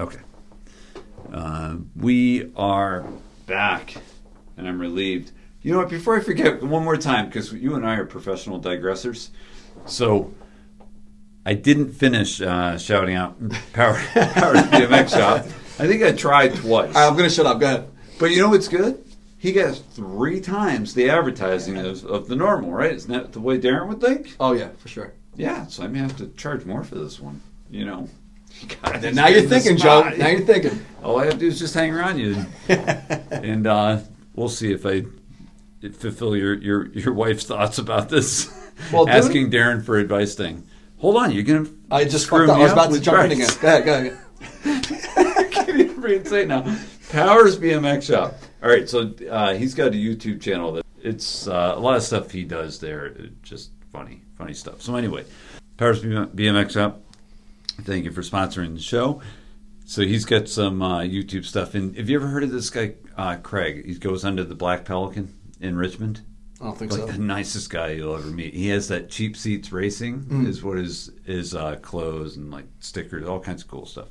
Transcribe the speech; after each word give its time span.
Okay. 0.00 0.20
Uh, 1.32 1.76
we 1.96 2.52
are 2.54 3.04
back, 3.46 3.96
and 4.56 4.68
I'm 4.68 4.80
relieved. 4.80 5.32
You 5.60 5.72
know 5.72 5.78
what? 5.78 5.88
Before 5.88 6.16
I 6.16 6.20
forget, 6.20 6.62
one 6.62 6.84
more 6.84 6.96
time, 6.96 7.26
because 7.26 7.52
you 7.52 7.74
and 7.74 7.84
I 7.84 7.96
are 7.96 8.04
professional 8.04 8.60
digressors. 8.60 9.30
So 9.86 10.32
I 11.44 11.54
didn't 11.54 11.92
finish 11.92 12.40
uh, 12.40 12.78
shouting 12.78 13.16
out 13.16 13.36
Power, 13.72 14.00
Power 14.12 14.54
BMX 14.54 15.10
Shop. 15.10 15.44
I 15.80 15.86
think 15.88 16.04
I 16.04 16.12
tried 16.12 16.54
twice. 16.54 16.94
I'm 16.94 17.16
gonna 17.16 17.28
shut 17.28 17.46
up. 17.46 17.58
Go 17.58 17.66
ahead. 17.66 17.90
But 18.20 18.30
you 18.30 18.40
know 18.40 18.50
what's 18.50 18.68
good? 18.68 19.04
He 19.36 19.52
gets 19.52 19.78
three 19.78 20.40
times 20.40 20.94
the 20.94 21.10
advertising 21.10 21.76
of, 21.76 22.04
of 22.04 22.28
the 22.28 22.36
normal, 22.36 22.70
right? 22.70 22.92
Isn't 22.92 23.12
that 23.12 23.32
the 23.32 23.40
way 23.40 23.58
Darren 23.58 23.88
would 23.88 24.00
think? 24.00 24.36
Oh 24.38 24.52
yeah, 24.52 24.70
for 24.78 24.88
sure. 24.88 25.14
Yeah, 25.34 25.66
so 25.66 25.82
I 25.82 25.88
may 25.88 25.98
have 25.98 26.16
to 26.18 26.28
charge 26.28 26.64
more 26.64 26.84
for 26.84 26.94
this 26.94 27.18
one. 27.18 27.40
You 27.68 27.84
know. 27.84 28.08
God, 28.82 29.14
Now 29.14 29.28
you're 29.28 29.42
thinking, 29.42 29.76
Joe. 29.76 30.08
Now 30.16 30.28
you're 30.28 30.40
thinking. 30.40 30.84
All 31.02 31.18
I 31.20 31.24
have 31.26 31.34
to 31.34 31.38
do 31.40 31.46
is 31.46 31.58
just 31.58 31.74
hang 31.74 31.94
around 31.94 32.18
you, 32.18 32.44
and 32.68 33.66
uh, 33.66 34.00
we'll 34.34 34.48
see 34.48 34.72
if 34.72 34.84
I 34.84 35.04
fulfill 35.92 36.36
your, 36.36 36.54
your, 36.54 36.86
your 36.88 37.12
wife's 37.14 37.44
thoughts 37.44 37.78
about 37.78 38.08
this. 38.08 38.52
Well, 38.92 39.04
dude- 39.06 39.14
asking 39.14 39.50
Darren 39.50 39.84
for 39.84 39.96
advice 39.96 40.34
thing. 40.34 40.66
Hold 40.98 41.16
on, 41.16 41.30
you're 41.30 41.44
gonna. 41.44 41.68
I 41.90 42.04
just 42.04 42.26
screw 42.26 42.46
fucked 42.48 42.50
up. 42.50 42.58
I 42.58 42.62
was 42.62 42.72
about 42.72 42.92
to 42.92 43.00
jump 43.00 43.24
in 43.24 43.32
again. 43.32 43.48
Go 43.60 43.68
ahead. 43.68 43.84
Go 43.84 43.94
ahead. 43.94 44.18
I 45.38 45.44
can't 45.44 45.68
even 45.78 46.00
reinstate 46.00 46.48
now. 46.48 46.62
Powers 47.10 47.58
BMX 47.58 48.02
Shop. 48.02 48.34
All 48.62 48.68
right, 48.68 48.88
so 48.88 49.14
uh, 49.30 49.54
he's 49.54 49.74
got 49.74 49.88
a 49.88 49.96
YouTube 49.96 50.40
channel 50.42 50.72
that 50.72 50.84
it's 51.00 51.46
uh, 51.46 51.74
a 51.76 51.78
lot 51.78 51.96
of 51.96 52.02
stuff 52.02 52.32
he 52.32 52.42
does 52.42 52.80
there. 52.80 53.10
Just 53.42 53.70
funny, 53.92 54.22
funny 54.36 54.52
stuff. 54.54 54.82
So 54.82 54.96
anyway, 54.96 55.24
Powers 55.76 56.02
BMX 56.02 56.72
Shop. 56.72 57.00
Thank 57.82 58.04
you 58.04 58.10
for 58.12 58.22
sponsoring 58.22 58.74
the 58.74 58.80
show. 58.80 59.20
So 59.86 60.02
he's 60.02 60.24
got 60.24 60.48
some 60.48 60.82
uh, 60.82 61.00
YouTube 61.00 61.44
stuff. 61.44 61.74
And 61.74 61.96
have 61.96 62.08
you 62.10 62.16
ever 62.18 62.26
heard 62.28 62.42
of 62.42 62.50
this 62.50 62.68
guy, 62.70 62.94
uh, 63.16 63.36
Craig? 63.36 63.86
He 63.86 63.94
goes 63.94 64.24
under 64.24 64.44
the 64.44 64.54
Black 64.54 64.84
Pelican 64.84 65.32
in 65.60 65.76
Richmond. 65.76 66.20
I 66.60 66.64
don't 66.64 66.76
think 66.78 66.90
Like 66.92 67.00
so. 67.02 67.06
the 67.06 67.18
nicest 67.18 67.70
guy 67.70 67.90
you'll 67.92 68.16
ever 68.16 68.26
meet. 68.26 68.52
He 68.52 68.68
has 68.68 68.88
that 68.88 69.08
cheap 69.10 69.36
seats 69.36 69.70
racing 69.72 70.24
Mm. 70.24 70.46
is 70.48 70.62
what 70.62 70.76
his 70.76 71.10
his 71.24 71.54
uh, 71.54 71.76
clothes 71.76 72.36
and 72.36 72.50
like 72.50 72.66
stickers, 72.80 73.26
all 73.26 73.38
kinds 73.40 73.62
of 73.62 73.68
cool 73.68 73.86
stuff. 73.86 74.08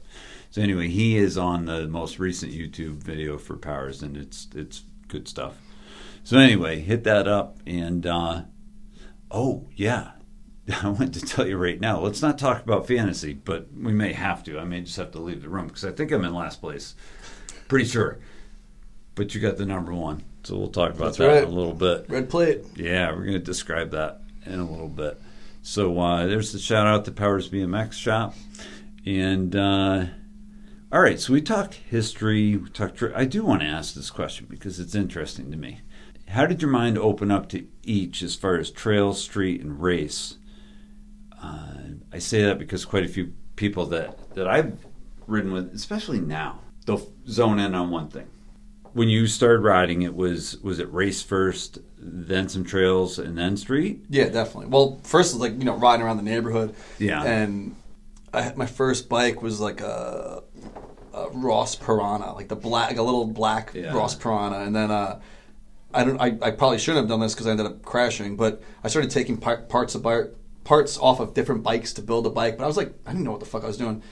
So 0.50 0.62
anyway, 0.62 0.88
he 0.88 1.18
is 1.18 1.38
on 1.38 1.66
the 1.66 1.88
most 1.90 2.20
recent 2.20 2.54
YouTube 2.54 3.04
video 3.04 3.38
for 3.38 3.58
Powers, 3.58 4.02
and 4.02 4.16
it's 4.16 4.48
it's 4.56 4.84
good 5.09 5.28
stuff. 5.28 5.58
So 6.24 6.38
anyway, 6.38 6.80
hit 6.80 7.04
that 7.04 7.28
up, 7.28 7.58
and 7.68 8.06
uh, 8.08 8.44
oh 9.30 9.68
yeah, 9.76 10.12
I 10.84 10.90
want 10.90 11.14
to 11.14 11.22
tell 11.22 11.48
you 11.48 11.58
right 11.58 11.80
now. 11.80 12.00
Let's 12.00 12.22
not 12.22 12.38
talk 12.38 12.64
about 12.64 12.88
fantasy, 12.88 13.34
but 13.34 13.68
we 13.73 13.94
may 13.94 14.14
have 14.14 14.44
to. 14.46 14.60
I 14.60 14.66
may 14.66 14.82
just 14.82 14.98
have 14.98 15.12
to 15.12 15.20
leave 15.20 15.42
the 15.42 15.50
room 15.50 15.68
because 15.68 15.86
I 15.86 15.92
think 15.92 16.12
I'm 16.12 16.26
in 16.26 16.34
last 16.34 16.59
place, 16.62 16.96
pretty 17.68 17.86
sure. 17.86 18.20
But 19.16 19.34
you 19.34 19.42
got 19.42 19.58
the 19.58 19.66
number 19.66 19.94
one, 19.94 20.24
so 20.44 20.58
we'll 20.58 20.68
talk 20.68 20.92
about 20.92 21.06
That's 21.06 21.18
that 21.18 21.28
right. 21.28 21.44
in 21.44 21.50
a 21.50 21.52
little 21.52 21.74
bit. 21.74 22.06
Red 22.09 22.30
plate. 22.30 22.66
Yeah, 22.76 23.12
we're 23.12 23.22
going 23.22 23.34
to 23.34 23.40
describe 23.40 23.92
that 23.92 24.22
in 24.46 24.59
a 24.59 24.70
little 24.70 24.90
bit. 24.90 25.20
So 25.64 26.00
uh, 26.00 26.28
there's 26.28 26.52
the 26.52 26.59
shout 26.59 26.86
out 26.86 27.06
to 27.06 27.12
Powers 27.12 27.50
BMX 27.50 27.94
Shop, 27.94 28.36
and 29.06 29.56
uh, 29.56 30.06
all 30.92 31.02
right. 31.02 31.20
So 31.20 31.34
we 31.34 31.42
talked 31.42 31.76
history. 31.76 32.58
We 32.58 32.70
talked. 32.70 33.02
I 33.16 33.26
do 33.26 33.44
want 33.44 33.62
to 33.62 33.68
ask 33.68 33.94
this 33.94 34.09
question 34.09 34.48
because 34.50 34.80
it's 34.80 34.96
interesting 34.96 35.50
to 35.52 35.58
me. 35.58 35.81
How 36.30 36.46
did 36.46 36.62
your 36.62 36.72
mind 36.72 36.98
open 36.98 37.31
up 37.31 37.48
to 37.50 37.66
each 37.84 38.22
as 38.22 38.36
far 38.36 38.58
as 38.58 38.70
trail, 38.70 39.14
street, 39.14 39.62
and 39.62 39.81
race? 39.81 40.37
Uh, 41.42 41.74
I 42.12 42.20
say 42.20 42.44
that 42.44 42.58
because 42.60 42.86
quite 42.86 43.04
a 43.04 43.08
few 43.08 43.34
people 43.56 43.86
that 43.88 44.34
that 44.36 44.48
I've 44.48 44.78
ridden 45.28 45.52
with, 45.52 45.74
especially 45.74 46.20
now, 46.20 46.60
they'll 46.86 47.12
zone 47.28 47.60
in 47.60 47.76
on 47.76 47.90
one 47.92 48.10
thing 48.10 48.28
when 48.94 49.10
you 49.10 49.28
started 49.28 49.60
riding 49.60 50.02
it 50.02 50.16
was 50.16 50.58
was 50.64 50.80
it 50.80 50.92
race 50.92 51.22
first 51.22 51.78
then 52.00 52.50
some 52.50 52.64
trails 52.64 53.20
and 53.20 53.38
then 53.38 53.56
street 53.56 54.03
Yeah, 54.09 54.30
definitely. 54.30 54.68
Well, 54.68 55.00
first 55.03 55.34
was 55.34 55.42
like 55.42 55.53
you 55.59 55.66
know 55.66 55.76
riding 55.76 56.03
around 56.03 56.18
the 56.18 56.24
neighborhood. 56.24 56.74
Yeah. 56.97 57.24
And 57.24 57.76
I 58.34 58.42
had, 58.42 58.58
my 58.58 58.66
first 58.66 59.08
bike 59.08 59.42
was 59.44 59.59
like 59.59 59.81
a, 59.81 60.42
a 61.14 61.30
Ross 61.30 61.76
Piranha, 61.76 62.34
like 62.34 62.47
the 62.47 62.56
black, 62.56 62.90
like 62.90 62.97
a 62.97 63.03
little 63.03 63.26
black 63.26 63.72
Yeah. 63.76 63.94
Ross 63.94 64.16
Piranha, 64.16 64.59
and 64.62 64.76
then 64.76 64.90
uh, 64.90 65.20
I 65.94 66.03
don't. 66.03 66.20
I, 66.20 66.38
I 66.42 66.52
probably 66.52 66.80
shouldn't 66.80 67.03
have 67.03 67.09
done 67.09 67.20
this 67.20 67.34
because 67.34 67.46
I 67.47 67.52
ended 67.52 67.66
up 67.68 67.84
crashing. 67.84 68.36
But 68.36 68.62
I 68.84 68.88
started 68.88 69.12
taking 69.12 69.38
par- 69.38 69.64
parts 69.70 69.94
of 69.96 70.02
bi- 70.02 70.28
parts 70.67 70.97
off 70.97 71.19
of 71.22 71.33
different 71.33 71.63
bikes 71.63 71.94
to 71.94 72.01
build 72.01 72.28
a 72.28 72.29
bike. 72.29 72.57
But 72.57 72.66
I 72.66 72.67
was 72.67 72.75
like, 72.78 72.94
I 73.05 73.11
didn't 73.11 73.23
know 73.23 73.31
what 73.31 73.39
the 73.39 73.45
fuck 73.45 73.63
I 73.63 73.67
was 73.67 73.78
doing. 73.78 74.03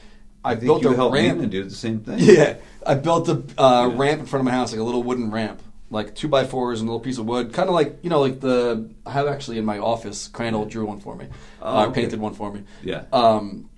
I, 0.43 0.51
I 0.51 0.55
think 0.55 0.65
built 0.67 0.83
you 0.83 0.89
a 0.95 1.11
ramp. 1.11 1.41
and 1.41 1.51
do 1.51 1.63
the 1.63 1.69
same 1.69 1.99
thing 2.01 2.19
Yeah, 2.19 2.55
I 2.85 2.93
built 2.95 3.27
a 3.29 3.43
uh, 3.57 3.87
Yeah. 3.89 3.97
ramp 3.97 4.19
in 4.21 4.25
front 4.25 4.41
of 4.41 4.45
my 4.45 4.51
house, 4.51 4.71
like 4.71 4.79
a 4.79 4.83
little 4.83 5.03
wooden 5.03 5.31
ramp, 5.31 5.61
like 5.89 6.15
two 6.15 6.27
by 6.27 6.45
fours 6.45 6.79
and 6.81 6.87
a 6.87 6.91
little 6.91 7.03
piece 7.03 7.17
of 7.17 7.25
wood, 7.25 7.51
kind 7.51 7.67
of 7.67 7.75
like 7.75 7.97
you 8.03 8.09
know, 8.09 8.21
like 8.21 8.39
the 8.39 8.89
I 9.05 9.11
have 9.11 9.27
actually 9.27 9.57
in 9.57 9.65
my 9.65 9.79
office. 9.79 10.27
Crandall 10.29 10.65
drew 10.65 10.85
one 10.85 10.99
for 10.99 11.15
me, 11.15 11.27
Oh, 11.61 11.77
uh, 11.79 11.85
okay. 11.87 12.01
painted 12.01 12.19
one 12.21 12.33
for 12.35 12.53
me. 12.53 12.63
yeah 12.83 13.03
Um, 13.11 13.69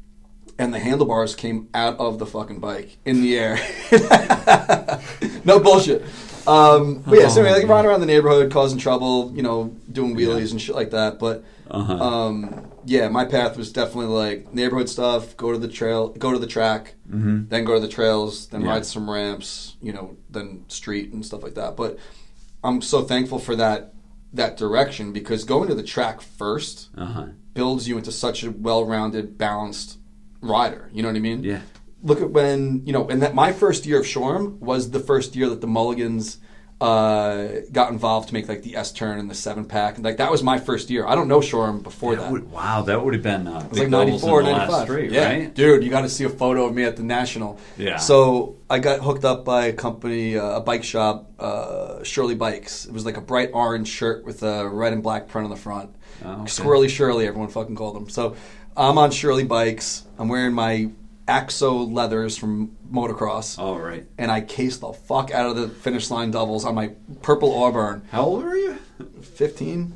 and 0.59 0.73
the 0.73 0.79
handlebars 0.79 1.35
came 1.35 1.69
out 1.73 1.97
of 1.99 2.19
the 2.19 2.25
fucking 2.25 2.59
bike 2.59 2.97
in 3.05 3.21
the 3.21 3.37
air. 3.39 3.57
no 5.45 5.59
bullshit. 5.59 6.03
Um, 6.47 7.03
but 7.05 7.19
yeah, 7.19 7.27
so 7.27 7.41
anyway, 7.43 7.59
like 7.59 7.69
riding 7.69 7.89
around 7.89 7.99
the 7.99 8.05
neighborhood, 8.05 8.51
causing 8.51 8.77
trouble, 8.79 9.31
you 9.35 9.43
know, 9.43 9.75
doing 9.91 10.15
wheelies 10.15 10.45
Yeah. 10.47 10.51
and 10.51 10.61
shit 10.61 10.75
like 10.75 10.91
that. 10.91 11.19
But 11.19 11.43
Uh-huh. 11.69 11.93
um, 11.93 12.67
yeah, 12.85 13.09
my 13.09 13.25
path 13.25 13.57
was 13.57 13.71
definitely 13.71 14.07
like 14.13 14.53
neighborhood 14.53 14.89
stuff. 14.89 15.35
Go 15.37 15.51
to 15.51 15.57
the 15.57 15.67
trail, 15.67 16.09
go 16.09 16.31
to 16.31 16.39
the 16.39 16.47
track, 16.47 16.95
Mhm. 17.09 17.49
then 17.49 17.65
go 17.65 17.73
to 17.75 17.79
the 17.79 17.87
trails, 17.87 18.47
then 18.47 18.61
Yeah. 18.61 18.69
ride 18.69 18.85
some 18.85 19.09
ramps, 19.09 19.75
you 19.81 19.91
know, 19.93 20.15
then 20.29 20.63
street 20.69 21.11
and 21.13 21.25
stuff 21.25 21.43
like 21.43 21.55
that. 21.55 21.75
But 21.75 21.97
I'm 22.63 22.81
so 22.81 23.01
thankful 23.03 23.39
for 23.39 23.55
that 23.55 23.93
that 24.33 24.57
direction 24.57 25.13
because 25.13 25.45
going 25.45 25.69
to 25.69 25.73
the 25.75 25.81
track 25.83 26.21
first 26.21 26.89
uh-huh 26.97 27.27
builds 27.53 27.87
you 27.87 27.97
into 27.97 28.11
such 28.11 28.43
a 28.43 28.51
well-rounded, 28.51 29.35
balanced 29.37 29.97
rider. 30.41 30.89
You 30.93 31.01
know 31.01 31.07
what 31.09 31.15
I 31.15 31.21
mean? 31.21 31.43
yeah 31.43 31.61
Look 32.03 32.21
at 32.21 32.29
when 32.31 32.83
you 32.85 32.93
know, 32.93 33.07
and 33.07 33.21
that 33.23 33.33
my 33.33 33.51
first 33.51 33.85
year 33.87 33.99
of 33.99 34.05
Shoreham 34.05 34.59
was 34.59 34.91
the 34.91 34.99
first 34.99 35.35
year 35.35 35.49
that 35.49 35.61
the 35.61 35.67
Mulligans 35.67 36.37
uh, 36.79 37.47
got 37.71 37.91
involved 37.91 38.27
to 38.27 38.33
make 38.35 38.47
like 38.47 38.61
the 38.61 38.75
S 38.75 38.91
turn 38.91 39.17
and 39.19 39.29
the 39.29 39.33
seven 39.35 39.65
pack, 39.65 39.95
and 39.95 40.05
like 40.05 40.17
that 40.17 40.29
was 40.29 40.43
my 40.43 40.59
first 40.59 40.89
year. 40.91 41.07
I 41.07 41.15
don't 41.15 41.27
know 41.27 41.41
Shoreham 41.41 41.81
before 41.81 42.15
That 42.15 42.23
that. 42.23 42.31
would- 42.31 42.51
wow 42.51 42.83
that 42.83 43.03
would 43.03 43.13
have 43.15 43.23
been 43.23 43.47
uh, 43.47 43.59
It 43.61 43.69
was 43.69 43.79
like 43.79 43.85
big 43.87 43.91
94, 43.91 44.39
in 44.41 44.45
the 44.45 44.51
last 44.51 44.71
95. 44.71 44.83
straight 44.87 45.11
yeah. 45.11 45.27
right 45.27 45.53
Dude, 45.55 45.83
you 45.83 45.89
got 45.89 46.01
to 46.01 46.09
see 46.09 46.23
a 46.25 46.29
photo 46.29 46.65
of 46.65 46.75
me 46.75 46.83
at 46.83 46.95
the 46.95 47.03
National. 47.03 47.59
Yeah. 47.77 47.97
So 47.97 48.57
I 48.69 48.77
got 48.79 48.99
hooked 48.99 49.25
up 49.25 49.43
by 49.43 49.65
a 49.67 49.73
company, 49.73 50.37
uh, 50.37 50.57
a 50.57 50.61
bike 50.61 50.83
shop, 50.83 51.31
uh, 51.39 52.03
Shirley 52.03 52.35
Bikes. 52.35 52.85
It 52.85 52.93
was 52.93 53.05
like 53.05 53.17
a 53.17 53.21
bright 53.21 53.49
orange 53.53 53.87
shirt 53.87 54.23
with 54.23 54.43
a 54.43 54.67
red 54.69 54.93
and 54.93 55.01
black 55.01 55.27
print 55.27 55.45
on 55.45 55.49
the 55.49 55.55
front. 55.57 55.95
Oh, 56.23 56.31
okay. 56.33 56.41
Squirrely 56.43 56.89
Shirley, 56.89 57.25
everyone 57.27 57.49
fucking 57.49 57.75
called 57.75 57.95
them. 57.95 58.09
So 58.09 58.35
I'm 58.75 58.97
on 58.99 59.09
Shirley 59.09 59.45
Bikes. 59.45 60.03
I'm 60.19 60.27
wearing 60.29 60.53
my 60.53 60.91
Axo 61.27 61.91
leathers 61.91 62.37
from 62.37 62.75
motocross. 62.91 63.59
all 63.59 63.79
right 63.79 64.05
And 64.17 64.31
I 64.31 64.41
cased 64.41 64.81
the 64.81 64.93
fuck 64.93 65.31
out 65.31 65.45
of 65.49 65.55
the 65.55 65.67
finish 65.67 66.09
line 66.09 66.31
doubles 66.31 66.63
on 66.65 66.75
my 66.75 66.91
purple 67.21 67.53
Auburn. 67.63 68.03
how 68.11 68.23
old 68.23 68.43
are 68.43 68.55
you 68.55 68.77
15? 69.21 69.93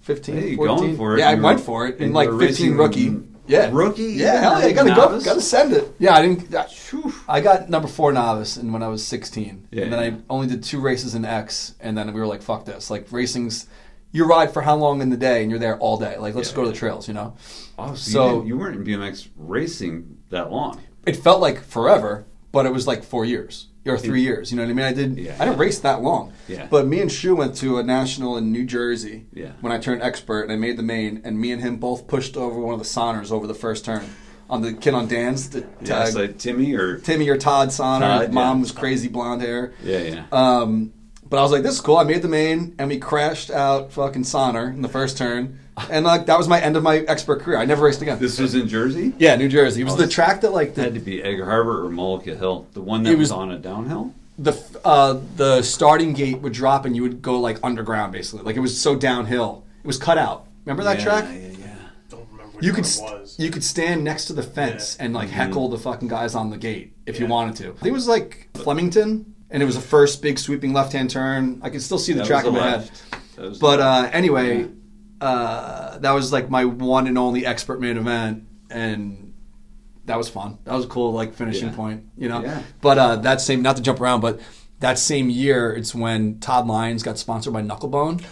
15, 0.00 0.34
Hey, 0.34 0.56
14. 0.56 0.76
going 0.78 0.96
for 0.96 1.14
it. 1.14 1.20
Yeah, 1.20 1.28
I 1.30 1.34
You 1.34 1.42
went 1.42 1.60
for 1.60 1.86
it 1.86 1.98
in 1.98 2.12
like 2.12 2.30
15 2.30 2.74
rookie. 2.76 3.20
Yeah. 3.46 3.70
rookie 3.72 4.02
Yeah, 4.04 4.40
hell 4.40 4.60
yeah, 4.60 4.72
gotta 4.72 4.88
go, 4.90 4.94
novice? 4.94 5.24
gotta 5.24 5.40
send 5.40 5.72
it. 5.72 5.94
Yeah, 5.98 6.14
I 6.14 6.22
didn't. 6.22 6.54
I, 6.54 6.66
I 7.28 7.40
got 7.40 7.70
number 7.70 7.88
four 7.88 8.12
novice, 8.12 8.56
and 8.58 8.72
when 8.72 8.82
I 8.82 8.88
was 8.88 9.06
16, 9.06 9.68
Yeah, 9.70 9.84
and 9.84 9.92
then. 9.92 9.98
I 10.00 10.32
only 10.32 10.46
did 10.48 10.62
two 10.62 10.80
races 10.80 11.14
in 11.14 11.24
X, 11.24 11.74
and 11.80 11.96
then 11.96 12.12
we 12.12 12.20
were 12.20 12.26
like, 12.26 12.42
"Fuck 12.42 12.66
this!" 12.66 12.90
Like 12.90 13.06
racing's, 13.10 13.66
you 14.12 14.26
ride 14.26 14.50
for 14.52 14.60
how 14.62 14.76
long 14.76 15.00
in 15.00 15.08
the 15.08 15.16
day, 15.16 15.40
and 15.42 15.50
you're 15.50 15.60
there 15.60 15.78
all 15.78 15.96
day. 15.98 16.18
Like, 16.18 16.34
let's 16.34 16.50
Yeah, 16.50 16.56
go 16.56 16.64
to 16.64 16.70
the 16.70 16.76
trails, 16.76 17.08
you 17.08 17.14
know. 17.14 17.34
oh 17.78 17.94
so, 17.94 18.10
So- 18.10 18.42
you, 18.42 18.48
you 18.48 18.58
weren't 18.58 18.76
in 18.76 18.84
BMX 18.84 19.28
racing 19.36 20.17
that 20.30 20.50
long 20.50 20.80
It 21.06 21.16
felt 21.16 21.40
like 21.40 21.62
forever, 21.62 22.26
but 22.52 22.66
it 22.66 22.72
was 22.72 22.86
like 22.86 23.02
four 23.02 23.24
years 23.24 23.68
or 23.86 23.98
three 23.98 24.22
years. 24.22 24.50
You 24.50 24.56
know 24.56 24.64
what 24.64 24.70
I 24.70 24.74
mean? 24.74 24.84
I 24.84 24.92
did. 24.92 25.18
Yeah, 25.18 25.34
I 25.34 25.44
didn't 25.44 25.58
yeah. 25.58 25.64
race 25.64 25.80
that 25.80 26.02
long. 26.02 26.32
Yeah. 26.46 26.66
But 26.70 26.86
me 26.86 27.00
and 27.00 27.10
Shu 27.10 27.34
went 27.34 27.56
to 27.56 27.78
a 27.78 27.82
national 27.82 28.36
in 28.36 28.52
New 28.52 28.64
Jersey. 28.64 29.26
Yeah. 29.32 29.52
When 29.60 29.72
I 29.72 29.78
turned 29.78 30.02
expert 30.02 30.42
and 30.42 30.52
I 30.52 30.56
made 30.56 30.76
the 30.76 30.82
main, 30.82 31.22
and 31.24 31.40
me 31.40 31.52
and 31.52 31.62
him 31.62 31.76
both 31.76 32.06
pushed 32.06 32.36
over 32.36 32.60
one 32.60 32.74
of 32.74 32.80
the 32.80 32.86
Sonners 32.86 33.32
over 33.32 33.46
the 33.46 33.54
first 33.54 33.84
turn 33.84 34.08
on 34.50 34.62
the 34.62 34.72
kid 34.72 34.94
on 34.94 35.08
Dan's. 35.08 35.50
The, 35.50 35.66
yeah 35.82 36.00
uh, 36.00 36.12
like 36.14 36.38
Timmy 36.38 36.74
or 36.74 36.98
Timmy 36.98 37.28
or 37.28 37.36
Todd 37.36 37.68
Sonner. 37.68 38.00
Todd, 38.00 38.32
mom 38.32 38.58
yeah. 38.58 38.60
was 38.62 38.72
crazy 38.72 39.08
blonde 39.08 39.42
hair. 39.42 39.72
yeah 39.82 39.98
yeah 39.98 40.24
Um, 40.32 40.92
but 41.28 41.38
I 41.38 41.42
was 41.42 41.52
like, 41.52 41.62
this 41.62 41.74
is 41.74 41.80
cool. 41.82 41.98
I 41.98 42.04
made 42.04 42.22
the 42.22 42.28
main, 42.28 42.74
and 42.78 42.88
we 42.88 42.98
crashed 42.98 43.50
out 43.50 43.92
fucking 43.92 44.22
Sonner 44.22 44.72
in 44.72 44.80
the 44.80 44.88
first 44.88 45.18
turn, 45.18 45.58
and 45.90 46.04
like 46.04 46.26
that 46.26 46.36
was 46.38 46.48
my 46.48 46.60
end 46.60 46.76
of 46.76 46.82
my 46.82 46.98
expert 47.00 47.40
career. 47.40 47.58
I 47.58 47.64
never 47.64 47.84
raced 47.84 48.02
again. 48.02 48.18
this 48.18 48.38
was 48.38 48.54
in 48.54 48.68
Jersey 48.68 49.12
yeah, 49.18 49.36
New 49.36 49.48
Jersey. 49.48 49.80
It 49.82 49.84
was 49.84 49.94
Oh, 49.94 49.96
the 49.96 50.08
track 50.08 50.40
that 50.42 50.52
like 50.52 50.74
the 50.74 50.82
had 50.82 50.94
to 50.94 51.00
be 51.00 51.22
Egg 51.22 51.42
Harbor 51.42 51.84
or 51.86 51.90
Mullica 51.90 52.36
Hill 52.38 52.66
the 52.72 52.80
one 52.80 53.02
that 53.02 53.10
It 53.12 53.16
was, 53.18 53.30
was- 53.30 53.32
on 53.32 53.50
a 53.52 53.58
downhill 53.58 54.14
the 54.40 54.52
uh, 54.84 55.18
the 55.36 55.62
starting 55.62 56.12
gate 56.12 56.40
would 56.42 56.52
drop, 56.52 56.84
and 56.84 56.94
you 56.94 57.02
would 57.02 57.20
go 57.20 57.40
like 57.40 57.58
underground, 57.64 58.12
basically. 58.12 58.44
Like 58.44 58.54
it 58.54 58.60
was 58.60 58.80
so 58.80 58.94
downhill. 58.94 59.64
It 59.82 59.86
was 59.86 59.98
cut 59.98 60.16
out. 60.16 60.46
Remember 60.64 60.84
that 60.84 60.98
yeah, 60.98 61.04
track? 61.04 61.24
yeah 61.24 61.32
yeah 61.40 61.48
yeah. 61.58 61.74
Don't 62.08 62.28
remember 62.30 62.52
which 62.56 62.64
You 62.64 62.70
one 62.70 62.76
could 62.76 62.84
it 62.84 62.88
st- 62.88 63.20
was. 63.20 63.36
you 63.40 63.50
could 63.50 63.64
stand 63.64 64.04
next 64.04 64.26
to 64.26 64.34
the 64.34 64.44
fence 64.44 64.96
Yeah. 64.96 65.06
and 65.06 65.14
like 65.14 65.26
Mm-hmm. 65.28 65.36
heckle 65.38 65.68
the 65.70 65.78
fucking 65.78 66.06
guys 66.06 66.36
on 66.36 66.50
the 66.50 66.56
gate 66.56 66.92
if 67.04 67.18
you 67.18 67.26
wanted 67.26 67.56
to. 67.56 67.70
I 67.70 67.72
think 67.72 67.86
it 67.86 67.92
was 67.92 68.06
like 68.06 68.48
Flemington, 68.54 69.34
and 69.50 69.60
it 69.60 69.66
was 69.66 69.74
a 69.74 69.80
first 69.80 70.22
big 70.22 70.38
sweeping 70.38 70.72
left 70.72 70.92
hand 70.92 71.10
turn. 71.10 71.58
I 71.64 71.70
can 71.70 71.80
still 71.80 71.98
see 71.98 72.12
the 72.12 72.20
That 72.20 72.28
track 72.28 72.44
was 72.44 72.54
in 72.54 72.60
my 72.60 72.76
left. 72.76 73.02
head. 73.36 73.58
But 73.60 73.80
uh, 73.80 74.02
left. 74.02 74.14
anyway, 74.14 74.68
uh, 75.20 75.98
that 75.98 76.12
was 76.12 76.32
like 76.32 76.50
my 76.50 76.64
one 76.64 77.06
and 77.06 77.18
only 77.18 77.44
expert 77.46 77.80
main 77.80 77.96
event, 77.96 78.44
and 78.70 79.34
that 80.06 80.16
was 80.16 80.28
fun. 80.28 80.58
That 80.64 80.74
was 80.74 80.84
a 80.84 80.88
cool 80.88 81.12
like 81.12 81.34
finishing 81.34 81.68
Yeah. 81.68 81.74
point, 81.76 82.04
you 82.16 82.28
know. 82.28 82.42
Yeah. 82.42 82.62
But 82.80 82.98
uh, 82.98 83.16
that 83.16 83.40
same, 83.40 83.62
not 83.62 83.76
to 83.76 83.82
jump 83.82 84.00
around, 84.00 84.20
but 84.20 84.40
that 84.80 84.98
same 84.98 85.28
year, 85.28 85.72
it's 85.72 85.94
when 85.94 86.38
Todd 86.40 86.66
Lyons 86.66 87.02
got 87.02 87.18
sponsored 87.18 87.52
by 87.52 87.62
Knucklebone. 87.62 88.22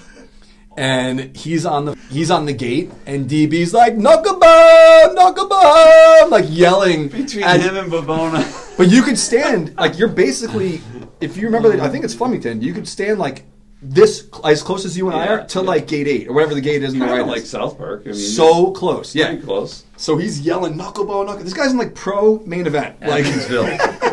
And 0.79 1.35
he's 1.35 1.65
on 1.65 1.87
the 1.87 1.95
he's 2.11 2.31
on 2.31 2.45
the 2.45 2.53
gate, 2.53 2.91
and 3.07 3.29
DB's 3.31 3.73
like 3.73 3.95
Knucklebone, 3.97 5.17
Knucklebone, 5.17 6.31
like 6.31 6.45
yelling 6.49 7.09
between 7.09 7.45
him 7.45 7.77
and 7.77 7.91
Bavona. 7.91 8.77
but 8.77 8.91
you 8.91 9.03
could 9.03 9.17
stand 9.19 9.75
like 9.79 9.99
you're 9.99 10.07
basically, 10.09 10.83
if 11.23 11.39
you 11.39 11.47
remember, 11.47 11.81
I 11.81 11.89
think 11.89 12.05
it's 12.05 12.13
Flemington. 12.13 12.61
You 12.61 12.75
could 12.75 12.87
stand 12.87 13.19
like 13.19 13.45
this 13.89 14.29
as 14.45 14.63
close 14.63 14.85
as 14.85 14.97
you 14.97 15.09
and 15.09 15.17
I 15.17 15.27
are 15.29 15.47
to 15.47 15.61
yeah. 15.61 15.65
like 15.65 15.87
gate 15.87 16.09
eight 16.09 16.29
or 16.29 16.33
whatever 16.35 16.55
the 16.55 16.61
gate 16.61 16.83
is 16.83 16.93
in 16.93 16.99
the 16.99 17.07
Kind 17.07 17.19
right. 17.19 17.23
of 17.23 17.29
like 17.29 17.43
is. 17.43 17.51
South 17.51 17.79
Park. 17.79 18.03
I 18.05 18.09
mean, 18.09 18.15
so 18.15 18.73
close, 18.73 19.15
yeah. 19.15 19.29
pretty 19.29 19.43
close. 19.43 19.85
So 19.97 20.17
he's 20.17 20.41
yelling 20.41 20.75
knucklebone, 20.75 21.27
knuckle. 21.27 21.45
This 21.45 21.55
guy's 21.55 21.73
in 21.73 21.79
like 21.79 21.95
pro 21.95 22.39
main 22.41 22.67
event. 22.67 23.01
Like 23.01 23.25
Evansville. 23.25 23.65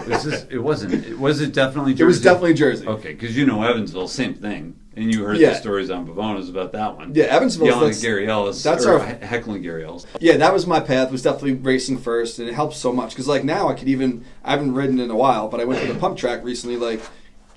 was 0.07 0.23
this, 0.23 0.45
it 0.49 0.59
wasn't. 0.59 1.05
It, 1.05 1.19
was 1.19 1.41
it 1.41 1.53
definitely? 1.53 1.93
Jersey? 1.93 2.03
it 2.03 2.07
was 2.07 2.21
definitely 2.21 2.53
Jersey. 2.53 2.87
Okay, 2.87 3.13
because 3.13 3.35
you 3.35 3.45
know 3.45 3.63
Evansville, 3.63 4.07
same 4.07 4.33
thing, 4.33 4.75
and 4.95 5.13
you 5.13 5.23
heard 5.25 5.37
Yeah. 5.37 5.49
the 5.49 5.55
stories 5.55 5.89
on 5.89 6.07
Bavonas 6.07 6.49
about 6.49 6.71
that 6.73 6.95
one. 6.95 7.13
Yeah, 7.15 7.25
Evansville. 7.25 7.67
yelling 7.67 7.81
that's- 7.81 7.99
at 7.99 8.07
Gary 8.07 8.27
Ellis. 8.29 8.61
that's 8.63 8.85
or 8.85 8.99
our- 8.99 9.05
heckling 9.05 9.61
Gary 9.61 9.83
Ellis. 9.85 10.05
Yeah, 10.19 10.37
that 10.37 10.53
was 10.53 10.67
my 10.67 10.79
path. 10.79 11.11
Was 11.11 11.23
definitely 11.23 11.53
racing 11.55 11.97
first, 11.97 12.39
and 12.39 12.47
it 12.47 12.53
helps 12.53 12.77
so 12.77 12.93
much 12.93 13.09
because 13.11 13.27
like 13.27 13.43
now 13.43 13.67
I 13.69 13.73
could 13.73 13.87
even 13.87 14.23
I 14.43 14.51
haven't 14.51 14.73
ridden 14.73 14.99
in 14.99 15.09
a 15.09 15.15
while, 15.15 15.47
but 15.47 15.59
I 15.59 15.65
went 15.65 15.81
to 15.81 15.91
the 15.91 15.99
pump 15.99 16.17
track 16.17 16.43
recently, 16.43 16.77
like 16.77 17.01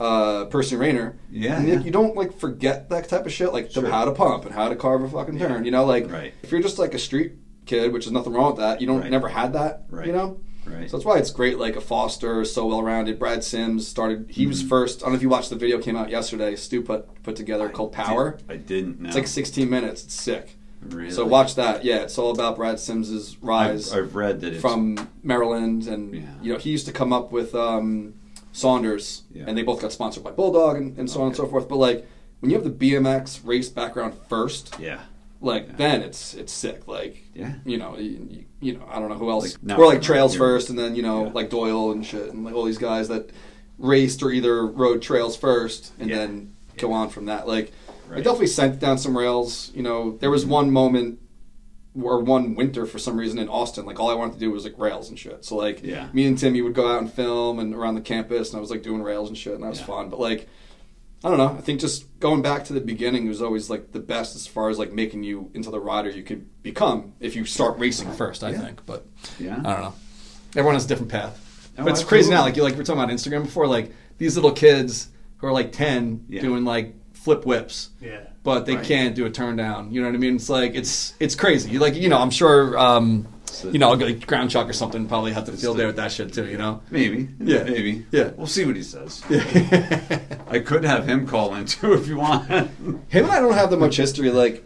uh 0.00 0.44
Percy 0.46 0.76
Rayner. 0.76 1.16
Yeah, 1.30 1.58
and 1.58 1.68
yeah. 1.68 1.80
you 1.80 1.90
don't 1.90 2.16
like 2.16 2.38
forget 2.38 2.88
that 2.90 3.08
type 3.08 3.26
of 3.26 3.32
shit, 3.32 3.52
like 3.52 3.70
Sure. 3.70 3.86
how 3.88 4.04
to 4.04 4.12
pump 4.12 4.44
and 4.44 4.54
how 4.54 4.68
to 4.68 4.76
carve 4.76 5.02
a 5.02 5.08
fucking 5.08 5.38
turn. 5.38 5.64
You 5.64 5.70
know, 5.70 5.84
like 5.84 6.10
Right. 6.10 6.34
if 6.42 6.52
you're 6.52 6.62
just 6.62 6.78
like 6.78 6.94
a 6.94 6.98
street 6.98 7.32
kid, 7.66 7.92
which 7.92 8.06
is 8.06 8.12
nothing 8.12 8.32
wrong 8.32 8.48
with 8.52 8.56
that, 8.60 8.80
you 8.80 8.86
don't 8.86 9.00
Right. 9.00 9.10
never 9.10 9.28
had 9.28 9.52
that. 9.54 9.84
Right. 9.90 10.06
You 10.06 10.12
know. 10.12 10.40
Right. 10.66 10.90
So 10.90 10.96
that's 10.96 11.06
why 11.06 11.18
it's 11.18 11.30
great. 11.30 11.58
Like 11.58 11.76
a 11.76 11.80
Foster, 11.80 12.44
so 12.44 12.66
well 12.66 12.82
rounded. 12.82 13.18
Brad 13.20 13.44
Simms 13.44 13.86
started. 13.86 14.26
He 14.28 14.42
Mm-hmm. 14.42 14.48
was 14.50 14.62
first. 14.62 15.02
I 15.02 15.06
don't 15.06 15.12
know 15.12 15.16
if 15.16 15.22
you 15.22 15.28
watched 15.28 15.50
the 15.50 15.56
video 15.56 15.78
came 15.78 15.96
out 15.96 16.10
yesterday. 16.10 16.56
Stu 16.56 16.82
put 16.82 17.22
put 17.22 17.36
together 17.36 17.68
called 17.68 17.92
Power. 17.92 18.38
I 18.48 18.56
didn't 18.56 19.00
know. 19.00 19.06
It's 19.08 19.16
like 19.16 19.26
16 19.28 19.70
minutes. 19.70 20.04
It's 20.04 20.14
sick. 20.14 20.56
Really? 20.88 21.10
So 21.10 21.24
watch 21.24 21.54
that. 21.54 21.84
Yeah, 21.84 22.02
it's 22.02 22.18
all 22.18 22.30
about 22.32 22.56
Brad 22.56 22.78
Simms's 22.78 23.36
rise 23.40 23.92
I've, 23.92 24.04
I've 24.06 24.14
read 24.16 24.40
that 24.42 24.52
it's 24.54 24.60
from 24.60 25.08
Maryland, 25.22 25.86
and 25.88 26.14
Yeah. 26.14 26.20
you 26.42 26.52
know 26.52 26.58
he 26.58 26.70
used 26.70 26.86
to 26.86 26.92
come 26.92 27.12
up 27.12 27.32
with 27.32 27.54
um, 27.54 28.14
Saunders, 28.56 29.24
Yeah. 29.34 29.44
and 29.46 29.56
they 29.56 29.62
both 29.62 29.82
got 29.82 29.92
sponsored 29.92 30.24
by 30.24 30.30
Bulldog 30.30 30.76
and, 30.78 30.96
and 30.96 31.10
so 31.10 31.20
on 31.20 31.28
and 31.28 31.36
so 31.36 31.46
forth. 31.46 31.68
But 31.68 31.76
like 31.76 32.06
when 32.40 32.50
you 32.50 32.56
have 32.56 32.64
the 32.64 32.70
BMX 32.92 33.40
race 33.44 33.68
background 33.68 34.14
first, 34.30 34.74
yeah, 34.78 35.00
like 35.42 35.66
Yeah. 35.68 35.74
then 35.76 36.02
it's 36.02 36.32
it's 36.32 36.52
sick. 36.52 36.88
Like 36.88 37.22
yeah. 37.34 37.54
you 37.66 37.76
know, 37.76 37.98
you, 37.98 38.46
you- 38.60 38.78
know, 38.78 38.86
I 38.90 38.98
don't 38.98 39.10
know 39.10 39.16
who 39.16 39.30
else. 39.30 39.58
Like, 39.62 39.78
We're 39.78 39.86
like 39.86 40.00
trails 40.00 40.32
here. 40.32 40.40
first, 40.40 40.70
and 40.70 40.78
then 40.78 40.96
you 40.96 41.02
know, 41.02 41.26
Yeah. 41.26 41.32
like 41.32 41.50
Doyle 41.50 41.92
and 41.92 42.04
shit, 42.04 42.32
and 42.32 42.44
like 42.44 42.54
all 42.54 42.64
these 42.64 42.78
guys 42.78 43.08
that 43.08 43.30
raced 43.78 44.22
or 44.22 44.30
either 44.30 44.66
rode 44.66 45.02
trails 45.02 45.36
first, 45.36 45.92
and 45.98 46.10
then 46.10 46.54
go 46.78 46.92
on 46.92 47.10
from 47.10 47.26
that. 47.26 47.46
Like, 47.46 47.72
I 48.10 48.16
definitely 48.16 48.46
sent 48.46 48.80
down 48.80 48.96
some 48.96 49.16
rails. 49.16 49.70
You 49.74 49.82
know, 49.82 50.16
there 50.18 50.30
was 50.30 50.44
mm-hmm. 50.44 50.52
one 50.52 50.70
moment 50.70 51.18
or 52.00 52.20
one 52.22 52.54
winter 52.54 52.86
for 52.86 52.98
some 52.98 53.16
reason 53.16 53.38
in 53.38 53.48
Austin, 53.48 53.86
like 53.86 53.98
all 54.00 54.10
I 54.10 54.14
wanted 54.14 54.34
to 54.34 54.38
do 54.38 54.50
was 54.50 54.64
like 54.64 54.78
rails 54.78 55.08
and 55.08 55.18
shit. 55.18 55.44
So 55.44 55.56
like, 55.56 55.82
Yeah. 55.82 56.08
me 56.12 56.26
and 56.26 56.36
Timmy 56.38 56.60
would 56.62 56.74
go 56.74 56.88
out 56.90 57.00
and 57.00 57.12
film 57.12 57.58
and 57.58 57.74
around 57.74 57.94
the 57.94 58.00
campus, 58.00 58.50
and 58.50 58.58
I 58.58 58.60
was 58.60 58.70
like 58.70 58.82
doing 58.82 59.02
rails 59.02 59.28
and 59.28 59.36
shit, 59.38 59.54
and 59.54 59.62
that 59.62 59.68
was 59.70 59.80
Yeah. 59.80 59.86
fun. 59.86 60.08
But 60.10 60.20
like. 60.20 60.48
I 61.24 61.30
don't 61.30 61.38
know. 61.38 61.56
I 61.58 61.62
think 61.62 61.80
just 61.80 62.20
going 62.20 62.42
back 62.42 62.64
to 62.66 62.74
the 62.74 62.80
beginning 62.80 63.26
was 63.26 63.40
always 63.40 63.70
like 63.70 63.90
the 63.92 63.98
best 63.98 64.36
as 64.36 64.46
far 64.46 64.68
as 64.68 64.78
like 64.78 64.92
making 64.92 65.22
you 65.24 65.50
into 65.54 65.70
the 65.70 65.80
rider 65.80 66.10
you 66.10 66.22
could 66.22 66.46
become 66.62 67.14
if 67.20 67.34
you 67.34 67.46
start 67.46 67.78
racing 67.78 68.12
first. 68.12 68.44
I 68.44 68.50
Yeah. 68.50 68.60
think, 68.60 68.84
but 68.84 69.06
Yeah. 69.40 69.54
I 69.64 69.72
don't 69.72 69.80
know. 69.80 69.94
Everyone 70.54 70.74
has 70.74 70.84
a 70.84 70.88
different 70.88 71.10
path. 71.10 71.70
Oh, 71.78 71.84
but 71.84 71.92
it's 71.92 72.04
crazy 72.04 72.30
now. 72.30 72.42
Like 72.42 72.54
you 72.56 72.62
like 72.62 72.74
we 72.74 72.78
were 72.78 72.84
talking 72.84 73.02
about 73.02 73.12
Instagram 73.12 73.44
before. 73.44 73.66
Like 73.66 73.92
these 74.18 74.36
little 74.36 74.52
kids 74.52 75.08
who 75.38 75.46
are 75.46 75.52
like 75.52 75.72
ten 75.72 76.26
Yeah. 76.28 76.42
doing 76.42 76.64
like 76.64 76.94
flip 77.14 77.46
whips, 77.46 77.88
Yeah. 78.00 78.20
But 78.46 78.64
they 78.64 78.76
Right. 78.76 78.84
can't 78.84 79.14
do 79.16 79.26
a 79.26 79.30
turn 79.30 79.56
down. 79.56 79.90
You 79.92 80.00
know 80.00 80.06
what 80.06 80.14
I 80.14 80.18
mean? 80.18 80.36
It's 80.36 80.48
like 80.48 80.74
it's 80.76 81.14
it's 81.18 81.34
crazy. 81.34 81.78
Like 81.80 81.96
you 81.96 82.08
know 82.08 82.18
I'm 82.18 82.30
sure 82.30 82.78
um, 82.78 83.26
you 83.64 83.78
know 83.80 83.90
like 83.90 84.24
ground 84.26 84.50
chuck 84.50 84.68
or 84.68 84.72
something 84.72 85.06
probably 85.08 85.32
have 85.32 85.44
to 85.46 85.50
deal 85.50 85.60
field 85.60 85.76
the- 85.76 85.82
day 85.82 85.86
with 85.86 85.96
that 85.96 86.12
shit 86.12 86.32
too. 86.32 86.46
You 86.46 86.56
know. 86.56 86.80
Maybe. 86.90 87.28
Yeah. 87.40 87.64
Maybe. 87.64 88.06
Yeah. 88.12 88.30
We'll 88.36 88.46
see 88.46 88.64
what 88.64 88.76
he 88.76 88.82
says. 88.84 89.22
Yeah. 89.28 90.20
I 90.48 90.60
could 90.60 90.84
have 90.84 91.06
him 91.08 91.26
call 91.26 91.54
in 91.56 91.66
too 91.66 91.92
if 91.94 92.06
you 92.06 92.18
want. 92.18 92.46
Him 92.48 93.02
and 93.12 93.26
I 93.26 93.40
don't 93.40 93.54
have 93.54 93.70
that 93.70 93.78
much 93.80 93.96
history. 93.96 94.30
Like 94.30 94.62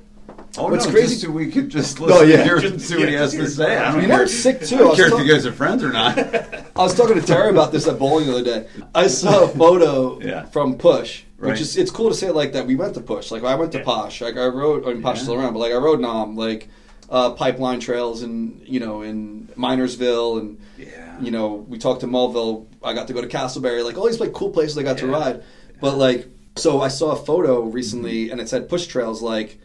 Oh, 0.59 0.69
What's 0.69 0.85
no, 0.85 0.91
crazy- 0.91 1.11
Just 1.15 1.23
so 1.23 1.31
we 1.31 1.49
could 1.49 1.69
just 1.71 2.01
listen 2.01 2.19
Oh, 2.19 2.23
yeah. 2.23 2.43
to 2.43 2.67
and 2.67 2.83
see 2.83 2.97
what 2.99 3.09
he 3.09 3.15
has 3.15 3.31
to 3.33 3.47
say. 3.49 3.77
I 3.79 3.93
don't 3.93 4.03
You 4.03 4.09
know 4.09 4.17
care- 4.17 4.27
sick, 4.27 4.61
too? 4.63 4.75
I 4.75 4.79
I 4.79 4.81
don't 4.81 4.89
was 4.89 4.99
care 4.99 5.07
if 5.21 5.25
you 5.27 5.33
guys 5.33 5.47
are 5.47 5.53
friends 5.53 5.85
or 5.85 5.93
not. 5.93 6.19
I 6.77 6.83
was 6.83 6.93
talking 6.97 7.15
to 7.15 7.23
Terry 7.25 7.51
about 7.51 7.71
this 7.71 7.87
at 7.87 8.01
bowling 8.01 8.27
the 8.27 8.33
other 8.33 8.43
day. 8.45 8.67
I 8.93 9.07
saw 9.07 9.45
a 9.45 9.49
photo 9.49 10.19
Yeah. 10.31 10.47
from 10.47 10.75
Push, 10.77 11.23
which 11.41 11.61
is 11.61 11.77
it's 11.77 11.91
cool 11.91 12.09
to 12.09 12.15
say 12.15 12.29
it 12.29 12.35
like 12.35 12.53
that. 12.53 12.67
We 12.67 12.77
went 12.77 12.95
to 12.95 13.01
Push, 13.01 13.31
like 13.31 13.43
I 13.45 13.55
went 13.55 13.73
to 13.73 13.79
Yeah. 13.79 13.85
Posh, 13.85 14.21
like 14.21 14.37
I 14.37 14.47
rode. 14.47 14.87
I 14.87 14.93
mean, 14.93 15.03
Posh 15.03 15.17
is 15.17 15.21
Yeah. 15.23 15.25
still 15.25 15.35
around, 15.41 15.53
but 15.55 15.61
like 15.61 15.73
I 15.73 15.77
rode 15.77 16.01
Nom. 16.01 16.37
like 16.37 16.69
uh, 17.09 17.31
pipeline 17.33 17.81
trails, 17.81 18.23
and 18.23 18.61
you 18.67 18.79
know 18.79 19.03
in 19.03 19.49
Minersville, 19.57 20.39
and 20.41 20.59
Yeah. 20.79 21.21
you 21.21 21.31
know 21.31 21.67
we 21.69 21.79
talked 21.79 22.01
to 22.03 22.07
Mulville. 22.07 22.67
I 22.85 22.93
got 22.95 23.09
to 23.09 23.13
go 23.13 23.21
to 23.21 23.27
Castleberry, 23.29 23.85
like 23.85 23.97
all 23.99 24.07
these 24.07 24.21
like 24.21 24.33
cool 24.33 24.51
places 24.51 24.79
I 24.79 24.83
got 24.85 24.99
to 24.99 25.07
Yeah. 25.07 25.13
ride. 25.13 25.43
But 25.81 25.97
like, 25.99 26.29
so 26.57 26.81
I 26.81 26.89
saw 26.89 27.13
a 27.13 27.17
photo 27.17 27.63
recently, 27.63 28.31
and 28.31 28.41
it 28.41 28.49
said 28.49 28.69
Push 28.69 28.87
Trails 28.87 29.21
like. 29.23 29.59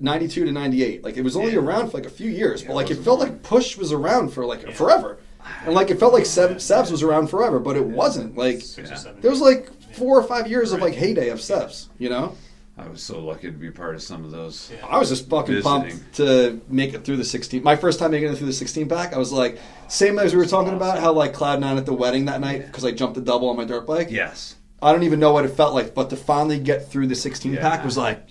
92 0.00 0.44
to 0.46 0.52
98 0.52 1.04
like 1.04 1.16
it 1.16 1.22
was 1.22 1.36
only 1.36 1.54
around 1.54 1.88
for 1.90 1.98
like 1.98 2.04
a 2.06 2.10
few 2.10 2.28
years 2.28 2.64
but 2.64 2.74
like 2.74 2.90
it 2.90 2.96
wasn't 2.96 3.04
felt 3.04 3.20
like 3.20 3.42
push 3.44 3.76
was 3.76 3.92
around 3.92 4.28
for 4.32 4.44
like 4.44 4.68
forever 4.74 5.18
and 5.64 5.72
like 5.74 5.88
it 5.88 6.00
felt 6.00 6.12
like 6.12 6.26
Sev, 6.26 6.56
Sevs 6.56 6.90
was 6.90 7.02
around 7.02 7.28
forever, 7.28 7.60
but 7.60 7.76
it 7.76 7.84
wasn't. 7.84 8.36
Like 8.36 8.60
Six 8.62 8.88
Yeah. 8.88 8.94
or 8.94 8.98
seven. 8.98 9.20
there 9.20 9.30
was 9.30 9.40
like 9.42 9.68
four 9.94 10.18
or 10.18 10.22
five 10.22 10.48
years 10.48 10.72
of 10.72 10.80
like 10.80 10.94
heyday 10.94 11.28
of 11.30 11.38
Sevs. 11.38 11.88
You 11.98 12.10
know, 12.10 12.36
I 12.76 12.88
was 12.88 13.02
so 13.02 13.20
lucky 13.20 13.46
to 13.48 13.52
be 13.52 13.70
part 13.70 13.94
of 13.94 14.02
some 14.02 14.24
of 14.24 14.30
those. 14.30 14.70
Yeah. 14.72 14.86
I 14.86 14.98
was 14.98 15.08
just 15.08 15.28
fucking 15.28 15.54
Visiting. 15.54 15.62
pumped 15.90 16.14
to 16.16 16.60
make 16.68 16.92
it 16.94 17.04
through 17.04 17.18
the 17.18 17.24
16. 17.24 17.62
My 17.62 17.76
first 17.76 17.98
time 17.98 18.10
making 18.10 18.30
it 18.32 18.36
through 18.36 18.48
the 18.48 18.52
16 18.52 18.88
pack, 18.88 19.12
I 19.14 19.18
was 19.18 19.32
like, 19.32 19.58
same 19.88 20.18
as 20.18 20.32
we 20.32 20.38
were 20.38 20.46
talking 20.46 20.74
about 20.74 20.98
how 20.98 21.12
like 21.12 21.32
Cloud 21.32 21.60
Nine 21.60 21.76
at 21.78 21.86
the 21.86 21.94
wedding 21.94 22.24
that 22.26 22.40
night 22.40 22.66
because 22.66 22.84
I 22.84 22.90
jumped 22.90 23.14
the 23.14 23.20
double 23.20 23.48
on 23.48 23.56
my 23.56 23.64
dirt 23.64 23.86
bike. 23.86 24.08
Yes. 24.10 24.56
I 24.82 24.92
don't 24.92 25.04
even 25.04 25.20
know 25.20 25.32
what 25.32 25.44
it 25.44 25.48
felt 25.50 25.72
like, 25.74 25.94
but 25.94 26.10
to 26.10 26.16
finally 26.16 26.58
get 26.58 26.88
through 26.90 27.06
the 27.06 27.14
16 27.14 27.52
Yeah. 27.54 27.60
pack 27.60 27.84
was 27.84 27.96
like, 27.96 28.26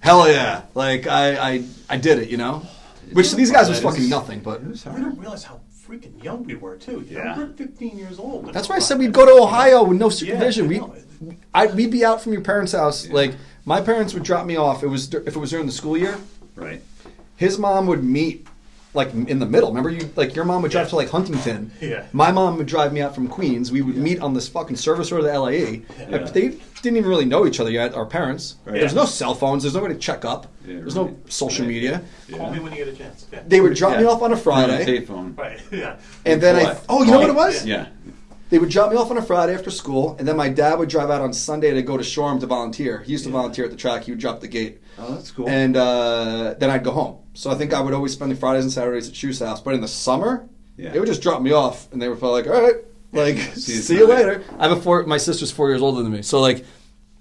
hell 0.00 0.28
yeah! 0.30 0.62
Like 0.74 1.06
I 1.06 1.36
I, 1.54 1.64
I 1.88 1.96
did 1.96 2.18
it. 2.18 2.28
You 2.28 2.36
know, 2.36 2.62
which 3.12 3.30
to 3.30 3.36
these 3.36 3.50
guys 3.50 3.68
was 3.68 3.80
fucking 3.80 4.08
nothing, 4.08 4.40
but. 4.40 4.60
It 4.60 4.68
was 4.68 4.84
We 4.84 4.90
hard. 4.92 5.02
don't 5.02 5.18
realize 5.18 5.42
how 5.44 5.59
freaking 5.90 6.22
young 6.22 6.44
we 6.44 6.54
were 6.54 6.76
too. 6.76 7.04
You 7.08 7.16
Yeah. 7.16 7.34
know, 7.34 7.46
we're 7.46 7.52
15 7.54 7.98
years 7.98 8.18
old. 8.18 8.52
That's 8.52 8.68
why 8.68 8.76
I 8.76 8.78
said 8.78 8.98
we'd 8.98 9.12
go 9.12 9.26
to 9.26 9.42
Ohio 9.42 9.84
with 9.84 9.98
no 9.98 10.08
supervision. 10.08 10.66
I 10.66 10.68
we, 10.68 11.36
I, 11.52 11.66
we'd 11.66 11.90
be 11.90 12.04
out 12.04 12.22
from 12.22 12.32
your 12.32 12.42
parents' 12.42 12.72
house. 12.72 13.06
Yeah. 13.06 13.14
Like 13.14 13.34
my 13.64 13.80
parents 13.80 14.14
would 14.14 14.22
drop 14.22 14.46
me 14.46 14.56
off. 14.56 14.82
It 14.82 14.86
was 14.88 15.12
if 15.12 15.36
it 15.36 15.36
was 15.36 15.50
during 15.50 15.66
the 15.66 15.72
school 15.72 15.96
year. 15.96 16.18
Right. 16.54 16.82
His 17.36 17.58
mom 17.58 17.86
would 17.86 18.04
meet 18.04 18.46
like 18.92 19.12
in 19.14 19.38
the 19.38 19.46
middle. 19.46 19.68
Remember 19.68 19.90
you 19.90 20.10
like 20.16 20.34
your 20.34 20.44
mom 20.44 20.62
would 20.62 20.70
drive 20.72 20.86
Yeah. 20.86 20.90
to 20.90 20.96
like 20.96 21.10
Huntington. 21.10 21.70
Yeah. 21.80 22.06
My 22.12 22.32
mom 22.32 22.56
would 22.58 22.66
drive 22.66 22.92
me 22.92 23.00
out 23.00 23.14
from 23.14 23.28
Queens. 23.28 23.70
We 23.70 23.82
would 23.82 23.96
meet 23.96 24.20
on 24.20 24.34
this 24.34 24.48
fucking 24.48 24.76
service 24.76 25.12
road 25.12 25.24
of 25.24 25.32
the 25.32 25.38
LIE. 25.38 25.82
Yeah. 26.08 26.18
They 26.18 26.48
didn't 26.82 26.96
even 26.96 27.08
really 27.08 27.24
know 27.24 27.46
each 27.46 27.60
other 27.60 27.70
yet. 27.70 27.94
Our 27.94 28.06
parents. 28.06 28.56
Right. 28.64 28.80
There's 28.80 28.94
no 28.94 29.04
cell 29.04 29.34
phones. 29.34 29.62
There's 29.62 29.74
nobody 29.74 29.94
to 29.94 30.00
check 30.00 30.24
up. 30.24 30.48
Yeah, 30.66 30.76
There's 30.80 30.96
no 30.96 31.16
social 31.28 31.64
Right. 31.66 31.72
media. 31.74 32.02
Call 32.30 32.40
Yeah. 32.40 32.50
me 32.52 32.58
when 32.60 32.72
you 32.72 32.78
get 32.84 32.88
a 32.88 32.96
chance. 32.96 33.26
Yeah. 33.32 33.40
They 33.46 33.60
would 33.60 33.74
drop 33.74 33.96
me 33.98 34.04
off 34.04 34.22
on 34.22 34.32
a 34.32 34.36
Friday, 34.36 34.84
Payphone. 34.84 35.38
Right. 35.38 35.60
Yeah. 35.70 35.96
and 36.26 36.40
then 36.40 36.56
I. 36.56 36.76
Oh, 36.88 37.04
you 37.04 37.12
know 37.12 37.20
what 37.20 37.28
it 37.30 37.34
was? 37.36 37.64
Yeah. 37.64 37.86
They 38.50 38.58
would 38.58 38.70
drop 38.70 38.90
me 38.90 38.96
off 38.96 39.12
on 39.12 39.16
a 39.16 39.22
Friday 39.22 39.54
after 39.54 39.70
school, 39.70 40.16
and 40.18 40.26
then 40.26 40.36
my 40.36 40.48
dad 40.48 40.76
would 40.80 40.88
drive 40.88 41.08
out 41.08 41.20
on 41.22 41.32
Sunday 41.32 41.70
to 41.72 41.82
go 41.82 41.96
to 41.96 42.02
Shoreham 42.02 42.40
to 42.40 42.46
volunteer. 42.46 42.98
He 43.06 43.12
used 43.12 43.22
to 43.22 43.30
Yeah. 43.30 43.36
volunteer 43.36 43.64
at 43.66 43.70
the 43.70 43.76
track. 43.76 44.02
He 44.02 44.10
would 44.10 44.18
drop 44.18 44.40
the 44.40 44.48
gate, 44.48 44.80
Oh, 45.00 45.14
that's 45.14 45.30
cool. 45.30 45.48
and 45.48 45.76
uh, 45.76 46.54
then 46.58 46.70
I'd 46.70 46.84
go 46.84 46.90
home. 46.92 47.18
So 47.34 47.50
I 47.50 47.54
think 47.54 47.72
I 47.72 47.80
would 47.80 47.94
always 47.94 48.12
spend 48.12 48.30
the 48.30 48.36
Fridays 48.36 48.64
and 48.64 48.72
Saturdays 48.72 49.08
at 49.08 49.14
Shoe's 49.16 49.38
house. 49.38 49.60
But 49.60 49.74
in 49.74 49.80
the 49.80 49.88
summer, 49.88 50.48
Yeah. 50.76 50.90
they 50.92 50.98
would 50.98 51.06
just 51.08 51.22
drop 51.22 51.40
me 51.42 51.52
off, 51.52 51.90
and 51.92 52.00
they 52.02 52.08
were 52.08 52.16
probably 52.16 52.42
like, 52.42 52.50
"All 52.54 52.62
right, 52.62 52.76
like 53.12 53.36
See 53.54 53.74
you 53.74 53.80
see 53.80 53.96
you 53.96 54.06
later." 54.06 54.42
I 54.58 54.68
have 54.68 54.76
a 54.76 54.80
four. 54.80 55.04
My 55.04 55.16
sister's 55.18 55.50
four 55.50 55.68
years 55.70 55.80
older 55.82 56.02
than 56.02 56.12
me, 56.12 56.22
so 56.22 56.40
like 56.40 56.64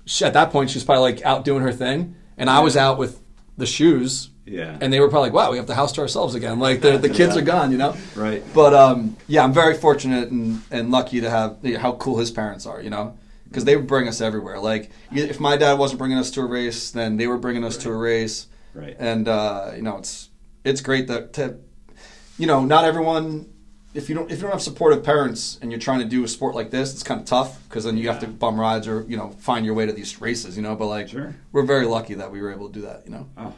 she, 0.05 0.25
at 0.25 0.33
that 0.33 0.51
point 0.51 0.69
she 0.71 0.75
was 0.77 0.83
probably 0.83 1.13
like 1.13 1.25
out 1.25 1.45
doing 1.45 1.61
her 1.61 1.71
thing, 1.71 2.15
and 2.37 2.49
I 2.49 2.59
was 2.61 2.75
out 2.75 2.97
with 2.97 3.21
the 3.57 3.65
shoes. 3.65 4.29
Yeah. 4.45 4.75
And 4.81 4.91
they 4.91 4.99
were 4.99 5.09
probably 5.09 5.29
like, 5.29 5.35
"Wow, 5.35 5.51
we 5.51 5.57
have 5.57 5.67
the 5.67 5.75
house 5.75 5.91
to 5.93 6.01
ourselves 6.01 6.33
again." 6.33 6.57
Like 6.59 6.81
the 6.81 6.97
the 6.97 7.07
kids 7.09 7.35
Yeah. 7.35 7.41
are 7.43 7.45
gone, 7.45 7.71
you 7.71 7.77
know. 7.77 7.95
Right. 8.15 8.43
But 8.53 8.73
um, 8.73 9.15
yeah, 9.27 9.43
I'm 9.43 9.53
very 9.53 9.75
fortunate 9.75 10.31
and, 10.31 10.63
and 10.71 10.89
lucky 10.89 11.21
to 11.21 11.29
have 11.29 11.57
you 11.61 11.73
know, 11.73 11.79
how 11.79 11.91
cool 11.93 12.17
his 12.17 12.31
parents 12.31 12.65
are, 12.65 12.81
you 12.81 12.89
know, 12.89 13.15
because 13.49 13.65
they 13.65 13.75
would 13.75 13.87
bring 13.87 14.07
us 14.07 14.21
everywhere. 14.21 14.59
Like 14.59 14.91
if 15.11 15.39
my 15.39 15.57
dad 15.57 15.73
wasn't 15.79 15.99
bringing 15.99 16.17
us 16.17 16.31
to 16.31 16.41
a 16.41 16.45
race, 16.45 16.91
then 16.91 17.17
they 17.17 17.27
were 17.27 17.37
bringing 17.37 17.63
us 17.63 17.77
to 17.77 17.89
a 17.89 17.95
race, 17.97 18.47
Right. 18.73 18.95
and 18.99 19.27
uh, 19.27 19.71
you 19.75 19.81
know 19.81 19.97
it's 19.97 20.29
it's 20.63 20.81
great 20.81 21.07
that 21.07 21.33
to 21.33 21.57
you 22.37 22.47
know, 22.47 22.63
not 22.63 22.85
everyone. 22.85 23.49
If 23.95 24.07
you 24.07 24.13
don't 24.15 24.29
if 24.31 24.37
you 24.37 24.43
don't 24.43 24.51
have 24.51 24.61
supportive 24.61 25.03
parents 25.03 25.57
and 25.63 25.71
you're 25.71 25.79
trying 25.79 25.99
to 25.99 26.05
do 26.05 26.23
a 26.23 26.27
sport 26.27 26.53
like 26.53 26.69
this, 26.69 26.93
it's 26.93 27.01
kind 27.03 27.19
of 27.19 27.25
tough 27.25 27.61
because 27.67 27.83
then 27.85 27.97
you 27.97 28.07
have 28.07 28.19
to 28.19 28.27
bum 28.27 28.59
rides 28.59 28.87
or 28.87 29.03
you 29.09 29.17
know 29.17 29.29
find 29.39 29.65
your 29.65 29.73
way 29.73 29.87
to 29.87 29.91
these 29.91 30.21
races. 30.21 30.55
You 30.55 30.61
know, 30.61 30.75
but 30.75 30.85
like 30.85 31.07
Sure. 31.09 31.35
we're 31.51 31.63
very 31.65 31.85
lucky 31.87 32.13
that 32.13 32.31
we 32.31 32.39
were 32.39 32.53
able 32.53 32.67
to 32.69 32.73
do 32.73 32.81
that. 32.85 33.01
You 33.05 33.11
know. 33.11 33.27
Oh, 33.35 33.53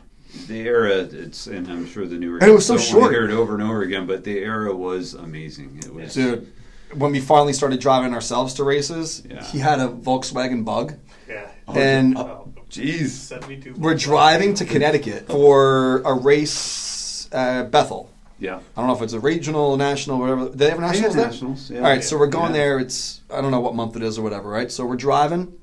the 0.48 0.62
era, 0.62 1.00
it's, 1.00 1.48
and 1.48 1.68
I'm 1.68 1.86
sure 1.86 2.08
the 2.08 2.16
newer 2.16 2.38
And 2.38 2.50
it 2.50 2.54
was 2.54 2.66
so 2.66 2.78
short. 2.78 3.12
hear 3.12 3.26
it 3.26 3.32
over 3.32 3.54
and 3.54 3.62
over 3.62 3.82
again, 3.82 4.08
but 4.08 4.24
the 4.24 4.38
era 4.40 4.74
was 4.74 5.14
amazing. 5.14 5.80
It 5.86 5.94
was. 5.94 6.14
Dude, 6.14 6.50
when 6.96 7.12
we 7.12 7.20
finally 7.20 7.54
started 7.54 7.80
driving 7.80 8.14
ourselves 8.14 8.54
to 8.56 8.64
races, 8.64 9.24
Yeah. 9.30 9.44
he 9.44 9.60
had 9.60 9.80
a 9.80 9.88
Volkswagen 9.88 10.64
Bug, 10.66 10.94
Yeah. 11.30 11.48
Oh, 11.68 11.74
and 11.74 12.18
Oh, 12.18 12.50
Jeez. 12.70 13.10
72. 13.10 13.74
we're 13.78 13.96
driving 13.96 14.54
to 14.56 14.66
Connecticut 14.66 15.28
for 15.28 16.02
a 16.02 16.14
race 16.14 17.28
at 17.32 17.72
Bethel. 17.72 18.10
Yeah. 18.40 18.60
I 18.76 18.82
don't 18.82 18.88
know 18.88 18.96
if 18.96 19.02
it's 19.02 19.14
a 19.14 19.20
regional, 19.20 19.78
national, 19.78 20.18
whatever. 20.20 20.46
Do 20.50 20.52
they 20.56 20.70
have 20.70 20.80
They 20.80 20.86
nationals 20.88 21.14
had 21.14 21.24
there? 21.24 21.32
nationals. 21.32 21.70
Yeah. 21.70 21.78
All 21.80 21.84
right, 21.84 22.04
so 22.04 22.18
we're 22.18 22.28
going 22.28 22.54
Yeah. 22.56 22.62
there. 22.62 22.80
It's 22.80 23.22
I 23.34 23.40
don't 23.42 23.52
know 23.52 23.60
what 23.60 23.76
month 23.76 23.96
it 23.96 24.04
is 24.04 24.18
or 24.18 24.24
whatever, 24.24 24.50
right? 24.50 24.72
So 24.72 24.86
we're 24.86 24.96
driving, 24.96 25.54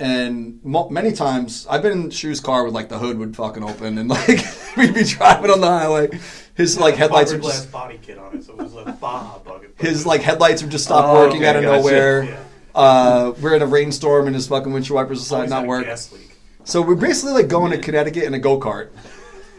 and 0.00 0.60
mo- 0.62 0.88
many 0.90 1.12
times 1.12 1.66
I've 1.68 1.82
been 1.82 1.92
in 1.92 2.10
Shoe's 2.10 2.40
car 2.40 2.64
with 2.64 2.72
like 2.74 2.88
the 2.88 2.98
hood 2.98 3.18
would 3.18 3.36
fucking 3.36 3.62
open, 3.64 3.98
and 3.98 4.08
like 4.08 4.44
we'd 4.76 4.94
be 4.94 5.04
driving 5.04 5.50
on 5.50 5.60
the 5.60 5.66
highway. 5.66 6.08
His 6.54 6.78
like 6.78 6.94
headlights 6.94 7.32
are 7.32 7.38
just 7.38 7.70
body 7.72 7.98
kit 8.00 8.16
on 8.18 8.36
it, 8.36 8.44
so 8.44 8.52
it 8.52 8.58
was 8.58 8.74
a 8.76 8.92
Baja 8.92 9.38
bug. 9.40 9.66
his 9.76 10.06
like 10.06 10.20
headlights 10.22 10.62
would 10.62 10.70
just 10.70 10.84
stop 10.84 11.04
Oh, 11.06 11.14
working 11.14 11.38
okay, 11.38 11.48
out 11.48 11.56
of 11.56 11.62
gotcha. 11.62 11.76
nowhere. 11.78 12.22
Yeah. 12.24 12.38
Uh, 12.74 13.34
we're 13.40 13.54
in 13.56 13.62
a 13.62 13.66
rainstorm 13.66 14.26
and 14.26 14.34
his 14.34 14.46
fucking 14.48 14.72
windshield 14.72 14.96
wipers 14.96 15.18
decide 15.20 15.48
not 15.48 15.60
had 15.60 15.68
work. 15.68 15.86
So 16.64 16.80
we're 16.82 16.94
basically 16.94 17.32
like 17.34 17.48
going 17.48 17.72
to 17.72 17.78
Connecticut 17.78 18.24
in 18.24 18.34
a 18.34 18.38
go 18.38 18.58
kart. 18.60 18.90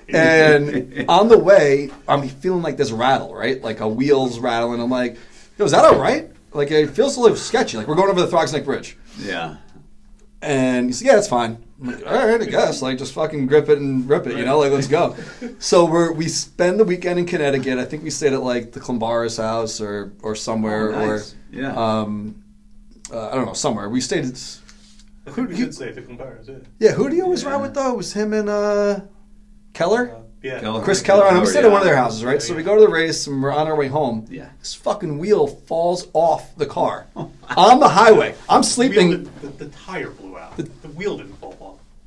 And 0.07 1.05
on 1.09 1.29
the 1.29 1.37
way, 1.37 1.89
I'm 2.07 2.27
feeling 2.29 2.61
like 2.61 2.77
this 2.77 2.91
rattle, 2.91 3.33
right? 3.33 3.59
Like 3.61 3.79
a 3.79 3.87
wheels 3.87 4.37
rattling. 4.37 4.79
I'm 4.79 4.89
like, 4.91 5.17
yo, 5.57 5.65
is 5.65 5.71
that 5.71 5.83
all 5.83 5.99
right? 5.99 6.29
Like 6.53 6.69
it 6.69 6.91
feels 6.91 7.17
a 7.17 7.21
little 7.21 7.35
sketchy. 7.35 7.77
Like 7.77 7.87
we're 7.87 7.95
going 7.95 8.09
over 8.11 8.21
the 8.21 8.27
Throgs 8.27 8.53
Neck 8.53 8.65
Bridge. 8.65 8.97
Yeah. 9.19 9.57
And 10.43 10.85
he's 10.87 11.01
like, 11.01 11.07
yeah, 11.07 11.15
that's 11.15 11.27
fine. 11.27 11.57
I'm 11.81 11.87
like, 11.87 12.05
all 12.07 12.13
right, 12.27 12.41
I 12.41 12.45
guess. 12.45 12.81
Like, 12.81 12.97
just 12.97 13.13
fucking 13.13 13.47
grip 13.47 13.67
it 13.69 13.77
and 13.79 14.07
rip 14.09 14.27
it, 14.27 14.37
you 14.37 14.45
know? 14.45 14.59
Like, 14.59 14.71
let's 14.71 14.87
go. 14.87 15.15
So 15.59 15.85
we're 15.85 16.11
we 16.13 16.27
spend 16.29 16.79
the 16.79 16.85
weekend 16.85 17.19
in 17.19 17.25
Connecticut. 17.25 17.77
I 17.79 17.85
think 17.85 18.03
we 18.03 18.09
stayed 18.09 18.33
at 18.33 18.41
like 18.43 18.71
the 18.71 18.79
Clembara's 18.79 19.37
house 19.37 19.81
or 19.81 20.13
or 20.21 20.35
somewhere 20.35 20.93
Oh, 20.95 21.05
nice. 21.15 21.33
or 21.33 21.35
Yeah. 21.51 21.73
um, 21.75 22.43
uh, 23.11 23.29
I 23.29 23.35
don't 23.35 23.45
know 23.45 23.53
somewhere. 23.53 23.89
We 23.89 23.99
stayed. 24.01 24.25
At, 24.25 24.59
I 25.27 25.31
think 25.31 25.49
we 25.49 25.55
did 25.57 25.73
say 25.75 25.91
the 25.91 26.01
compares, 26.03 26.47
yeah. 26.47 26.55
yeah, 26.79 26.91
who 26.91 27.09
do 27.09 27.15
you 27.15 27.23
always 27.23 27.43
Yeah. 27.43 27.49
ride 27.51 27.61
with 27.61 27.73
though? 27.73 27.91
It 27.91 27.97
was 27.97 28.13
him 28.13 28.31
and 28.31 28.47
uh, 28.47 28.99
Keller. 29.73 30.11
Uh, 30.15 30.19
yeah. 30.43 30.59
Keller. 30.59 30.83
Chris 30.83 31.01
Keller, 31.01 31.25
and 31.25 31.35
we 31.37 31.41
Oh, 31.41 31.45
stayed 31.45 31.65
at 31.65 31.71
one 31.71 31.81
of 31.81 31.87
their 31.87 31.95
houses, 31.95 32.23
right? 32.23 32.39
So 32.41 32.53
we 32.55 32.61
go 32.61 32.75
to 32.75 32.81
the 32.81 32.87
race, 32.91 33.25
and 33.25 33.41
we're 33.41 33.51
on 33.51 33.65
our 33.67 33.75
way 33.75 33.87
home. 33.87 34.27
Yeah. 34.29 34.49
This 34.59 34.75
fucking 34.75 35.17
wheel 35.17 35.47
falls 35.47 36.07
off 36.13 36.55
the 36.55 36.67
car 36.67 37.07
on 37.15 37.79
the 37.79 37.89
highway. 37.89 38.35
I'm 38.47 38.61
The, 38.61 38.67
sleeping. 38.67 39.09
wheel, 39.09 39.17
the, 39.41 39.47
the, 39.47 39.65
the 39.65 39.69
tire 39.71 40.11
blew 40.11 40.37
out. 40.37 40.55
The, 40.57 40.63
wheel 40.95 41.17
didn't 41.17 41.33
fall 41.34 41.34
off. 41.34 41.34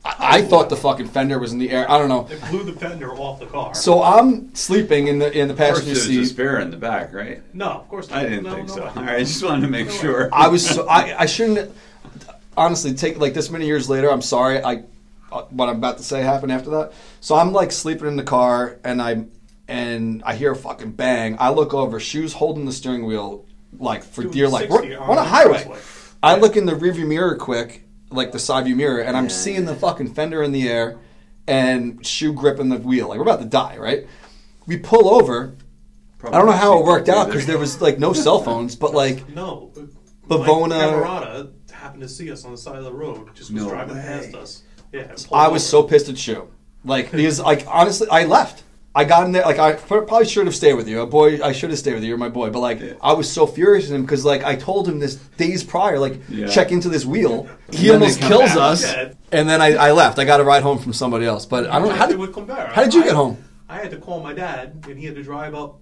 I, 0.04 0.38
I 0.38 0.42
thought 0.42 0.70
the 0.70 0.76
fucking 0.76 1.08
fender 1.08 1.38
was 1.38 1.52
in 1.52 1.58
the 1.58 1.70
air. 1.70 1.90
I 1.90 1.98
don't 1.98 2.08
know. 2.08 2.28
It 2.30 2.40
blew 2.50 2.62
the 2.64 2.72
fender 2.72 3.12
off 3.12 3.40
the 3.40 3.46
car. 3.46 3.74
So 3.74 4.02
I'm 4.02 4.54
sleeping 4.54 5.08
in 5.08 5.18
the 5.18 5.30
in 5.36 5.48
the 5.48 5.54
Of 5.54 5.58
course, 5.58 5.70
passenger 5.80 5.94
there's 5.94 6.04
a 6.06 6.08
seat. 6.08 6.24
spare 6.26 6.60
in 6.60 6.70
the 6.70 6.76
back, 6.76 7.12
right? 7.12 7.42
no, 7.54 7.66
of 7.70 7.88
course 7.88 8.08
not. 8.08 8.18
I 8.20 8.22
didn't 8.24 8.44
No, 8.44 8.54
think 8.54 8.68
no 8.68 8.74
so. 8.74 8.82
way. 8.84 8.88
All 8.88 9.02
right, 9.02 9.16
I 9.16 9.18
just 9.20 9.42
wanted 9.44 9.62
to 9.62 9.68
make 9.68 9.86
No 9.88 9.92
way. 9.92 9.98
sure. 9.98 10.28
I 10.32 10.48
was 10.48 10.68
so 10.68 10.86
I, 10.88 11.20
I 11.22 11.26
shouldn't 11.26 11.74
honestly 12.56 12.94
take 12.94 13.18
like 13.18 13.34
this 13.34 13.50
many 13.50 13.66
years 13.66 13.88
later. 13.88 14.10
I'm 14.10 14.22
sorry. 14.22 14.62
I 14.62 14.84
uh, 15.30 15.42
what 15.50 15.68
I'm 15.68 15.76
about 15.76 15.98
to 15.98 16.04
say 16.04 16.22
happened 16.22 16.52
after 16.52 16.70
that. 16.70 16.92
So 17.20 17.34
I'm 17.34 17.52
like 17.52 17.72
sleeping 17.72 18.06
in 18.08 18.16
the 18.16 18.22
car 18.22 18.78
and 18.84 19.02
I 19.02 19.24
and 19.66 20.22
I 20.24 20.34
hear 20.36 20.52
a 20.52 20.56
fucking 20.56 20.92
bang. 20.92 21.36
I 21.38 21.50
look 21.50 21.74
over, 21.74 22.00
shoes 22.00 22.32
holding 22.32 22.64
the 22.64 22.72
steering 22.72 23.04
wheel 23.04 23.44
like 23.78 24.02
for 24.04 24.22
Doing 24.22 24.32
dear 24.32 24.48
life. 24.48 24.70
60 24.70 24.88
We're 24.90 24.98
on 24.98 25.10
on 25.10 25.18
a 25.18 25.20
the 25.20 25.24
highway. 25.28 25.64
expressway. 25.64 26.14
I 26.22 26.36
look 26.36 26.56
in 26.56 26.64
the 26.66 26.72
rearview 26.72 27.06
mirror 27.06 27.36
quick, 27.36 27.84
like 28.10 28.32
the 28.32 28.38
side 28.38 28.64
view 28.64 28.76
mirror, 28.76 29.00
and 29.00 29.16
I'm 29.16 29.24
Yeah. 29.24 29.30
seeing 29.30 29.64
the 29.64 29.74
fucking 29.74 30.14
fender 30.14 30.42
in 30.42 30.52
the 30.52 30.68
air 30.68 30.96
and 31.46 32.04
shoe 32.06 32.32
gripping 32.32 32.68
the 32.68 32.76
wheel. 32.78 33.08
Like 33.08 33.18
we're 33.18 33.22
about 33.24 33.40
to 33.40 33.46
die, 33.46 33.76
right? 33.78 34.06
We 34.66 34.76
pull 34.78 35.08
over. 35.08 35.54
I 36.24 36.30
don't 36.32 36.46
know 36.46 36.52
how 36.52 36.78
it 36.78 36.84
worked 36.84 37.08
out 37.08 37.26
because 37.28 37.46
there 37.46 37.58
was 37.58 37.80
like 37.80 37.98
no 37.98 38.12
cell 38.24 38.40
phones, 38.40 38.76
but 38.76 38.92
like 38.94 39.28
No. 39.34 39.70
Bavona- 40.28 40.68
My 40.68 40.76
camarada 40.76 41.52
happened 41.72 42.02
to 42.02 42.08
see 42.08 42.30
us 42.30 42.44
on 42.44 42.50
the 42.52 42.58
side 42.58 42.76
of 42.76 42.84
the 42.84 42.92
road, 42.92 43.28
just 43.34 43.50
was 43.52 43.62
No 43.62 43.70
driving 43.70 43.96
way. 43.96 44.02
past 44.02 44.34
us. 44.34 44.62
Yeah. 44.92 45.00
and 45.02 45.10
pulled 45.16 45.28
I 45.40 45.48
was 45.48 45.66
so 45.66 45.82
pissed 45.82 46.08
at 46.08 46.18
shoe. 46.18 46.48
Like 46.84 47.10
because 47.12 47.40
like 47.40 47.64
honestly, 47.68 48.08
I 48.10 48.24
left. 48.24 48.62
I 48.94 49.04
got 49.04 49.26
in 49.26 49.32
there. 49.32 49.44
Like 49.44 49.58
I 49.58 49.74
probably 49.74 50.24
should 50.26 50.46
have 50.46 50.54
stayed 50.56 50.74
with 50.74 50.88
you, 50.88 51.00
a 51.02 51.06
boy. 51.06 51.42
I 51.42 51.52
should 51.52 51.70
have 51.70 51.78
stayed 51.78 51.94
with 51.94 52.02
you. 52.02 52.08
You're 52.08 52.18
my 52.18 52.30
boy. 52.30 52.50
But 52.50 52.60
like 52.60 52.80
Yeah. 52.80 52.94
I 53.00 53.12
was 53.12 53.30
so 53.30 53.46
furious 53.46 53.88
at 53.90 53.94
him 53.94 54.02
because 54.02 54.24
like 54.24 54.42
I 54.44 54.56
told 54.56 54.88
him 54.88 54.98
this 54.98 55.16
days 55.36 55.62
prior, 55.62 55.98
like 55.98 56.20
Yeah. 56.28 56.48
check 56.48 56.72
into 56.72 56.88
this 56.88 57.04
wheel. 57.04 57.48
He 57.70 57.90
almost 57.90 58.20
kills 58.20 58.50
back. 58.50 58.56
us. 58.56 58.82
Yeah. 58.84 59.12
And 59.30 59.48
then 59.48 59.60
I, 59.60 59.74
I 59.74 59.92
left. 59.92 60.18
I 60.18 60.24
got 60.24 60.40
a 60.40 60.44
ride 60.44 60.62
home 60.62 60.78
from 60.78 60.92
somebody 60.92 61.26
else. 61.26 61.46
But 61.46 61.66
I 61.68 61.78
don't 61.78 61.88
know 61.88 61.94
how 61.94 62.06
did 62.06 62.18
would 62.18 62.32
come 62.32 62.48
how 62.48 62.82
did 62.82 62.94
you 62.94 63.02
I- 63.02 63.04
get 63.04 63.14
home? 63.14 63.44
I 63.68 63.76
had 63.76 63.90
to 63.90 63.98
call 63.98 64.22
my 64.22 64.32
dad, 64.32 64.84
and 64.88 64.98
he 64.98 65.04
had 65.04 65.14
to 65.16 65.22
drive 65.22 65.54
up 65.54 65.80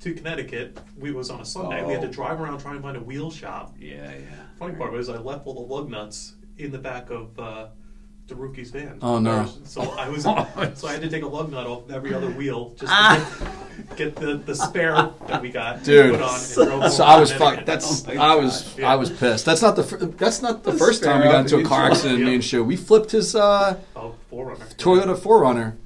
to 0.00 0.12
Connecticut. 0.12 0.76
We 0.98 1.12
was 1.12 1.30
on 1.30 1.40
a 1.40 1.44
Sunday. 1.44 1.84
We 1.86 1.92
had 1.92 2.02
to 2.02 2.08
Oh. 2.08 2.12
drive 2.12 2.40
around 2.40 2.58
trying 2.58 2.74
to 2.76 2.82
find 2.82 2.96
a 2.96 3.00
wheel 3.00 3.30
shop. 3.30 3.76
Yeah, 3.78 4.10
yeah. 4.10 4.18
Funny 4.58 4.74
part 4.74 4.92
was 4.92 5.08
I 5.08 5.18
left 5.18 5.46
all 5.46 5.54
the 5.54 5.72
lug 5.74 5.88
nuts 5.88 6.34
in 6.58 6.72
the 6.72 6.78
back 6.78 7.10
of 7.10 7.38
uh, 7.38 7.68
the 8.28 8.34
rookie's 8.34 8.70
van. 8.70 8.98
Oh, 9.02 9.18
no. 9.18 9.48
So 9.64 9.82
I 9.82 10.08
was 10.08 10.26
Oh. 10.28 10.46
so 10.74 10.88
I 10.88 10.92
had 10.92 11.02
to 11.02 11.08
take 11.08 11.22
a 11.22 11.26
lug 11.28 11.50
nut 11.50 11.66
off 11.66 11.88
every 11.90 12.12
other 12.12 12.28
wheel 12.30 12.74
just 12.78 12.92
Ah. 12.92 13.24
to 13.38 13.84
get, 13.94 13.96
get 13.96 14.16
the, 14.16 14.34
the 14.38 14.54
spare 14.54 15.10
that 15.28 15.40
we 15.40 15.50
got 15.50 15.84
Dude. 15.84 16.12
put 16.14 16.22
on. 16.22 16.34
And 16.84 16.92
So 16.92 17.04
I 17.04 17.20
was 17.20 17.32
fucked. 17.32 17.66
That's 17.66 18.06
Oh 18.08 18.12
I 18.18 18.34
was 18.34 18.62
God. 18.76 18.84
I 18.86 18.96
was 18.96 19.10
pissed. 19.10 19.44
That's 19.44 19.62
not 19.62 19.76
the 19.76 19.84
fir- 19.84 19.98
that's 19.98 20.42
not 20.42 20.64
the 20.64 20.72
The 20.72 20.78
first 20.78 21.04
time 21.04 21.20
we 21.20 21.26
got 21.28 21.40
into 21.40 21.58
a 21.58 21.64
car 21.64 21.84
in 21.84 21.90
the 21.90 21.94
accident. 21.96 22.20
Me 22.20 22.26
Yeah. 22.28 22.34
and 22.34 22.44
Shu. 22.44 22.64
We 22.64 22.76
flipped 22.76 23.12
his 23.12 23.34
uh, 23.36 23.78
oh 23.94 24.14
forerunner 24.30 24.64
Toyota 24.76 25.16
4Runner. 25.16 25.76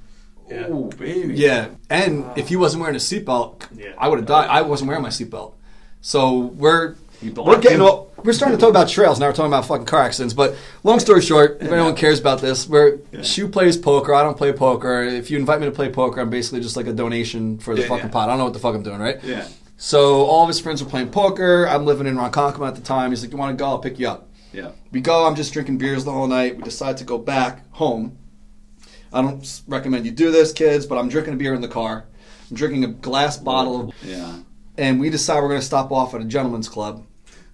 Yeah. 0.49 0.67
Oh, 0.69 0.85
baby. 0.99 1.35
Yeah, 1.35 1.69
and 1.89 2.25
if 2.37 2.49
he 2.49 2.57
wasn't 2.57 2.81
wearing 2.81 2.97
a 2.97 2.99
seatbelt, 2.99 3.67
Yeah. 3.77 3.93
I 3.97 4.09
would 4.09 4.19
have 4.19 4.27
died. 4.27 4.49
I 4.51 4.63
wasn't 4.63 4.89
wearing 4.89 5.03
my 5.03 5.09
seatbelt. 5.11 5.53
So 6.01 6.39
we're 6.39 6.97
we're 7.23 7.61
getting 7.61 7.79
him? 7.79 7.83
all, 7.85 8.10
we're 8.25 8.33
starting 8.33 8.57
to 8.57 8.61
talk 8.61 8.71
about 8.71 8.89
trails 8.89 9.19
now. 9.21 9.27
We're 9.27 9.33
talking 9.33 9.53
about 9.53 9.67
fucking 9.67 9.87
car 9.87 10.03
accidents. 10.03 10.35
But 10.35 10.57
long 10.85 11.01
story 11.01 11.23
short, 11.23 11.59
if 11.61 11.71
anyone 11.71 11.95
cares 11.97 12.19
about 12.21 12.41
this, 12.41 12.69
we're 12.69 12.99
Yeah. 13.13 13.23
Shu 13.23 13.49
plays 13.49 13.77
poker. 13.77 14.15
I 14.15 14.23
don't 14.23 14.37
play 14.37 14.53
poker. 14.53 15.03
If 15.03 15.31
you 15.31 15.39
invite 15.39 15.61
me 15.61 15.67
to 15.67 15.73
play 15.73 15.89
poker, 15.91 16.21
I'm 16.21 16.31
basically 16.31 16.61
just 16.61 16.77
like 16.77 16.87
a 16.87 16.93
donation 16.93 17.59
for 17.59 17.75
the 17.75 17.83
Yeah, 17.83 17.89
fucking 17.89 18.07
yeah. 18.07 18.13
pot. 18.13 18.29
I 18.29 18.33
don't 18.33 18.39
know 18.39 18.45
what 18.45 18.53
the 18.53 18.59
fuck 18.59 18.75
I'm 18.75 18.83
doing, 18.83 19.01
right? 19.01 19.19
Yeah. 19.25 19.47
So 19.77 20.25
all 20.25 20.43
of 20.43 20.49
his 20.49 20.61
friends 20.61 20.83
were 20.83 20.91
playing 20.91 21.09
poker. 21.11 21.67
I'm 21.67 21.87
living 21.87 22.07
in 22.07 22.17
Ronkonkoma 22.17 22.69
at 22.69 22.75
the 22.75 22.83
time. 22.83 23.11
He's 23.11 23.23
like, 23.23 23.33
"You 23.33 23.39
want 23.39 23.57
to 23.57 23.63
go? 23.63 23.69
I'll 23.69 23.79
pick 23.79 23.99
you 23.99 24.09
up." 24.09 24.29
Yeah. 24.53 24.71
We 24.93 25.01
go. 25.01 25.27
I'm 25.27 25.35
just 25.37 25.53
drinking 25.53 25.79
beers 25.79 26.05
the 26.05 26.13
whole 26.13 26.27
night. 26.27 26.57
We 26.57 26.63
decide 26.63 26.97
to 26.99 27.05
go 27.05 27.17
back 27.19 27.65
home. 27.73 28.19
I 29.13 29.23
don't 29.23 29.63
recommend 29.67 30.05
you 30.05 30.13
do 30.13 30.31
this, 30.31 30.53
kids, 30.53 30.87
but 30.87 30.99
I'm 30.99 31.09
drinking 31.09 31.35
a 31.35 31.37
beer 31.37 31.55
in 31.55 31.61
the 31.61 31.69
car. 31.69 32.05
I'm 32.51 32.57
drinking 32.57 32.85
a 32.85 32.89
glass 32.89 33.37
bottle 33.37 33.81
of, 33.81 33.95
Yeah. 34.05 34.35
and 34.79 35.01
we 35.01 35.09
decide 35.11 35.41
we're 35.43 35.49
going 35.49 35.61
to 35.61 35.67
stop 35.67 35.91
off 35.91 36.15
at 36.15 36.21
a 36.21 36.25
gentleman's 36.25 36.69
club 36.69 37.05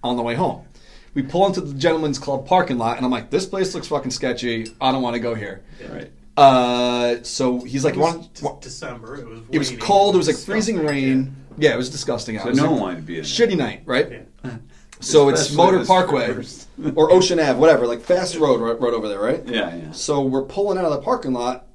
on 0.03 0.15
the 0.17 0.23
way 0.23 0.35
home. 0.35 0.65
We 1.13 1.23
pull 1.23 1.47
into 1.47 1.61
the 1.61 1.73
gentleman's 1.73 2.19
club 2.19 2.45
parking 2.47 2.77
lot, 2.77 2.97
and 2.97 3.05
I'm 3.05 3.11
like, 3.11 3.29
"This 3.31 3.45
place 3.45 3.73
looks 3.73 3.87
fucking 3.87 4.11
sketchy. 4.11 4.67
I 4.79 4.91
don't 4.91 5.01
want 5.01 5.15
to 5.15 5.19
go 5.19 5.33
here." 5.33 5.63
Right. 5.91 6.11
Uh, 6.37 7.23
so 7.23 7.61
he's 7.61 7.83
like, 7.83 7.95
it 7.95 7.99
was 7.99 8.27
d- 8.27 8.45
want- 8.45 8.61
December. 8.61 9.15
It 9.15 9.27
was 9.27 9.39
It 9.51 9.57
was 9.57 9.69
raining. 9.71 9.83
cold. 9.83 10.13
It 10.15 10.17
was 10.19 10.27
like 10.27 10.35
disgusting. 10.35 10.75
freezing 10.77 10.85
rain. 10.85 11.35
Yeah, 11.57 11.73
it 11.73 11.77
was 11.77 11.89
disgusting 11.89 12.37
out. 12.37 12.43
So 12.43 12.49
It 12.49 12.51
was 12.51 12.57
no 12.59 12.63
like 12.65 12.71
one 12.73 12.79
wanted 12.81 12.95
to 12.97 13.01
be 13.01 13.17
in 13.17 13.23
there. 13.23 13.47
shitty 13.47 13.57
night, 13.57 13.81
right? 13.85 14.23
Yeah. 14.43 14.51
So 14.99 15.29
it's 15.29 15.41
Especially 15.41 15.57
Motor 15.63 15.79
the 15.79 15.85
Parkway 15.85 16.23
strippers. 16.43 16.67
or 16.95 17.11
Ocean 17.11 17.39
Ave, 17.39 17.59
whatever, 17.59 17.85
like 17.85 18.01
fast 18.01 18.35
road 18.35 18.59
right, 18.59 18.79
right 18.81 18.93
over 18.95 19.07
there, 19.07 19.19
right? 19.19 19.43
Yeah, 19.47 19.75
yeah. 19.75 19.91
So 19.91 20.21
we're 20.21 20.41
pulling 20.41 20.79
out 20.79 20.85
of 20.85 20.91
the 20.91 21.01
parking 21.01 21.33
lot 21.33 21.66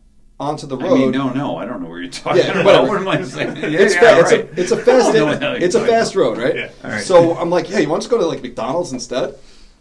onto 0.42 0.66
the 0.66 0.76
I 0.76 0.82
road. 0.82 0.94
mean, 0.98 1.10
no, 1.12 1.30
no, 1.30 1.56
I 1.56 1.64
don't 1.64 1.82
know 1.82 1.88
where 1.88 2.00
you're 2.00 2.10
talking 2.10 2.42
Yeah, 2.42 2.60
about. 2.60 2.64
whatever. 2.86 2.88
What 2.88 3.00
am 3.00 3.08
I 3.08 3.22
saying? 3.22 3.56
Yeah, 3.56 3.78
it's, 3.80 3.94
yeah, 3.94 4.00
fa- 4.00 4.20
it's, 4.20 4.32
a, 4.32 4.60
it's 4.60 4.70
a 4.72 4.76
fast 4.76 4.88
I 5.08 5.12
don't 5.12 5.14
know 5.14 5.26
what 5.26 5.40
the 5.40 5.46
hell 5.46 5.54
you're 5.56 5.64
it's 5.64 5.74
a 5.74 5.86
fast 5.86 6.14
road, 6.16 6.38
right? 6.38 6.56
Yeah. 6.56 6.70
All 6.84 6.90
right. 6.90 7.02
So 7.02 7.36
I'm 7.36 7.50
like, 7.50 7.66
hey, 7.66 7.82
you 7.82 7.88
want 7.88 8.02
to 8.02 8.08
go 8.08 8.18
to 8.18 8.26
like 8.26 8.42
McDonald's 8.42 8.92
instead? 8.92 9.34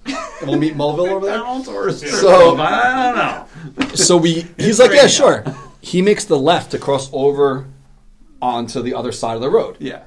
And 0.06 0.16
we'll 0.50 0.58
meet 0.58 0.76
Mulville 0.76 1.08
over 1.10 1.26
there. 1.26 1.38
McDonald's 1.38 1.68
or 1.68 1.88
a 1.90 1.94
So- 1.94 2.58
I 2.58 3.46
don't 3.76 3.80
know. 3.88 3.96
So 3.96 4.18
we, 4.18 4.46
he's 4.58 4.80
like, 4.80 4.92
yeah, 4.92 5.08
sure. 5.08 5.44
He 5.82 6.02
makes 6.02 6.26
the 6.26 6.38
left 6.38 6.72
to 6.72 6.80
cross 6.80 7.10
over 7.14 7.68
onto 8.42 8.82
the 8.82 8.94
other 8.94 9.12
side 9.12 9.36
of 9.36 9.42
the 9.42 9.50
road. 9.50 9.78
Yeah. 9.80 10.04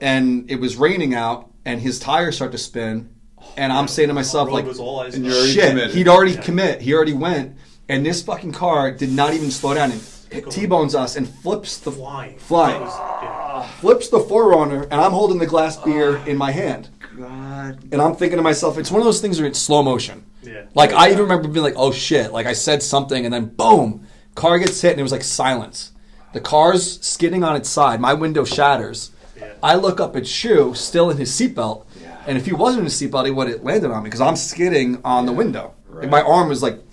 And 0.00 0.50
it 0.50 0.56
was 0.60 0.76
raining 0.76 1.14
out, 1.14 1.50
and 1.64 1.80
his 1.80 1.98
tires 1.98 2.36
start 2.36 2.52
to 2.52 2.58
spin. 2.58 3.10
And 3.56 3.72
I'm 3.72 3.88
saying 3.88 4.08
to 4.08 4.14
myself, 4.14 4.50
like, 4.50 4.64
was 4.66 4.80
all 4.80 5.00
ice 5.00 5.14
And 5.14 5.24
and 5.24 5.26
you're 5.26 5.34
already 5.36 5.52
shit, 5.52 5.68
committed. 5.70 5.94
he'd 5.94 6.08
already 6.08 6.32
Yeah. 6.32 6.40
commit. 6.40 6.80
He 6.80 6.94
already 6.94 7.12
went, 7.12 7.56
and 7.88 8.04
this 8.04 8.22
fucking 8.22 8.52
car 8.52 8.90
did 8.92 9.10
not 9.12 9.34
even 9.34 9.50
slow 9.50 9.74
down 9.74 9.92
and 9.92 10.02
t-bones 10.50 10.94
us 10.94 11.16
and 11.16 11.28
flips 11.28 11.78
the 11.78 11.92
flying. 11.92 12.38
flying. 12.38 12.80
Was- 12.82 13.22
yeah. 13.22 13.68
flips 13.80 14.08
the 14.08 14.18
4Runner, 14.18 14.82
and 14.84 14.94
I'm 14.94 15.12
holding 15.12 15.38
the 15.38 15.46
glass 15.46 15.76
beer 15.76 16.16
in 16.26 16.36
my 16.36 16.50
hand, 16.50 16.88
God. 17.16 17.78
and 17.92 18.00
I'm 18.02 18.16
thinking 18.16 18.38
to 18.38 18.42
myself, 18.42 18.78
it's 18.78 18.90
one 18.90 19.00
of 19.00 19.04
those 19.04 19.20
things 19.20 19.38
where 19.38 19.46
it's 19.48 19.58
slow 19.58 19.82
motion. 19.82 20.24
Yeah. 20.42 20.64
Like 20.74 20.92
I 20.92 21.08
even 21.08 21.20
remember 21.20 21.48
being 21.48 21.62
like, 21.64 21.74
"Oh 21.76 21.90
shit!" 21.92 22.32
Like 22.32 22.46
I 22.46 22.52
said 22.52 22.82
something, 22.82 23.24
and 23.24 23.32
then 23.32 23.46
boom, 23.46 24.06
car 24.34 24.58
gets 24.58 24.80
hit, 24.80 24.90
and 24.90 25.00
it 25.00 25.02
was 25.02 25.12
like 25.12 25.22
silence. 25.22 25.92
The 26.34 26.40
car's 26.40 27.00
skidding 27.00 27.44
on 27.44 27.54
its 27.56 27.68
side. 27.68 28.00
My 28.00 28.12
window 28.12 28.44
shatters. 28.44 29.12
Yeah. 29.38 29.52
I 29.62 29.76
look 29.76 30.00
up 30.00 30.16
at 30.16 30.26
Shu, 30.26 30.74
still 30.74 31.08
in 31.10 31.16
his 31.16 31.30
seatbelt. 31.30 31.86
Yeah. 32.02 32.20
And 32.26 32.36
if 32.36 32.44
he 32.44 32.52
wasn't 32.52 32.80
in 32.80 32.84
his 32.86 33.00
seatbelt, 33.00 33.24
he 33.24 33.30
would 33.30 33.48
have 33.48 33.62
landed 33.62 33.90
on 33.90 34.02
me 34.02 34.08
because 34.08 34.20
I'm 34.20 34.36
skidding 34.36 35.00
on 35.04 35.24
the 35.26 35.32
window. 35.32 35.74
Right. 35.88 36.10
My 36.10 36.20
arm 36.22 36.48
was 36.48 36.60
like 36.62 36.74
s- 36.74 36.83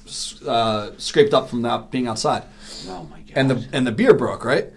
uh, 0.47 0.91
scraped 0.97 1.33
up 1.33 1.49
from 1.49 1.61
that 1.63 1.91
being 1.91 2.07
outside. 2.07 2.43
Oh 2.87 3.07
my 3.09 3.19
god. 3.19 3.31
And 3.35 3.49
the 3.51 3.67
and 3.73 3.85
the 3.87 3.91
beer 3.91 4.13
broke, 4.13 4.43
right? 4.45 4.67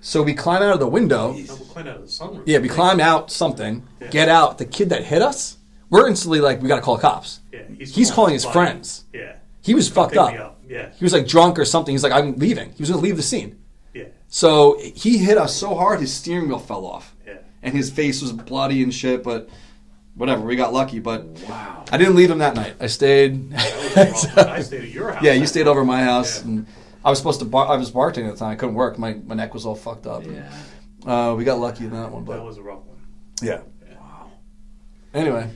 So 0.00 0.22
we 0.22 0.32
climb 0.34 0.62
out 0.62 0.72
of 0.74 0.80
the 0.80 0.86
window. 0.88 1.32
No, 1.32 1.38
we're 1.54 1.66
quite 1.66 1.86
out 1.86 1.96
of 1.96 2.02
the 2.02 2.08
sunroof. 2.08 2.42
Yeah, 2.46 2.58
we 2.58 2.68
climb 2.68 3.00
out 3.00 3.30
something, 3.30 3.82
Yeah. 4.00 4.08
get 4.08 4.28
out. 4.30 4.56
The 4.58 4.64
kid 4.64 4.88
that 4.90 5.04
hit 5.04 5.20
us, 5.20 5.58
we're 5.90 6.08
instantly 6.08 6.40
like, 6.40 6.62
we 6.62 6.68
got 6.68 6.76
to 6.76 6.82
call 6.82 6.96
the 6.96 7.02
cops. 7.02 7.40
Yeah, 7.52 7.60
He's 7.78 7.94
he's 7.94 8.10
calling 8.10 8.32
his 8.32 8.44
buddy. 8.44 8.52
friends. 8.54 9.04
Yeah. 9.12 9.34
He 9.62 9.74
was 9.74 9.90
fucked 9.90 10.16
up. 10.16 10.32
up. 10.32 10.58
Yeah. 10.66 10.88
He 10.96 11.04
was 11.04 11.12
like 11.12 11.26
drunk 11.26 11.58
or 11.58 11.66
something. 11.66 11.92
He's 11.92 12.02
like, 12.02 12.12
I'm 12.12 12.34
leaving. 12.36 12.70
He 12.70 12.80
was 12.82 12.88
going 12.88 13.00
to 13.00 13.04
leave 13.04 13.16
the 13.18 13.22
scene. 13.22 13.58
Yeah. 13.92 14.04
So 14.28 14.78
he 14.80 15.18
hit 15.18 15.36
us 15.36 15.54
so 15.54 15.74
hard, 15.74 16.00
his 16.00 16.14
steering 16.14 16.48
wheel 16.48 16.58
fell 16.58 16.86
off. 16.86 17.14
Yeah. 17.26 17.34
And 17.62 17.74
his 17.74 17.90
face 17.90 18.22
was 18.22 18.32
bloody 18.32 18.82
and 18.82 18.94
shit, 18.94 19.22
but 19.22 19.50
whatever, 20.14 20.42
we 20.42 20.56
got 20.56 20.72
lucky. 20.72 20.98
But 20.98 21.24
wow. 21.48 21.84
I 21.92 21.96
didn't 21.98 22.14
leave 22.14 22.30
him 22.30 22.38
that 22.38 22.54
night. 22.54 22.74
I 22.80 22.86
stayed. 22.86 23.50
The 23.50 24.12
problem. 24.34 24.48
I 24.56 24.62
stayed 24.62 24.82
at 24.84 24.90
your 24.90 25.12
house. 25.12 25.22
yeah, 25.22 25.32
you 25.32 25.46
stayed 25.46 25.66
over 25.66 25.84
my 25.84 26.02
house. 26.02 26.40
Yeah. 26.42 26.48
And 26.48 26.66
I 27.04 27.10
was 27.10 27.18
supposed 27.18 27.40
to, 27.40 27.46
bar- 27.46 27.68
I 27.68 27.76
was 27.76 27.90
bartending 27.90 28.28
at 28.28 28.34
the 28.34 28.38
time. 28.40 28.50
I 28.52 28.56
couldn't 28.56 28.74
work. 28.74 28.98
My, 28.98 29.14
my 29.14 29.34
neck 29.34 29.54
was 29.54 29.64
all 29.66 29.74
fucked 29.74 30.06
up. 30.06 30.24
Yeah. 30.24 30.52
Uh, 31.06 31.34
we 31.34 31.44
got 31.44 31.58
lucky 31.58 31.84
in 31.84 31.90
that 31.92 32.10
one, 32.12 32.24
but 32.24 32.36
That 32.36 32.44
was 32.44 32.58
a 32.58 32.62
rough 32.62 32.84
one. 32.84 32.98
yeah. 33.42 33.62
Wow. 33.98 34.30
Anyway, 35.14 35.50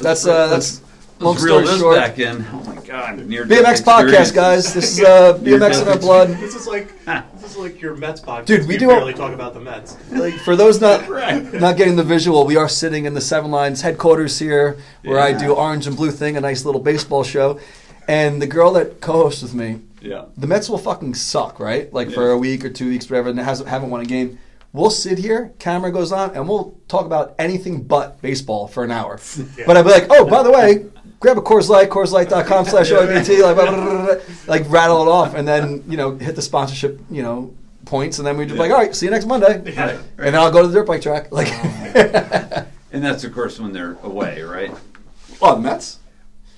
that's 0.00 0.26
uh, 0.26 0.46
that's 0.48 0.80
long 1.22 1.34
Let's 1.34 1.44
reel 1.44 1.54
story 1.60 1.66
this 1.66 1.80
short. 1.80 1.96
back 1.96 2.18
in. 2.18 2.44
Oh 2.52 2.62
my 2.64 2.76
god. 2.86 3.18
Near 3.26 3.44
BMX 3.44 3.82
podcast, 3.82 4.34
guys. 4.34 4.74
This 4.74 4.98
is 4.98 5.04
uh, 5.04 5.38
BMX 5.38 5.82
in 5.82 5.88
our 5.88 5.98
blood. 5.98 6.28
This 6.38 6.54
is 6.54 6.66
like 6.66 6.92
this 7.04 7.50
is 7.52 7.56
like 7.56 7.80
your 7.80 7.96
Mets 7.96 8.20
podcast. 8.20 8.46
Dude, 8.46 8.66
we 8.66 8.74
you 8.74 8.80
do- 8.80 8.86
barely 8.88 9.14
talk 9.14 9.32
about 9.32 9.54
the 9.54 9.60
Mets. 9.60 9.96
Like 10.10 10.34
for 10.34 10.56
those 10.56 10.80
not 10.80 11.08
Right. 11.12 11.52
not 11.54 11.76
getting 11.76 11.96
the 11.96 12.02
visual, 12.04 12.44
we 12.44 12.56
are 12.56 12.68
sitting 12.68 13.04
in 13.06 13.14
the 13.14 13.20
Seven 13.20 13.50
Lines 13.50 13.80
headquarters 13.82 14.38
here, 14.38 14.78
where 15.04 15.18
I 15.20 15.32
do 15.32 15.52
Orange 15.54 15.86
and 15.86 15.96
Blue 15.96 16.10
Thing, 16.10 16.36
a 16.36 16.40
nice 16.40 16.64
little 16.64 16.80
baseball 16.80 17.24
show. 17.24 17.58
And 18.08 18.42
the 18.42 18.48
girl 18.48 18.72
that 18.72 19.00
co-hosts 19.00 19.42
with 19.42 19.54
me, 19.54 19.78
Yeah. 20.00 20.24
the 20.36 20.48
Mets 20.48 20.68
will 20.68 20.76
fucking 20.78 21.14
suck, 21.14 21.60
right? 21.60 21.92
Like 21.92 22.10
for 22.10 22.30
a 22.32 22.36
week 22.38 22.64
or 22.64 22.68
two 22.68 22.88
weeks, 22.88 23.08
whatever, 23.08 23.30
and 23.30 23.38
hasn't 23.38 23.68
haven't 23.68 23.90
won 23.90 24.00
a 24.00 24.04
game. 24.04 24.38
We'll 24.74 24.90
sit 24.90 25.18
here, 25.18 25.52
camera 25.58 25.92
goes 25.92 26.12
on, 26.12 26.34
and 26.34 26.48
we'll 26.48 26.74
talk 26.88 27.04
about 27.06 27.34
anything 27.38 27.82
but 27.82 28.20
baseball 28.22 28.66
for 28.66 28.82
an 28.84 28.90
hour. 28.90 29.20
Yeah. 29.56 29.64
But 29.66 29.76
I'd 29.76 29.82
be 29.84 29.90
like, 29.90 30.06
oh, 30.10 30.24
by 30.24 30.42
the 30.42 30.50
way, 30.50 30.86
grab 31.22 31.38
a 31.38 31.40
Coors 31.40 31.68
Light, 31.68 31.88
CoorsLight.com 31.88 32.66
slash 32.66 32.90
OIBT, 32.90 33.42
like, 33.42 33.54
blah, 33.56 33.70
blah, 33.70 34.04
blah, 34.06 34.14
like 34.46 34.68
rattle 34.68 35.02
it 35.02 35.08
off, 35.08 35.34
and 35.34 35.46
then, 35.48 35.82
you 35.88 35.96
know, 35.96 36.16
hit 36.16 36.36
the 36.36 36.42
sponsorship, 36.42 37.00
you 37.10 37.22
know, 37.22 37.54
points, 37.86 38.18
and 38.18 38.26
then 38.26 38.36
we'd 38.36 38.48
be 38.48 38.54
like, 38.54 38.70
all 38.70 38.76
right, 38.78 38.94
see 38.94 39.06
you 39.06 39.10
next 39.12 39.24
Monday. 39.26 39.62
Yeah. 39.72 39.86
Right. 39.86 39.98
And 40.18 40.26
then 40.26 40.36
I'll 40.36 40.50
go 40.50 40.62
to 40.62 40.68
the 40.68 40.74
dirt 40.74 40.86
bike 40.86 41.00
track. 41.02 41.32
Like, 41.32 41.48
oh, 41.50 42.66
And 42.92 43.02
that's 43.02 43.24
of 43.24 43.32
course 43.32 43.58
when 43.58 43.72
they're 43.72 43.96
away, 44.02 44.42
right? 44.42 44.70
oh, 45.40 45.54
the 45.54 45.60
Mets? 45.62 45.98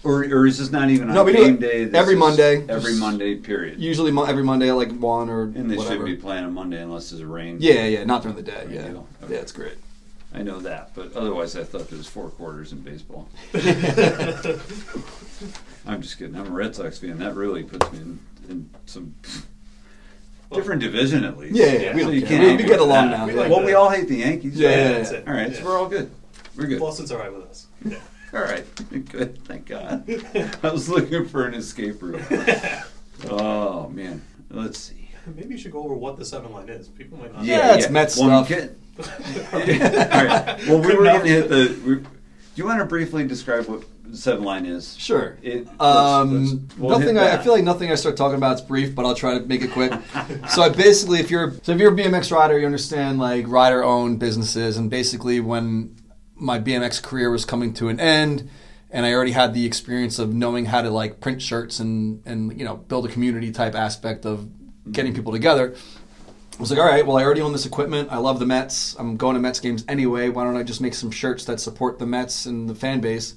Or, 0.02 0.21
or 0.25 0.47
is 0.47 0.59
this 0.59 0.71
not 0.71 0.90
even 0.90 1.09
on 1.09 1.14
No, 1.14 1.25
game 1.25 1.56
day? 1.56 1.85
This 1.85 1.94
every 1.94 2.16
Monday. 2.16 2.62
Every 2.68 2.94
Monday 2.97 3.37
period. 3.37 3.80
Usually 3.80 4.11
mo- 4.11 4.25
every 4.25 4.42
Monday 4.42 4.68
at 4.68 4.75
like 4.76 4.90
1 4.92 5.30
or 5.30 5.42
and 5.44 5.71
they 5.71 5.76
whatever. 5.76 5.94
shouldn't 5.94 6.04
be 6.06 6.16
playing 6.16 6.44
on 6.44 6.52
Monday 6.52 6.83
unless 6.83 7.09
there's 7.11 7.23
a 7.23 7.26
rain. 7.26 7.56
Yeah, 7.61 7.87
yeah, 7.87 8.04
not 8.04 8.23
during 8.23 8.37
the 8.37 8.42
day. 8.42 8.66
Yeah, 8.71 8.88
deal. 8.88 9.09
yeah, 9.28 9.37
it's 9.38 9.52
great. 9.52 9.75
I 10.35 10.43
know 10.43 10.59
that, 10.61 10.91
but 10.95 11.14
otherwise 11.14 11.57
I 11.57 11.62
thought 11.62 11.88
there 11.88 11.97
was 11.99 12.09
four 12.09 12.29
quarters 12.31 12.73
in 12.73 12.81
baseball. 12.81 13.29
I'm 15.87 16.03
just 16.03 16.19
kidding. 16.19 16.35
I'm 16.37 16.47
a 16.47 16.50
Red 16.50 16.75
Sox 16.75 16.99
fan. 16.99 17.19
That 17.19 17.35
really 17.35 17.62
puts 17.62 17.93
me 17.93 17.99
in, 18.00 18.19
in 18.49 18.71
some 18.87 19.14
different 20.53 20.81
division 20.83 21.25
at 21.25 21.37
least. 21.38 21.55
Yeah, 21.57 21.67
yeah, 21.73 21.95
we 21.95 22.00
So 22.00 22.07
don't 22.07 22.14
you 22.17 22.26
care. 22.26 22.38
can't 22.38 22.57
We- 22.59 22.64
we 22.64 22.69
get 22.69 22.81
along 22.81 23.11
now, 23.11 23.26
We 23.26 23.33
like 23.35 23.49
well, 23.50 23.61
that. 23.61 23.67
we 23.67 23.75
all 23.75 23.91
hate 23.91 24.09
the 24.09 24.17
Yankees. 24.17 24.57
Yeah, 24.57 24.69
right? 24.69 24.76
yeah, 24.79 24.93
that's 24.93 25.11
it. 25.12 25.29
All 25.29 25.35
right, 25.35 25.50
Yeah. 25.53 25.59
so 25.59 25.64
we're 25.64 25.79
all 25.79 25.88
good. 25.88 26.11
We're 26.57 26.67
good. 26.67 26.81
Boston's 26.81 27.12
all 27.12 27.19
right 27.19 27.33
with 27.35 27.45
us. 27.47 27.67
Yeah. 27.85 27.99
All 28.35 28.41
right, 28.41 28.64
good. 29.12 29.39
Thank 29.45 29.67
God. 29.67 30.08
I 30.65 30.69
was 30.71 30.89
looking 30.89 31.25
for 31.28 31.47
an 31.47 31.54
escape 31.54 31.99
route. 32.02 32.21
Oh 33.30 33.89
man, 33.91 34.23
let's 34.50 34.76
see. 34.80 35.08
Maybe 35.37 35.50
you 35.54 35.58
should 35.58 35.71
go 35.71 35.85
over 35.85 35.95
what 35.95 36.17
the 36.17 36.25
seven 36.25 36.52
line 36.52 36.69
is. 36.69 36.89
People 36.89 37.19
might 37.19 37.32
not. 37.32 37.45
Yeah, 37.45 37.76
it's 37.76 37.89
Mets 37.91 38.19
Well, 38.19 38.45
stuff. 38.45 38.49
get- 38.49 38.76
all 38.99 39.04
right. 39.61 40.67
Well, 40.67 40.80
we 40.80 40.95
were 40.95 41.04
going 41.04 41.21
to 41.23 41.28
hit 41.28 41.49
the. 41.49 41.78
We, 41.87 41.95
do 41.97 42.07
you 42.57 42.65
want 42.67 42.78
to 42.78 42.85
briefly 42.85 43.26
describe 43.26 43.67
what 43.67 43.85
seven 44.13 44.45
line 44.45 44.65
is? 44.67 44.97
Sure. 44.97 45.37
It, 45.43 45.67
let's- 45.67 45.80
Um, 45.80 46.45
let's- 46.45 46.78
we'll 46.78 46.91
nothing. 46.99 47.17
hit 47.17 47.23
I, 47.23 47.26
I 47.26 47.37
that. 47.37 47.45
feel 47.45 47.52
like 47.52 47.65
nothing 47.65 47.91
I 47.91 47.97
start 47.97 48.17
talking 48.17 48.37
about 48.37 48.54
is 48.57 48.61
brief, 48.61 48.95
but 48.95 49.04
I'll 49.04 49.15
try 49.17 49.37
to 49.39 49.45
make 49.45 49.63
it 49.63 49.73
quick. 49.73 49.93
so 50.50 50.63
I 50.63 50.69
basically, 50.69 51.19
if 51.21 51.30
you're 51.30 51.54
so 51.63 51.73
if 51.73 51.80
you're 51.80 51.93
a 51.93 51.97
BMX 51.97 52.30
rider, 52.30 52.59
you 52.59 52.67
understand 52.67 53.19
like 53.19 53.49
rider 53.49 53.83
owned 53.83 54.21
businesses, 54.21 54.76
and 54.76 54.89
basically 54.91 55.41
when 55.41 55.97
my 56.37 56.59
BMX 56.61 57.02
career 57.02 57.30
was 57.30 57.45
coming 57.45 57.75
to 57.75 57.89
an 57.89 57.99
end, 57.99 58.49
and 58.91 59.04
I 59.04 59.13
already 59.13 59.33
had 59.33 59.54
the 59.54 59.67
experience 59.67 60.21
of 60.21 60.33
knowing 60.33 60.67
how 60.67 60.83
to 60.83 60.91
like 60.91 61.21
print 61.21 61.43
shirts 61.43 61.80
and 61.80 62.23
and 62.25 62.57
you 62.57 62.65
know 62.65 62.76
build 62.76 63.07
a 63.07 63.09
community 63.09 63.50
type 63.50 63.75
aspect 63.75 64.25
of 64.26 64.49
getting 64.93 65.13
people 65.15 65.33
together. 65.33 65.75
I 66.56 66.60
was 66.60 66.71
like, 66.71 66.78
all 66.78 66.86
right, 66.86 67.04
well, 67.04 67.17
I 67.17 67.25
already 67.25 67.40
own 67.40 67.52
this 67.52 67.67
equipment. 67.67 68.10
I 68.12 68.19
love 68.19 68.38
the 68.38 68.47
Mets. 68.47 68.95
I'm 68.99 69.17
going 69.17 69.34
to 69.34 69.40
Mets 69.40 69.58
games 69.58 69.84
anyway. 69.88 70.28
Why 70.28 70.45
don't 70.45 70.56
I 70.56 70.62
just 70.62 70.80
make 70.80 70.95
some 70.95 71.10
shirts 71.10 71.45
that 71.47 71.58
support 71.58 71.99
the 71.99 72.06
Mets 72.06 72.47
and 72.47 72.69
the 72.69 72.75
fan 72.75 73.00
base? 73.00 73.34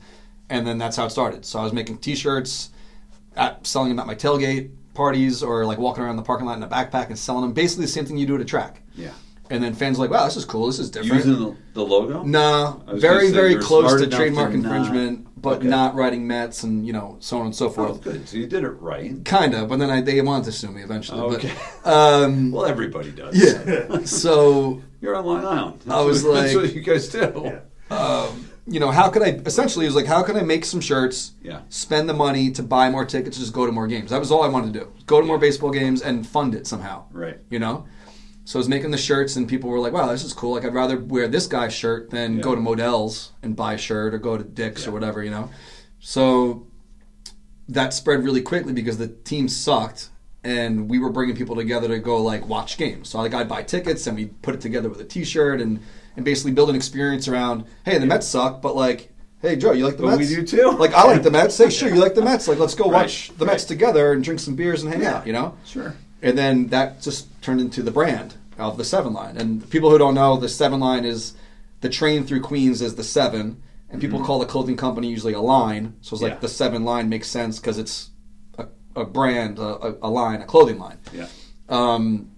And 0.50 0.68
then 0.68 0.78
that's 0.78 0.96
how 0.96 1.06
it 1.06 1.10
started. 1.10 1.44
So 1.44 1.60
I 1.60 1.64
was 1.64 1.74
making 1.74 1.98
T-shirts, 1.98 2.70
uh, 3.36 3.56
selling 3.64 3.90
them 3.90 4.00
at 4.00 4.06
my 4.06 4.16
tailgate 4.16 4.70
parties, 4.94 5.42
or 5.42 5.66
like 5.66 5.80
walking 5.80 6.04
around 6.04 6.18
the 6.18 6.24
parking 6.24 6.46
lot 6.46 6.58
in 6.58 6.64
a 6.64 6.68
backpack 6.68 7.08
and 7.08 7.18
selling 7.18 7.42
them. 7.42 7.54
Basically, 7.54 7.86
the 7.86 7.92
same 7.92 8.06
thing 8.06 8.18
you 8.18 8.28
do 8.28 8.36
at 8.36 8.42
a 8.42 8.46
track. 8.46 8.84
Yeah. 8.96 9.12
And 9.50 9.64
then 9.64 9.74
fans 9.74 9.98
were 9.98 10.06
like, 10.06 10.12
wow, 10.12 10.26
this 10.26 10.38
is 10.38 10.46
cool. 10.46 10.68
This 10.68 10.80
is 10.80 10.92
different. 10.92 11.26
Using 11.26 11.40
the, 11.40 11.56
the 11.74 11.84
logo? 11.84 12.24
No, 12.24 12.84
was 12.86 13.02
very, 13.02 13.32
very 13.32 13.56
close 13.56 14.00
to 14.00 14.08
trademark 14.08 14.52
to 14.52 14.58
infringement, 14.58 15.27
but 15.42 15.60
Okay. 15.60 15.68
not 15.68 15.96
writing 15.96 16.26
Mets 16.28 16.64
and 16.64 16.86
you 16.86 16.94
know 16.94 17.18
so 17.20 17.38
on 17.40 17.46
and 17.48 17.56
so 17.56 17.70
forth. 17.70 17.90
Oh, 17.90 17.94
forth. 17.94 18.04
good. 18.04 18.30
So 18.30 18.38
you 18.38 18.48
did 18.48 18.64
it 18.64 18.70
right. 18.70 19.24
Kind 19.26 19.54
of, 19.54 19.70
but 19.70 19.80
then 19.80 19.90
I, 19.90 20.02
they 20.02 20.20
wanted 20.22 20.46
to 20.46 20.52
sue 20.52 20.72
me 20.72 20.82
eventually. 20.82 21.22
Okay. 21.38 21.54
But, 21.84 21.94
um, 21.94 22.52
Well, 22.56 22.66
everybody 22.66 23.12
does. 23.12 23.36
yeah. 23.36 24.00
So 24.06 24.82
You're 25.02 25.16
on 25.16 25.26
Long 25.26 25.46
Island. 25.46 25.82
I 25.90 26.02
was 26.02 26.24
what, 26.24 26.34
that's 26.36 26.54
like- 26.54 26.66
what 26.66 26.74
you 26.76 26.82
guys 26.82 27.08
do. 27.10 27.32
Yeah. 27.90 27.96
um, 27.96 28.50
you 28.70 28.82
know, 28.82 28.92
how 28.92 29.10
could 29.10 29.22
I 29.22 29.30
essentially 29.46 29.86
it 29.86 29.90
was 29.90 29.96
like 29.96 30.08
how 30.08 30.22
can 30.24 30.36
I 30.36 30.42
make 30.42 30.66
some 30.66 30.82
shirts, 30.82 31.32
Yeah. 31.42 31.62
spend 31.70 32.10
the 32.10 32.14
money 32.14 32.52
to 32.52 32.64
buy 32.64 32.90
more 32.90 33.06
tickets, 33.06 33.38
just 33.38 33.54
go 33.54 33.66
to 33.66 33.72
more 33.72 33.88
games. 33.88 34.10
That 34.10 34.20
was 34.20 34.30
all 34.32 34.44
I 34.44 34.50
wanted 34.50 34.74
to 34.74 34.80
do. 34.82 34.92
Go 35.06 35.22
to 35.22 35.26
more 35.26 35.38
baseball 35.38 35.72
games 35.72 36.02
and 36.02 36.28
fund 36.28 36.54
it 36.54 36.68
somehow. 36.68 37.06
Right. 37.12 37.40
You 37.50 37.60
know? 37.60 37.86
So 38.48 38.58
I 38.58 38.62
was 38.62 38.70
making 38.70 38.92
the 38.92 38.98
shirts 38.98 39.36
and 39.36 39.46
people 39.46 39.70
were 39.70 39.78
like, 39.80 39.92
Wow, 39.92 40.08
this 40.10 40.24
is 40.24 40.32
cool. 40.32 40.54
Like 40.54 40.64
I'd 40.64 40.74
rather 40.74 40.98
wear 40.98 41.28
this 41.28 41.48
guy's 41.48 41.74
shirt 41.74 42.12
than 42.12 42.38
Yeah. 42.38 42.42
go 42.44 42.56
to 42.56 42.62
Modell's 42.62 43.34
and 43.44 43.58
buy 43.58 43.74
a 43.74 43.78
shirt 43.78 44.14
or 44.14 44.20
go 44.20 44.38
to 44.38 44.44
Dick's 44.46 44.84
Yeah. 44.84 44.90
or 44.90 44.92
whatever, 44.94 45.22
you 45.22 45.30
know? 45.32 45.50
So 46.00 46.66
that 47.68 47.94
spread 47.94 48.24
really 48.24 48.42
quickly 48.42 48.72
because 48.72 48.98
the 48.98 49.10
team 49.10 49.50
sucked 49.50 50.08
and 50.46 50.90
we 50.90 50.98
were 50.98 51.10
bringing 51.10 51.36
people 51.36 51.58
together 51.58 51.90
to 51.90 52.00
go 52.00 52.22
like 52.22 52.48
watch 52.48 52.78
games. 52.78 53.10
So 53.10 53.18
like 53.20 53.34
I'd 53.34 53.50
buy 53.50 53.64
tickets 53.64 54.08
and 54.08 54.16
we 54.16 54.28
put 54.28 54.56
it 54.56 54.62
together 54.62 54.88
with 54.88 55.02
a 55.02 55.06
T-shirt 55.06 55.60
and 55.60 55.82
and 56.16 56.24
basically 56.24 56.54
build 56.54 56.70
an 56.70 56.76
experience 56.78 57.28
around. 57.28 57.66
Hey, 57.84 57.98
the 57.98 58.06
Mets 58.06 58.28
suck, 58.28 58.62
but 58.62 58.78
like, 58.78 59.12
hey 59.42 59.58
Joe, 59.58 59.74
you 59.74 59.84
like 59.86 59.98
the 59.98 60.04
But 60.04 60.18
Mets? 60.18 60.30
we 60.30 60.36
do 60.38 60.44
too. 60.44 60.70
Like 60.72 60.94
I 60.94 61.04
like 61.04 61.22
the 61.22 61.32
Mets. 61.32 61.58
Hey, 61.58 61.70
sure, 61.80 61.90
you 61.90 62.00
like 62.00 62.16
the 62.16 62.24
Mets. 62.24 62.48
Like 62.48 62.60
let's 62.60 62.76
go 62.76 62.86
Right, 62.86 63.02
watch 63.02 63.34
the 63.38 63.46
Mets 63.46 63.66
together 63.66 64.14
and 64.14 64.24
drink 64.24 64.40
some 64.40 64.56
beers 64.56 64.84
and 64.84 64.94
hang 64.94 65.02
Yeah. 65.02 65.18
out. 65.18 65.28
You 65.28 65.34
know. 65.34 65.54
Sure. 65.66 65.94
And 66.22 66.36
then 66.38 66.68
that 66.70 67.02
just 67.02 67.28
turned 67.44 67.60
into 67.62 67.84
the 67.84 67.92
brand 67.92 68.34
of 68.58 68.78
the 68.78 68.84
Seven 68.86 69.14
Line. 69.14 69.38
And 69.38 69.68
people 69.70 69.90
who 69.90 69.98
don't 69.98 70.16
know, 70.16 70.38
the 70.38 70.50
Seven 70.50 70.80
Line 70.80 71.06
is 71.06 71.34
the 71.82 71.90
train 71.90 72.26
through 72.26 72.42
Queens 72.42 72.82
is 72.82 72.96
the 72.96 73.04
Seven, 73.04 73.62
and 73.90 74.02
people 74.02 74.24
call 74.24 74.40
the 74.40 74.46
clothing 74.46 74.76
company 74.78 75.08
usually 75.10 75.34
a 75.34 75.42
line. 75.42 75.96
So 76.02 76.14
it's 76.16 76.22
like 76.24 76.34
Mm-hmm. 76.34 76.38
Yeah. 76.38 76.42
the 76.42 76.48
Seven 76.50 76.84
Line 76.84 77.08
makes 77.10 77.28
sense 77.28 77.60
because 77.60 77.78
it's 77.78 78.10
a, 78.58 78.66
a 78.96 79.06
brand, 79.06 79.60
a, 79.60 79.64
a, 79.64 79.96
a 80.04 80.10
line, 80.10 80.42
a 80.42 80.46
clothing 80.46 80.80
line. 80.80 80.98
Yeah. 81.14 81.28
Um, 81.70 82.32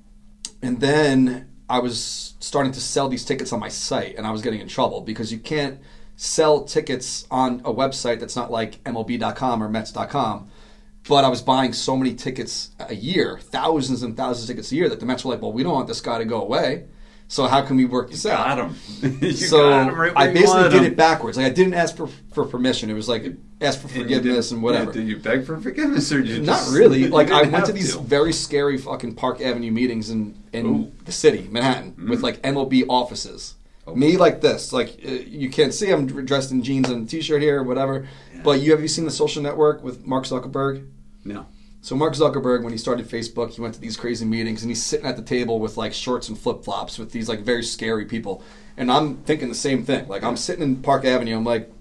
and 0.62 0.80
then 0.80 1.50
I 1.70 1.80
was 1.80 2.34
starting 2.40 2.72
to 2.74 2.82
sell 2.82 3.08
these 3.10 3.24
tickets 3.26 3.54
on 3.54 3.60
my 3.60 3.70
site, 3.70 4.16
and 4.18 4.28
I 4.28 4.32
was 4.32 4.42
getting 4.42 4.60
in 4.60 4.68
trouble 4.68 5.02
because 5.02 5.32
you 5.32 5.40
can't 5.40 5.80
sell 6.18 6.66
tickets 6.66 7.26
on 7.32 7.62
a 7.64 7.74
website 7.74 8.20
that's 8.20 8.36
not 8.36 8.52
like 8.52 8.84
MLB.com 8.84 9.64
or 9.64 9.70
Mets.com. 9.70 10.50
But 11.08 11.24
I 11.24 11.30
was 11.30 11.42
buying 11.42 11.74
so 11.74 11.98
many 11.98 12.14
tickets 12.14 12.72
a 12.80 12.94
year, 12.94 13.40
thousands 13.42 14.04
and 14.04 14.16
thousands 14.16 14.50
of 14.50 14.56
tickets 14.56 14.72
a 14.72 14.76
year, 14.76 14.90
that 14.90 15.00
the 15.00 15.06
Mets 15.06 15.26
were 15.26 15.32
like, 15.32 15.42
"Well, 15.42 15.54
we 15.54 15.64
don't 15.64 15.74
want 15.74 15.88
this 15.88 16.02
guy 16.02 16.18
to 16.20 16.26
go 16.26 16.42
away, 16.42 16.86
so 17.28 17.48
how 17.48 17.62
can 17.64 17.78
we 17.78 17.86
work 17.86 18.12
this 18.12 18.26
out?" 18.26 18.58
Got 18.58 18.60
him. 18.60 19.20
you 19.22 19.32
so 19.32 19.70
got 19.70 19.90
him 19.90 19.96
right 19.96 20.14
I 20.16 20.32
basically 20.34 20.64
did 20.64 20.74
him. 20.74 20.84
it 20.84 20.96
backwards. 20.98 21.38
Like 21.38 21.48
I 21.48 21.50
didn't 21.50 21.74
ask 21.74 21.96
for 21.96 22.08
for 22.34 22.46
permission. 22.46 22.90
It 22.90 22.94
was 22.94 23.10
like 23.10 23.26
ask 23.62 23.80
for 23.80 23.88
And 23.88 23.98
forgiveness 23.98 24.50
did- 24.50 24.56
and 24.56 24.64
whatever. 24.64 24.92
yeah, 24.92 25.00
did 25.00 25.08
you 25.08 25.18
beg 25.18 25.46
for 25.46 25.58
forgiveness 25.60 26.12
or 26.12 26.22
did 26.22 26.30
you 26.30 26.42
Not 26.44 26.70
really. 26.72 27.08
Like 27.20 27.32
I 27.32 27.44
went 27.44 27.66
to 27.66 27.72
these 27.72 27.96
very 27.96 28.34
scary 28.34 28.78
fucking 28.78 29.16
Park 29.16 29.42
Avenue 29.42 29.72
meetings 29.72 30.10
in 30.12 30.36
in 30.54 30.66
Ooh. 30.66 30.92
the 31.06 31.12
city, 31.12 31.48
Manhattan, 31.50 31.96
with 31.98 32.20
mm-hmm. 32.20 32.24
like 32.24 32.42
MLB 32.44 32.86
offices. 32.88 33.56
Oh. 33.92 33.96
Me 33.96 34.18
like 34.18 34.42
this, 34.42 34.72
like 34.74 35.00
uh, 35.06 35.12
you 35.12 35.50
can't 35.50 35.74
see. 35.74 35.90
I'm 35.92 36.06
dressed 36.08 36.52
in 36.52 36.64
jeans 36.64 36.90
and 36.90 37.08
a 37.08 37.10
t-shirt 37.10 37.42
here, 37.42 37.60
or 37.60 37.64
whatever. 37.64 38.08
But 38.44 38.62
you 38.62 38.72
have 38.72 38.82
you 38.82 38.88
seen 38.88 39.06
the 39.06 39.12
Social 39.12 39.42
Network 39.44 39.84
with 39.84 40.06
Mark 40.06 40.26
Zuckerberg? 40.26 40.88
No. 41.26 41.46
So 41.82 41.96
Mark 41.96 42.14
Zuckerberg, 42.14 42.64
when 42.64 42.72
he 42.74 42.78
started 42.78 43.08
Facebook, 43.08 43.52
he 43.52 43.62
went 43.62 43.74
to 43.74 43.80
these 43.80 43.96
crazy 43.96 44.26
meetings 44.26 44.62
and 44.64 44.70
he's 44.72 44.84
sitting 44.84 45.06
at 45.06 45.16
the 45.16 45.22
table 45.22 45.60
with 45.60 45.78
like 45.78 45.94
shorts 45.94 46.28
and 46.28 46.38
flip 46.38 46.64
flops 46.64 47.00
with 47.00 47.12
these 47.12 47.30
like 47.30 47.40
very 47.42 47.64
scary 47.64 48.06
people. 48.06 48.44
And 48.76 48.92
I'm 48.92 49.18
thinking 49.24 49.48
the 49.50 49.56
same 49.56 49.84
thing. 49.86 50.08
Like 50.08 50.24
I'm 50.24 50.36
sitting 50.38 50.64
in 50.64 50.78
Park 50.82 51.06
Avenue, 51.06 51.36
I'm 51.38 51.46
like, 51.46 51.72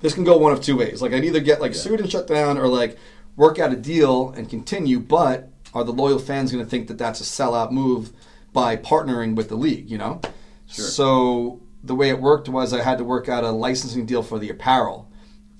this 0.00 0.14
can 0.14 0.24
go 0.24 0.36
one 0.38 0.52
of 0.52 0.62
two 0.62 0.76
ways. 0.76 1.00
Like 1.02 1.12
I'd 1.12 1.24
either 1.24 1.40
get 1.40 1.60
like 1.60 1.72
Yeah. 1.72 1.80
sued 1.80 2.00
and 2.00 2.10
shut 2.10 2.26
down, 2.26 2.56
or 2.58 2.66
like 2.68 2.96
work 3.36 3.58
out 3.58 3.72
a 3.72 3.76
deal 3.76 4.30
and 4.30 4.48
continue. 4.48 5.00
But 5.00 5.50
are 5.74 5.84
the 5.84 5.92
loyal 5.92 6.18
fans 6.18 6.50
going 6.52 6.64
to 6.64 6.70
think 6.70 6.88
that 6.88 6.98
that's 6.98 7.20
a 7.20 7.24
sellout 7.24 7.70
move 7.72 8.12
by 8.52 8.76
partnering 8.76 9.34
with 9.34 9.48
the 9.48 9.56
league? 9.56 9.90
You 9.90 9.98
know. 9.98 10.20
Sure. 10.68 10.84
So 10.84 11.60
the 11.84 11.94
way 11.94 12.08
it 12.10 12.20
worked 12.20 12.48
was 12.48 12.72
I 12.72 12.82
had 12.82 12.98
to 12.98 13.04
work 13.04 13.28
out 13.28 13.44
a 13.44 13.50
licensing 13.50 14.06
deal 14.06 14.22
for 14.22 14.38
the 14.38 14.50
apparel 14.50 15.10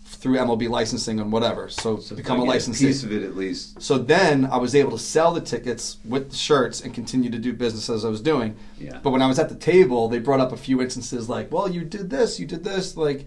through 0.05 0.37
MLB 0.37 0.69
licensing 0.69 1.21
and 1.21 1.31
whatever. 1.33 1.69
So, 1.69 1.99
So 1.99 2.15
become 2.17 2.41
a 2.41 2.45
licensee. 2.45 2.87
piece 2.87 3.03
of 3.03 3.13
it 3.13 3.23
at 3.23 3.37
least. 3.37 3.81
So 3.83 3.99
then 3.99 4.47
I 4.47 4.57
was 4.57 4.75
able 4.75 4.93
to 4.93 4.99
sell 4.99 5.33
the 5.33 5.41
tickets 5.41 5.99
with 6.05 6.31
the 6.31 6.37
shirts 6.37 6.81
and 6.81 6.95
continue 6.95 7.29
to 7.31 7.39
do 7.39 7.53
business 7.53 7.91
as 7.91 8.05
I 8.05 8.09
was 8.09 8.21
doing. 8.21 8.57
Yeah. 8.79 8.99
But 9.03 9.11
when 9.11 9.21
I 9.23 9.27
was 9.27 9.39
at 9.39 9.49
the 9.49 9.55
table, 9.57 10.09
they 10.09 10.19
brought 10.19 10.41
up 10.41 10.53
a 10.53 10.57
few 10.57 10.81
instances 10.81 11.29
like, 11.29 11.53
well, 11.53 11.69
you 11.71 11.85
did 11.85 12.09
this, 12.11 12.39
you 12.41 12.47
did 12.47 12.63
this, 12.65 12.97
like, 12.97 13.27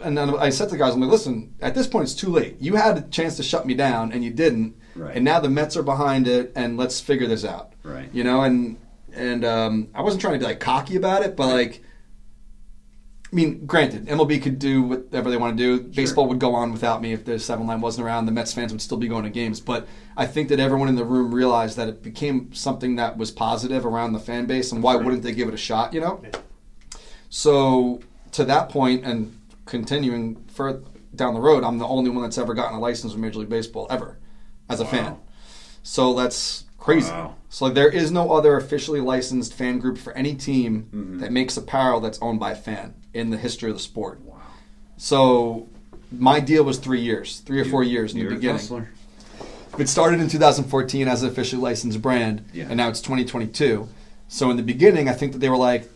and 0.00 0.16
then 0.16 0.34
I 0.38 0.50
said 0.50 0.66
to 0.66 0.70
the 0.72 0.78
guys, 0.78 0.94
I'm 0.94 1.00
like, 1.00 1.10
listen, 1.10 1.54
at 1.60 1.74
this 1.74 1.86
point, 1.86 2.04
it's 2.04 2.14
too 2.14 2.30
late. 2.30 2.56
You 2.60 2.76
had 2.76 2.96
a 2.98 3.02
chance 3.02 3.36
to 3.36 3.42
shut 3.42 3.66
me 3.66 3.74
down 3.74 4.12
and 4.12 4.22
you 4.24 4.30
didn't. 4.30 4.76
Right. 4.94 5.14
And 5.16 5.24
now 5.24 5.40
the 5.40 5.48
Mets 5.50 5.76
are 5.76 5.82
behind 5.82 6.26
it, 6.26 6.52
and 6.56 6.76
let's 6.76 7.00
figure 7.00 7.26
this 7.26 7.44
out. 7.44 7.72
Right. 7.82 8.08
You 8.12 8.24
know, 8.24 8.42
and 8.42 8.76
and 9.18 9.44
um, 9.44 9.88
I 9.94 10.02
wasn't 10.02 10.20
trying 10.20 10.34
to 10.34 10.38
be 10.38 10.44
like 10.44 10.60
cocky 10.60 10.96
about 10.96 11.22
it, 11.22 11.36
but 11.36 11.48
like. 11.48 11.82
I 13.30 13.36
mean, 13.36 13.66
granted, 13.66 14.06
MLB 14.06 14.40
could 14.42 14.58
do 14.58 14.80
whatever 14.80 15.28
they 15.28 15.36
want 15.36 15.58
to 15.58 15.62
do. 15.62 15.82
Baseball 15.86 16.26
would 16.28 16.38
go 16.38 16.54
on 16.54 16.72
without 16.72 17.02
me 17.02 17.12
if 17.12 17.26
the 17.26 17.38
seven 17.38 17.66
line 17.66 17.82
wasn't 17.82 18.06
around. 18.06 18.24
The 18.24 18.32
Mets 18.32 18.54
fans 18.54 18.72
would 18.72 18.80
still 18.80 18.96
be 18.96 19.06
going 19.06 19.24
to 19.24 19.28
games. 19.28 19.60
But 19.60 19.86
I 20.16 20.24
think 20.24 20.48
that 20.48 20.58
everyone 20.58 20.88
in 20.88 20.94
the 20.96 21.04
room 21.04 21.34
realized 21.34 21.76
that 21.76 21.88
it 21.88 22.02
became 22.02 22.54
something 22.54 22.96
that 22.96 23.18
was 23.18 23.30
positive 23.30 23.84
around 23.84 24.14
the 24.14 24.18
fan 24.18 24.46
base, 24.46 24.72
and 24.72 24.82
why 24.82 24.94
Right. 24.94 25.04
wouldn't 25.04 25.24
they 25.24 25.32
give 25.32 25.46
it 25.46 25.52
a 25.52 25.58
shot? 25.58 25.92
You 25.92 26.00
know. 26.00 26.20
Yeah. 26.24 26.30
So 27.28 28.00
to 28.32 28.44
that 28.44 28.70
point, 28.70 29.04
and 29.04 29.38
continuing 29.66 30.42
further 30.48 30.80
down 31.14 31.34
the 31.34 31.40
road, 31.40 31.64
I'm 31.64 31.76
the 31.76 31.86
only 31.86 32.08
one 32.08 32.22
that's 32.22 32.38
ever 32.38 32.54
gotten 32.54 32.76
a 32.76 32.80
license 32.80 33.12
with 33.12 33.20
Major 33.20 33.40
League 33.40 33.50
Baseball 33.50 33.86
ever, 33.90 34.16
as 34.70 34.80
a 34.80 34.84
Wow. 34.84 34.90
fan. 34.90 35.16
So 35.82 36.14
that's 36.14 36.64
crazy. 36.78 37.10
Wow. 37.10 37.34
So 37.50 37.66
like, 37.66 37.74
there 37.74 37.88
is 37.90 38.10
no 38.10 38.32
other 38.32 38.56
officially 38.56 39.00
licensed 39.00 39.52
fan 39.54 39.78
group 39.78 39.98
for 39.98 40.12
any 40.12 40.34
team 40.34 40.86
Mhm. 40.94 41.20
that 41.20 41.32
makes 41.32 41.56
apparel 41.56 42.00
that's 42.00 42.18
owned 42.22 42.40
by 42.40 42.52
a 42.52 42.56
fan 42.56 42.94
in 43.14 43.30
the 43.30 43.36
history 43.36 43.70
of 43.70 43.76
the 43.76 43.82
sport. 43.82 44.20
Wow. 44.24 44.36
So 44.96 45.66
my 46.10 46.40
deal 46.40 46.62
was 46.64 46.78
three 46.78 47.00
years, 47.00 47.42
three 47.44 47.60
or 47.60 47.64
four 47.64 47.82
years 47.84 48.12
in 48.14 48.20
the 48.20 48.26
beginning. 48.26 48.56
hustler. 48.56 48.88
It 49.78 49.88
started 49.88 50.20
in 50.20 50.28
2014 50.28 51.06
as 51.08 51.22
an 51.22 51.28
officially 51.28 51.62
licensed 51.62 52.02
brand, 52.02 52.42
Yeah. 52.52 52.64
and 52.68 52.76
now 52.76 52.88
it's 52.88 53.00
2022. 53.00 53.88
So 54.28 54.50
in 54.50 54.56
the 54.56 54.62
beginning, 54.62 55.08
I 55.08 55.12
think 55.12 55.32
that 55.32 55.38
they 55.38 55.48
were 55.48 55.56
like, 55.56 55.88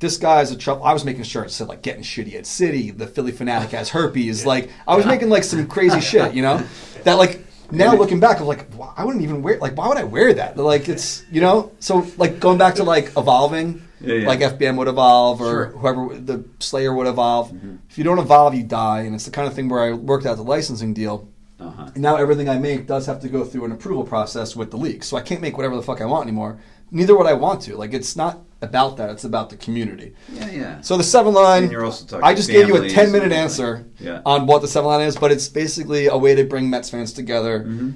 "This 0.00 0.16
guy's 0.16 0.50
a 0.50 0.56
trouble." 0.56 0.84
I 0.84 0.92
was 0.92 1.04
making 1.04 1.22
shirts 1.24 1.54
said 1.54 1.68
like 1.68 1.82
"Getting 1.82 2.02
shitty 2.02 2.34
at 2.34 2.44
City," 2.46 2.90
"The 2.90 3.06
Philly 3.06 3.32
fanatic 3.32 3.70
has 3.70 3.90
herpes." 3.90 4.44
Like 4.46 4.70
I 4.88 4.96
was 4.96 5.06
making 5.06 5.28
like 5.28 5.44
some 5.44 5.66
crazy 5.66 6.00
shit, 6.10 6.34
you 6.34 6.42
know. 6.42 6.62
That 7.04 7.14
like 7.18 7.44
now 7.72 7.94
looking 7.94 8.20
back, 8.20 8.40
I'm 8.40 8.46
like, 8.46 8.66
I 8.96 9.04
wouldn't 9.04 9.22
even 9.24 9.42
wear. 9.42 9.58
Like, 9.58 9.76
why 9.76 9.88
would 9.88 9.96
I 9.98 10.04
wear 10.04 10.32
that? 10.34 10.56
Like 10.56 10.88
it's 10.88 11.24
you 11.30 11.40
know. 11.40 11.72
So 11.80 12.06
like 12.16 12.40
going 12.40 12.58
back 12.58 12.74
to 12.76 12.84
like 12.84 13.12
evolving, 13.16 13.82
Yeah, 14.00 14.14
yeah. 14.14 14.28
like 14.28 14.40
FBM 14.40 14.76
would 14.76 14.88
evolve 14.88 15.40
or 15.40 15.44
Sure. 15.44 15.66
Mm-hmm. 15.66 15.78
whoever 15.78 16.18
the 16.18 16.44
Slayer 16.58 16.94
would 16.94 17.06
evolve. 17.06 17.52
If 17.88 17.98
you 17.98 18.04
don't 18.04 18.18
evolve, 18.18 18.54
you 18.54 18.62
die, 18.64 19.00
and 19.02 19.14
it's 19.14 19.24
the 19.24 19.30
kind 19.30 19.46
of 19.48 19.54
thing 19.54 19.68
where 19.68 19.80
I 19.80 19.92
worked 19.92 20.26
out 20.26 20.36
the 20.36 20.42
licensing 20.42 20.94
deal. 20.94 21.28
Uh-huh. 21.58 21.90
Now 21.96 22.16
everything 22.16 22.48
I 22.48 22.58
make 22.58 22.86
does 22.86 23.04
have 23.06 23.20
to 23.20 23.28
go 23.28 23.44
through 23.44 23.66
an 23.66 23.72
approval 23.72 24.04
process 24.04 24.56
with 24.56 24.70
the 24.70 24.78
league, 24.78 25.04
so 25.04 25.16
I 25.16 25.20
can't 25.20 25.42
make 25.42 25.56
whatever 25.58 25.76
the 25.76 25.82
fuck 25.82 26.00
I 26.00 26.06
want 26.06 26.22
anymore. 26.26 26.58
Neither 26.90 27.16
would 27.16 27.26
I 27.26 27.34
want 27.34 27.60
to. 27.62 27.76
Like 27.76 27.92
it's 27.92 28.16
not 28.16 28.40
about 28.62 28.96
that; 28.98 29.10
it's 29.10 29.24
about 29.24 29.50
the 29.50 29.56
community. 29.56 30.14
Yeah, 30.32 30.50
yeah. 30.50 30.80
So 30.80 30.96
the 30.96 31.04
seven 31.04 31.32
line, 31.34 31.64
And 31.64 31.72
you're 31.72 31.84
also 31.84 32.04
talking 32.06 32.24
I 32.24 32.34
just 32.34 32.50
gave 32.50 32.68
you 32.68 32.76
a 32.82 32.88
ten 32.88 33.10
minute 33.12 33.32
answer 33.32 33.86
Yeah. 33.98 34.20
on 34.26 34.46
what 34.46 34.62
the 34.62 34.68
seven 34.68 34.88
line 34.90 35.02
is, 35.06 35.16
but 35.16 35.32
it's 35.32 35.48
basically 35.48 36.06
a 36.06 36.16
way 36.16 36.34
to 36.34 36.44
bring 36.44 36.68
Mets 36.70 36.90
fans 36.90 37.12
together, 37.12 37.60
Mhm. 37.66 37.94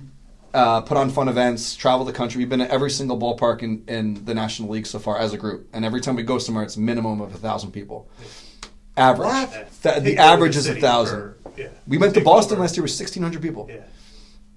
uh, 0.55 0.81
put 0.83 0.97
on 0.97 1.11
fun 1.11 1.29
events, 1.29 1.75
travel 1.75 2.05
the 2.07 2.13
country. 2.13 2.39
We've 2.39 2.49
been 2.49 2.61
at 2.63 2.71
every 2.71 2.91
single 2.91 3.19
ballpark 3.19 3.63
in, 3.63 3.83
in 3.89 4.25
the 4.25 4.35
National 4.35 4.69
League 4.71 4.87
so 4.87 4.99
far 4.99 5.19
as 5.19 5.33
a 5.33 5.37
group, 5.39 5.69
and 5.73 5.85
every 5.85 6.01
time 6.01 6.17
we 6.17 6.23
go 6.23 6.39
somewhere, 6.39 6.65
it's 6.65 6.77
minimum 6.77 7.21
of 7.21 7.35
a 7.35 7.39
thousand 7.39 7.73
people. 7.73 8.09
Average. 8.97 9.29
Yeah. 9.29 9.65
Th- 9.83 10.03
the 10.03 10.13
over 10.19 10.21
average 10.23 10.57
is 10.57 10.69
a 10.69 10.75
thousand. 10.77 11.19
for- 11.19 11.37
yeah. 11.57 11.67
We 11.89 11.99
went 11.99 12.15
to 12.15 12.21
Boston 12.21 12.55
over. 12.55 12.63
last 12.63 12.77
year 12.77 12.83
with 12.83 12.93
sixteen 12.93 13.23
hundred 13.23 13.43
people. 13.43 13.67
Yeah. 13.69 13.77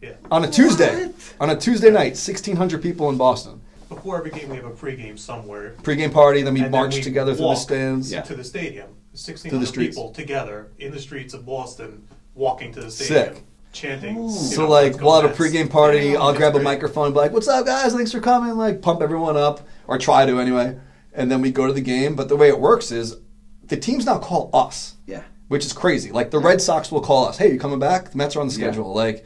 Yeah. 0.02 0.12
On 0.30 0.44
a 0.46 0.50
Tuesday. 0.50 1.10
On 1.40 1.50
a 1.50 1.56
Tuesday 1.56 1.90
night, 1.90 2.16
1,600 2.16 2.84
people 2.84 3.10
in 3.10 3.18
Boston. 3.18 3.62
Before 3.90 4.18
every 4.18 4.32
game, 4.32 4.50
we 4.50 4.56
have 4.58 4.66
a 4.66 4.72
pregame 4.72 5.18
somewhere. 5.18 5.76
Pre-game 5.84 6.12
party, 6.12 6.42
then 6.42 6.54
we 6.54 6.60
And 6.62 6.74
then 6.74 6.80
march 6.82 6.96
we 6.96 7.02
together 7.02 7.34
through 7.34 7.48
the 7.48 7.56
stands. 7.56 8.12
Yeah. 8.12 8.22
to 8.22 8.36
the 8.36 8.44
stadium. 8.44 8.88
1,600 9.14 9.50
Through 9.50 9.60
the 9.60 9.66
streets. 9.66 9.96
people 9.96 10.12
together 10.12 10.68
in 10.80 10.92
the 10.92 11.00
streets 11.00 11.34
of 11.34 11.46
Boston 11.46 12.04
walking 12.36 12.72
to 12.74 12.82
the 12.82 12.92
stadium. 12.92 13.36
Sick. 13.36 13.44
Chanting. 13.74 14.24
you 14.24 14.30
So 14.32 14.62
know, 14.64 14.70
like 14.70 14.94
"Let's 14.94 15.04
we'll 15.04 15.16
have 15.22 15.26
a 15.26 15.28
Mets." 15.28 15.40
pregame 15.40 15.70
party. 15.70 16.08
Yeah, 16.10 16.20
I'll 16.20 16.30
it's 16.30 16.38
grab 16.38 16.56
a 16.56 16.62
microphone 16.62 17.06
and 17.08 17.14
be 17.14 17.20
like, 17.20 17.32
"What's 17.32 17.48
up, 17.48 17.66
guys? 17.66 17.94
Thanks 17.94 18.12
for 18.12 18.20
coming!" 18.20 18.56
Like 18.58 18.82
pump 18.82 19.02
everyone 19.02 19.38
up, 19.38 19.62
or 19.88 19.98
try 19.98 20.26
to 20.26 20.40
anyway. 20.40 20.78
And 21.14 21.30
then 21.32 21.42
we 21.42 21.52
go 21.52 21.68
to 21.68 21.74
the 21.74 21.82
game. 21.82 22.16
But 22.16 22.28
the 22.30 22.36
way 22.36 22.48
it 22.48 22.60
works 22.60 22.92
is, 22.92 23.18
the 23.66 23.78
teams 23.78 24.06
now 24.06 24.20
call 24.20 24.50
us, 24.54 24.96
Yeah. 25.06 25.24
which 25.48 25.66
is 25.66 25.74
crazy. 25.74 26.12
Like 26.12 26.32
the 26.32 26.40
Red 26.40 26.62
Sox 26.62 26.92
will 26.92 27.02
call 27.02 27.28
us, 27.28 27.38
"Hey, 27.38 27.52
you 27.52 27.60
coming 27.60 27.80
back? 27.80 28.12
The 28.12 28.18
Mets 28.18 28.36
are 28.36 28.42
on 28.42 28.48
the 28.48 28.54
Yeah. 28.54 28.68
schedule." 28.72 28.94
Like 28.94 29.26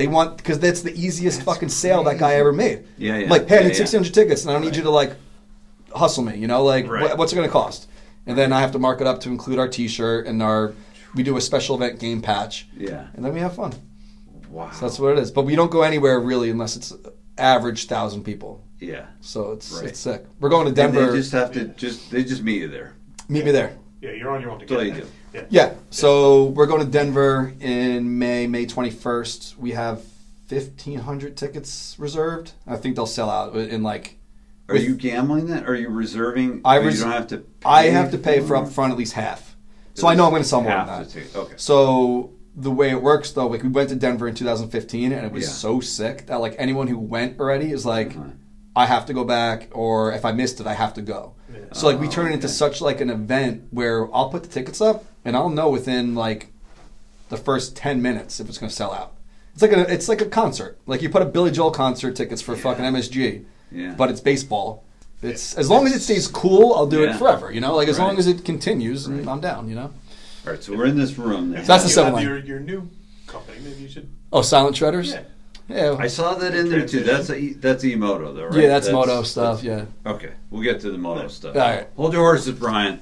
they 0.00 0.06
want 0.06 0.38
because 0.38 0.58
that's 0.58 0.80
the 0.80 0.94
easiest 0.98 1.40
That's 1.40 1.44
fucking 1.44 1.68
sale 1.68 2.02
that 2.04 2.16
guy 2.16 2.34
ever 2.36 2.54
made. 2.54 2.84
Yeah, 2.96 3.18
yeah. 3.18 3.28
Like, 3.28 3.46
hey, 3.46 3.56
I 3.56 3.60
Yeah, 3.60 3.66
need 3.68 3.74
yeah. 3.76 3.84
1,600 3.84 4.14
tickets, 4.14 4.42
and 4.46 4.50
I 4.50 4.54
need 4.54 4.58
Right. 4.64 4.70
Need 4.72 4.76
you 4.78 4.82
to 4.84 4.90
like 4.90 5.12
hustle 5.94 6.24
me. 6.24 6.38
You 6.38 6.46
know, 6.46 6.64
like 6.64 6.88
Right. 6.88 7.02
what, 7.02 7.18
what's 7.18 7.32
it 7.32 7.36
going 7.36 7.46
to 7.46 7.52
cost? 7.52 7.86
And 8.26 8.36
then 8.38 8.50
I 8.50 8.60
have 8.62 8.72
to 8.72 8.78
mark 8.78 9.02
it 9.02 9.06
up 9.06 9.20
to 9.20 9.28
include 9.28 9.58
our 9.58 9.68
T-shirt 9.68 10.26
and 10.26 10.42
our. 10.42 10.72
We 11.14 11.22
do 11.22 11.36
a 11.36 11.40
special 11.42 11.76
event 11.76 11.98
game 12.00 12.22
patch, 12.22 12.66
Yeah. 12.76 13.08
and 13.14 13.22
then 13.24 13.34
we 13.34 13.40
have 13.40 13.54
fun. 13.54 13.74
Wow. 14.48 14.70
So 14.70 14.86
that's 14.86 14.98
what 14.98 15.12
it 15.12 15.18
is. 15.18 15.30
But 15.30 15.42
we 15.44 15.54
don't 15.54 15.70
go 15.70 15.82
anywhere 15.82 16.18
really 16.18 16.48
unless 16.50 16.76
it's 16.76 16.94
average 17.36 17.84
thousand 17.86 18.24
people. 18.24 18.62
yeah. 18.78 19.04
So 19.20 19.52
it's 19.52 19.70
Right. 19.72 19.86
it's 19.88 19.98
sick. 20.00 20.24
We're 20.40 20.48
going 20.48 20.64
to 20.64 20.68
And 20.68 20.76
Denver. 20.94 21.10
they 21.12 21.18
just 21.18 21.32
have 21.32 21.52
to 21.52 21.66
just 21.76 22.10
they 22.10 22.24
just 22.24 22.42
meet 22.42 22.62
you 22.62 22.68
there. 22.68 22.94
Meet 23.28 23.44
me 23.44 23.50
there. 23.52 23.72
Yeah, 24.00 24.12
you're 24.12 24.30
on 24.30 24.40
your 24.40 24.50
own 24.50 24.60
to 24.60 24.64
That's 24.66 24.72
all 24.78 24.84
get 24.86 24.94
you 24.96 25.02
there. 25.02 25.10
Yeah. 25.32 25.44
Yeah. 25.50 25.74
So 25.90 26.44
we're 26.46 26.66
going 26.66 26.84
to 26.84 26.90
Denver 26.90 27.52
in 27.60 28.18
May, 28.18 28.46
May 28.46 28.66
twenty 28.66 28.90
first. 28.90 29.56
We 29.58 29.72
have 29.72 30.02
fifteen 30.46 30.98
hundred 31.00 31.36
tickets 31.36 31.94
reserved. 31.98 32.52
I 32.66 32.76
think 32.76 32.96
they'll 32.96 33.06
sell 33.06 33.30
out 33.30 33.54
in 33.56 33.82
like. 33.82 34.16
Are 34.68 34.74
with- 34.74 34.84
you 34.84 34.94
gambling 34.94 35.46
that? 35.48 35.68
Are 35.68 35.74
you 35.74 35.88
reserving? 35.88 36.60
I 36.64 36.76
res- 36.76 36.98
you 36.98 37.04
don't 37.04 37.12
have 37.12 37.26
to. 37.28 37.38
Pay 37.38 37.68
I 37.68 37.82
have 37.90 38.10
to 38.12 38.18
pay 38.18 38.40
for 38.40 38.54
upfront 38.54 38.90
at 38.90 38.96
least 38.96 39.14
half. 39.14 39.56
So 39.94 40.06
I 40.06 40.14
know 40.14 40.24
I'm 40.24 40.30
going 40.30 40.42
to 40.42 40.48
sell 40.48 40.62
more 40.62 40.72
than 40.72 40.86
that. 40.86 41.16
Okay. 41.36 41.54
So 41.56 42.30
the 42.56 42.70
way 42.70 42.90
it 42.90 43.02
works 43.02 43.32
though, 43.32 43.46
like 43.48 43.62
we 43.62 43.68
went 43.68 43.88
to 43.90 43.96
Denver 43.96 44.26
in 44.28 44.34
2015 44.34 45.12
and 45.12 45.26
it 45.26 45.32
was 45.32 45.44
Yeah. 45.44 45.48
so 45.50 45.80
sick 45.80 46.26
that 46.26 46.36
like 46.40 46.54
anyone 46.58 46.86
who 46.86 46.98
went 46.98 47.38
already 47.40 47.70
is 47.72 47.84
like, 47.84 48.16
Uh-huh. 48.16 48.30
I 48.76 48.86
have 48.86 49.04
to 49.06 49.12
go 49.12 49.24
back, 49.24 49.68
or 49.72 50.12
if 50.12 50.24
I 50.24 50.30
missed 50.32 50.60
it, 50.60 50.66
I 50.66 50.74
have 50.74 50.94
to 50.94 51.02
go. 51.02 51.34
Yeah. 51.52 51.60
So 51.72 51.88
like 51.88 51.98
we 52.00 52.06
Oh, 52.06 52.10
turn 52.10 52.26
it 52.26 52.34
into 52.34 52.46
okay. 52.46 52.52
such 52.54 52.80
like 52.80 53.00
an 53.00 53.10
event 53.10 53.64
where 53.70 54.12
I'll 54.14 54.30
put 54.30 54.44
the 54.44 54.48
tickets 54.48 54.80
up 54.80 55.04
and 55.24 55.36
I'll 55.36 55.48
know 55.50 55.68
within 55.70 56.14
like 56.14 56.52
the 57.28 57.36
first 57.36 57.76
10 57.76 58.00
minutes 58.02 58.40
if 58.40 58.48
it's 58.48 58.58
going 58.58 58.70
to 58.70 58.74
sell 58.74 58.92
out. 58.92 59.14
It's 59.52 59.62
like 59.62 59.72
a 59.72 59.92
it's 59.92 60.08
like 60.08 60.20
a 60.20 60.26
concert. 60.26 60.78
Like 60.86 61.02
you 61.02 61.10
put 61.10 61.22
a 61.22 61.26
Billy 61.26 61.50
Joel 61.50 61.70
concert 61.70 62.16
tickets 62.16 62.40
for 62.40 62.54
Yeah. 62.54 62.62
fucking 62.62 62.84
MSG, 62.84 63.44
Yeah. 63.72 63.94
but 63.96 64.10
it's 64.10 64.20
baseball. 64.20 64.84
It's 65.22 65.54
as 65.54 65.68
long 65.68 65.86
as 65.86 65.94
it 65.94 66.00
stays 66.00 66.26
cool, 66.28 66.72
I'll 66.74 66.86
do 66.86 67.02
Yeah. 67.02 67.10
it 67.14 67.18
forever. 67.18 67.52
You 67.52 67.60
know, 67.60 67.74
like 67.74 67.88
as 67.88 67.98
Right. 67.98 68.06
long 68.06 68.18
as 68.18 68.26
it 68.26 68.44
continues, 68.44 69.06
and 69.06 69.18
Right. 69.18 69.28
I'm 69.28 69.40
down. 69.40 69.68
You 69.68 69.74
know. 69.74 69.90
All 70.46 70.52
right. 70.52 70.62
So 70.62 70.74
we're 70.76 70.86
in 70.86 70.96
this 70.96 71.18
room. 71.18 71.50
Now. 71.52 71.62
That's 71.62 71.82
the 71.82 71.88
you 71.88 71.94
seven 71.94 72.12
line. 72.14 72.22
Your, 72.24 72.38
your 72.38 72.60
new 72.60 72.88
company. 73.26 73.58
Maybe 73.62 73.82
you 73.82 73.88
should. 73.88 74.08
Oh, 74.32 74.42
Silent 74.42 74.76
Shredders. 74.76 75.12
Yeah. 75.12 75.20
Yeah. 75.68 75.96
I 75.98 76.06
saw 76.08 76.34
that 76.34 76.54
in 76.54 76.68
there 76.68 76.86
too. 76.86 77.00
That's 77.04 77.30
a, 77.30 77.52
that's 77.54 77.84
Emoto 77.84 78.34
though, 78.34 78.46
right? 78.46 78.54
yeah, 78.54 78.66
that's, 78.68 78.90
moto 78.90 79.22
stuff. 79.22 79.62
Yeah. 79.62 79.84
Okay, 80.04 80.30
we'll 80.50 80.62
get 80.64 80.80
to 80.80 80.90
the 80.90 80.98
moto 80.98 81.28
stuff. 81.28 81.54
All 81.54 81.60
right. 81.62 81.86
Hold 81.96 82.12
your 82.12 82.22
horses, 82.22 82.54
Brian. 82.58 83.00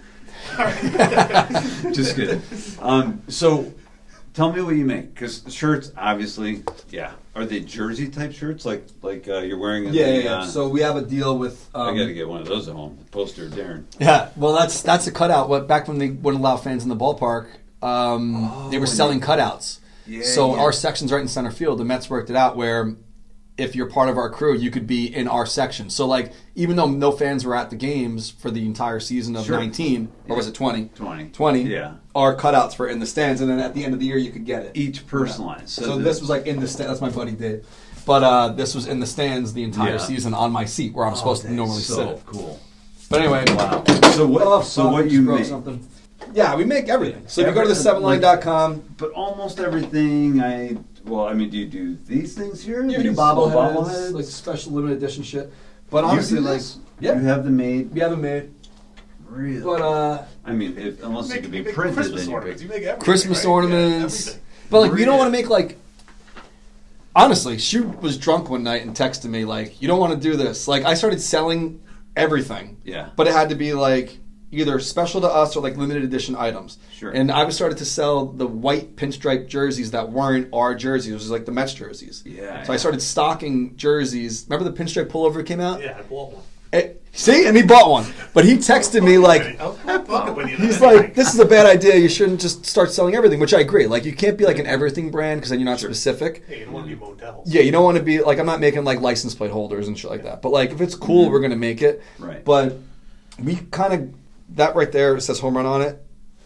Just 1.92 2.16
kidding. 2.16 2.42
Um, 2.80 3.22
so, 3.28 3.72
tell 4.34 4.52
me 4.52 4.60
what 4.62 4.76
you 4.76 4.84
make 4.84 5.14
because 5.14 5.42
shirts, 5.48 5.92
obviously, 5.96 6.62
yeah. 6.90 7.12
Are 7.34 7.44
they 7.46 7.60
jersey 7.60 8.08
type 8.08 8.32
shirts 8.32 8.64
like 8.64 8.84
like 9.02 9.28
uh, 9.28 9.38
you're 9.38 9.58
wearing? 9.58 9.84
In 9.84 9.94
Yeah, 9.94 10.06
the, 10.06 10.12
yeah, 10.14 10.20
yeah. 10.22 10.34
Uh, 10.38 10.46
So 10.46 10.68
we 10.68 10.80
have 10.80 10.96
a 10.96 11.02
deal 11.02 11.38
with. 11.38 11.68
Um, 11.74 11.94
I 11.94 11.98
got 11.98 12.06
to 12.06 12.12
get 12.14 12.28
one 12.28 12.40
of 12.40 12.48
those 12.48 12.66
at 12.68 12.74
home. 12.74 12.98
Poster 13.12 13.46
of 13.46 13.52
Darren. 13.52 13.84
Yeah, 14.00 14.30
well, 14.36 14.54
that's 14.54 14.82
that's 14.82 15.06
a 15.06 15.12
cutout. 15.12 15.48
What 15.48 15.68
back 15.68 15.86
when 15.86 15.98
they 15.98 16.08
wouldn't 16.10 16.40
allow 16.42 16.56
fans 16.56 16.82
in 16.82 16.88
the 16.88 16.96
ballpark, 16.96 17.46
um, 17.80 18.34
Oh, 18.50 18.68
they 18.70 18.78
were 18.78 18.86
selling 18.86 19.20
they- 19.20 19.26
cutouts. 19.26 19.78
Yeah, 20.06 20.22
so 20.24 20.54
yeah. 20.56 20.62
our 20.62 20.72
section's 20.72 21.12
right 21.12 21.20
in 21.20 21.28
center 21.28 21.50
field. 21.52 21.78
The 21.78 21.84
Mets 21.84 22.08
worked 22.10 22.30
it 22.30 22.34
out 22.36 22.56
where 22.56 22.96
if 23.58 23.74
you're 23.74 23.90
part 23.90 24.08
of 24.08 24.16
our 24.16 24.30
crew, 24.30 24.54
you 24.56 24.70
could 24.70 24.86
be 24.86 25.12
in 25.14 25.26
our 25.28 25.44
section. 25.44 25.90
So 25.90 26.06
like, 26.06 26.32
even 26.54 26.76
though 26.76 26.86
no 26.88 27.10
fans 27.12 27.44
were 27.44 27.56
at 27.56 27.70
the 27.70 27.76
games 27.76 28.30
for 28.30 28.50
the 28.50 28.64
entire 28.64 29.00
season 29.00 29.34
of 29.36 29.44
Sure. 29.46 29.58
19, 29.58 30.08
or 30.28 30.36
was 30.36 30.46
it 30.46 30.54
20? 30.54 30.90
20. 30.94 31.30
20. 31.30 31.62
Yeah. 31.64 31.94
Our 32.14 32.36
cutouts 32.36 32.78
were 32.78 32.88
in 32.88 33.00
the 33.00 33.06
stands, 33.06 33.40
and 33.40 33.50
then 33.50 33.58
at 33.58 33.74
the 33.74 33.84
end 33.84 33.94
of 33.94 34.00
the 34.00 34.06
year, 34.06 34.16
you 34.16 34.30
could 34.30 34.46
get 34.46 34.62
it. 34.64 34.70
Each 34.74 35.06
personalized. 35.06 35.70
So, 35.70 35.96
the- 35.98 36.04
this 36.04 36.20
was 36.20 36.30
like 36.30 36.46
in 36.46 36.60
the 36.60 36.68
stand. 36.68 36.88
That's 36.88 37.00
my 37.00 37.10
buddy 37.10 37.32
did, 37.32 37.64
But 38.06 38.22
uh, 38.22 38.48
this 38.48 38.74
was 38.74 38.86
in 38.86 39.00
the 39.00 39.06
stands 39.06 39.52
the 39.52 39.62
entire 39.64 39.92
Yeah. 39.92 39.98
season 39.98 40.32
on 40.32 40.50
my 40.50 40.64
seat 40.64 40.94
where 40.94 41.04
I'm 41.06 41.14
supposed 41.16 41.42
to 41.42 41.52
normally 41.52 41.82
so 41.82 41.94
sit. 41.96 42.26
cool. 42.26 42.58
But 43.10 43.20
anyway, 43.20 43.44
Wow. 43.48 43.84
So 44.12 44.26
what? 44.26 44.42
Oh, 44.46 44.62
so 44.62 44.88
what 44.90 45.10
you 45.10 45.22
broke 45.24 45.40
make? 45.40 45.48
something. 45.48 45.86
Yeah, 46.34 46.54
we 46.56 46.64
make 46.64 46.88
everything. 46.88 47.22
So 47.26 47.40
if 47.40 47.46
you 47.48 47.54
go 47.54 47.62
to 47.66 47.72
the 47.74 47.90
Every- 47.90 48.02
like- 48.02 48.20
7line.com, 48.22 48.82
But 48.96 49.12
almost 49.12 49.58
everything. 49.60 50.40
I 50.42 50.76
well, 51.04 51.26
I 51.26 51.32
mean, 51.32 51.48
do 51.48 51.56
you 51.56 51.66
do 51.66 51.96
these 52.06 52.34
things 52.34 52.62
here? 52.62 52.82
you 52.84 52.92
can 52.92 53.02
do 53.02 53.08
These 53.10 53.18
bobbleheads, 53.18 53.74
bobbleheads? 53.76 54.12
like 54.12 54.24
special 54.26 54.72
limited 54.72 54.98
edition 54.98 55.22
shit. 55.22 55.50
But 55.90 56.04
honestly, 56.04 56.38
do 56.38 56.44
like, 56.44 56.60
yeah, 57.00 57.14
you 57.14 57.20
have 57.26 57.44
them 57.44 57.56
made. 57.56 57.92
we 57.94 58.00
haven't 58.00 58.20
made. 58.20 58.50
Really? 59.26 59.60
But 59.62 59.80
uh, 59.82 60.24
I 60.44 60.52
mean, 60.52 60.76
if, 60.76 61.02
unless 61.02 61.26
it 61.30 61.34
Make- 61.34 61.42
could 61.42 61.50
be 61.52 61.62
printed, 61.62 61.94
Christmas 61.96 62.24
then 62.26 62.34
ornaments. 62.34 62.62
big. 62.62 62.70
You 62.70 62.76
make 62.76 62.82
everything, 62.86 63.04
Christmas 63.04 63.44
right? 63.44 63.50
ornaments. 63.50 64.26
Yeah. 64.26 64.32
But 64.70 64.80
like, 64.82 64.98
you 64.98 65.04
don't 65.06 65.18
want 65.18 65.28
to 65.32 65.38
make 65.38 65.48
like. 65.48 65.76
Honestly, 67.16 67.58
she 67.58 67.80
was 67.80 68.16
drunk 68.16 68.48
one 68.48 68.62
night 68.62 68.82
and 68.82 68.94
texted 68.94 69.24
me 69.26 69.44
like, 69.44 69.80
"You 69.82 69.88
don't 69.88 69.98
want 69.98 70.12
to 70.14 70.18
do 70.20 70.36
this." 70.36 70.68
Like, 70.68 70.84
I 70.84 70.94
started 70.94 71.20
selling 71.20 71.80
everything. 72.16 72.76
Yeah. 72.84 73.08
But 73.16 73.26
it 73.26 73.32
had 73.32 73.48
to 73.48 73.54
be 73.54 73.72
like 73.72 74.18
either 74.50 74.78
special 74.80 75.20
to 75.20 75.26
us 75.26 75.56
or 75.56 75.62
like 75.62 75.76
limited 75.76 76.02
edition 76.04 76.34
items. 76.36 76.78
Sure. 76.94 77.10
And 77.10 77.30
I 77.30 77.44
was 77.44 77.54
started 77.54 77.78
to 77.78 77.84
sell 77.84 78.26
the 78.26 78.46
white 78.46 78.96
pinstripe 78.96 79.46
jerseys 79.48 79.90
that 79.90 80.10
weren't 80.10 80.48
our 80.52 80.74
jerseys. 80.74 81.10
It 81.12 81.14
was 81.14 81.30
like 81.30 81.44
the 81.44 81.52
Mets 81.52 81.74
jerseys. 81.74 82.22
Yeah, 82.24 82.62
So 82.62 82.72
I 82.72 82.76
started 82.78 83.02
stocking 83.02 83.76
jerseys. 83.76 84.46
Remember 84.48 84.70
the 84.70 84.76
pinstripe 84.82 85.08
pullover 85.08 85.44
came 85.44 85.60
out? 85.60 85.80
Yeah, 85.82 85.96
I 85.98 86.02
bought 86.02 86.32
one. 86.32 86.42
Eh, 86.70 86.90
see, 87.12 87.46
and 87.46 87.56
he 87.56 87.62
bought 87.62 87.90
one. 87.90 88.04
But 88.34 88.44
he 88.44 88.56
texted 88.58 89.02
me 89.02 89.16
like, 89.16 89.58
I 89.58 89.66
was 89.68 89.78
fucking. 90.06 90.48
He's 90.48 90.80
like, 90.82 91.14
this 91.14 91.32
is 91.32 91.40
a 91.40 91.46
bad 91.46 91.64
idea. 91.64 91.96
You 91.96 92.10
shouldn't 92.10 92.42
just 92.42 92.66
start 92.66 92.90
selling 92.90 93.14
everything, 93.14 93.40
which 93.40 93.54
I 93.54 93.60
agree. 93.60 93.86
Like, 93.86 94.04
you 94.04 94.12
can't 94.14 94.36
be 94.36 94.44
like 94.44 94.58
an 94.58 94.66
everything 94.66 95.10
brand 95.10 95.40
because 95.40 95.48
then 95.50 95.60
you're 95.60 95.68
not 95.68 95.80
Sure. 95.80 95.88
specific. 95.90 96.44
Hey, 96.46 96.58
you 96.60 96.64
don't 96.66 96.74
want 96.74 96.86
to 96.88 96.94
be 96.94 97.00
Modell's. 97.00 97.50
Yeah, 97.50 97.62
you 97.62 97.72
don't 97.72 97.84
want 97.84 97.96
to 97.96 98.02
be 98.02 98.20
like 98.20 98.38
I'm 98.38 98.44
not 98.44 98.60
making 98.60 98.84
like 98.84 99.00
license 99.00 99.34
plate 99.34 99.50
holders 99.50 99.88
and 99.88 99.98
shit 99.98 100.10
like 100.10 100.24
that. 100.24 100.42
But 100.42 100.50
like 100.52 100.70
if 100.70 100.80
it's 100.82 100.94
cool, 100.94 101.30
we're 101.30 101.40
gonna 101.40 101.56
make 101.56 101.80
it. 101.80 102.02
Right. 102.18 102.44
But 102.44 102.76
we 103.42 103.56
kind 103.70 103.94
of 103.94 104.14
that 104.50 104.74
right 104.74 104.90
there 104.90 105.16
it 105.16 105.20
says 105.22 105.40
home 105.40 105.56
run 105.56 105.66
on 105.66 105.82
it, 105.82 106.02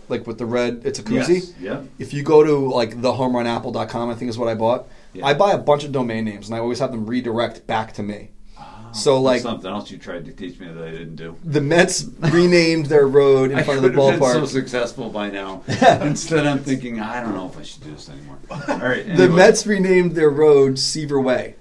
like 0.08 0.26
with 0.26 0.38
the 0.38 0.46
red. 0.46 0.82
It's 0.84 0.98
a 0.98 1.02
koozie. 1.02 1.34
Yes. 1.34 1.52
Yep. 1.60 1.84
If 1.98 2.12
you 2.12 2.22
go 2.22 2.42
to 2.42 2.56
like 2.72 2.96
thehomerunapple.com, 3.00 4.10
I 4.10 4.14
think 4.14 4.28
is 4.28 4.38
what 4.38 4.48
I 4.48 4.54
bought. 4.54 4.88
Yeah. 5.12 5.26
I 5.26 5.34
buy 5.34 5.52
a 5.52 5.58
bunch 5.58 5.84
of 5.84 5.92
domain 5.92 6.24
names 6.24 6.48
and 6.48 6.56
I 6.56 6.58
always 6.60 6.78
have 6.78 6.90
them 6.90 7.06
redirect 7.06 7.66
back 7.66 7.92
to 7.94 8.02
me. 8.02 8.30
Ah, 8.58 8.90
so 8.92 9.20
like 9.20 9.42
something 9.42 9.70
else 9.70 9.90
you 9.90 9.98
tried 9.98 10.24
to 10.24 10.32
teach 10.32 10.58
me 10.58 10.68
that 10.68 10.82
I 10.82 10.90
didn't 10.90 11.16
do. 11.16 11.36
the 11.44 11.60
Mets 11.60 12.04
renamed 12.20 12.86
their 12.86 13.06
road 13.06 13.50
in 13.50 13.62
front 13.64 13.84
of 13.84 13.92
the 13.92 14.02
have 14.02 14.18
been 14.20 14.30
so 14.32 14.46
successful 14.46 15.10
by 15.10 15.28
now. 15.30 15.62
Instead, 16.00 16.46
I'm 16.46 16.60
thinking, 16.60 17.00
I 17.00 17.20
don't 17.20 17.34
know 17.34 17.46
if 17.46 17.58
I 17.58 17.62
should 17.62 17.82
do 17.84 17.90
this 17.92 18.08
anymore. 18.08 18.38
All 18.50 18.78
right. 18.78 19.06
The. 19.16 19.28
Mets 19.28 19.66
renamed 19.66 20.14
their 20.14 20.30
road 20.30 20.78
Seaver 20.78 21.20
Way. 21.20 21.56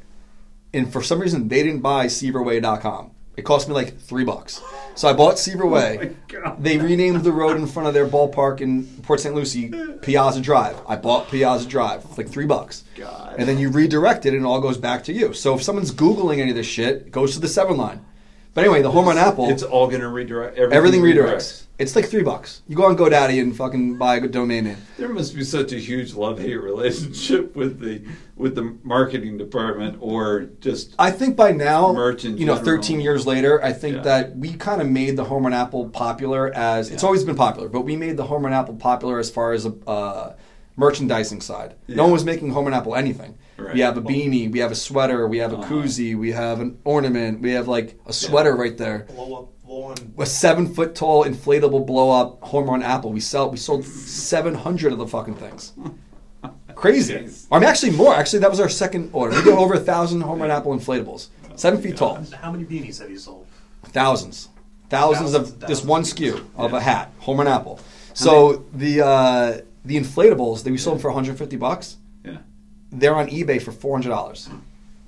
And 0.73 0.91
for 0.91 1.01
some 1.01 1.19
reason, 1.19 1.49
they 1.49 1.63
didn't 1.63 1.81
buy 1.81 2.05
SeaverWay.com. 2.05 3.11
It 3.41 3.43
cost 3.43 3.67
me 3.67 3.73
like 3.73 3.97
three 3.97 4.23
bucks. 4.23 4.61
So 4.93 5.07
I 5.07 5.13
bought 5.13 5.39
Seaver 5.39 5.63
oh 5.63 5.69
Way. 5.69 5.97
Oh 5.99 6.03
my 6.03 6.11
God. 6.27 6.63
they 6.63 6.77
renamed 6.77 7.23
the 7.23 7.31
road 7.31 7.57
in 7.57 7.65
front 7.65 7.87
of 7.87 7.95
their 7.95 8.07
ballpark 8.07 8.61
in 8.61 8.85
Port 9.01 9.19
St. 9.19 9.33
Lucie 9.33 9.73
Piazza 10.03 10.41
Drive. 10.41 10.79
I 10.87 10.95
bought 10.95 11.27
Piazza 11.27 11.67
Drive 11.67 12.03
for 12.03 12.21
like 12.21 12.29
three 12.29 12.45
bucks. 12.45 12.83
God. 12.95 13.33
And 13.39 13.49
then 13.49 13.57
you 13.57 13.69
redirect 13.69 14.27
it 14.27 14.35
and 14.35 14.45
it 14.45 14.47
all 14.47 14.61
goes 14.61 14.77
back 14.77 15.03
to 15.05 15.11
you. 15.11 15.33
So 15.33 15.55
if 15.55 15.63
someone's 15.63 15.91
Googling 15.91 16.37
any 16.37 16.51
of 16.51 16.55
this 16.55 16.67
shit, 16.67 16.97
it 16.97 17.11
goes 17.11 17.33
to 17.33 17.39
the 17.39 17.47
seven 17.47 17.77
line. 17.77 18.05
But 18.53 18.65
anyway, 18.65 18.81
the 18.81 18.91
home 18.91 19.05
run 19.05 19.17
apple, 19.17 19.49
It's 19.49 19.63
all 19.63 19.87
going 19.87 20.01
to 20.01 20.09
redirect. 20.09 20.57
Everything, 20.57 20.77
everything 20.77 21.01
redirects. 21.01 21.63
It's 21.79 21.95
like 21.95 22.05
three 22.05 22.21
bucks. 22.21 22.61
You 22.67 22.75
go 22.75 22.85
on 22.85 22.97
GoDaddy 22.97 23.41
and 23.41 23.55
fucking 23.55 23.97
buy 23.97 24.17
a 24.17 24.19
good 24.19 24.31
domain 24.31 24.65
name. 24.65 24.77
There 24.97 25.07
must 25.09 25.33
be 25.35 25.43
such 25.45 25.71
a 25.71 25.77
huge 25.79 26.13
love-hate 26.13 26.57
relationship 26.57 27.55
with 27.55 27.79
the 27.79 28.01
with 28.35 28.55
the 28.55 28.75
marketing 28.83 29.37
department, 29.37 29.97
or 30.01 30.49
just 30.59 30.95
I 30.99 31.11
think 31.11 31.35
by 31.35 31.51
now, 31.51 31.93
Merch 31.93 32.25
in 32.25 32.37
you 32.37 32.45
know, 32.45 32.55
general. 32.55 32.77
13 32.77 32.99
years 32.99 33.25
later, 33.25 33.63
I 33.63 33.71
think 33.71 33.97
Yeah. 33.97 34.01
that 34.03 34.35
we 34.37 34.53
kind 34.53 34.81
of 34.81 34.89
made 34.89 35.15
the 35.15 35.23
home 35.23 35.43
run 35.43 35.53
apple 35.53 35.89
popular 35.89 36.51
as 36.53 36.89
it's 36.91 37.03
Yeah. 37.03 37.07
always 37.07 37.23
been 37.23 37.35
popular, 37.35 37.69
but 37.69 37.81
we 37.81 37.95
made 37.95 38.17
the 38.17 38.25
home 38.25 38.43
run 38.43 38.53
apple 38.53 38.75
popular 38.75 39.17
as 39.19 39.29
far 39.29 39.53
as 39.53 39.65
a 39.65 39.73
uh, 39.87 40.33
merchandising 40.75 41.41
side. 41.41 41.75
Yeah. 41.87 41.95
No 41.97 42.03
one 42.03 42.13
was 42.13 42.25
making 42.25 42.49
home 42.51 42.65
run 42.65 42.73
apple 42.73 42.95
anything. 42.95 43.35
Right. 43.57 43.73
We 43.75 43.79
have 43.81 43.97
a 43.97 44.01
beanie, 44.01 44.51
we 44.51 44.59
have 44.59 44.71
a 44.71 44.75
sweater, 44.75 45.27
we 45.27 45.37
have 45.37 45.53
a 45.53 45.57
Uh-huh. 45.57 45.71
koozie, 45.73 46.17
we 46.17 46.31
have 46.31 46.59
an 46.61 46.77
ornament, 46.83 47.41
we 47.41 47.51
have 47.51 47.67
like 47.67 47.99
a 48.07 48.13
sweater 48.13 48.55
right 48.55 48.75
there. 48.77 49.05
Blow 49.15 49.35
up, 49.35 49.49
blow. 49.65 49.93
A 50.19 50.25
seven 50.25 50.73
foot 50.73 50.95
tall 50.95 51.25
inflatable 51.25 51.85
blow 51.85 52.09
up 52.11 52.41
home 52.43 52.69
run 52.69 52.81
apple. 52.81 53.11
We 53.11 53.19
sell 53.19 53.51
we 53.51 53.57
sold 53.57 53.85
seven 53.85 54.55
hundred 54.55 54.91
of 54.93 54.97
the 54.99 55.07
fucking 55.07 55.35
things. 55.35 55.73
Crazy. 56.75 57.13
Jeez. 57.13 57.47
I 57.51 57.59
mean, 57.59 57.69
actually 57.69 57.91
more. 57.91 58.15
Actually, 58.15 58.39
that 58.39 58.49
was 58.49 58.59
our 58.59 58.69
second 58.69 59.09
order. 59.13 59.35
We 59.35 59.43
did 59.43 59.53
over 59.53 59.75
a 59.75 59.79
thousand 59.79 60.21
home 60.21 60.41
run 60.41 60.49
apple 60.49 60.75
inflatables, 60.75 61.27
seven 61.55 61.79
feet 61.81 61.97
tall, 61.97 62.17
How 62.41 62.51
many 62.51 62.63
beanies 62.65 62.99
have 62.99 63.11
you 63.11 63.17
sold? 63.19 63.45
thousands, 63.89 64.49
thousands, 64.89 65.33
Thousands 65.33 65.33
of 65.35 65.61
and 65.61 65.69
this 65.69 65.83
one 65.83 66.01
SKU 66.03 66.43
of 66.57 66.71
Yeah. 66.71 66.77
a 66.77 66.81
hat, 66.81 67.11
home 67.19 67.37
run 67.37 67.47
apple. 67.47 67.79
So 68.13 68.65
the 68.73 69.01
uh, 69.05 69.57
the 69.85 69.97
inflatables 69.99 70.63
that 70.63 70.71
we 70.71 70.77
sold 70.77 71.01
for 71.01 71.09
150 71.09 71.55
bucks, 71.57 71.97
yeah. 71.97 72.00
They're 72.91 73.15
on 73.15 73.27
eBay 73.29 73.61
for 73.61 73.71
400 73.71 74.09
dollars. 74.09 74.49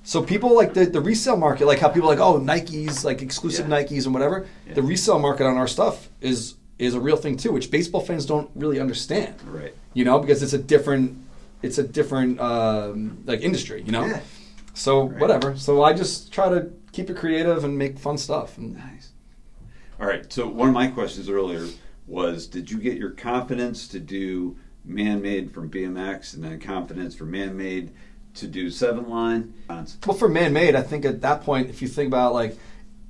So 0.02 0.22
people 0.22 0.54
like 0.54 0.74
the, 0.74 0.84
the 0.84 1.00
resale 1.00 1.36
market, 1.36 1.66
like 1.66 1.78
how 1.78 1.88
people 1.88 2.08
like, 2.08 2.18
oh, 2.18 2.38
Nikes, 2.38 3.04
like 3.04 3.22
exclusive 3.22 3.68
Yeah. 3.68 3.82
Nikes 3.82 4.04
and 4.04 4.12
whatever. 4.12 4.46
Yeah. 4.66 4.74
The 4.74 4.82
resale 4.82 5.18
market 5.18 5.46
on 5.46 5.56
our 5.56 5.66
stuff 5.68 6.08
is 6.20 6.54
is 6.78 6.94
a 6.94 7.00
real 7.00 7.16
thing 7.16 7.36
too, 7.36 7.52
which 7.52 7.70
baseball 7.70 8.00
fans 8.00 8.26
don't 8.26 8.50
really 8.54 8.80
understand. 8.80 9.34
Right. 9.46 9.74
You 9.94 10.04
know, 10.04 10.18
because 10.18 10.42
it's 10.42 10.52
a 10.52 10.58
different 10.58 11.16
it's 11.62 11.78
a 11.78 11.82
different 11.82 12.38
um, 12.40 13.22
like 13.24 13.40
industry. 13.40 13.82
You 13.82 13.92
know. 13.92 14.04
Yeah. 14.04 14.20
So 14.74 15.04
Right. 15.04 15.20
whatever. 15.20 15.56
So 15.56 15.82
I 15.82 15.92
just 15.94 16.32
try 16.32 16.48
to 16.50 16.70
keep 16.92 17.08
it 17.08 17.16
creative 17.16 17.64
and 17.64 17.78
make 17.78 17.98
fun 17.98 18.18
stuff. 18.18 18.58
And 18.58 18.74
Nice. 18.76 19.10
All 20.00 20.06
right. 20.06 20.30
So 20.30 20.46
one 20.48 20.68
of 20.68 20.74
my 20.74 20.88
questions 20.88 21.28
earlier 21.30 21.66
was, 22.06 22.46
did 22.46 22.70
you 22.70 22.78
get 22.78 22.98
your 22.98 23.10
confidence 23.10 23.88
to 23.88 24.00
do 24.00 24.56
man-made 24.84 25.52
from 25.52 25.70
BMX, 25.70 26.34
and 26.34 26.44
then 26.44 26.60
confidence 26.60 27.14
for 27.14 27.24
man-made 27.24 27.92
to 28.34 28.46
do 28.46 28.70
seven 28.70 29.08
line? 29.08 29.54
well, 29.68 30.16
for 30.16 30.28
man 30.28 30.52
made, 30.52 30.74
I 30.74 30.82
think 30.82 31.04
at 31.04 31.20
that 31.22 31.42
point, 31.42 31.70
if 31.70 31.80
you 31.82 31.88
think 31.88 32.08
about 32.08 32.34
like 32.34 32.56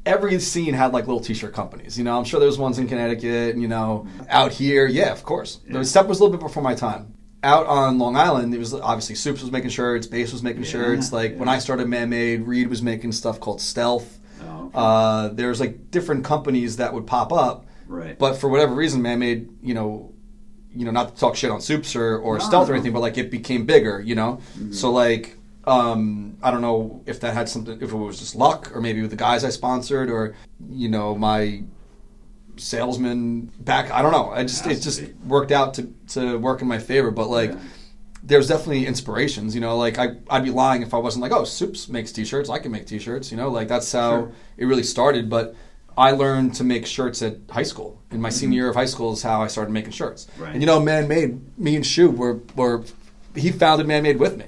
every 0.07 0.39
scene 0.39 0.75
had 0.75 0.93
like 0.93 1.07
little 1.07 1.21
t-shirt 1.21 1.55
companies. 1.55 1.97
You 1.97 2.05
know, 2.05 2.17
I'm 2.19 2.25
sure 2.25 2.39
there's 2.41 2.59
ones 2.59 2.79
in 2.79 2.87
Connecticut. 2.87 3.55
and, 3.55 3.63
You 3.63 3.69
know, 3.69 4.07
out 4.29 4.53
here, 4.53 4.87
yeah, 4.87 5.13
of 5.13 5.23
course. 5.25 5.61
Yeah. 5.67 5.79
The 5.79 5.85
step 5.85 6.07
was 6.07 6.21
a 6.21 6.23
little 6.25 6.37
bit 6.37 6.43
before 6.47 6.63
my 6.63 6.75
time. 6.75 7.15
Out 7.43 7.67
on 7.67 7.99
Long 7.99 8.17
Island, 8.17 8.55
it 8.55 8.59
was 8.59 8.73
obviously 8.73 9.15
Soups 9.17 9.43
was 9.43 9.51
making 9.51 9.71
shirts, 9.71 10.07
Base 10.07 10.33
was 10.33 10.43
making 10.43 10.63
Yeah, 10.63 10.69
shirts. 10.71 11.13
Like 11.13 11.37
when. 11.37 11.49
I 11.49 11.59
started 11.59 11.89
Man 11.89 12.09
Made, 12.09 12.47
Reed 12.47 12.69
was 12.69 12.81
making 12.83 13.13
stuff 13.13 13.39
called 13.39 13.61
Stealth. 13.61 14.19
Oh, 14.43 14.65
okay. 14.67 14.71
Uh, 14.75 15.29
there's 15.29 15.61
like 15.61 15.91
different 15.91 16.25
companies 16.25 16.77
that 16.79 16.95
would 16.95 17.07
pop 17.07 17.33
up, 17.33 17.67
right. 17.87 18.19
but 18.19 18.37
for 18.37 18.49
whatever 18.49 18.75
reason, 18.75 19.03
Man 19.03 19.19
Made, 19.19 19.51
you 19.63 19.75
know, 19.75 20.14
you 20.75 20.85
know, 20.85 20.91
not 20.91 21.15
to 21.15 21.21
talk 21.21 21.37
shit 21.37 21.51
on 21.51 21.61
Soups 21.61 21.95
or, 21.97 22.19
or 22.19 22.39
No, 22.39 22.45
Stealth 22.45 22.69
or 22.69 22.75
anything, 22.75 22.93
but 22.93 23.01
like 23.01 23.19
it 23.19 23.31
became 23.31 23.65
bigger, 23.67 24.01
you 24.01 24.15
know. 24.15 24.41
Mm-hmm. 24.59 24.73
So 24.73 24.91
like, 24.91 25.37
um, 25.67 26.37
I 26.43 26.51
don't 26.51 26.63
know 26.63 27.03
if 27.07 27.21
that 27.21 27.35
had 27.35 27.49
something, 27.49 27.81
if 27.81 27.93
it 27.93 27.97
was 27.97 28.19
just 28.19 28.35
luck, 28.35 28.75
or 28.75 28.81
maybe 28.81 29.01
with 29.01 29.11
the 29.11 29.17
guys 29.17 29.45
I 29.45 29.51
sponsored, 29.51 30.11
or 30.11 30.35
you 30.69 30.89
know, 30.89 31.15
my 31.15 31.63
salesman 32.57 33.51
back. 33.61 33.91
I 33.91 34.03
don't 34.03 34.13
know. 34.13 34.31
I 34.31 34.43
just 34.43 34.67
it 34.67 34.81
just 34.81 35.03
worked 35.27 35.53
out 35.53 35.75
to 35.75 35.93
to 36.09 36.39
work 36.39 36.63
in 36.63 36.69
my 36.69 36.79
favor. 36.79 37.11
But 37.11 37.29
like. 37.29 37.51
Yeah. 37.53 37.59
There's 38.27 38.49
definitely 38.49 38.87
inspirations, 38.87 39.55
you 39.55 39.61
know. 39.61 39.77
Like 39.77 39.99
I, 39.99 40.17
I'd 40.31 40.45
be 40.45 40.51
lying 40.51 40.81
if 40.81 40.95
I 40.95 40.97
wasn't 40.97 41.21
like, 41.21 41.31
oh, 41.33 41.45
Soups 41.45 41.91
makes 41.91 42.11
T-shirts. 42.11 42.49
I 42.49 42.59
can 42.59 42.73
make 42.73 42.87
T-shirts, 42.87 43.31
you 43.31 43.37
know. 43.37 43.51
Like 43.51 43.69
that's 43.69 43.93
how 43.93 44.13
Sure. 44.13 44.33
it 44.57 44.65
really 44.65 44.83
started. 44.83 45.29
But 45.29 45.55
I 45.97 46.11
learned 46.13 46.55
to 46.57 46.65
make 46.65 46.87
shirts 46.87 47.23
at 47.23 47.37
high 47.51 47.63
school. 47.63 48.01
In 48.11 48.21
my 48.21 48.31
senior 48.31 48.57
year 48.57 48.69
of 48.69 48.75
high 48.77 48.85
school 48.87 49.13
is 49.13 49.23
how 49.23 49.43
I 49.43 49.47
started 49.49 49.71
making 49.73 49.93
shirts. 49.93 50.27
Mm-hmm. 50.27 50.43
Right. 50.43 50.53
And 50.53 50.63
you 50.63 50.67
know, 50.67 50.81
Man 50.81 51.07
Made, 51.09 51.59
me 51.59 51.77
and 51.77 51.87
Shu 51.87 52.11
were 52.11 52.41
were 52.57 52.85
he 53.35 53.51
founded 53.53 53.87
Man 53.87 54.03
Made 54.03 54.19
with 54.19 54.37
me, 54.37 54.45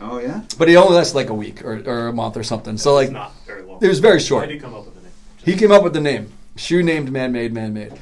Oh 0.00 0.18
yeah. 0.18 0.42
but 0.58 0.68
he 0.68 0.76
only 0.76 0.94
lasted 0.96 1.16
like 1.16 1.28
a 1.30 1.34
week 1.34 1.64
or, 1.64 1.82
or 1.86 2.08
a 2.08 2.12
month 2.12 2.36
or 2.36 2.42
something. 2.42 2.76
So 2.78 2.94
like 2.94 3.10
not 3.10 3.32
very 3.46 3.62
long. 3.62 3.78
it 3.82 3.88
was 3.88 3.98
very 4.00 4.16
I 4.16 4.18
short. 4.18 4.48
did 4.48 4.60
come 4.60 4.74
up 4.74 4.84
with 4.86 4.94
the 4.94 5.02
name. 5.02 5.12
He 5.44 5.56
came 5.56 5.72
up 5.72 5.82
with 5.82 5.92
the 5.94 6.00
name. 6.00 6.32
Shu 6.56 6.82
named 6.82 7.10
Man 7.12 7.32
Made 7.32 7.52
Man 7.52 7.72
Made, 7.74 7.92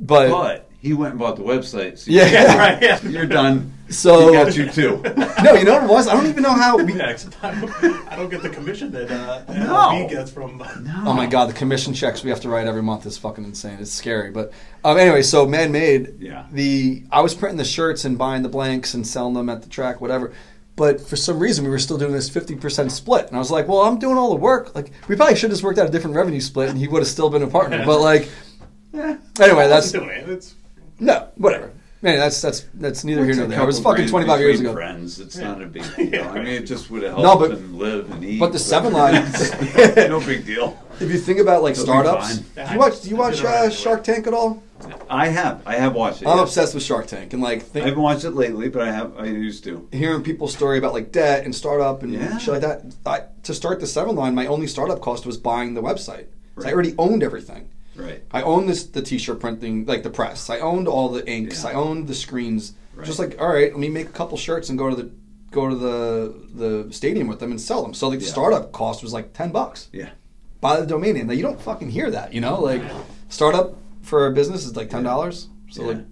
but, 0.00 0.30
But 0.30 0.69
he 0.80 0.94
went 0.94 1.10
and 1.12 1.18
bought 1.20 1.36
the 1.36 1.42
website. 1.42 1.98
So 1.98 2.10
Yeah. 2.10 2.26
Yeah, 2.30 2.56
right. 2.58 2.82
Yeah. 2.82 3.00
You're 3.02 3.26
done. 3.26 3.72
So- 3.90 4.28
he 4.28 4.32
got 4.34 4.56
you 4.56 4.68
too. 4.70 5.00
no, 5.42 5.54
you 5.54 5.64
know 5.64 5.74
what 5.74 5.84
it 5.84 5.88
was? 5.90 6.08
I 6.08 6.14
don't 6.14 6.26
even 6.26 6.42
know 6.42 6.52
how. 6.52 6.76
We, 6.78 6.94
Yeah, 6.96 7.10
except 7.10 7.42
I 7.44 7.60
don't, 7.60 7.84
I 8.12 8.16
don't 8.16 8.30
get 8.30 8.42
the 8.42 8.48
commission 8.48 8.90
that 8.92 9.10
uh, 9.10 9.42
No. 9.52 9.74
LB 9.74 10.08
gets 10.10 10.30
from. 10.30 10.58
No. 10.58 11.02
Oh 11.06 11.12
my 11.12 11.26
god, 11.26 11.48
the 11.50 11.52
commission 11.54 11.92
checks 11.92 12.22
we 12.24 12.30
have 12.30 12.40
to 12.40 12.48
write 12.48 12.66
every 12.66 12.82
month 12.82 13.04
is 13.06 13.18
fucking 13.18 13.44
insane. 13.44 13.78
It's 13.80 13.90
scary, 13.92 14.30
but 14.30 14.52
um, 14.84 14.96
anyway, 14.96 15.22
so 15.22 15.46
man 15.46 15.70
made. 15.72 16.16
Yeah. 16.20 16.46
The 16.52 17.04
I 17.10 17.20
was 17.20 17.34
printing 17.34 17.58
the 17.58 17.64
shirts 17.64 18.04
and 18.04 18.16
buying 18.16 18.42
the 18.42 18.48
blanks 18.48 18.94
and 18.94 19.06
selling 19.06 19.34
them 19.34 19.48
at 19.48 19.62
the 19.62 19.68
track, 19.68 20.00
whatever. 20.00 20.32
But 20.76 20.98
for 21.00 21.16
some 21.16 21.38
reason, 21.38 21.64
we 21.64 21.70
were 21.70 21.78
still 21.80 21.98
doing 21.98 22.12
this 22.12 22.30
50% 22.30 22.90
split. 22.90 23.26
And 23.26 23.36
I 23.36 23.38
was 23.38 23.50
like, 23.50 23.68
well, 23.68 23.80
I'm 23.80 23.98
doing 23.98 24.16
all 24.16 24.30
the 24.30 24.36
work. 24.36 24.74
Like, 24.74 24.92
we 25.08 25.16
probably 25.16 25.34
should 25.34 25.50
have 25.50 25.52
just 25.52 25.62
worked 25.62 25.78
out 25.78 25.86
a 25.86 25.90
different 25.90 26.16
revenue 26.16 26.40
split 26.40 26.70
and 26.70 26.78
he 26.78 26.88
would 26.88 27.00
have 27.02 27.08
still 27.08 27.28
been 27.28 27.42
a 27.42 27.46
partner. 27.48 27.84
But, 27.84 28.00
like, 28.00 28.30
Yeah. 28.94 29.18
anyway, 29.40 29.68
that's. 29.68 29.92
wasn't 29.92 30.04
doing 30.04 30.18
it. 30.20 30.28
It's 30.30 30.54
No, 31.00 31.28
whatever. 31.36 31.72
Man, 32.02 32.18
that's 32.18 32.40
that's 32.40 32.60
that's 32.74 33.04
neither 33.04 33.24
here 33.26 33.34
nor 33.34 33.46
there. 33.46 33.62
It 33.62 33.66
was 33.66 33.78
fucking 33.78 34.08
25 34.08 34.40
years 34.40 34.60
ago. 34.60 34.72
Friends, 34.72 35.20
it's 35.20 35.36
Yeah. 35.36 35.48
not 35.48 35.62
a 35.62 35.66
big 35.66 35.82
deal. 35.96 36.06
Yeah, 36.08 36.30
I 36.30 36.34
mean, 36.38 36.46
it 36.46 36.62
just 36.62 36.90
would 36.90 37.02
have 37.02 37.16
No, 37.16 37.22
helped 37.22 37.40
but- 37.42 37.50
them 37.50 37.78
live 37.78 38.10
and 38.10 38.24
eat. 38.24 38.40
but 38.40 38.52
the 38.52 38.58
seven 38.58 38.92
line- 39.00 39.14
no 40.08 40.18
big 40.20 40.46
deal. 40.46 40.78
If 40.98 41.10
you 41.10 41.18
think 41.18 41.40
about 41.40 41.62
like 41.62 41.72
It'll 41.72 41.84
startups, 41.84 42.38
fine. 42.38 42.66
do 42.68 42.72
you 42.72 42.78
watch 42.78 43.00
do 43.02 43.08
you 43.10 43.16
watch 43.16 43.44
uh. 43.44 43.68
Shark 43.68 44.02
Tank 44.04 44.26
at 44.26 44.32
all? 44.32 44.62
I 45.10 45.28
have, 45.28 45.60
I 45.66 45.74
have 45.74 45.92
watched 45.94 46.22
it. 46.22 46.26
I'm 46.28 46.38
yeah. 46.38 46.42
obsessed 46.44 46.72
with 46.74 46.82
Shark 46.82 47.06
Tank 47.06 47.34
and 47.34 47.42
like 47.42 47.64
I 47.76 47.80
haven't 47.80 48.00
watched 48.00 48.24
it 48.24 48.30
lately, 48.30 48.70
but 48.70 48.80
I 48.80 48.90
have. 48.92 49.12
I 49.18 49.24
used 49.26 49.64
to. 49.64 49.86
hearing 49.92 50.22
people's 50.22 50.54
story 50.54 50.78
about 50.78 50.94
like 50.94 51.12
debt 51.12 51.44
and 51.44 51.54
startup 51.54 52.02
and 52.02 52.14
Yeah. 52.14 52.38
shit 52.38 52.54
like 52.54 52.62
that. 52.62 52.86
I, 53.04 53.24
to 53.42 53.52
start 53.52 53.78
the 53.80 53.86
seven 53.86 54.16
line, 54.16 54.34
my 54.34 54.46
only 54.46 54.66
startup 54.68 55.02
cost 55.02 55.26
was 55.26 55.36
buying 55.36 55.74
the 55.74 55.82
website. 55.82 56.26
'Cause 56.56 56.64
I 56.64 56.72
already 56.72 56.94
owned 56.98 57.22
everything. 57.22 57.68
Right. 58.00 58.22
I 58.30 58.42
owned 58.42 58.68
this 58.68 58.84
the 58.84 59.02
t-shirt 59.02 59.40
printing, 59.40 59.86
like 59.86 60.02
the 60.02 60.10
press. 60.10 60.48
I 60.50 60.58
owned 60.60 60.88
all 60.88 61.08
the 61.08 61.26
inks. 61.28 61.62
Yeah. 61.64 61.70
I 61.70 61.72
owned 61.74 62.08
the 62.08 62.14
screens. 62.14 62.74
Right. 62.94 63.06
Just 63.06 63.18
like, 63.18 63.40
all 63.40 63.48
right, 63.48 63.70
let 63.70 63.78
me 63.78 63.88
make 63.88 64.08
a 64.08 64.12
couple 64.12 64.36
shirts 64.38 64.68
and 64.68 64.78
go 64.78 64.90
to 64.90 64.96
the 64.96 65.10
go 65.50 65.68
to 65.68 65.74
the 65.74 66.84
the 66.86 66.92
stadium 66.92 67.26
with 67.28 67.40
them 67.40 67.50
and 67.50 67.60
sell 67.60 67.82
them. 67.82 67.94
So 67.94 68.08
like 68.08 68.18
the 68.20 68.24
Yeah. 68.24 68.30
startup 68.32 68.72
cost 68.72 69.02
was 69.02 69.12
like 69.12 69.32
ten 69.32 69.50
bucks. 69.50 69.88
Yeah. 69.92 70.10
Buy 70.60 70.78
the 70.80 70.86
domain 70.86 71.14
name. 71.14 71.26
Now 71.26 71.32
you 71.32 71.42
don't 71.42 71.60
fucking 71.60 71.90
hear 71.90 72.10
that, 72.10 72.34
you 72.34 72.40
know? 72.40 72.60
Like 72.60 72.82
startup 73.28 73.76
for 74.02 74.26
a 74.26 74.32
business 74.32 74.64
is 74.66 74.76
like 74.76 74.90
ten 74.90 75.02
dollars. 75.02 75.48
So 75.70 75.82
Yeah. 75.82 75.88
like 75.88 76.04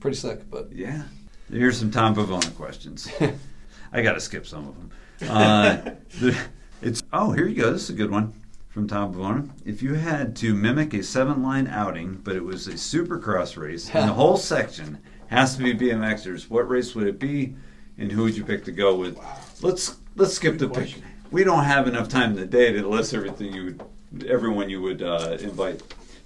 pretty 0.00 0.16
sick, 0.16 0.50
but 0.50 0.72
Yeah. 0.72 1.02
Here's 1.50 1.78
some 1.78 1.90
Tom 1.90 2.14
Pavona 2.14 2.54
questions. 2.56 3.08
I 3.92 4.02
got 4.02 4.14
to 4.14 4.20
skip 4.20 4.46
some 4.46 4.68
of 4.68 4.74
them. 4.76 4.90
Uh, 5.30 5.76
the, 6.20 6.36
it's 6.82 7.02
oh, 7.12 7.30
here 7.32 7.46
you 7.46 7.54
go. 7.62 7.72
This 7.72 7.84
is 7.84 7.90
a 7.90 7.94
good 7.94 8.10
one 8.10 8.34
from 8.76 8.86
Tom 8.86 9.14
Pavona. 9.14 9.48
If 9.64 9.82
you 9.82 9.94
had 9.94 10.36
to 10.36 10.54
mimic 10.54 10.92
a 10.92 11.02
seven-line 11.02 11.66
outing, 11.66 12.20
but 12.22 12.36
it 12.36 12.44
was 12.44 12.68
a 12.68 12.72
Supercross 12.74 13.56
race, 13.56 13.88
and 13.88 14.06
the 14.06 14.12
whole 14.20 14.36
section 14.36 14.98
has 15.28 15.56
to 15.56 15.62
be 15.62 15.72
BMXers, 15.72 16.50
what 16.50 16.68
race 16.68 16.94
would 16.94 17.06
it 17.06 17.18
be, 17.18 17.54
and 17.96 18.12
who 18.12 18.24
would 18.24 18.36
you 18.36 18.44
pick 18.44 18.66
to 18.66 18.72
go 18.72 18.94
with? 18.94 19.18
Let's 19.62 19.96
let's 20.14 20.34
skip 20.34 20.58
the 20.58 20.68
pick. 20.68 20.94
We 21.30 21.42
don't 21.42 21.64
have 21.64 21.88
enough 21.88 22.10
time 22.10 22.32
in 22.32 22.36
the 22.36 22.44
day 22.44 22.70
to 22.70 22.86
list 22.86 23.14
everything 23.14 23.54
you 23.54 23.64
would, 24.12 24.26
everyone 24.26 24.68
you 24.68 24.82
would 24.82 25.02
uh, 25.02 25.38
invite 25.40 25.82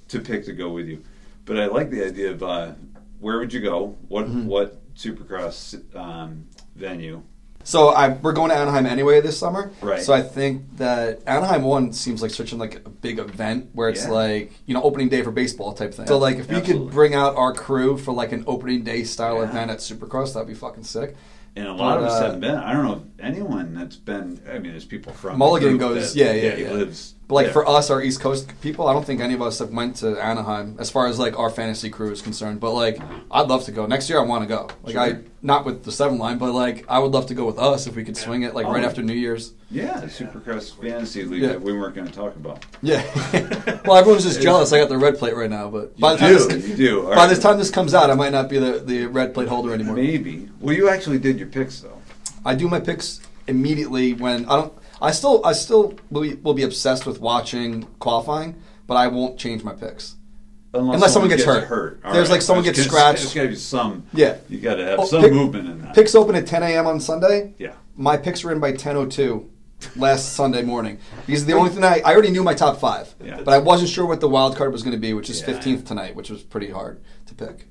to 0.08 0.18
pick 0.18 0.44
to 0.46 0.52
go 0.52 0.70
with 0.70 0.88
you. 0.88 1.04
But 1.44 1.56
I 1.60 1.66
like 1.66 1.90
the 1.90 2.04
idea 2.04 2.32
of 2.32 2.42
uh, 2.42 2.72
where 3.20 3.38
would 3.38 3.52
you 3.52 3.60
go? 3.60 3.96
What 4.08 4.26
Mm-hmm. 4.26 4.46
what 4.46 4.76
Supercross 4.96 5.94
um, 5.94 6.48
venue? 6.74 7.22
So 7.62 7.90
I 7.90 8.08
we're 8.10 8.32
going 8.32 8.50
to 8.50 8.56
Anaheim 8.56 8.86
anyway 8.86 9.20
this 9.20 9.38
summer. 9.38 9.70
Right. 9.82 10.02
So 10.02 10.12
I 10.12 10.22
think 10.22 10.76
that 10.78 11.20
Anaheim 11.26 11.62
one 11.62 11.92
seems 11.92 12.22
like 12.22 12.30
such 12.30 12.52
a 12.52 12.56
like 12.56 12.76
a 12.86 12.90
big 12.90 13.18
event 13.18 13.70
where 13.74 13.88
it's 13.88 14.04
Yeah. 14.04 14.10
like 14.12 14.52
you 14.66 14.74
know 14.74 14.82
opening 14.82 15.08
day 15.08 15.22
for 15.22 15.30
baseball 15.30 15.72
type 15.74 15.92
thing. 15.94 16.06
So 16.06 16.18
like 16.18 16.38
if 16.38 16.48
we 16.50 16.60
could 16.60 16.90
bring 16.90 17.14
out 17.14 17.36
our 17.36 17.52
crew 17.52 17.96
for 17.98 18.12
like 18.12 18.32
an 18.32 18.44
opening 18.46 18.82
day 18.82 19.04
style 19.04 19.36
Yeah. 19.42 19.48
event 19.50 19.70
at 19.70 19.78
Supercross, 19.78 20.32
that'd 20.34 20.48
be 20.48 20.54
fucking 20.54 20.84
sick. 20.84 21.16
And 21.56 21.66
a 21.66 21.72
lot 21.72 21.96
But, 21.96 21.98
of 21.98 22.04
us 22.04 22.12
uh, 22.20 22.24
haven't 22.26 22.40
been. 22.40 22.54
I 22.54 22.72
don't 22.72 22.84
know 22.84 22.92
if 22.94 23.24
anyone 23.24 23.74
that's 23.74 23.96
been. 23.96 24.40
I 24.48 24.58
mean, 24.60 24.70
there's 24.70 24.84
people 24.84 25.12
from 25.12 25.36
Mulligan 25.36 25.78
goes, 25.78 26.14
that- 26.14 26.18
yeah, 26.18 26.32
yeah, 26.32 26.54
he 26.56 26.62
yeah. 26.62 26.70
lives. 26.70 27.14
But 27.30 27.36
like 27.36 27.46
there. 27.46 27.52
for 27.52 27.68
us, 27.68 27.90
our 27.90 28.02
East 28.02 28.20
Coast 28.20 28.50
people, 28.60 28.88
I 28.88 28.92
don't 28.92 29.06
think 29.06 29.20
any 29.20 29.34
of 29.34 29.40
us 29.40 29.60
have 29.60 29.70
went 29.70 29.94
to 29.98 30.20
Anaheim 30.20 30.74
as 30.80 30.90
far 30.90 31.06
as 31.06 31.16
like 31.16 31.38
our 31.38 31.48
fantasy 31.48 31.88
crew 31.88 32.10
is 32.10 32.22
concerned. 32.22 32.58
But 32.58 32.72
like, 32.72 32.98
I'd 33.30 33.46
love 33.46 33.62
to 33.66 33.72
go 33.72 33.86
next 33.86 34.10
year. 34.10 34.18
I 34.18 34.24
want 34.24 34.42
to 34.42 34.48
go. 34.48 34.68
Like 34.82 34.96
I 34.96 35.20
not 35.40 35.64
with 35.64 35.84
the 35.84 35.92
seven 35.92 36.18
line, 36.18 36.38
but 36.38 36.52
like 36.52 36.84
I 36.88 36.98
would 36.98 37.12
love 37.12 37.26
to 37.26 37.34
go 37.34 37.46
with 37.46 37.56
us 37.56 37.86
if 37.86 37.94
we 37.94 38.02
could 38.02 38.16
swing 38.16 38.42
it 38.42 38.52
like 38.52 38.66
oh, 38.66 38.72
right 38.72 38.82
Oh. 38.82 38.86
after 38.88 39.00
New 39.00 39.14
Year's. 39.14 39.52
yeah, 39.70 40.00
the 40.00 40.08
Supercross 40.08 40.76
Fantasy 40.82 41.22
League 41.22 41.42
Yeah. 41.42 41.48
that 41.50 41.62
we 41.62 41.72
weren't 41.72 41.94
going 41.94 42.08
to 42.08 42.12
talk 42.12 42.34
about. 42.34 42.66
Yeah. 42.82 43.00
well, 43.86 43.96
everyone's 43.96 44.24
just 44.24 44.42
jealous. 44.42 44.72
I 44.72 44.80
got 44.80 44.88
the 44.88 44.98
red 44.98 45.16
plate 45.16 45.36
right 45.36 45.48
now, 45.48 45.70
but 45.70 45.96
by 46.00 46.14
the 46.14 46.18
time 46.18 46.36
do, 46.36 46.48
this, 46.48 46.68
you 46.68 46.74
do. 46.74 47.00
All 47.04 47.10
by 47.10 47.26
right. 47.26 47.34
the 47.34 47.40
time 47.40 47.58
this 47.58 47.70
comes 47.70 47.94
out, 47.94 48.10
I 48.10 48.14
might 48.14 48.32
not 48.32 48.48
be 48.48 48.58
the, 48.58 48.80
the 48.80 49.06
red 49.06 49.34
plate 49.34 49.46
holder 49.46 49.72
anymore. 49.72 49.94
maybe. 49.94 50.48
Well, 50.58 50.74
you 50.74 50.88
actually 50.88 51.20
did 51.20 51.38
your 51.38 51.46
picks 51.48 51.78
though. 51.78 52.02
I 52.44 52.56
do 52.56 52.66
my 52.66 52.80
picks 52.80 53.20
immediately 53.46 54.14
when 54.14 54.46
I 54.46 54.56
don't. 54.56 54.72
I 55.00 55.10
still 55.12 55.40
I 55.44 55.52
still 55.52 55.94
will 56.10 56.22
be, 56.22 56.34
will 56.34 56.54
be 56.54 56.62
obsessed 56.62 57.06
with 57.06 57.20
watching 57.20 57.84
qualifying, 57.98 58.60
but 58.86 58.94
I 58.96 59.06
won't 59.08 59.38
change 59.38 59.62
my 59.64 59.72
picks. 59.72 60.16
Unless 60.72 61.12
someone 61.14 61.28
gets 61.30 61.42
hurt. 61.42 62.00
All 62.04 62.12
There's, 62.12 62.30
like, 62.30 62.42
someone 62.42 62.64
gets 62.64 62.80
scratched. 62.80 63.22
There's 63.22 63.34
got 63.34 63.42
to 63.42 63.48
be 63.48 63.56
some. 63.56 64.04
Yeah. 64.12 64.36
You 64.48 64.60
got 64.60 64.76
to 64.76 64.84
have 64.84 65.00
Oh, 65.00 65.04
some 65.04 65.22
pick- 65.22 65.32
movement 65.32 65.68
in 65.68 65.82
that. 65.82 65.96
Picks 65.96 66.14
open 66.14 66.36
at 66.36 66.46
10 66.46 66.62
a.m. 66.62 66.86
on 66.86 67.00
Sunday. 67.00 67.54
Yeah. 67.58 67.72
My 67.96 68.16
picks 68.16 68.44
were 68.44 68.52
in 68.52 68.60
by 68.60 68.70
10:02 68.74 69.48
last 69.96 70.34
Sunday 70.34 70.62
morning 70.62 70.98
because 71.26 71.44
the 71.46 71.54
only 71.54 71.70
thing 71.70 71.82
I 71.82 72.00
I 72.04 72.12
already 72.12 72.30
knew 72.30 72.44
my 72.44 72.54
top 72.54 72.78
five, 72.78 73.12
Yeah. 73.24 73.40
but 73.44 73.52
I 73.52 73.58
wasn't 73.58 73.90
sure 73.90 74.06
what 74.06 74.20
the 74.20 74.28
wild 74.28 74.54
card 74.56 74.70
was 74.72 74.82
going 74.84 74.94
to 74.94 75.00
be, 75.00 75.12
which 75.12 75.28
is 75.28 75.40
Yeah. 75.40 75.46
15th 75.48 75.86
tonight, 75.86 76.14
which 76.14 76.30
was 76.30 76.42
pretty 76.42 76.70
hard 76.70 77.00
to 77.26 77.34
pick. 77.34 77.66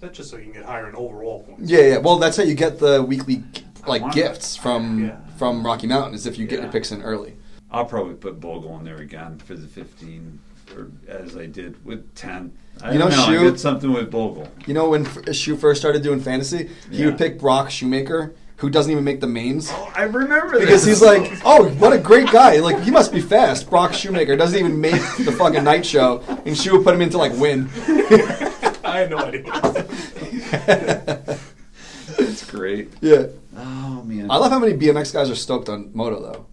that's 0.00 0.16
just 0.16 0.30
so 0.30 0.36
you 0.36 0.44
can 0.44 0.52
get 0.52 0.64
higher 0.64 0.88
in 0.88 0.94
overall 0.96 1.42
points. 1.42 1.70
Yeah, 1.70 1.80
yeah. 1.82 1.98
Well, 1.98 2.16
that's 2.18 2.36
how 2.36 2.42
you 2.42 2.54
get 2.54 2.78
the 2.78 3.02
weekly 3.02 3.44
like 3.86 4.02
want 4.02 4.14
gifts 4.14 4.56
from 4.56 5.04
Yeah. 5.04 5.16
from 5.36 5.64
Rocky 5.64 5.86
Mountain 5.86 6.14
is 6.14 6.26
if 6.26 6.38
you 6.38 6.46
get 6.46 6.56
Yeah. 6.58 6.64
your 6.64 6.72
picks 6.72 6.92
in 6.92 7.02
early. 7.02 7.34
I'll 7.70 7.84
probably 7.86 8.14
put 8.14 8.38
Bogle 8.40 8.76
in 8.78 8.84
there 8.84 8.98
again 8.98 9.38
for 9.44 9.54
the 9.54 9.66
15, 9.66 10.38
or 10.76 10.88
as 11.08 11.36
I 11.36 11.46
did 11.46 11.84
with 11.84 12.14
10. 12.14 12.52
I 12.82 12.92
You 12.92 12.98
know, 12.98 13.08
don't. 13.08 13.18
I 13.30 13.42
did 13.42 13.58
something 13.60 13.92
with 13.92 14.10
Bogle. 14.10 14.48
You 14.66 14.74
know, 14.74 14.90
when 14.90 15.06
F- 15.06 15.34
Shu 15.34 15.56
first 15.56 15.80
started 15.80 16.02
doing 16.02 16.20
fantasy, 16.20 16.68
he 16.90 16.98
Yeah. 16.98 17.06
would 17.06 17.18
pick 17.18 17.38
Brock 17.38 17.70
Shoemaker, 17.70 18.34
who 18.56 18.68
doesn't 18.70 18.92
even 18.92 19.04
make 19.04 19.20
the 19.20 19.26
mains. 19.26 19.70
Oh, 19.72 19.90
I 19.94 20.02
remember 20.02 20.58
Because 20.60 20.84
this. 20.84 21.00
he's 21.00 21.02
like, 21.02 21.32
oh, 21.44 21.68
what 21.78 21.92
a 21.92 21.98
great 21.98 22.30
guy! 22.30 22.58
Like 22.60 22.80
he 22.82 22.90
must 22.90 23.10
be 23.12 23.20
fast. 23.20 23.68
Brock 23.70 23.92
Shoemaker 23.94 24.36
doesn't 24.36 24.58
even 24.58 24.80
make 24.80 25.00
the 25.18 25.32
fucking 25.32 25.64
night 25.64 25.84
show, 25.86 26.22
and 26.46 26.56
Shu 26.56 26.72
would 26.76 26.84
put 26.84 26.94
him 26.94 27.02
into 27.02 27.18
like 27.18 27.32
win. 27.38 27.68
I 28.84 28.98
had 29.00 29.10
no 29.10 29.18
idea. 29.18 29.44
it's 32.18 32.44
great. 32.50 32.92
yeah, 33.00 33.24
Oh 33.56 34.02
man, 34.04 34.30
I 34.30 34.36
love 34.36 34.50
how 34.50 34.58
many 34.58 34.74
BMX 34.74 35.12
guys 35.12 35.30
are 35.30 35.34
stoked 35.34 35.68
on 35.68 35.90
moto 35.94 36.20
though. 36.20 36.46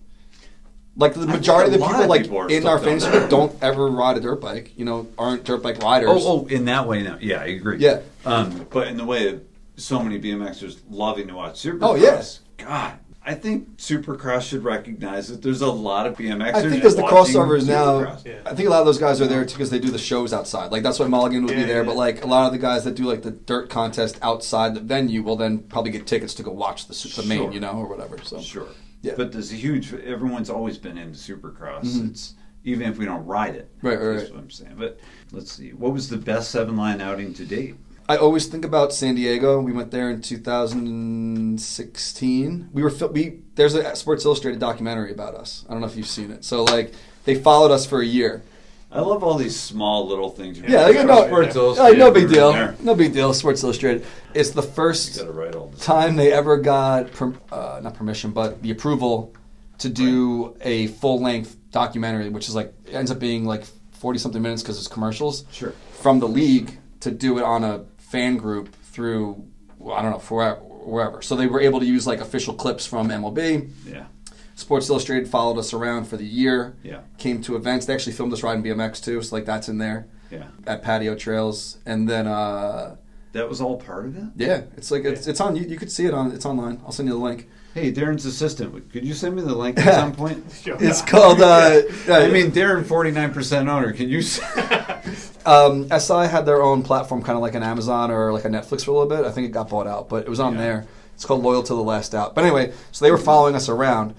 Like 0.96 1.14
the 1.14 1.26
majority 1.26 1.74
of 1.74 1.80
the 1.80 1.86
people 1.86 2.02
of 2.02 2.10
like 2.10 2.24
people 2.24 2.48
in 2.48 2.68
our 2.68 2.78
fantasy 2.78 3.10
group 3.10 3.30
don't 3.30 3.56
ever 3.64 3.88
ride 3.90 4.18
a 4.18 4.20
dirt 4.20 4.42
bike. 4.42 4.78
You 4.78 4.84
know, 4.84 5.08
aren't 5.18 5.46
dirt 5.46 5.64
bike 5.64 5.82
riders. 5.82 6.10
Oh, 6.12 6.42
oh, 6.44 6.48
in 6.48 6.66
that 6.66 6.88
way, 6.88 7.04
no. 7.04 7.18
Yeah, 7.22 7.40
I 7.40 7.46
agree. 7.46 7.78
Yeah. 7.78 8.02
Um, 8.26 8.68
but 8.70 8.88
in 8.88 8.98
the 8.98 9.06
way 9.06 9.30
of 9.30 9.42
so 9.78 10.04
many 10.04 10.20
BMXers 10.20 10.80
loving 10.90 11.28
to 11.30 11.36
watch 11.36 11.56
Supercross. 11.56 11.80
Oh, 11.82 11.96
yeah. 11.96 12.22
God, 12.58 13.00
I 13.30 13.36
think 13.36 13.78
Supercross 13.78 14.42
should 14.50 14.64
recognize 14.64 15.28
that 15.28 15.44
there's 15.44 15.62
a 15.62 15.72
lot 15.72 16.08
of 16.08 16.18
BMX. 16.18 16.54
I 16.56 16.62
think 16.62 16.74
because 16.74 16.96
the 16.96 17.04
crossovers 17.04 17.68
now, 17.68 18.18
Yeah. 18.26 18.40
I 18.46 18.56
think 18.56 18.68
a 18.68 18.72
lot 18.72 18.80
of 18.80 18.88
those 18.88 18.98
guys 18.98 19.22
are 19.22 19.28
there 19.28 19.46
because 19.46 19.70
they 19.70 19.78
do 19.78 19.92
the 19.92 20.00
shows 20.00 20.34
outside. 20.34 20.72
Like 20.72 20.82
that's 20.82 20.98
why 20.98 21.06
Mulligan 21.08 21.46
would 21.46 21.56
be 21.56 21.64
there. 21.64 21.82
yeah. 21.82 21.86
But 21.86 21.96
like 21.96 22.24
a 22.24 22.28
lot 22.28 22.48
of 22.48 22.54
the 22.54 22.58
guys 22.58 22.84
that 22.86 22.96
do 22.96 23.04
like 23.04 23.22
the 23.22 23.30
dirt 23.32 23.70
contest 23.70 24.18
outside 24.24 24.74
the 24.74 24.80
venue 24.80 25.22
will 25.22 25.36
then 25.36 25.60
probably 25.60 25.92
get 25.92 26.08
tickets 26.08 26.34
to 26.36 26.44
go 26.44 26.52
watch 26.52 26.88
the, 26.88 26.96
su- 26.96 27.22
the 27.22 27.28
main, 27.28 27.38
Sure. 27.44 27.52
you 27.52 27.60
know, 27.60 27.74
or 27.74 27.88
whatever. 27.88 28.18
So 28.24 28.42
Sure. 28.42 28.68
Yeah. 29.04 29.14
But 29.16 29.32
there's 29.32 29.52
a 29.52 29.56
huge. 29.56 29.94
Everyone's 29.94 30.50
always 30.50 30.80
been 30.80 30.98
into 30.98 31.18
Supercross. 31.20 31.84
Mhm. 31.86 32.10
It's 32.10 32.34
even 32.66 32.90
if 32.90 32.98
we 32.98 33.06
don't 33.06 33.26
ride 33.28 33.56
it. 33.56 33.70
Right, 33.84 34.00
right, 34.00 34.14
That's 34.18 34.24
right. 34.24 34.34
what 34.34 34.42
I'm 34.44 34.50
saying. 34.50 34.76
But 34.78 35.00
let's 35.32 35.52
see. 35.52 35.70
What 35.70 35.94
was 35.94 36.10
the 36.10 36.18
best 36.18 36.50
seven 36.52 36.76
line 36.76 37.00
outing 37.00 37.34
to 37.36 37.46
date? 37.46 37.76
I 38.10 38.18
always 38.18 38.48
think 38.48 38.66
about 38.66 38.92
San 38.92 39.14
Diego. 39.14 39.62
We 39.62 39.72
went 39.72 39.92
there 39.92 40.10
in 40.10 40.24
2016. 40.24 42.70
We 42.74 42.82
were 42.82 42.92
we 43.12 43.42
there's 43.54 43.76
a 43.76 43.96
Sports 43.96 44.26
Illustrated 44.26 44.60
documentary 44.60 45.12
about 45.12 45.36
us. 45.36 45.64
I 45.70 45.74
don't 45.74 45.82
know 45.82 45.88
if 45.88 45.96
you've 45.96 46.08
seen 46.08 46.32
it. 46.32 46.44
So 46.44 46.64
like 46.64 46.92
they 47.26 47.36
followed 47.36 47.70
us 47.70 47.86
for 47.86 48.02
a 48.02 48.06
year. 48.06 48.42
I 48.92 49.02
love 49.02 49.24
all 49.24 49.36
these 49.36 49.60
small 49.60 50.08
little 50.08 50.32
things. 50.32 50.60
Yeah, 50.60 50.88
like, 50.88 51.06
no, 51.06 51.28
Sports 51.28 51.56
yeah. 51.56 51.62
like, 51.62 52.00
no 52.00 52.10
big 52.10 52.30
deal. 52.30 52.74
No 52.82 52.96
big 52.96 53.14
deal. 53.14 53.32
Sports 53.36 53.62
Illustrated. 53.62 54.04
It's 54.34 54.50
the 54.50 54.64
first 54.64 55.20
got 55.20 55.26
to 55.26 55.32
write 55.32 55.54
all 55.54 55.68
this. 55.68 55.86
time 55.86 56.16
they 56.16 56.34
ever 56.34 56.58
got 56.58 57.12
per, 57.12 57.36
uh, 57.52 57.80
not 57.84 57.94
permission, 57.94 58.32
but 58.32 58.64
the 58.64 58.72
approval 58.72 59.36
to 59.78 59.88
do 59.88 60.58
a 60.62 60.88
full 60.88 61.22
length 61.22 61.56
documentary, 61.70 62.30
which 62.30 62.50
is 62.50 62.56
like 62.56 62.74
ends 62.88 63.12
up 63.12 63.20
being 63.20 63.46
like 63.46 63.66
forty 63.92 64.18
something 64.18 64.42
minutes 64.42 64.64
because 64.64 64.80
it's 64.80 64.88
commercials. 64.88 65.46
Sure. 65.52 65.76
From 66.02 66.20
the 66.20 66.28
league 66.28 66.76
to 67.02 67.12
do 67.12 67.38
it 67.38 67.44
on 67.44 67.64
a 67.64 67.86
fan 68.10 68.38
group 68.38 68.74
through 68.92 69.46
well, 69.78 69.96
I 69.96 70.02
don't 70.02 70.12
know 70.12 70.20
for 70.20 70.56
wherever. 70.56 71.22
So 71.22 71.36
they 71.36 71.48
were 71.48 71.62
able 71.62 71.80
to 71.80 71.86
use 71.86 72.06
like 72.06 72.20
official 72.20 72.54
clips 72.54 72.86
from 72.86 73.10
MLB. 73.10 73.70
Yeah. 73.88 74.06
Sports 74.56 74.90
Illustrated 74.90 75.30
followed 75.30 75.58
us 75.58 75.74
around 75.74 76.06
for 76.06 76.18
the 76.18 76.26
year. 76.26 76.76
Yeah. 76.84 77.00
Came 77.18 77.42
to 77.44 77.56
events. 77.56 77.86
They 77.86 77.94
actually 77.94 78.12
filmed 78.14 78.34
us 78.34 78.44
riding 78.44 78.62
BMX 78.64 79.02
too, 79.02 79.22
so 79.22 79.36
like 79.36 79.46
that's 79.46 79.70
in 79.70 79.78
there 79.78 80.08
Yeah. 80.30 80.48
at 80.68 80.82
patio 80.84 81.16
trails. 81.16 81.78
And 81.86 82.10
then 82.10 82.28
uh, 82.28 82.98
That 83.32 83.48
was 83.48 83.62
all 83.62 83.78
part 83.78 84.06
of 84.08 84.18
it. 84.18 84.24
yeah, 84.36 84.64
it's 84.76 84.92
like 84.92 85.06
it's, 85.06 85.28
it's 85.28 85.40
on. 85.40 85.56
You, 85.56 85.64
you 85.64 85.78
could 85.78 85.90
see 85.92 86.06
it 86.06 86.14
on. 86.14 86.32
It's 86.34 86.46
online. 86.46 86.82
I'll 86.86 86.92
send 86.92 87.08
you 87.08 87.14
the 87.16 87.22
link. 87.22 87.48
Hey, 87.74 87.94
Darren's 87.94 88.26
assistant. 88.26 88.92
Could 88.92 89.06
you 89.06 89.14
send 89.14 89.36
me 89.36 89.44
the 89.44 89.56
link 89.56 89.78
at 89.78 89.94
some 90.02 90.12
point? 90.14 90.44
Sure. 90.62 90.76
It's 90.80 91.02
called. 91.04 91.40
Uh, 91.40 91.82
I 92.10 92.28
mean, 92.30 92.52
Darren, 92.52 92.84
forty 92.86 93.12
nine 93.12 93.32
percent 93.34 93.70
owner. 93.70 93.94
Can 93.94 94.10
you? 94.10 94.22
s- 95.40 95.48
um, 95.48 95.88
SI 95.92 96.28
had 96.28 96.46
their 96.46 96.62
own 96.62 96.84
platform, 96.84 97.22
kind 97.24 97.36
of 97.36 97.42
like 97.42 97.56
an 97.56 97.64
Amazon 97.64 98.12
or 98.12 98.32
like 98.34 98.46
a 98.46 98.50
Netflix 98.50 98.86
for 98.86 98.92
a 98.92 98.94
little 98.96 99.08
bit. 99.10 99.26
I 99.26 99.32
think 99.32 99.46
it 99.48 99.52
got 99.52 99.70
bought 99.70 99.88
out, 99.88 100.10
but 100.10 100.24
it 100.24 100.30
was 100.30 100.40
on 100.40 100.54
Yeah. 100.54 100.60
there. 100.62 100.86
It's 101.16 101.26
called 101.26 101.44
Loyal 101.44 101.64
to 101.64 101.74
the 101.74 101.84
Last 101.84 102.16
Out. 102.16 102.34
But 102.36 102.44
anyway, 102.46 102.72
so 102.92 103.04
they 103.06 103.12
were 103.12 103.18
following 103.18 103.56
us 103.56 103.68
around, 103.70 104.14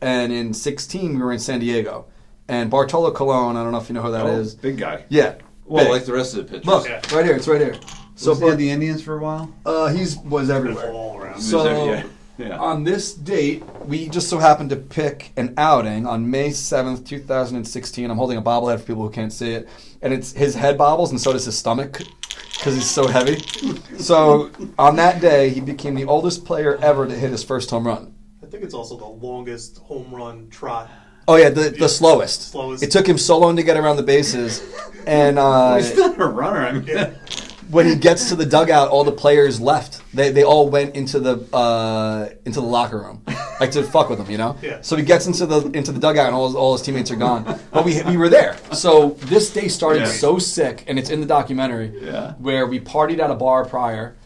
and 0.00 0.32
in 0.32 0.54
16 0.54 1.14
we 1.16 1.22
were 1.22 1.32
in 1.32 1.38
San 1.38 1.60
Diego, 1.60 2.06
and 2.48 2.70
Bartolo 2.70 3.10
Colon. 3.10 3.56
I 3.56 3.62
don't 3.62 3.72
know 3.72 3.78
if 3.78 3.88
you 3.88 3.94
know 3.94 4.02
who 4.02 4.12
that 4.12 4.26
is. 4.26 4.54
Oh, 4.54 4.58
big 4.62 4.78
guy. 4.78 5.04
Yeah. 5.08 5.34
Well, 5.66 5.84
big. 5.84 5.92
like 5.92 6.04
the 6.06 6.12
rest 6.14 6.34
of 6.34 6.46
the 6.46 6.50
pitchers. 6.50 6.66
Look, 6.66 6.86
Yeah. 6.88 7.00
right 7.14 7.24
here. 7.26 7.36
It's 7.36 7.46
right 7.48 7.60
here. 7.60 7.74
So 8.14 8.24
So 8.24 8.30
was 8.30 8.38
he 8.40 8.44
Bar- 8.46 8.54
the 8.56 8.70
Indians 8.70 9.02
for 9.02 9.16
a 9.18 9.20
while. 9.20 9.50
uh, 9.66 9.88
he's 9.88 10.16
was 10.18 10.48
everywhere. 10.50 10.90
all 10.92 11.18
around. 11.20 11.40
So 11.42 11.64
Yeah. 11.84 12.02
Yeah. 12.38 12.56
on 12.58 12.84
this 12.84 13.12
date, 13.14 13.64
we 13.84 14.08
just 14.08 14.28
so 14.28 14.38
happened 14.38 14.70
to 14.70 14.76
pick 14.76 15.32
an 15.36 15.54
outing 15.58 16.06
on 16.06 16.30
May 16.30 16.50
seventh, 16.52 17.04
two 17.04 17.18
thousand 17.18 17.56
and 17.56 17.66
sixteen. 17.66 18.10
I'm 18.10 18.16
holding 18.16 18.38
a 18.38 18.42
bobblehead 18.42 18.78
for 18.80 18.86
people 18.86 19.02
who 19.02 19.10
can't 19.10 19.32
see 19.32 19.52
it, 19.54 19.68
and 20.02 20.12
it's 20.12 20.32
his 20.32 20.54
head 20.54 20.78
bobbles, 20.78 21.10
and 21.10 21.20
so 21.20 21.32
does 21.32 21.44
his 21.44 21.58
stomach 21.58 22.00
because 22.54 22.74
he's 22.74 22.88
so 22.90 23.06
heavy. 23.08 23.40
So 23.98 24.50
on 24.78 24.96
that 24.96 25.20
day, 25.20 25.50
he 25.50 25.60
became 25.60 25.94
the 25.96 26.04
oldest 26.04 26.44
player 26.44 26.76
ever 26.80 27.06
to 27.06 27.14
hit 27.14 27.30
his 27.30 27.42
first 27.42 27.70
home 27.70 27.86
run. 27.86 28.14
I 28.42 28.46
think 28.46 28.62
it's 28.62 28.74
also 28.74 28.96
the 28.96 29.04
longest 29.04 29.78
home 29.78 30.14
run 30.14 30.48
trot. 30.48 30.88
Oh 31.26 31.36
yeah, 31.36 31.50
the 31.50 31.70
the 31.70 31.88
slowest. 31.88 32.52
Slowest. 32.52 32.82
It 32.82 32.90
took 32.90 33.06
him 33.06 33.18
so 33.18 33.36
long 33.38 33.56
to 33.56 33.62
get 33.62 33.76
around 33.76 33.96
the 33.96 34.02
bases, 34.02 34.62
and 35.06 35.38
uh, 35.40 35.76
He's 35.76 35.96
not 35.96 36.18
a 36.20 36.26
runner. 36.26 36.60
I 36.66 36.72
mean, 36.72 36.84
Yeah. 36.86 37.14
When 37.70 37.86
he 37.86 37.94
gets 37.94 38.28
to 38.30 38.36
the 38.36 38.46
dugout, 38.46 38.88
all 38.88 39.04
the 39.04 39.12
players 39.12 39.60
left. 39.60 40.02
They 40.14 40.30
they 40.30 40.42
all 40.44 40.68
went 40.68 40.96
into 40.96 41.20
the 41.20 41.36
uh, 41.54 42.28
into 42.46 42.60
the 42.60 42.66
locker 42.66 42.98
room, 42.98 43.22
like 43.60 43.70
to 43.72 43.82
fuck 43.82 44.08
with 44.10 44.18
him, 44.18 44.30
you 44.30 44.38
know. 44.38 44.56
Yeah. 44.62 44.80
So 44.80 44.96
he 44.96 45.02
gets 45.02 45.26
into 45.26 45.46
the 45.46 45.60
into 45.76 45.92
the 45.92 46.00
dugout, 46.00 46.26
and 46.26 46.34
all 46.34 46.46
his, 46.46 46.56
all 46.56 46.72
his 46.72 46.82
teammates 46.82 47.10
are 47.10 47.16
gone. 47.16 47.44
But 47.72 47.84
we 47.84 48.02
we 48.04 48.16
were 48.16 48.28
there. 48.28 48.56
So 48.72 49.10
this 49.26 49.52
day 49.52 49.68
started 49.68 50.00
Yeah. 50.00 50.06
so 50.06 50.38
sick, 50.38 50.84
and 50.88 50.98
it's 50.98 51.10
in 51.10 51.20
the 51.20 51.26
documentary. 51.26 51.92
Yeah. 52.02 52.34
Where 52.38 52.66
we 52.66 52.80
partied 52.80 53.18
at 53.18 53.30
a 53.30 53.34
bar 53.34 53.64
prior. 53.64 54.16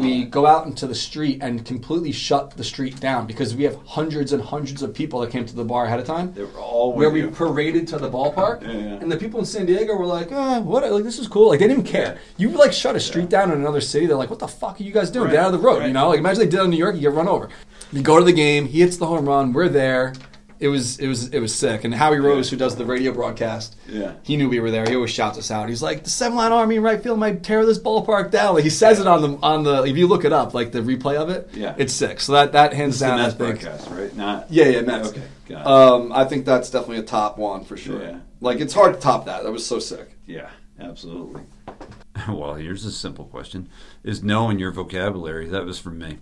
We 0.00 0.24
go 0.24 0.46
out 0.46 0.66
into 0.66 0.86
the 0.86 0.94
street 0.94 1.38
and 1.42 1.64
completely 1.66 2.12
shut 2.12 2.56
the 2.56 2.62
street 2.62 3.00
down 3.00 3.26
because 3.26 3.56
we 3.56 3.64
have 3.64 3.76
hundreds 3.86 4.32
and 4.32 4.40
hundreds 4.40 4.82
of 4.82 4.94
people 4.94 5.20
that 5.20 5.30
came 5.32 5.44
to 5.44 5.56
the 5.56 5.64
bar 5.64 5.84
ahead 5.86 5.98
of 5.98 6.06
time 6.06 6.32
they 6.32 6.42
were 6.44 6.58
all 6.60 6.92
where 6.92 7.10
we 7.10 7.22
you. 7.22 7.30
paraded 7.30 7.88
to 7.88 7.98
the 7.98 8.08
ballpark, 8.08 8.62
Yeah, 8.62 8.68
yeah. 8.72 8.78
and 9.00 9.10
the 9.10 9.16
people 9.16 9.40
in 9.40 9.46
San 9.46 9.66
Diego 9.66 9.96
were 9.96 10.06
like, 10.06 10.30
"Ah, 10.32 10.60
what? 10.60 10.88
Like 10.90 11.02
this 11.02 11.18
is 11.18 11.26
cool." 11.26 11.48
Like 11.48 11.58
they 11.60 11.66
didn't 11.68 11.84
care. 11.84 12.18
You 12.36 12.50
like 12.50 12.72
shut 12.72 12.94
a 12.94 13.00
street 13.00 13.28
down 13.28 13.50
in 13.50 13.58
another 13.60 13.80
city. 13.80 14.06
They're 14.06 14.16
like, 14.16 14.30
"What 14.30 14.38
the 14.38 14.48
fuck 14.48 14.80
are 14.80 14.82
you 14.84 14.92
guys 14.92 15.10
doing? 15.10 15.30
Get 15.30 15.36
Right, 15.38 15.44
out 15.46 15.54
of 15.54 15.60
the 15.60 15.66
road!" 15.66 15.84
You 15.84 15.92
know, 15.92 16.08
like 16.10 16.20
imagine 16.20 16.40
they 16.40 16.46
did 16.48 16.60
it 16.60 16.64
in 16.64 16.70
New 16.70 16.76
York, 16.76 16.94
you 16.94 17.00
get 17.00 17.12
run 17.12 17.26
over. 17.28 17.48
You 17.92 18.02
go 18.02 18.18
to 18.18 18.24
the 18.24 18.32
game, 18.32 18.66
he 18.66 18.80
hits 18.80 18.96
the 18.96 19.06
home 19.06 19.26
run. 19.28 19.52
We're 19.52 19.68
there. 19.68 20.12
It 20.60 20.68
was 20.68 20.98
it 20.98 21.08
was 21.08 21.28
it 21.28 21.40
was 21.40 21.54
sick. 21.54 21.84
And 21.84 21.94
Howie 21.94 22.18
Rose, 22.20 22.50
who 22.50 22.56
does 22.56 22.76
the 22.76 22.84
radio 22.84 23.12
broadcast, 23.12 23.76
Yeah. 23.88 24.12
he 24.22 24.36
knew 24.36 24.48
we 24.48 24.60
were 24.60 24.70
there. 24.70 24.84
He 24.86 24.94
always 24.94 25.10
shouts 25.10 25.38
us 25.38 25.50
out. 25.50 25.70
He's 25.70 25.82
like, 25.82 26.04
"The 26.04 26.10
seven 26.10 26.36
line 26.36 26.52
army 26.52 26.76
in 26.76 26.82
right 26.82 27.02
field 27.02 27.18
might 27.18 27.42
tear 27.42 27.64
this 27.64 27.78
ballpark 27.78 28.30
down." 28.30 28.54
Like 28.56 28.64
he 28.64 28.70
says 28.70 29.00
it 29.00 29.06
on 29.06 29.22
the 29.22 29.38
on 29.42 29.62
the. 29.64 29.84
If 29.84 29.96
you 29.96 30.06
look 30.06 30.26
it 30.26 30.32
up, 30.34 30.52
like 30.52 30.70
the 30.72 30.80
replay 30.80 31.16
of 31.16 31.30
it, 31.30 31.48
Yeah. 31.54 31.74
it's 31.78 31.94
sick. 31.94 32.20
So 32.20 32.32
that 32.32 32.52
that 32.52 32.74
hands 32.74 32.98
the 33.00 33.06
down, 33.06 33.20
I 33.20 33.22
Mets 33.22 33.34
think. 33.36 33.60
broadcast, 33.62 33.90
right? 33.90 34.14
Not. 34.14 34.46
Yeah, 34.50 34.66
yeah, 34.66 34.80
Mets. 34.82 35.08
Okay, 35.08 35.22
got 35.48 35.60
it. 35.62 35.66
Um, 35.66 36.12
I 36.12 36.24
think 36.26 36.44
that's 36.44 36.68
definitely 36.68 36.98
a 36.98 37.02
top 37.04 37.38
one 37.38 37.64
for 37.64 37.78
sure. 37.78 38.02
Yeah. 38.02 38.18
Like 38.42 38.60
it's 38.60 38.74
hard 38.74 38.92
to 38.94 39.00
top 39.00 39.24
that. 39.26 39.44
That 39.44 39.52
was 39.52 39.64
so 39.66 39.78
sick. 39.78 40.10
Yeah, 40.26 40.50
absolutely. 40.78 41.40
Well, 42.28 42.54
here's 42.54 42.84
a 42.84 42.92
simple 42.92 43.24
question: 43.26 43.68
Is 44.04 44.22
no 44.22 44.50
in 44.50 44.58
your 44.58 44.72
vocabulary? 44.72 45.46
That 45.48 45.64
was 45.64 45.78
from 45.78 45.98
me. 45.98 46.18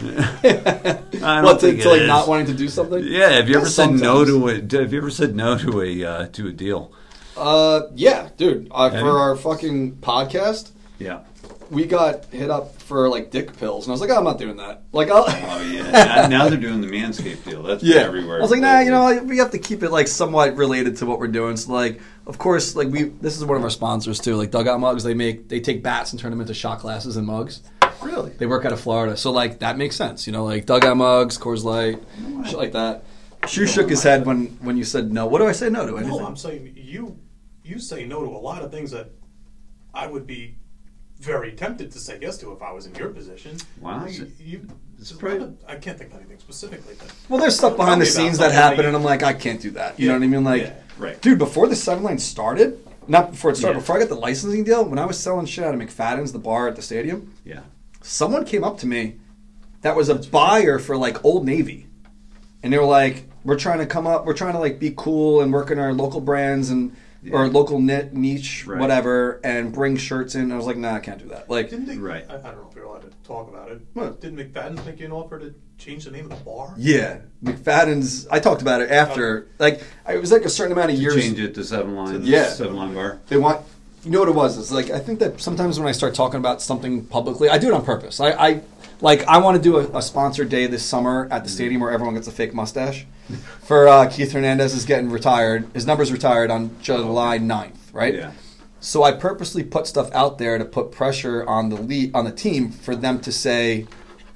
I 0.02 1.00
don't 1.12 1.44
What 1.44 1.60
to, 1.60 1.72
to 1.72 1.78
it 1.78 1.84
like 1.86 2.00
is. 2.02 2.08
not 2.08 2.28
wanting 2.28 2.46
to 2.46 2.54
do 2.54 2.68
something? 2.68 3.02
Yeah, 3.04 3.30
have 3.30 3.48
you 3.48 3.56
ever 3.56 3.66
Yeah, 3.66 3.70
said 3.70 3.90
no 3.92 4.24
to 4.24 4.48
a? 4.48 4.54
Have 4.54 4.92
you 4.92 4.98
ever 4.98 5.10
said 5.10 5.34
no 5.34 5.56
to 5.58 5.80
a 5.82 6.04
uh, 6.04 6.26
to 6.28 6.48
a 6.48 6.52
deal? 6.52 6.92
Uh, 7.36 7.82
yeah, 7.94 8.28
dude. 8.36 8.68
Uh, 8.70 8.90
for 8.90 8.96
you? 8.98 9.06
our 9.06 9.36
fucking 9.36 9.96
podcast, 9.96 10.70
Yeah. 10.98 11.20
We 11.72 11.86
got 11.86 12.26
hit 12.26 12.50
up 12.50 12.80
for 12.82 13.08
like 13.08 13.30
dick 13.30 13.56
pills, 13.56 13.86
and 13.86 13.92
I 13.92 13.94
was 13.94 14.00
like, 14.02 14.10
oh, 14.10 14.16
I'm 14.18 14.24
not 14.24 14.38
doing 14.38 14.56
that. 14.56 14.82
Like, 14.92 15.10
I'll. 15.10 15.24
Oh 15.26 15.62
yeah. 15.62 15.90
now, 15.90 16.28
now 16.28 16.48
they're 16.48 16.60
doing 16.60 16.82
the 16.82 16.86
Manscaped 16.86 17.44
deal. 17.44 17.62
That's 17.62 17.82
Yeah, 17.82 18.00
everywhere. 18.00 18.38
I 18.38 18.42
was 18.42 18.50
like, 18.50 18.60
nah, 18.60 18.80
you 18.80 18.90
know, 18.90 19.22
we 19.24 19.38
have 19.38 19.50
to 19.52 19.58
keep 19.58 19.82
it 19.82 19.90
like 19.90 20.06
somewhat 20.06 20.54
related 20.56 20.98
to 20.98 21.06
what 21.06 21.18
we're 21.18 21.28
doing. 21.28 21.56
So, 21.56 21.72
like, 21.72 22.00
of 22.26 22.36
course, 22.36 22.76
like 22.76 22.88
we, 22.88 23.04
this 23.04 23.38
is 23.38 23.44
one 23.44 23.56
of 23.56 23.64
our 23.64 23.70
sponsors 23.70 24.20
too. 24.20 24.36
Like 24.36 24.50
Dugout 24.50 24.80
Mugs, 24.80 25.02
they 25.02 25.14
make, 25.14 25.48
they 25.48 25.60
take 25.60 25.82
bats 25.82 26.12
and 26.12 26.20
turn 26.20 26.30
them 26.30 26.42
into 26.42 26.52
shot 26.52 26.80
glasses 26.80 27.16
and 27.16 27.26
mugs. 27.26 27.62
really? 28.02 28.32
They 28.32 28.46
work 28.46 28.66
out 28.66 28.72
of 28.72 28.80
Florida, 28.80 29.16
so 29.16 29.32
like 29.32 29.60
that 29.60 29.78
makes 29.78 29.96
sense. 29.96 30.26
You 30.26 30.34
know, 30.34 30.44
like 30.44 30.66
Dugout 30.66 30.98
Mugs, 30.98 31.38
Coors 31.38 31.64
Light, 31.64 31.98
shit 32.44 32.58
like 32.58 32.72
that. 32.72 33.04
Shu 33.48 33.66
shook 33.66 33.88
his 33.88 34.02
head 34.02 34.26
when 34.26 34.46
when 34.60 34.76
you 34.76 34.84
said 34.84 35.10
no. 35.10 35.26
What 35.26 35.38
do 35.38 35.46
I 35.46 35.52
say 35.52 35.70
no 35.70 35.86
to? 35.86 35.96
Anything? 35.96 36.18
No, 36.18 36.26
I'm 36.26 36.36
saying 36.36 36.74
you 36.76 37.18
you 37.64 37.78
say 37.78 38.04
no 38.04 38.20
to 38.20 38.30
a 38.30 38.38
lot 38.38 38.62
of 38.62 38.70
things 38.70 38.90
that 38.90 39.10
I 39.94 40.06
would 40.06 40.26
be 40.26 40.56
very 41.22 41.52
tempted 41.52 41.90
to 41.92 41.98
say 41.98 42.18
yes 42.20 42.36
to 42.38 42.52
if 42.52 42.62
I 42.62 42.72
was 42.72 42.86
in 42.86 42.94
your 42.96 43.08
position. 43.10 43.56
Wow, 43.80 44.04
You, 44.06 44.22
it's- 44.24 44.40
you, 44.40 44.66
it's 44.98 45.12
pretty- 45.12 45.46
I 45.68 45.76
can't 45.76 45.96
think 45.96 46.10
of 46.12 46.18
anything 46.18 46.38
specifically. 46.40 46.94
But 46.98 47.12
Well, 47.28 47.40
there's 47.40 47.56
stuff 47.56 47.76
behind 47.76 48.00
the 48.00 48.06
scenes 48.06 48.38
that 48.38 48.50
something 48.50 48.58
happen, 48.58 48.86
and 48.86 48.96
I'm 48.96 49.04
like, 49.04 49.22
I 49.22 49.32
can't 49.32 49.60
do 49.60 49.70
that. 49.72 49.98
You 50.00 50.06
Yeah. 50.06 50.12
know 50.12 50.18
what 50.18 50.24
I 50.24 50.28
mean? 50.28 50.44
Like, 50.44 50.62
Yeah. 50.62 50.72
Right. 50.98 51.20
dude, 51.22 51.38
before 51.38 51.68
the 51.68 51.76
seven 51.76 52.02
line 52.02 52.18
started, 52.18 52.78
not 53.06 53.30
before 53.30 53.52
it 53.52 53.56
started, 53.56 53.76
Yeah. 53.76 53.80
before 53.80 53.96
I 53.96 54.00
got 54.00 54.08
the 54.08 54.16
licensing 54.16 54.64
deal, 54.64 54.84
when 54.84 54.98
I 54.98 55.06
was 55.06 55.18
selling 55.18 55.46
shit 55.46 55.64
out 55.64 55.74
of 55.74 55.80
McFadden's, 55.80 56.32
the 56.32 56.38
bar 56.40 56.66
at 56.68 56.74
the 56.76 56.82
stadium, 56.82 57.32
Yeah. 57.44 57.60
someone 58.02 58.44
came 58.44 58.64
up 58.64 58.78
to 58.78 58.86
me 58.86 59.16
that 59.82 59.94
was 59.96 60.08
a 60.08 60.16
buyer 60.16 60.78
for 60.80 60.96
like 60.96 61.24
Old 61.24 61.46
Navy, 61.46 61.86
and 62.64 62.72
they 62.72 62.78
were 62.78 62.84
like, 62.84 63.28
"We're 63.44 63.56
trying 63.58 63.78
to 63.78 63.86
come 63.86 64.06
up, 64.08 64.26
we're 64.26 64.34
trying 64.34 64.52
to 64.54 64.58
like 64.60 64.78
be 64.80 64.92
cool 64.96 65.40
and 65.40 65.52
work 65.52 65.70
in 65.70 65.78
our 65.78 65.92
local 65.92 66.20
brands 66.20 66.68
and." 66.70 66.94
Or 67.30 67.46
local 67.48 67.78
knit 67.80 68.12
niche, 68.14 68.66
Right. 68.66 68.80
whatever, 68.80 69.40
and 69.44 69.72
bring 69.72 69.96
shirts 69.96 70.34
in. 70.34 70.50
I 70.50 70.56
was 70.56 70.66
like, 70.66 70.76
nah, 70.76 70.94
I 70.94 70.98
can't 71.00 71.20
do 71.22 71.28
that. 71.28 71.48
Like, 71.48 71.70
didn't 71.70 71.86
they? 71.86 71.96
Right. 71.96 72.24
I, 72.28 72.34
I 72.34 72.38
don't 72.38 72.56
know 72.62 72.66
if 72.68 72.74
you're 72.74 72.84
allowed 72.84 73.02
to 73.02 73.10
talk 73.22 73.48
about 73.48 73.70
it. 73.70 73.80
What? 73.94 74.20
Didn't 74.20 74.38
McFadden 74.38 74.84
make 74.84 74.98
you 74.98 75.06
an 75.06 75.12
offer 75.12 75.38
to 75.38 75.54
change 75.78 76.04
the 76.04 76.10
name 76.10 76.24
of 76.30 76.36
the 76.38 76.44
bar? 76.44 76.74
yeah, 76.76 77.18
McFadden's. 77.44 78.26
I 78.28 78.40
talked 78.40 78.60
about 78.62 78.80
it 78.80 78.90
after. 78.90 79.46
Like, 79.58 79.82
it 80.08 80.20
was 80.20 80.32
like 80.32 80.42
a 80.44 80.48
certain 80.48 80.72
amount 80.72 80.90
of 80.90 80.98
years. 80.98 81.14
Change 81.14 81.38
it 81.38 81.54
to 81.54 81.62
seven 81.64 81.94
line. 81.94 82.22
Yeah. 82.24 82.48
Seven 82.48 82.74
line 82.76 82.94
bar. 82.94 83.20
They 83.28 83.36
want. 83.36 83.64
You 84.04 84.10
know 84.10 84.18
what 84.18 84.28
it 84.28 84.34
was? 84.34 84.58
It's 84.58 84.72
like 84.72 84.90
I 84.90 84.98
think 84.98 85.20
that 85.20 85.40
sometimes 85.40 85.78
when 85.78 85.86
I 85.86 85.92
start 85.92 86.16
talking 86.16 86.38
about 86.40 86.60
something 86.60 87.04
publicly, 87.06 87.48
I 87.48 87.58
do 87.58 87.68
it 87.68 87.72
on 87.72 87.84
purpose. 87.84 88.18
I, 88.18 88.30
I 88.32 88.60
like 89.02 89.24
I 89.24 89.38
want 89.38 89.56
to 89.56 89.62
do 89.62 89.76
a, 89.78 89.98
a 89.98 90.02
sponsored 90.02 90.48
day 90.48 90.66
this 90.66 90.84
summer 90.84 91.28
at 91.30 91.42
the 91.44 91.50
stadium 91.50 91.80
where 91.80 91.90
everyone 91.90 92.14
gets 92.14 92.28
a 92.28 92.32
fake 92.32 92.54
mustache. 92.54 93.04
For 93.62 93.88
uh, 93.88 94.08
Keith 94.08 94.32
Hernandez 94.32 94.74
is 94.74 94.84
getting 94.84 95.10
retired. 95.10 95.68
His 95.74 95.86
number's 95.86 96.12
retired 96.12 96.50
on 96.50 96.80
July 96.80 97.38
9th, 97.38 97.92
right? 97.92 98.14
Yeah. 98.14 98.32
So 98.80 99.02
I 99.02 99.12
purposely 99.12 99.62
put 99.62 99.86
stuff 99.86 100.10
out 100.12 100.38
there 100.38 100.58
to 100.58 100.64
put 100.64 100.92
pressure 100.92 101.46
on 101.46 101.68
the 101.68 101.76
lead, 101.76 102.14
on 102.14 102.24
the 102.24 102.32
team 102.32 102.70
for 102.70 102.96
them 102.96 103.20
to 103.20 103.32
say 103.32 103.86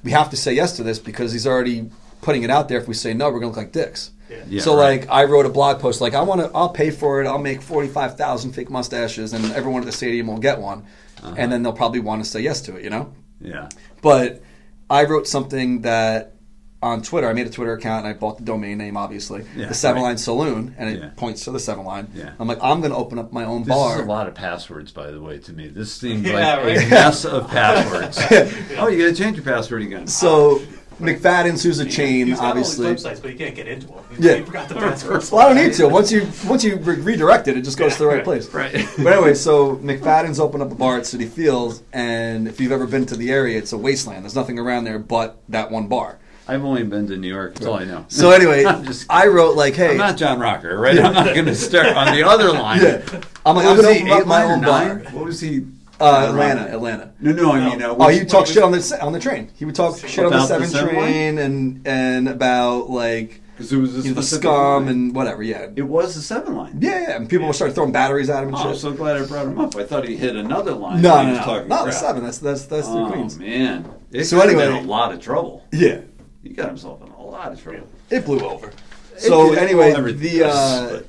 we 0.04 0.10
have 0.12 0.30
to 0.30 0.36
say 0.36 0.52
yes 0.52 0.76
to 0.76 0.82
this 0.82 0.98
because 0.98 1.32
he's 1.32 1.46
already 1.46 1.90
putting 2.22 2.42
it 2.42 2.50
out 2.50 2.68
there. 2.68 2.78
If 2.78 2.88
we 2.88 2.94
say 2.94 3.14
no, 3.14 3.26
we're 3.30 3.40
gonna 3.40 3.48
look 3.48 3.56
like 3.56 3.72
dicks. 3.72 4.10
Yeah. 4.30 4.44
Yeah, 4.48 4.60
so 4.62 4.76
right. 4.76 5.00
like 5.00 5.10
I 5.10 5.24
wrote 5.24 5.46
a 5.46 5.48
blog 5.48 5.80
post 5.80 6.00
like 6.00 6.14
I 6.14 6.22
want 6.22 6.40
to 6.40 6.50
I'll 6.52 6.68
pay 6.68 6.90
for 6.90 7.22
it. 7.22 7.28
I'll 7.28 7.38
make 7.38 7.62
45,000 7.62 8.52
fake 8.52 8.70
mustaches 8.70 9.32
and 9.32 9.44
everyone 9.52 9.82
at 9.82 9.86
the 9.86 9.92
stadium 9.92 10.26
will 10.26 10.38
get 10.38 10.60
one. 10.60 10.84
Uh-huh. 11.22 11.34
And 11.38 11.50
then 11.50 11.62
they'll 11.62 11.72
probably 11.72 12.00
want 12.00 12.24
to 12.24 12.28
say 12.28 12.40
yes 12.40 12.60
to 12.62 12.76
it, 12.76 12.84
you 12.84 12.90
know? 12.90 13.12
Yeah. 13.40 13.68
But 14.02 14.42
I 14.88 15.04
wrote 15.04 15.26
something 15.26 15.82
that 15.82 16.32
on 16.82 17.02
Twitter, 17.02 17.28
I 17.28 17.32
made 17.32 17.46
a 17.46 17.50
Twitter 17.50 17.72
account 17.72 18.04
and 18.06 18.14
I 18.14 18.16
bought 18.18 18.38
the 18.38 18.44
domain 18.44 18.78
name, 18.78 18.96
obviously, 18.96 19.44
Yeah, 19.56 19.66
the 19.66 19.74
Seven 19.74 20.02
right. 20.02 20.08
Line 20.08 20.18
Saloon, 20.18 20.74
and 20.78 20.90
it 20.90 21.00
Yeah. 21.00 21.10
points 21.16 21.42
to 21.44 21.50
the 21.50 21.58
Seven 21.58 21.84
Line. 21.84 22.06
Yeah. 22.14 22.32
I'm 22.38 22.46
like, 22.46 22.58
I'm 22.62 22.80
going 22.80 22.92
to 22.92 22.96
open 22.96 23.18
up 23.18 23.32
my 23.32 23.44
own 23.44 23.62
This 23.64 23.68
bar. 23.74 23.96
is 23.96 24.02
a 24.02 24.04
lot 24.04 24.28
of 24.28 24.34
passwords, 24.34 24.92
by 24.92 25.10
the 25.10 25.20
way, 25.20 25.38
to 25.38 25.52
me. 25.52 25.68
This 25.68 25.92
seems 25.92 26.22
Yeah, 26.26 26.34
like 26.56 26.64
right. 26.64 26.86
a 26.86 26.90
mess 26.90 27.24
of 27.24 27.48
passwords. 27.50 28.18
oh, 28.78 28.88
you 28.88 28.98
got 29.08 29.14
to 29.16 29.20
change 29.20 29.36
your 29.36 29.44
password 29.44 29.82
again. 29.82 30.06
So 30.06 30.60
McFadden's, 31.00 31.62
who's 31.62 31.78
a 31.78 31.84
chain, 31.84 32.26
He's 32.26 32.36
got 32.38 32.50
obviously. 32.50 32.86
all 32.86 32.92
these 32.94 33.04
websites, 33.04 33.20
but 33.22 33.30
he 33.30 33.36
can't 33.36 33.54
get 33.54 33.68
into 33.68 33.86
them. 33.86 34.04
Yeah. 34.18 34.34
He 34.36 34.42
forgot 34.42 34.68
the 34.68 34.74
password. 34.76 35.24
Well, 35.30 35.40
I 35.46 35.54
don't 35.54 35.62
need 35.62 35.74
to. 35.74 35.88
Once 35.88 36.10
you 36.10 36.26
once 36.48 36.64
you 36.64 36.76
re- 36.76 36.96
redirect 37.00 37.48
it, 37.48 37.56
it 37.56 37.62
just 37.62 37.78
goes 37.78 37.92
to 37.96 37.98
the 38.00 38.06
right 38.06 38.24
place. 38.24 38.48
Right. 38.52 38.72
But 38.96 39.12
anyway, 39.12 39.34
so 39.34 39.76
McFadden's 39.76 40.40
opened 40.40 40.62
up 40.62 40.72
a 40.72 40.74
bar 40.74 40.96
at 40.96 41.02
Citi 41.04 41.28
Field, 41.28 41.82
and 41.92 42.48
if 42.48 42.60
you've 42.60 42.72
ever 42.72 42.86
been 42.86 43.04
to 43.06 43.16
the 43.16 43.30
area, 43.30 43.58
it's 43.58 43.72
a 43.72 43.78
wasteland. 43.78 44.24
There's 44.24 44.34
nothing 44.34 44.58
around 44.58 44.84
there 44.84 44.98
but 44.98 45.38
that 45.50 45.70
one 45.70 45.86
bar. 45.88 46.18
I've 46.48 46.64
only 46.64 46.84
been 46.84 47.08
to 47.08 47.16
New 47.16 47.28
York. 47.28 47.54
That's 47.54 47.66
all 47.66 47.74
I 47.74 47.84
know. 47.84 48.04
So 48.08 48.30
anyway, 48.30 48.64
I'm 48.66 48.84
just 48.84 49.04
I 49.10 49.26
wrote 49.26 49.56
like, 49.56 49.74
"Hey, 49.74 49.90
I'm 49.90 49.96
not 49.98 50.16
John 50.16 50.38
Rocker, 50.38 50.78
right? 50.78 50.96
I'm 50.98 51.12
not 51.12 51.34
going 51.34 51.46
to 51.46 51.54
start 51.56 51.88
on 51.88 52.14
the 52.14 52.22
other 52.26 52.52
line. 52.52 52.80
Yeah. 52.82 53.02
I'm 53.44 53.56
like, 53.56 53.66
What 53.66 53.66
I'm 53.66 53.76
gonna 53.76 53.94
he, 53.94 54.02
open 54.10 54.22
up 54.22 54.26
my 54.28 54.44
own 54.44 54.60
nine? 54.60 55.02
bar. 55.02 55.12
What 55.12 55.24
was 55.26 55.40
he? 55.40 55.66
Uh, 56.00 56.26
Atlanta, 56.28 56.62
Atlanta. 56.70 57.12
No, 57.20 57.32
no, 57.32 57.52
I 57.52 57.68
mean, 57.70 57.82
uh, 57.82 57.94
Oh, 57.98 58.08
he 58.08 58.24
talked 58.24 58.48
shit 58.48 58.62
on 58.62 58.72
the 58.72 58.98
on 59.02 59.12
the 59.12 59.18
train. 59.20 59.50
He 59.54 59.64
would 59.64 59.74
talk 59.74 59.98
shit 59.98 60.18
on 60.24 60.30
the 60.30 60.36
About 60.36 60.40
the 60.42 60.46
seven 60.46 60.68
seven 60.68 60.94
train 60.94 61.38
and 61.38 61.86
and 61.86 62.28
about 62.28 62.90
like 62.90 63.40
because 63.56 63.72
it 63.72 63.78
was 63.78 63.94
a 63.94 64.02
you 64.02 64.08
know, 64.10 64.14
the 64.16 64.22
specific 64.22 64.42
scum 64.42 64.84
line. 64.84 64.88
and 64.94 65.14
whatever. 65.14 65.42
Yeah, 65.42 65.68
It 65.74 65.82
was 65.88 66.14
the 66.14 66.20
seven 66.20 66.54
line. 66.56 66.76
yeah, 66.78 67.00
yeah. 67.08 67.16
And 67.16 67.26
people 67.30 67.50
started 67.54 67.72
throwing 67.74 67.92
batteries 67.92 68.28
at 68.28 68.42
him 68.42 68.48
and 68.50 68.56
Oh, 68.58 68.60
I'm 68.60 68.72
shit. 68.74 68.82
so 68.82 68.92
glad 68.92 69.16
I 69.16 69.24
brought 69.24 69.46
him 69.46 69.58
up. 69.58 69.74
I 69.76 69.84
thought 69.84 70.06
he 70.06 70.14
hit 70.16 70.36
another 70.36 70.72
line. 70.72 71.00
no, 71.00 71.14
when 71.16 71.26
he 71.28 71.32
no, 71.32 71.38
was 71.38 71.46
no, 71.46 71.52
talking 71.54 71.68
not 71.68 71.84
the 71.86 71.90
crap. 71.92 72.00
seven. 72.02 72.24
That's 72.24 72.38
that's 72.38 72.66
that's 72.66 72.86
Oh 72.88 73.06
the 73.06 73.12
Queens. 73.12 73.38
man! 73.38 73.88
It 74.12 74.24
So 74.26 74.38
anyway- 74.40 74.66
a 74.68 74.80
lot 74.82 75.12
of 75.12 75.20
trouble. 75.20 75.64
Yeah, 75.72 76.00
He 76.42 76.50
got 76.50 76.66
himself 76.68 77.00
in 77.02 77.08
a 77.10 77.22
lot 77.22 77.52
of 77.52 77.62
trouble. 77.62 77.86
it 78.10 78.24
blew 78.26 78.40
over. 78.40 78.70
So 79.16 79.54
did. 79.54 79.58
anyway, 79.60 79.92
everything 79.96 80.20
the 80.20 80.38
does, 80.40 80.54
uh, 80.54 80.88
but- 81.00 81.06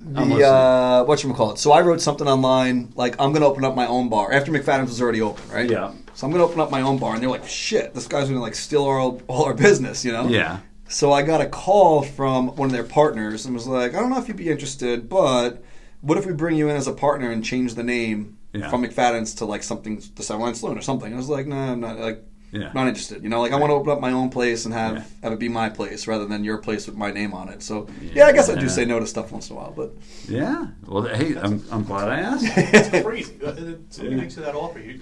the 0.00 0.46
uh, 0.46 1.04
what 1.04 1.22
you 1.22 1.32
call 1.34 1.52
it. 1.52 1.58
So 1.58 1.72
I 1.72 1.82
wrote 1.82 2.00
something 2.00 2.26
online 2.26 2.92
like 2.96 3.14
I'm 3.20 3.32
going 3.32 3.42
to 3.42 3.46
open 3.48 3.64
up 3.64 3.74
my 3.74 3.86
own 3.86 4.08
bar 4.08 4.32
after 4.32 4.50
McFadden's 4.50 4.88
was 4.88 5.02
already 5.02 5.20
open, 5.20 5.48
right? 5.50 5.68
Yeah. 5.68 5.92
So 6.14 6.26
I'm 6.26 6.32
going 6.32 6.40
to 6.40 6.48
open 6.48 6.60
up 6.60 6.70
my 6.70 6.80
own 6.80 6.98
bar, 6.98 7.14
and 7.14 7.22
they're 7.22 7.30
like, 7.30 7.46
"Shit, 7.46 7.94
this 7.94 8.06
guy's 8.06 8.24
going 8.24 8.34
to 8.36 8.40
like 8.40 8.54
steal 8.54 8.82
all, 8.84 9.20
all 9.28 9.44
our 9.44 9.54
business," 9.54 10.04
you 10.04 10.12
know? 10.12 10.26
Yeah. 10.28 10.60
So 10.88 11.12
I 11.12 11.22
got 11.22 11.40
a 11.40 11.46
call 11.46 12.02
from 12.02 12.48
one 12.56 12.66
of 12.66 12.72
their 12.72 12.84
partners 12.84 13.44
and 13.46 13.54
was 13.54 13.66
like, 13.66 13.94
"I 13.94 14.00
don't 14.00 14.10
know 14.10 14.18
if 14.18 14.26
you'd 14.26 14.36
be 14.36 14.50
interested, 14.50 15.08
but 15.08 15.62
what 16.00 16.18
if 16.18 16.26
we 16.26 16.32
bring 16.32 16.56
you 16.56 16.68
in 16.68 16.76
as 16.76 16.86
a 16.86 16.92
partner 16.92 17.30
and 17.30 17.44
change 17.44 17.74
the 17.74 17.84
name 17.84 18.38
Yeah. 18.52 18.68
from 18.70 18.82
McFadden's 18.84 19.34
to 19.34 19.44
like 19.44 19.62
something 19.62 20.02
the 20.16 20.22
Seven 20.22 20.42
Line 20.42 20.54
Saloon 20.54 20.78
or 20.78 20.82
something?" 20.82 21.12
I 21.12 21.16
was 21.16 21.28
like, 21.28 21.46
"No, 21.46 21.56
nah, 21.56 21.72
I'm 21.72 21.80
not 21.80 21.98
like." 21.98 22.24
Yeah. 22.52 22.72
Not 22.74 22.88
interested, 22.88 23.22
you 23.22 23.28
know. 23.28 23.40
Like 23.40 23.52
I 23.52 23.56
want 23.56 23.70
to 23.70 23.74
open 23.74 23.90
up 23.92 24.00
my 24.00 24.10
own 24.12 24.28
place 24.30 24.64
and 24.64 24.74
have 24.74 24.96
Yeah. 24.96 25.04
have 25.22 25.32
it 25.32 25.38
be 25.38 25.48
my 25.48 25.68
place 25.68 26.06
rather 26.08 26.26
than 26.26 26.42
your 26.42 26.58
place 26.58 26.86
with 26.86 26.96
my 26.96 27.10
name 27.12 27.32
on 27.32 27.48
it. 27.48 27.62
So 27.62 27.86
yeah, 28.02 28.26
I 28.26 28.32
guess 28.32 28.48
I 28.50 28.54
do 28.58 28.68
say 28.68 28.84
no 28.84 28.98
to 28.98 29.06
stuff 29.06 29.30
once 29.30 29.50
in 29.50 29.56
a 29.56 29.58
while, 29.60 29.72
but 29.76 29.92
Yeah. 30.28 30.66
Well, 30.86 31.02
hey, 31.02 31.36
I'm, 31.36 31.62
I'm 31.70 31.84
glad 31.84 32.08
I 32.08 32.18
asked. 32.20 32.44
It's 32.56 33.06
crazy. 33.06 33.34
Uh, 33.44 33.54
Somebody 33.90 34.16
makes 34.16 34.36
you 34.36 34.42
that 34.42 34.54
offer. 34.54 34.80
You, 34.80 35.00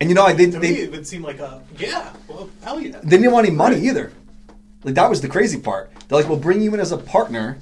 And 0.00 0.08
you 0.08 0.14
know, 0.14 0.24
I 0.24 0.32
they, 0.32 0.50
to 0.50 0.58
they, 0.58 0.72
me, 0.72 0.80
it 0.82 0.90
would 0.90 1.06
seem 1.06 1.22
like 1.22 1.38
a 1.38 1.60
yeah. 1.78 2.12
Well, 2.28 2.48
hell 2.62 2.80
yeah. 2.80 2.98
they 3.02 3.16
didn't 3.18 3.32
want 3.32 3.46
any 3.46 3.54
money 3.56 3.78
either. 3.88 4.12
Like 4.84 4.94
that 4.94 5.10
was 5.10 5.20
the 5.20 5.28
crazy 5.28 5.58
part. 5.60 5.90
They're 6.08 6.18
like, 6.18 6.28
"We'll 6.28 6.38
bring 6.38 6.62
you 6.62 6.72
in 6.74 6.80
as 6.80 6.92
a 6.92 6.98
partner, 6.98 7.58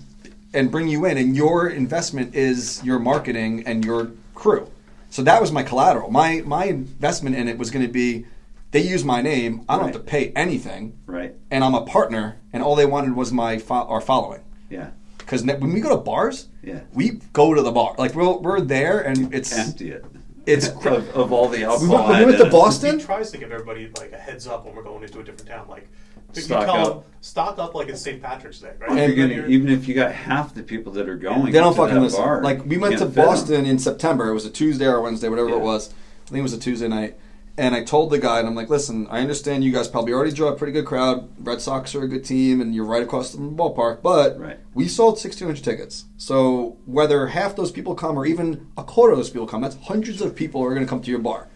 and 0.53 0.71
bring 0.71 0.87
you 0.89 1.07
in, 1.07 1.17
and 1.19 1.35
your 1.35 1.69
investment 1.71 2.35
is 2.35 2.83
your 2.85 2.99
marketing 2.99 3.65
and 3.67 3.85
your 3.85 4.13
crew." 4.35 4.69
So 5.11 5.23
that 5.23 5.41
was 5.41 5.51
my 5.51 5.63
collateral. 5.63 6.11
My 6.11 6.43
my 6.47 6.65
investment 6.67 7.35
in 7.37 7.49
it 7.49 7.57
was 7.57 7.71
going 7.71 7.87
to 7.87 7.93
be, 7.93 8.27
they 8.75 8.83
use 8.83 9.05
my 9.05 9.23
name. 9.23 9.65
I 9.69 9.77
don't 9.77 9.85
have 9.87 9.95
to 9.95 10.01
pay 10.01 10.33
anything, 10.35 10.99
Right. 11.07 11.33
and 11.51 11.63
I'm 11.63 11.75
a 11.75 11.83
partner, 11.87 12.37
and 12.53 12.61
all 12.63 12.75
they 12.75 12.85
wanted 12.87 13.15
was 13.15 13.33
my 13.33 13.57
fo- 13.59 13.87
our 13.87 14.01
following. 14.01 14.41
Yeah. 14.69 14.89
Because 15.17 15.45
when 15.45 15.73
we 15.73 15.81
go 15.81 15.91
to 15.91 15.97
bars, 15.97 16.49
Yeah. 16.63 16.81
we 16.93 17.21
go 17.33 17.55
to 17.55 17.63
the 17.63 17.71
bar. 17.71 17.95
Like 17.97 18.15
we're, 18.17 18.31
we're 18.37 18.61
there, 18.61 18.99
and 19.01 19.33
it's 19.33 19.57
Empty 19.57 19.91
it. 19.93 20.05
It's 20.45 20.69
of, 20.87 21.09
of 21.17 21.33
all 21.33 21.49
the 21.49 21.59
We 21.59 21.65
alcohol. 21.65 22.09
went, 22.09 22.19
we 22.19 22.25
went 22.27 22.39
to. 22.39 22.51
Boston. 22.51 22.99
He 22.99 23.05
tries 23.05 23.31
to 23.31 23.39
give 23.39 23.53
everybody 23.53 23.91
like 23.99 24.13
a 24.13 24.19
heads 24.19 24.47
up 24.49 24.67
when 24.67 24.75
we're 24.75 24.83
going 24.83 25.03
into 25.05 25.21
a 25.21 25.23
different 25.25 25.49
town. 25.49 25.67
Like 25.69 25.89
you 26.35 26.43
Stock 26.43 26.65
tell 26.67 26.77
up. 26.77 27.05
them 27.05 27.13
stock 27.21 27.59
up 27.61 27.75
like 27.77 27.89
it's 27.89 28.03
St. 28.03 28.21
Patrick's 28.21 28.59
Day, 28.59 28.73
right? 28.81 28.91
And- 28.91 29.17
gonna, 29.17 29.33
you're- 29.35 29.49
even 29.55 29.69
if 29.71 29.87
you 29.87 29.95
got 29.95 30.11
half 30.13 30.53
the 30.53 30.65
people 30.65 30.93
that 30.95 31.09
are 31.09 31.15
going, 31.17 31.53
They 31.53 31.61
don't 31.61 31.77
fucking 31.77 31.95
that 31.95 32.01
listen. 32.01 32.21
bar, 32.21 32.43
like 32.43 32.67
we 32.67 32.77
went 32.77 32.95
to 32.95 32.99
can't 33.05 33.15
fit 33.15 33.21
'em. 33.21 33.27
Boston 33.29 33.67
in 33.67 33.79
September. 33.79 34.29
It 34.31 34.35
was 34.35 34.45
a 34.45 34.51
Tuesday 34.51 34.87
or 34.87 35.01
Wednesday, 35.01 35.29
whatever 35.29 35.51
Yeah. 35.51 35.57
it 35.57 35.63
was. 35.63 35.91
I 36.27 36.31
think 36.31 36.41
it 36.41 36.43
was 36.43 36.53
a 36.55 36.59
Tuesday 36.59 36.89
night. 36.89 37.15
And 37.57 37.73
I 37.75 37.85
told 37.85 38.11
the 38.11 38.19
guy, 38.19 38.41
and 38.41 38.49
I'm 38.49 38.57
like, 38.57 38.69
listen, 38.69 39.07
I 39.11 39.21
understand 39.21 39.63
you 39.63 39.71
guys 39.71 39.87
probably 39.87 40.13
already 40.13 40.33
draw 40.33 40.49
a 40.49 40.57
pretty 40.57 40.73
good 40.73 40.87
crowd. 40.87 41.29
Red 41.39 41.61
Sox 41.61 41.95
are 41.95 42.03
a 42.03 42.09
good 42.09 42.25
team, 42.25 42.61
and 42.61 42.75
you're 42.75 42.85
right 42.85 43.03
across 43.03 43.33
from 43.33 43.55
the 43.57 43.63
ballpark. 43.63 44.03
But 44.03 44.41
Right. 44.41 44.59
we 44.75 44.89
sold 44.89 45.15
1,600 45.15 45.63
tickets. 45.63 46.07
So 46.17 46.77
whether 46.85 47.29
half 47.29 47.55
those 47.55 47.71
people 47.71 47.95
come 47.95 48.19
or 48.19 48.27
even 48.27 48.67
a 48.77 48.83
quarter 48.83 49.13
of 49.13 49.19
those 49.19 49.31
people 49.31 49.47
come, 49.47 49.61
that's 49.63 49.77
hundreds 49.85 50.21
of 50.21 50.35
people 50.35 50.63
are 50.65 50.71
going 50.75 50.85
to 50.85 50.91
come 50.91 51.01
to 51.03 51.11
your 51.11 51.21
bar. 51.21 51.47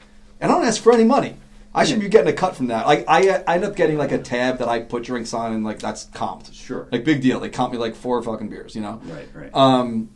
And 0.41 0.53
I 0.53 0.55
don't 0.55 0.65
ask 0.67 0.81
for 0.81 0.93
any 0.93 1.03
money. 1.03 1.35
I 1.75 1.85
should 1.85 1.99
be 2.01 2.09
getting 2.09 2.33
a 2.33 2.37
cut 2.37 2.55
from 2.57 2.69
that. 2.69 2.87
Like 2.87 3.05
I, 3.09 3.43
I 3.47 3.57
end 3.57 3.65
up 3.65 3.75
getting 3.75 3.99
like 3.99 4.13
a 4.13 4.19
tab 4.19 4.59
that 4.59 4.69
I 4.69 4.81
put 4.81 5.03
drinks 5.03 5.35
on, 5.35 5.53
and 5.53 5.65
like 5.65 5.81
that's 5.81 6.07
comped. 6.07 6.55
Sure. 6.55 6.87
Like 6.93 7.05
big 7.05 7.21
deal. 7.23 7.41
They 7.41 7.51
comp 7.51 7.73
me 7.73 7.79
like 7.79 7.95
four 7.97 8.23
fucking 8.23 8.49
beers, 8.49 8.75
you 8.77 8.81
know. 8.83 9.01
Right, 9.05 9.29
right. 9.35 9.51
Um, 9.55 10.11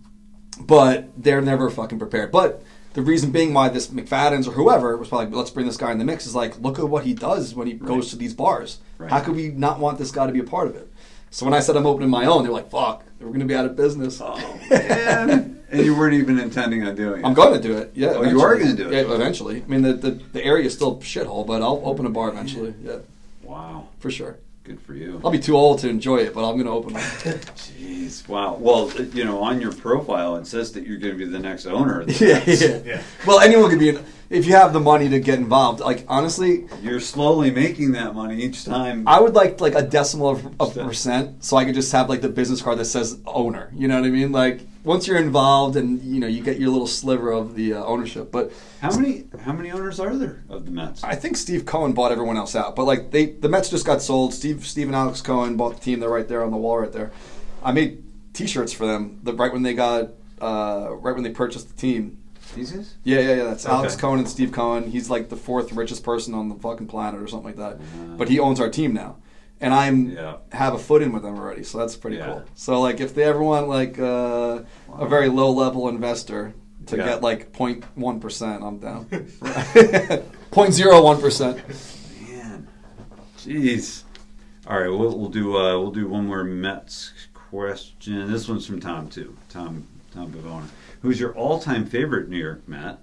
but 0.60 1.10
they're 1.16 1.40
never 1.42 1.70
fucking 1.70 1.98
prepared. 1.98 2.30
But 2.30 2.62
the 2.94 3.02
reason 3.02 3.30
being 3.30 3.54
why 3.54 3.68
this 3.68 3.88
McFadden's 3.88 4.46
or 4.48 4.52
whoever 4.52 4.96
was 4.96 5.08
probably 5.08 5.34
let's 5.36 5.50
bring 5.50 5.66
this 5.66 5.76
guy 5.76 5.92
in 5.92 5.98
the 5.98 6.04
mix 6.04 6.26
is 6.26 6.34
like 6.34 6.58
look 6.60 6.78
at 6.78 6.88
what 6.88 7.04
he 7.04 7.14
does 7.14 7.54
when 7.54 7.66
he 7.66 7.72
goes 7.74 8.10
to 8.10 8.16
these 8.16 8.34
bars. 8.34 8.78
Right. 8.98 9.10
How 9.10 9.20
could 9.20 9.34
we 9.34 9.48
not 9.48 9.78
want 9.80 9.98
this 9.98 10.10
guy 10.10 10.26
to 10.26 10.32
be 10.32 10.40
a 10.40 10.44
part 10.44 10.68
of 10.68 10.76
it? 10.76 10.88
So 11.30 11.46
when 11.46 11.54
I 11.54 11.60
said 11.60 11.76
I'm 11.76 11.86
opening 11.86 12.10
my 12.10 12.26
own, 12.26 12.42
they're 12.42 12.52
like, 12.52 12.70
"Fuck, 12.70 13.04
we're 13.18 13.28
going 13.28 13.40
to 13.40 13.46
be 13.46 13.54
out 13.54 13.64
of 13.64 13.74
business." 13.74 14.20
Oh, 14.22 14.36
man. 14.70 15.64
and 15.70 15.80
you 15.86 15.96
weren't 15.96 16.12
even 16.14 16.38
intending 16.38 16.86
on 16.86 16.94
doing 16.94 17.20
it. 17.22 17.26
I'm 17.26 17.32
going 17.32 17.54
to 17.54 17.60
do 17.68 17.76
it. 17.78 17.92
Yeah. 17.94 18.08
Oh, 18.16 18.22
you 18.22 18.40
are 18.42 18.58
gonna 18.58 18.74
do 18.76 18.88
it? 18.90 18.92
Yeah, 18.92 19.14
eventually. 19.14 19.62
I 19.62 19.66
mean, 19.66 19.80
the, 19.80 19.94
the 19.94 20.10
the 20.34 20.44
area 20.44 20.66
is 20.66 20.74
still 20.74 20.98
shithole, 21.00 21.46
but 21.46 21.62
I'll 21.62 21.80
open 21.84 22.04
a 22.04 22.10
bar 22.10 22.28
eventually. 22.28 22.74
Yeah, 22.84 22.98
Wow. 23.42 23.88
for 23.98 24.10
sure. 24.10 24.36
Good 24.64 24.80
for 24.80 24.94
you. 24.94 25.20
I'll 25.24 25.30
be 25.32 25.40
too 25.40 25.56
old 25.56 25.80
to 25.80 25.88
enjoy 25.88 26.18
it, 26.18 26.34
but 26.34 26.48
I'm 26.48 26.54
going 26.54 26.66
to 26.66 26.70
open 26.72 26.92
one. 26.94 27.02
Jeez. 27.02 28.28
Wow. 28.28 28.54
Well, 28.60 28.90
you 29.12 29.24
know, 29.24 29.42
on 29.42 29.60
your 29.60 29.72
profile 29.72 30.36
it 30.36 30.46
says 30.46 30.72
that 30.72 30.86
you're 30.86 30.98
going 30.98 31.12
to 31.12 31.18
be 31.18 31.24
the 31.24 31.38
next 31.40 31.66
owner. 31.66 32.00
Of 32.02 32.06
the 32.06 32.12
yeah, 32.26 32.34
Mets. 32.46 32.62
yeah. 32.62 32.80
Yeah. 32.84 33.02
Well, 33.26 33.40
anyone 33.40 33.70
could 33.70 33.80
be 33.80 33.88
in, 33.88 34.04
if 34.30 34.46
you 34.46 34.52
have 34.52 34.72
the 34.72 34.78
money 34.80 35.08
to 35.08 35.18
get 35.18 35.38
involved. 35.40 35.80
Like 35.80 36.04
honestly, 36.06 36.66
You're 36.80 37.00
slowly 37.00 37.50
making 37.50 37.92
that 37.92 38.14
money 38.14 38.40
each 38.40 38.64
time. 38.64 39.06
I 39.08 39.20
would 39.20 39.34
like 39.34 39.60
like 39.60 39.74
a 39.74 39.82
decimal 39.82 40.30
of, 40.30 40.46
of 40.60 40.68
Percent. 40.74 40.86
percent, 40.86 41.44
so 41.44 41.56
I 41.56 41.64
could 41.64 41.74
just 41.74 41.90
have 41.90 42.08
like 42.08 42.20
the 42.20 42.28
business 42.28 42.62
card 42.62 42.78
that 42.78 42.84
says 42.84 43.18
owner. 43.26 43.70
You 43.74 43.88
know 43.88 44.00
what 44.00 44.06
I 44.06 44.10
mean? 44.10 44.30
Like 44.30 44.60
once 44.84 45.06
you're 45.06 45.18
involved, 45.18 45.76
and 45.76 46.02
you 46.02 46.20
know 46.20 46.26
you 46.26 46.42
get 46.42 46.58
your 46.58 46.70
little 46.70 46.86
sliver 46.86 47.30
of 47.30 47.54
the 47.54 47.74
uh, 47.74 47.84
ownership. 47.84 48.32
But 48.32 48.52
how 48.80 48.96
many 48.96 49.24
how 49.44 49.52
many 49.52 49.70
owners 49.70 50.00
are 50.00 50.16
there 50.16 50.42
of 50.48 50.64
the 50.66 50.70
Mets? 50.70 51.04
I 51.04 51.14
think 51.14 51.36
Steve 51.36 51.64
Cohen 51.64 51.92
bought 51.92 52.12
everyone 52.12 52.36
else 52.36 52.56
out. 52.56 52.76
But 52.76 52.84
like 52.84 53.10
they, 53.10 53.26
the 53.26 53.48
Mets 53.48 53.70
just 53.70 53.86
got 53.86 54.02
sold. 54.02 54.34
Steve, 54.34 54.66
Steve 54.66 54.86
and 54.86 54.96
Alex 54.96 55.20
Cohen 55.20 55.56
bought 55.56 55.74
the 55.74 55.80
team. 55.80 56.00
They're 56.00 56.08
right 56.10 56.28
there 56.28 56.42
on 56.44 56.50
the 56.50 56.56
wall, 56.56 56.78
right 56.78 56.92
there. 56.92 57.12
I 57.62 57.72
made 57.72 58.02
T-shirts 58.32 58.72
for 58.72 58.86
them. 58.86 59.20
The, 59.22 59.34
right 59.34 59.52
when 59.52 59.62
they 59.62 59.74
got, 59.74 60.10
uh, 60.40 60.88
right 60.90 61.14
when 61.14 61.22
they 61.22 61.30
purchased 61.30 61.68
the 61.68 61.74
team. 61.74 62.18
These 62.54 62.72
guys? 62.72 62.94
Yeah, 63.04 63.20
yeah, 63.20 63.34
yeah. 63.34 63.44
That's 63.44 63.64
Alex 63.64 63.96
Cohen 63.96 64.18
and 64.18 64.28
Steve 64.28 64.52
Cohen. 64.52 64.90
He's 64.90 65.08
like 65.08 65.28
the 65.28 65.36
fourth 65.36 65.72
richest 65.72 66.02
person 66.02 66.34
on 66.34 66.48
the 66.48 66.54
fucking 66.56 66.86
planet 66.86 67.22
or 67.22 67.28
something 67.28 67.46
like 67.46 67.56
that. 67.56 67.78
But 68.18 68.28
he 68.28 68.38
owns 68.38 68.60
our 68.60 68.68
team 68.68 68.92
now, 68.92 69.16
and 69.62 69.72
I'm 69.72 70.10
Yeah. 70.10 70.36
have 70.52 70.74
a 70.74 70.78
foot 70.78 71.00
in 71.02 71.12
with 71.12 71.22
them 71.22 71.38
already. 71.38 71.62
So 71.62 71.78
that's 71.78 71.96
pretty 71.96 72.18
Yeah. 72.18 72.26
cool. 72.26 72.42
So 72.54 72.80
like, 72.80 73.00
if 73.00 73.14
they 73.14 73.22
ever 73.24 73.42
want 73.42 73.68
like 73.68 73.98
uh, 73.98 74.60
a 74.98 75.06
very 75.08 75.28
low 75.30 75.50
level 75.50 75.88
investor 75.88 76.52
to 76.86 76.96
Yeah. 76.96 77.04
get 77.06 77.22
like 77.22 77.52
0.1 77.52 78.20
percent, 78.20 78.62
I'm 78.62 78.78
down. 78.78 79.06
0.01 80.50 81.20
percent. 81.20 81.56
Man, 82.28 82.68
jeez. 83.38 84.02
All 84.66 84.78
right, 84.78 84.88
we'll, 84.88 85.18
we'll 85.18 85.28
do 85.30 85.56
uh, 85.56 85.78
we'll 85.80 85.90
do 85.90 86.06
one 86.08 86.26
more 86.26 86.44
Mets 86.44 87.12
question. 87.34 88.30
This 88.30 88.48
one's 88.48 88.66
from 88.66 88.80
Tom 88.80 89.08
too. 89.08 89.36
Tom 89.48 89.84
Tom 90.12 90.30
Bavona. 90.32 90.66
Who's 91.02 91.18
your 91.18 91.32
all-time 91.34 91.84
favorite 91.86 92.28
New 92.28 92.36
York 92.38 92.68
Met? 92.68 92.98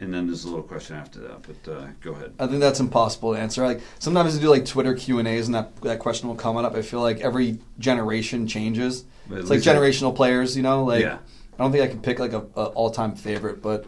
And 0.00 0.12
then 0.12 0.26
there's 0.26 0.42
a 0.44 0.48
little 0.48 0.64
question 0.64 0.96
after 0.96 1.20
that, 1.20 1.42
but 1.42 1.72
uh, 1.72 1.86
go 2.00 2.12
ahead. 2.12 2.32
I 2.40 2.48
think 2.48 2.58
that's 2.60 2.80
impossible 2.80 3.32
to 3.34 3.38
answer. 3.40 3.64
Like 3.64 3.80
sometimes 4.00 4.36
I 4.36 4.40
do 4.40 4.50
like 4.50 4.64
Twitter 4.66 4.92
Q 4.94 5.20
and 5.20 5.28
A's, 5.28 5.46
and 5.46 5.54
that 5.54 5.76
that 5.82 6.00
question 6.00 6.28
will 6.28 6.34
come 6.36 6.56
up. 6.56 6.74
I 6.74 6.82
feel 6.82 7.00
like 7.00 7.20
every 7.20 7.58
generation 7.78 8.46
changes. 8.48 9.04
But 9.28 9.38
It's 9.38 9.50
like 9.50 9.58
least 9.58 9.68
I- 9.68 9.74
generational 9.74 10.14
players, 10.14 10.56
you 10.56 10.62
know. 10.64 10.84
Like 10.84 11.02
Yeah. 11.02 11.18
I 11.58 11.62
don't 11.62 11.70
think 11.70 11.84
I 11.84 11.86
can 11.86 12.00
pick 12.00 12.18
like 12.18 12.32
a, 12.32 12.44
a 12.56 12.64
all 12.64 12.90
time 12.90 13.14
favorite, 13.14 13.62
but 13.62 13.86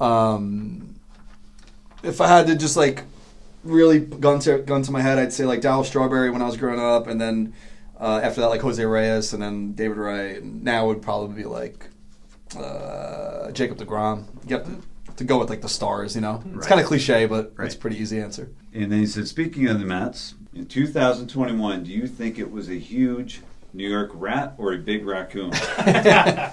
um, 0.00 0.94
if 2.02 2.20
I 2.22 2.28
had 2.28 2.46
to 2.46 2.56
just 2.56 2.76
like 2.76 3.04
really 3.62 4.00
gun 4.00 4.38
to 4.40 4.58
gun 4.58 4.82
to 4.82 4.90
my 4.90 5.02
head, 5.02 5.18
I'd 5.18 5.32
say 5.34 5.44
like 5.44 5.60
Darryl 5.60 5.84
Strawberry 5.84 6.30
when 6.30 6.40
I 6.40 6.46
was 6.46 6.56
growing 6.56 6.80
up, 6.80 7.06
and 7.06 7.20
then 7.20 7.52
uh, 8.00 8.20
after 8.22 8.40
that 8.40 8.48
like 8.48 8.62
Jose 8.62 8.82
Reyes, 8.82 9.34
and 9.34 9.42
then 9.42 9.72
David 9.74 9.98
Wright. 9.98 10.40
and 10.42 10.64
now 10.64 10.86
would 10.86 11.02
probably 11.02 11.42
be 11.42 11.44
like 11.46 11.86
uh, 12.58 13.50
Jacob 13.52 13.76
deGrom. 13.78 14.24
You 14.48 14.56
have 14.56 14.82
to, 15.12 15.16
to 15.16 15.24
go 15.24 15.38
with 15.38 15.50
like 15.50 15.60
the 15.62 15.68
stars, 15.68 16.14
you 16.14 16.20
know. 16.20 16.42
It's 16.56 16.66
kind 16.66 16.80
of 16.80 16.86
cliche, 16.86 17.26
but 17.26 17.46
it's 17.46 17.58
Right. 17.58 17.74
a 17.74 17.78
pretty 17.78 17.98
easy 17.98 18.20
answer. 18.20 18.50
And 18.74 18.90
then 18.90 18.98
he 19.00 19.06
said, 19.06 19.28
speaking 19.28 19.68
of 19.68 19.78
the 19.78 19.86
Mets, 19.86 20.34
in 20.54 20.66
2021, 20.66 21.84
do 21.84 21.90
you 21.90 22.06
think 22.06 22.38
it 22.38 22.50
was 22.50 22.68
a 22.68 22.74
huge 22.78 23.40
New 23.72 23.88
York 23.88 24.10
rat 24.14 24.54
or 24.58 24.72
a 24.74 24.78
big 24.78 25.06
raccoon? 25.06 25.52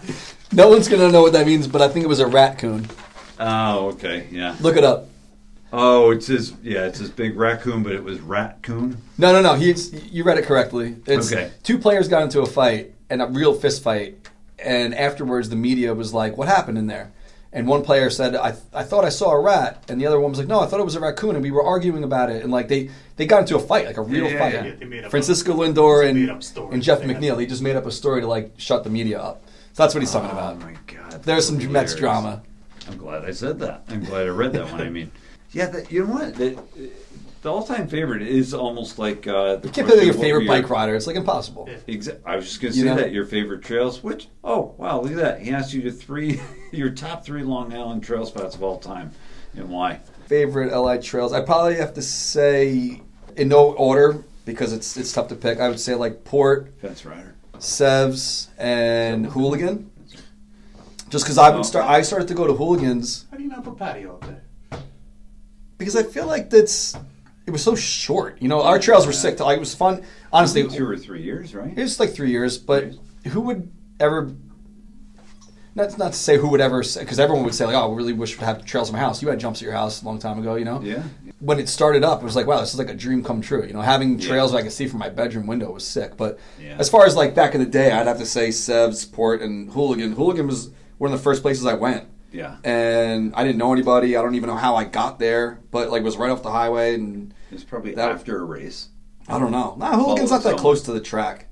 No 0.51 0.67
one's 0.67 0.87
gonna 0.87 1.11
know 1.11 1.21
what 1.21 1.33
that 1.33 1.45
means, 1.45 1.67
but 1.67 1.79
I 1.81 1.87
think 1.89 2.03
it 2.05 2.07
was 2.09 2.19
a 2.19 2.25
raccoon. 2.25 2.87
oh, 3.39 3.89
okay, 3.89 4.25
yeah. 4.31 4.55
Look 4.61 4.77
it 4.77 4.83
up. 4.83 5.05
Oh, 5.71 6.09
it's 6.09 6.25
his 6.25 6.53
yeah, 6.63 6.85
it's 6.87 6.97
his 6.97 7.11
big 7.11 7.37
raccoon, 7.37 7.83
but 7.83 7.91
it 7.91 8.03
was 8.03 8.17
ratcoon. 8.17 8.97
No, 9.19 9.31
no, 9.31 9.43
no. 9.43 9.53
He's 9.53 9.93
you 10.11 10.23
read 10.23 10.39
it 10.39 10.45
correctly. 10.45 10.95
It's 11.05 11.31
Okay. 11.31 11.51
two 11.61 11.77
players 11.77 12.07
got 12.07 12.23
into 12.23 12.41
a 12.41 12.47
fight 12.47 12.95
and 13.11 13.21
a 13.21 13.27
real 13.27 13.53
fist 13.53 13.83
fight, 13.83 14.27
and 14.57 14.95
afterwards 14.95 15.49
the 15.49 15.55
media 15.55 15.93
was 15.93 16.15
like, 16.15 16.35
"What 16.35 16.47
happened 16.47 16.79
in 16.79 16.87
there?" 16.87 17.11
And 17.51 17.67
one 17.67 17.81
player 17.81 18.11
said, 18.11 18.35
"I 18.35 18.53
I 18.73 18.83
thought 18.83 19.05
I 19.05 19.09
saw 19.09 19.31
a 19.31 19.39
rat," 19.41 19.83
and 19.89 19.99
the 19.99 20.05
other 20.05 20.19
one 20.19 20.29
was 20.31 20.37
like, 20.39 20.47
"No, 20.47 20.59
I 20.59 20.67
thought 20.67 20.79
it 20.79 20.83
was 20.85 20.95
a 20.95 20.99
raccoon," 20.99 21.35
and 21.35 21.41
we 21.43 21.49
were 21.49 21.63
arguing 21.63 22.03
about 22.03 22.29
it, 22.29 22.43
and 22.43 22.51
like 22.51 22.67
they 22.67 22.91
they 23.15 23.25
got 23.25 23.39
into 23.41 23.55
a 23.55 23.59
fight, 23.59 23.85
like 23.87 23.97
a 23.97 24.03
real 24.03 24.25
Yeah, 24.25 24.29
yeah, 24.31 24.39
fight. 24.39 24.53
yeah. 24.53 24.63
Yeah, 24.65 24.75
they 24.79 24.85
made 24.85 25.03
up 25.05 25.09
Francisco 25.09 25.53
a- 25.53 25.55
Lindor 25.67 26.07
and 26.07 26.19
made 26.19 26.29
up 26.29 26.43
stories. 26.43 26.73
and 26.75 26.83
Jeff 26.83 27.01
McNeil. 27.01 27.39
He 27.39 27.47
just 27.47 27.63
made 27.63 27.75
up 27.75 27.87
a 27.87 27.91
story 27.91 28.21
to 28.21 28.27
like 28.27 28.51
shut 28.57 28.83
the 28.83 28.91
media 28.91 29.19
up. 29.19 29.41
So 29.73 29.81
that's 29.83 29.95
what 29.95 30.01
he's 30.01 30.11
talking 30.11 30.29
Oh 30.29 30.33
about. 30.33 30.59
my 30.59 30.73
god, 30.85 31.23
There's 31.23 31.47
some 31.47 31.57
that's 31.57 31.69
Mets 31.71 31.95
drama. 31.95 32.43
I'm 32.87 32.97
glad 32.97 33.25
I 33.25 33.31
said 33.31 33.57
that. 33.59 33.83
I'm 33.89 34.03
glad 34.03 34.27
I 34.27 34.29
read 34.29 34.53
that 34.53 34.71
one. 34.71 34.81
I 34.81 34.89
mean, 34.89 35.09
yeah, 35.51 35.67
that, 35.67 35.91
you 35.91 36.05
know 36.05 36.13
what? 36.13 36.35
That, 36.35 36.55
the 37.41 37.51
all-time 37.51 37.87
favorite 37.87 38.21
is 38.21 38.53
almost 38.53 38.99
like 38.99 39.25
uh, 39.27 39.55
the 39.57 39.67
You 39.67 39.73
can't 39.73 39.87
question 39.87 39.87
pick 39.87 39.97
like 39.97 40.05
your 40.05 40.13
favorite 40.13 40.43
your- 40.43 40.61
bike 40.61 40.69
rider. 40.69 40.95
It's 40.95 41.07
like 41.07 41.15
impossible. 41.15 41.69
Yeah. 41.69 41.95
Exa- 41.95 42.19
I 42.25 42.35
was 42.35 42.45
just 42.45 42.61
going 42.61 42.73
to 42.73 42.77
You 42.79 42.85
say 42.85 42.89
know? 42.89 42.95
that 42.97 43.11
your 43.11 43.25
favorite 43.25 43.63
trails. 43.63 44.03
Which 44.03 44.27
oh 44.43 44.73
wow, 44.77 44.99
look 45.01 45.11
at 45.11 45.17
that. 45.17 45.41
He 45.41 45.51
asked 45.51 45.73
you 45.73 45.81
to 45.83 45.91
three 45.91 46.39
your 46.71 46.89
top 46.89 47.23
three 47.25 47.43
Long 47.43 47.73
Island 47.73 48.03
trail 48.03 48.25
spots 48.25 48.55
of 48.55 48.63
all 48.63 48.77
time, 48.79 49.11
and 49.55 49.69
why? 49.69 49.99
favorite 50.27 50.71
LI 50.77 50.99
trails. 51.01 51.33
I 51.33 51.41
probably 51.41 51.75
have 51.75 51.93
to 51.95 52.01
say 52.03 53.01
in 53.35 53.47
no 53.47 53.71
order 53.73 54.23
because 54.45 54.73
it's 54.73 54.95
it's 54.97 55.11
tough 55.13 55.27
to 55.29 55.35
pick. 55.35 55.59
I 55.59 55.69
would 55.69 55.79
say 55.79 55.95
like 55.95 56.23
Port, 56.23 56.73
Fence 56.81 57.05
rider. 57.05 57.35
Sevs, 57.57 58.47
and 58.57 59.25
Hooligan. 59.25 59.89
Just 61.09 61.25
because 61.25 61.37
I 61.39 61.49
would 61.49 61.59
Oh. 61.59 61.63
start, 61.63 61.85
I 61.89 62.03
started 62.03 62.27
to 62.27 62.33
go 62.35 62.45
to 62.45 62.53
hooligans 62.53 63.25
How 63.31 63.37
do 63.37 63.43
you 63.43 63.49
not 63.49 63.63
put 63.63 63.77
patio 63.77 64.13
up 64.13 64.21
there? 64.25 64.79
because 65.79 65.95
I 65.95 66.03
feel 66.03 66.27
like 66.27 66.49
that's 66.51 66.95
it 67.49 67.51
was 67.51 67.63
so 67.63 67.75
short. 67.75 68.37
You 68.41 68.47
know, 68.47 68.61
our 68.61 68.79
trails 68.79 69.05
were 69.07 69.11
sick. 69.13 69.39
Like 69.39 69.57
it 69.57 69.59
was 69.59 69.73
fun. 69.75 70.03
Honestly, 70.31 70.67
two 70.67 70.87
or 70.87 70.95
three 70.97 71.23
years, 71.23 71.53
right? 71.55 71.75
it 71.77 71.81
was 71.81 71.99
like 71.99 72.11
three 72.11 72.29
years. 72.31 72.57
But 72.57 72.93
who 73.27 73.41
would 73.41 73.71
ever? 73.99 74.31
Not 75.75 75.97
not 75.97 76.13
to 76.13 76.17
say 76.17 76.37
who 76.37 76.47
would 76.49 76.61
ever 76.61 76.79
because 76.81 77.19
everyone 77.19 77.43
would 77.45 77.53
say 77.55 77.65
like, 77.65 77.75
oh, 77.75 77.91
I 77.91 77.95
really 77.95 78.13
wish 78.13 78.37
we'd 78.37 78.45
have 78.45 78.65
trails 78.65 78.89
in 78.89 78.93
my 78.93 78.99
house. 78.99 79.21
You 79.21 79.29
had 79.29 79.39
jumps 79.39 79.59
at 79.61 79.63
your 79.65 79.73
house 79.73 80.01
a 80.01 80.05
long 80.05 80.19
time 80.19 80.37
ago. 80.39 80.55
You 80.55 80.65
know. 80.65 80.81
Yeah. 80.81 81.03
When 81.39 81.59
it 81.59 81.69
started 81.69 82.03
up, 82.03 82.21
it 82.21 82.25
was 82.25 82.35
like, 82.35 82.47
wow, 82.47 82.59
this 82.59 82.73
is 82.73 82.79
like 82.79 82.89
a 82.89 82.93
dream 82.95 83.23
come 83.23 83.41
true. 83.41 83.63
You 83.65 83.73
know, 83.73 83.81
having 83.81 84.19
Yeah. 84.19 84.27
trails 84.27 84.53
I 84.53 84.61
could 84.61 84.71
see 84.71 84.87
from 84.87 84.99
my 84.99 85.09
bedroom 85.09 85.47
window 85.47 85.71
was 85.71 85.85
sick. 85.85 86.17
But 86.17 86.37
Yeah. 86.61 86.75
as 86.79 86.89
far 86.89 87.05
as 87.05 87.15
like 87.15 87.33
back 87.33 87.55
in 87.55 87.61
the 87.61 87.67
day, 87.69 87.91
I'd 87.91 88.07
have 88.07 88.19
to 88.19 88.25
say 88.25 88.51
Sev's, 88.51 89.05
Port, 89.05 89.41
and 89.41 89.71
Hooligan. 89.71 90.13
Hooligan 90.13 90.47
was 90.47 90.69
one 90.97 91.11
of 91.11 91.17
the 91.17 91.23
first 91.23 91.41
places 91.43 91.65
I 91.65 91.75
went 91.75 92.05
Yeah. 92.33 92.57
and 92.65 93.33
I 93.35 93.43
didn't 93.45 93.57
know 93.57 93.71
anybody. 93.71 94.17
I 94.17 94.21
don't 94.21 94.35
even 94.35 94.49
know 94.49 94.57
how 94.57 94.75
I 94.75 94.83
got 94.83 95.17
there, 95.19 95.59
but 95.71 95.91
like 95.91 96.03
was 96.03 96.17
right 96.17 96.29
off 96.31 96.43
the 96.43 96.51
highway, 96.51 96.95
and 96.95 97.33
It's 97.51 97.63
probably 97.63 97.93
That- 97.95 98.11
after 98.11 98.39
a 98.39 98.43
race. 98.45 98.89
I 99.27 99.37
don't 99.39 99.51
know. 99.51 99.75
Nah, 99.77 99.95
Hooligan's 99.95 100.31
not 100.31 100.37
that 100.37 100.43
someone. 100.43 100.59
close 100.61 100.81
to 100.83 100.91
the 100.91 100.99
track, 100.99 101.47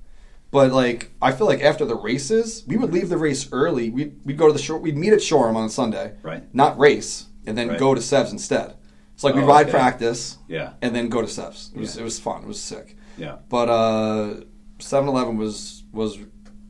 but 0.51 0.71
like 0.71 1.11
I 1.21 1.31
feel 1.31 1.45
like 1.47 1.61
after 1.61 1.85
the 1.85 1.95
races, 1.95 2.63
we 2.67 2.75
would 2.77 2.91
leave 2.91 3.09
the 3.09 3.17
race 3.17 3.47
early. 3.51 3.89
We'd, 3.91 4.15
we'd 4.25 4.37
go 4.37 4.47
to 4.47 4.53
the 4.53 4.59
shore. 4.59 4.77
We'd 4.79 4.97
meet 4.97 5.13
at 5.13 5.21
Shoreham 5.21 5.55
on 5.55 5.65
a 5.65 5.69
Sunday, 5.69 6.13
Right. 6.23 6.43
Not 6.55 6.79
race, 6.79 7.25
and 7.45 7.57
then 7.57 7.67
Right. 7.69 7.79
go 7.79 7.93
to 7.93 8.01
Sev's 8.01 8.31
instead. 8.31 8.73
It's 9.13 9.23
like 9.23 9.35
we 9.35 9.41
Oh, 9.41 9.45
ride 9.47 9.67
okay. 9.67 9.71
practice 9.77 10.37
Yeah. 10.47 10.73
and 10.81 10.95
then 10.95 11.09
go 11.09 11.21
to 11.21 11.27
Sev's. 11.27 11.71
It 11.75 11.79
was 11.79 11.95
Yeah. 11.95 12.01
it 12.01 12.03
was 12.05 12.19
fun. 12.19 12.41
It 12.43 12.47
was 12.47 12.59
sick. 12.59 12.95
Yeah. 13.17 13.37
But 13.49 13.69
uh 13.69 14.41
7-Eleven 14.79 15.37
was 15.37 15.83
was 15.91 16.17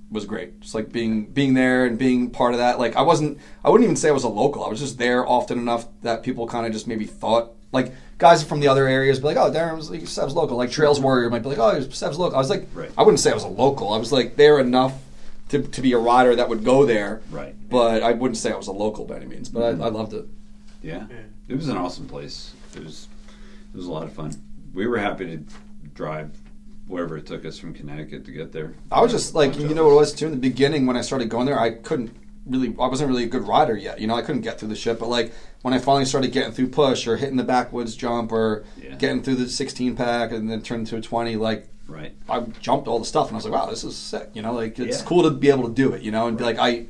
was 0.09 0.25
great. 0.25 0.61
Just 0.61 0.73
like 0.73 0.91
being 0.91 1.25
being 1.25 1.53
there 1.53 1.85
and 1.85 1.97
being 1.97 2.29
part 2.29 2.53
of 2.53 2.59
that. 2.59 2.79
Like 2.79 2.95
I 2.95 3.01
wasn't 3.01 3.37
I 3.63 3.69
wouldn't 3.69 3.83
even 3.85 3.95
say 3.97 4.09
I 4.09 4.13
was 4.13 4.23
a 4.23 4.29
local. 4.29 4.63
I 4.65 4.69
was 4.69 4.79
just 4.79 4.97
there 4.97 5.27
often 5.27 5.57
enough 5.57 5.87
that 6.03 6.23
people 6.23 6.47
kind 6.47 6.65
of 6.65 6.71
just 6.71 6.87
maybe 6.87 7.05
thought 7.05 7.51
like 7.73 7.93
guys 8.17 8.43
from 8.43 8.59
the 8.59 8.67
other 8.67 8.87
areas 8.87 9.19
be 9.19 9.25
like, 9.25 9.37
oh, 9.37 9.51
Darren 9.51 9.75
was 9.75 9.89
like, 9.89 10.07
Sev's 10.07 10.33
local. 10.33 10.57
Like 10.57 10.71
Trails 10.71 10.99
Warrior 10.99 11.29
might 11.29 11.43
be 11.43 11.49
like, 11.49 11.59
oh, 11.59 11.81
Sev's 11.89 12.17
local. 12.17 12.35
I 12.35 12.39
was 12.39 12.49
like, 12.49 12.67
Right. 12.73 12.91
I 12.97 13.03
wouldn't 13.03 13.19
say 13.19 13.31
I 13.31 13.33
was 13.33 13.43
a 13.43 13.49
local. 13.49 13.93
I 13.93 13.97
was 13.97 14.11
like 14.11 14.35
there 14.35 14.59
enough 14.59 14.93
to, 15.49 15.61
to 15.61 15.81
be 15.81 15.93
a 15.93 15.97
rider 15.97 16.35
that 16.35 16.49
would 16.49 16.63
go 16.63 16.85
there. 16.85 17.21
Right. 17.29 17.55
But 17.69 18.03
I 18.03 18.13
wouldn't 18.13 18.37
say 18.37 18.51
I 18.51 18.57
was 18.57 18.67
a 18.67 18.71
local 18.71 19.05
by 19.05 19.17
any 19.17 19.25
means. 19.25 19.49
But 19.49 19.63
I, 19.63 19.71
mm-hmm. 19.73 19.83
I 19.83 19.87
loved 19.87 20.13
it. 20.13 20.25
Yeah. 20.81 21.05
Yeah. 21.09 21.17
It 21.47 21.55
was 21.55 21.69
an 21.69 21.77
awesome 21.77 22.07
place. 22.07 22.53
It 22.75 22.83
was 22.83 23.07
it 23.73 23.77
was 23.77 23.87
a 23.87 23.91
lot 23.91 24.03
of 24.03 24.13
fun. 24.13 24.33
We 24.73 24.87
were 24.87 24.97
happy 24.97 25.25
to 25.25 25.43
drive 25.93 26.31
wherever 26.87 27.17
it 27.17 27.25
took 27.25 27.45
us 27.45 27.57
from 27.57 27.73
Connecticut 27.73 28.25
to 28.25 28.31
get 28.31 28.51
there. 28.51 28.73
I 28.91 29.01
was 29.01 29.11
just 29.11 29.35
like, 29.35 29.57
you 29.57 29.73
know 29.73 29.85
what 29.85 29.91
it 29.91 29.95
was 29.95 30.13
too 30.13 30.25
in 30.25 30.31
the 30.31 30.37
beginning 30.37 30.85
when 30.85 30.95
I 30.95 31.01
started 31.01 31.29
going 31.29 31.45
there, 31.45 31.59
I 31.59 31.71
couldn't 31.71 32.15
really, 32.49 32.69
I 32.79 32.87
wasn't 32.87 33.09
really 33.09 33.23
a 33.23 33.27
good 33.27 33.47
rider 33.47 33.75
yet. 33.77 33.99
You 33.99 34.07
know, 34.07 34.15
I 34.15 34.21
couldn't 34.21 34.41
get 34.41 34.59
through 34.59 34.69
the 34.69 34.75
shit. 34.75 34.99
But 34.99 35.09
like 35.09 35.33
when 35.61 35.73
I 35.73 35.79
finally 35.79 36.05
started 36.05 36.31
getting 36.31 36.51
through 36.53 36.69
push 36.69 37.07
or 37.07 37.17
hitting 37.17 37.37
the 37.37 37.43
backwoods 37.43 37.95
jump 37.95 38.31
or 38.31 38.63
Yeah. 38.81 38.95
getting 38.95 39.21
through 39.23 39.35
the 39.35 39.49
16 39.49 39.95
pack 39.95 40.31
and 40.31 40.49
then 40.49 40.61
turned 40.61 40.87
to 40.87 40.97
a 40.97 41.01
20, 41.01 41.35
like 41.35 41.67
Right. 41.87 42.13
I 42.27 42.41
jumped 42.61 42.87
all 42.89 42.99
the 42.99 43.05
stuff 43.05 43.27
and 43.27 43.35
I 43.35 43.37
was 43.37 43.45
like, 43.45 43.53
wow, 43.53 43.69
this 43.69 43.83
is 43.83 43.95
sick. 43.95 44.29
You 44.33 44.41
know, 44.41 44.53
like 44.53 44.77
it's 44.79 44.99
Yeah. 44.99 45.05
cool 45.05 45.23
to 45.23 45.31
be 45.31 45.49
able 45.49 45.67
to 45.69 45.73
do 45.73 45.93
it. 45.93 46.01
You 46.01 46.11
know, 46.11 46.27
and 46.27 46.37
be 46.37 46.43
like 46.43 46.59
I, 46.59 46.85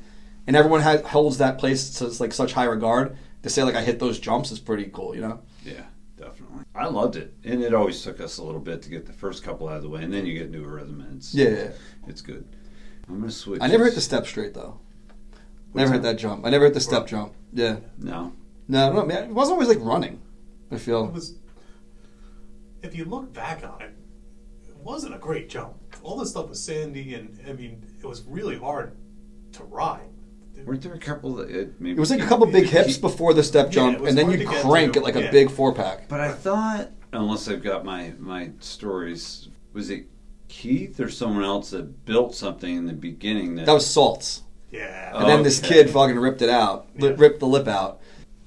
and 0.47 0.55
everyone 0.55 0.81
has, 0.81 1.01
holds 1.01 1.37
that 1.39 1.57
place 1.59 1.89
to 1.99 2.07
like 2.21 2.33
such 2.33 2.53
high 2.53 2.65
regard. 2.65 3.15
To 3.43 3.49
say 3.49 3.63
like 3.63 3.75
I 3.75 3.81
hit 3.83 3.99
those 3.99 4.17
jumps 4.19 4.51
is 4.51 4.59
pretty 4.59 4.89
cool. 4.91 5.13
You 5.15 5.21
know. 5.21 5.39
Yeah, 5.63 5.83
definitely. 6.17 6.63
I 6.73 6.87
loved 6.87 7.15
it, 7.15 7.33
and 7.43 7.61
it 7.63 7.73
always 7.73 8.01
took 8.01 8.19
us 8.19 8.37
a 8.39 8.43
little 8.43 8.59
bit 8.59 8.81
to 8.83 8.89
get 8.89 9.05
the 9.05 9.13
first 9.13 9.43
couple 9.43 9.67
out 9.69 9.77
of 9.77 9.83
the 9.83 9.89
way, 9.89 10.03
and 10.03 10.11
then 10.13 10.25
you 10.25 10.33
get 10.33 10.47
into 10.47 10.63
a 10.63 10.67
rhythm, 10.67 11.01
and 11.01 11.17
it's 11.17 11.33
Yeah. 11.33 11.49
yeah. 11.49 11.67
it's 12.07 12.21
good. 12.21 12.43
I'm 13.07 13.19
gonna 13.19 13.31
switch. 13.31 13.61
I 13.61 13.67
never 13.67 13.85
hit 13.85 13.95
the 13.95 14.01
step 14.01 14.25
straight 14.25 14.53
though. 14.53 14.79
What's 15.77 15.89
Never 15.91 15.93
hit 15.93 16.01
that? 16.03 16.13
that 16.13 16.21
jump. 16.21 16.45
I 16.45 16.49
never 16.49 16.65
hit 16.65 16.73
the 16.73 16.79
step 16.79 17.05
jump. 17.07 17.33
Yeah. 17.53 17.77
No. 17.99 18.33
No, 18.67 18.91
no, 18.91 19.05
man. 19.05 19.25
It 19.25 19.33
wasn't 19.33 19.53
always 19.53 19.69
like 19.69 19.79
running. 19.81 20.19
I 20.71 20.77
feel. 20.77 21.05
It 21.05 21.13
was. 21.13 21.35
If 22.81 22.95
you 22.95 23.05
look 23.05 23.31
back 23.33 23.63
on 23.63 23.81
it, 23.81 23.93
it 24.67 24.75
wasn't 24.77 25.13
a 25.15 25.17
great 25.17 25.49
jump. 25.49 25.73
All 26.03 26.17
this 26.17 26.31
stuff 26.31 26.49
was 26.49 26.61
sandy, 26.63 27.13
and 27.13 27.39
I 27.47 27.53
mean, 27.53 27.83
it 28.01 28.05
was 28.05 28.23
really 28.23 28.57
hard 28.57 28.95
to 29.53 29.63
ride. 29.63 30.09
Weren't 30.65 30.81
there 30.81 30.93
a 30.93 30.99
couple 30.99 31.35
that 31.35 31.49
it 31.51 31.79
maybe? 31.79 31.95
It 31.97 31.99
was 31.99 32.09
like 32.09 32.21
a 32.21 32.25
couple 32.25 32.45
big 32.47 32.65
hips 32.65 32.97
before 32.97 33.33
the 33.35 33.43
step 33.43 33.69
jump, 33.69 33.95
it 33.97 34.01
was 34.01 34.09
and 34.09 34.17
then 34.17 34.25
hard 34.25 34.39
you 34.39 34.45
to 34.45 34.51
get 34.51 34.63
crank 34.63 34.93
to. 34.93 34.99
it 34.99 35.03
like 35.03 35.15
a 35.15 35.23
Yeah. 35.23 35.31
big 35.31 35.51
four 35.51 35.71
pack. 35.73 36.09
But 36.09 36.19
I 36.19 36.31
thought, 36.31 36.89
unless 37.13 37.47
I've 37.47 37.61
got 37.63 37.85
my 37.85 38.13
my 38.17 38.49
stories, 38.59 39.49
was 39.73 39.89
it 39.91 40.07
Keith 40.47 40.99
or 40.99 41.09
someone 41.09 41.43
else 41.43 41.69
that 41.71 42.05
built 42.05 42.33
something 42.35 42.75
in 42.75 42.85
the 42.87 42.93
beginning 42.93 43.55
that, 43.55 43.67
That 43.67 43.73
was 43.73 43.85
salts. 43.85 44.43
Yeah. 44.71 45.17
And 45.17 45.29
then 45.29 45.43
this 45.43 45.59
kid 45.59 45.89
fucking 45.89 46.17
ripped 46.19 46.41
it 46.41 46.49
out, 46.49 46.87
li- 46.97 47.09
Yeah. 47.09 47.15
ripped 47.17 47.39
the 47.39 47.47
lip 47.47 47.67
out, 47.67 47.99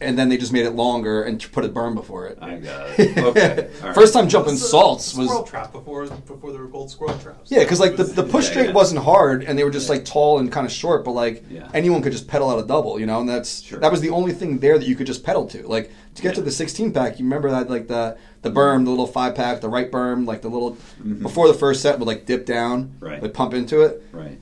and 0.02 0.18
then 0.18 0.28
they 0.30 0.36
just 0.38 0.52
made 0.52 0.64
it 0.66 0.70
longer 0.72 1.22
and 1.22 1.40
put 1.52 1.64
a 1.64 1.68
berm 1.68 1.94
before 1.94 2.26
it. 2.26 2.38
I 2.40 2.56
got 2.56 2.98
it. 2.98 3.16
Okay. 3.18 3.68
all 3.82 3.86
right. 3.88 3.94
First 3.94 4.12
time 4.14 4.28
jumping 4.28 4.50
It 4.52 4.60
was, 4.60 4.64
uh, 4.64 4.68
salts 4.68 5.14
was 5.14 5.28
squirrel 5.28 5.44
trap 5.44 5.72
before 5.72 6.06
before 6.06 6.52
they 6.52 6.58
were 6.58 6.68
called 6.68 6.90
squirrel 6.90 7.18
traps. 7.18 7.50
yeah, 7.50 7.60
because 7.60 7.80
like 7.80 7.92
It 7.92 7.96
the, 7.98 8.02
was- 8.04 8.14
the 8.14 8.22
push 8.22 8.44
Yeah, 8.46 8.50
straight 8.50 8.66
yeah. 8.68 8.72
wasn't 8.72 9.02
hard, 9.02 9.44
and 9.44 9.58
they 9.58 9.64
were 9.64 9.70
just 9.70 9.88
like 9.88 10.04
tall 10.04 10.38
and 10.38 10.50
kind 10.52 10.66
of 10.66 10.72
short, 10.72 11.04
but 11.04 11.12
like 11.12 11.44
Yeah. 11.50 11.68
anyone 11.74 12.02
could 12.02 12.12
just 12.12 12.28
pedal 12.28 12.50
out 12.50 12.62
a 12.62 12.66
double, 12.66 12.98
you 13.00 13.06
know. 13.06 13.20
And 13.20 13.28
that's 13.28 13.62
Sure. 13.62 13.78
that 13.80 13.90
was 13.90 14.00
the 14.00 14.10
only 14.10 14.32
thing 14.32 14.58
there 14.58 14.78
that 14.78 14.86
you 14.86 14.94
could 14.96 15.06
just 15.06 15.22
pedal 15.24 15.46
to. 15.48 15.66
Like 15.66 15.90
to 16.14 16.22
get 16.22 16.34
to 16.34 16.40
the 16.42 16.50
16 16.50 16.92
pack, 16.92 17.18
you 17.18 17.24
remember 17.24 17.50
that 17.50 17.68
like 17.70 17.88
the 17.88 18.16
the 18.42 18.50
berm, 18.50 18.84
the 18.84 18.90
little 18.90 19.06
five 19.06 19.34
pack, 19.34 19.60
the 19.60 19.68
right 19.68 19.90
berm, 19.90 20.26
like 20.26 20.40
the 20.40 20.48
little 20.48 20.76
Mhm. 21.02 21.20
before 21.22 21.46
the 21.48 21.52
first 21.54 21.82
set 21.82 21.98
would 21.98 22.08
like 22.08 22.24
dip 22.26 22.46
down, 22.46 22.92
Right. 23.00 23.22
like 23.22 23.34
pump 23.34 23.52
into 23.54 23.82
it. 23.82 24.02
Right. 24.12 24.38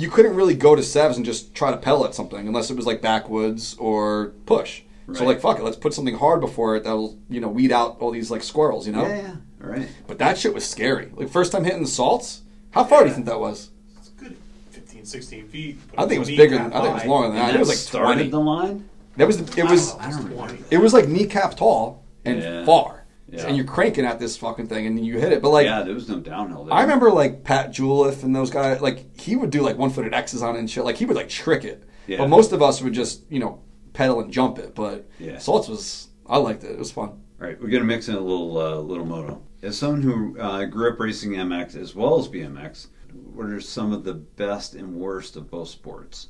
You 0.00 0.10
couldn't 0.10 0.34
really 0.34 0.54
go 0.54 0.74
to 0.74 0.82
Sevs 0.82 1.16
and 1.16 1.24
just 1.24 1.54
try 1.54 1.70
to 1.70 1.76
pedal 1.76 2.04
at 2.04 2.14
something 2.14 2.46
unless 2.46 2.70
it 2.70 2.76
was 2.76 2.86
like 2.86 3.00
backwoods 3.02 3.74
or 3.78 4.32
push. 4.46 4.82
So 5.12 5.24
like 5.24 5.40
fuck 5.40 5.58
it, 5.58 5.64
let's 5.64 5.76
put 5.76 5.92
something 5.92 6.14
hard 6.16 6.40
before 6.40 6.76
it 6.76 6.84
that'll 6.84 7.18
you 7.28 7.40
know 7.40 7.48
weed 7.48 7.72
out 7.72 7.96
all 7.98 8.12
these 8.12 8.30
like 8.30 8.42
squirrels, 8.44 8.86
you 8.86 8.92
know. 8.92 9.06
Yeah. 9.06 9.16
yeah. 9.16 9.36
All 9.64 9.68
right. 9.70 9.88
But 10.06 10.18
that 10.20 10.38
shit 10.38 10.54
was 10.54 10.64
scary. 10.64 11.10
Like 11.14 11.28
first 11.28 11.50
time 11.52 11.64
hitting 11.64 11.82
the 11.82 11.88
salts. 11.88 12.42
How 12.70 12.84
far 12.84 13.02
do 13.02 13.08
you 13.08 13.14
think 13.14 13.26
that 13.26 13.40
was? 13.40 13.70
It's 13.98 14.10
good 14.10 14.36
15, 14.70 15.04
16 15.04 15.48
feet. 15.48 15.78
I 15.98 16.02
think 16.02 16.12
it 16.14 16.18
was 16.20 16.28
bigger 16.28 16.56
than 16.58 16.72
I 16.72 16.80
think 16.80 16.90
it 16.90 16.94
was 16.94 17.04
longer 17.06 17.28
than 17.28 17.36
that. 17.38 17.46
And 17.48 17.56
It 17.56 17.58
was 17.58 17.68
like 17.68 17.78
started 17.78 18.14
twenty. 18.14 18.30
the 18.30 18.38
line. 18.40 18.88
That 19.16 19.26
was 19.26 19.42
the, 19.44 19.60
it 19.60 19.64
was 19.68 19.96
I 19.96 20.10
don't 20.10 20.30
know, 20.30 20.42
I 20.44 20.46
don't 20.46 20.56
20. 20.58 20.64
it 20.70 20.78
was 20.78 20.92
like 20.94 21.08
kneecap 21.08 21.56
tall 21.56 22.04
and 22.24 22.40
Yeah. 22.40 22.64
far, 22.64 22.99
Yeah. 23.32 23.46
and 23.46 23.56
you're 23.56 23.66
cranking 23.66 24.04
at 24.04 24.18
this 24.18 24.36
fucking 24.36 24.66
thing 24.66 24.86
and 24.86 25.04
you 25.04 25.18
hit 25.18 25.32
it. 25.32 25.40
But 25.42 25.50
like 25.50 25.64
yeah, 25.66 25.82
there 25.82 25.94
was 25.94 26.08
no 26.08 26.18
downhill. 26.20 26.64
There. 26.64 26.74
I 26.74 26.82
remember 26.82 27.10
like 27.10 27.44
Pat 27.44 27.70
Juliff 27.70 28.22
and 28.24 28.34
those 28.34 28.50
guys, 28.50 28.80
like 28.80 29.18
he 29.20 29.36
would 29.36 29.50
do 29.50 29.62
like 29.62 29.76
one 29.78 29.90
footed 29.90 30.14
X's 30.14 30.42
on 30.42 30.56
it 30.56 30.58
and 30.58 30.70
shit. 30.70 30.84
Like 30.84 30.96
he 30.96 31.04
would 31.06 31.16
like 31.16 31.28
trick 31.28 31.64
it. 31.64 31.84
Yeah. 32.06 32.18
But 32.18 32.28
most 32.28 32.52
of 32.52 32.60
us 32.62 32.82
would 32.82 32.92
just, 32.92 33.22
you 33.30 33.38
know, 33.38 33.62
pedal 33.92 34.20
and 34.20 34.32
jump 34.32 34.58
it. 34.58 34.74
But 34.74 35.08
Yeah. 35.18 35.38
Salts 35.38 35.68
was, 35.68 36.08
I 36.26 36.38
liked 36.38 36.64
it. 36.64 36.72
It 36.72 36.78
was 36.78 36.90
fun. 36.90 37.08
All 37.08 37.46
right, 37.46 37.58
we're 37.60 37.68
gonna 37.70 37.84
mix 37.84 38.08
in 38.08 38.16
a 38.16 38.20
little 38.20 38.58
uh, 38.58 38.76
little 38.80 39.06
moto. 39.06 39.40
As 39.62 39.78
someone 39.78 40.02
who 40.02 40.38
uh, 40.38 40.64
grew 40.66 40.92
up 40.92 41.00
racing 41.00 41.30
MX 41.32 41.74
as 41.76 41.94
well 41.94 42.18
as 42.18 42.28
BMX, 42.28 42.88
what 43.12 43.46
are 43.46 43.60
some 43.60 43.92
of 43.94 44.04
the 44.04 44.12
best 44.14 44.74
and 44.74 44.94
worst 44.94 45.36
of 45.36 45.50
both 45.50 45.68
sports? 45.68 46.28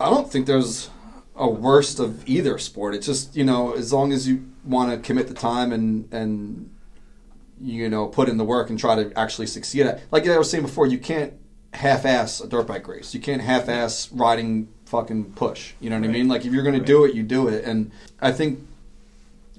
I 0.00 0.10
don't 0.10 0.30
think 0.30 0.46
there's 0.46 0.90
a 1.36 1.48
worst 1.48 1.98
of 1.98 2.28
either 2.28 2.58
sport. 2.58 2.94
It's 2.94 3.06
just, 3.06 3.34
you 3.34 3.44
know, 3.44 3.72
as 3.72 3.92
long 3.92 4.12
as 4.12 4.28
you 4.28 4.44
want 4.64 4.90
to 4.92 4.98
commit 5.06 5.28
the 5.28 5.34
time 5.34 5.72
and, 5.72 6.12
and, 6.12 6.70
you 7.60 7.88
know, 7.88 8.06
put 8.06 8.28
in 8.28 8.36
the 8.36 8.44
work 8.44 8.70
and 8.70 8.78
try 8.78 8.94
to 9.02 9.12
actually 9.18 9.46
succeed 9.46 9.86
at 9.86 10.02
Like 10.10 10.26
I 10.26 10.36
was 10.38 10.50
saying 10.50 10.62
before, 10.64 10.86
you 10.86 10.98
can't 10.98 11.32
half 11.72 12.04
ass 12.04 12.40
a 12.40 12.46
dirt 12.48 12.66
bike 12.66 12.86
race. 12.86 13.14
You 13.14 13.20
can't 13.20 13.40
half 13.40 13.68
ass 13.68 14.10
riding 14.12 14.68
fucking 14.84 15.32
push. 15.32 15.72
You 15.80 15.88
know 15.88 15.98
what 15.98 16.04
I 16.08 16.12
mean? 16.12 16.28
Like 16.28 16.44
if 16.44 16.52
you're 16.52 16.62
going 16.62 16.74
Right. 16.74 16.86
to 16.86 16.92
do 16.92 17.04
it, 17.04 17.14
you 17.14 17.22
do 17.22 17.48
it. 17.48 17.64
And 17.64 17.90
I 18.20 18.30
think 18.30 18.60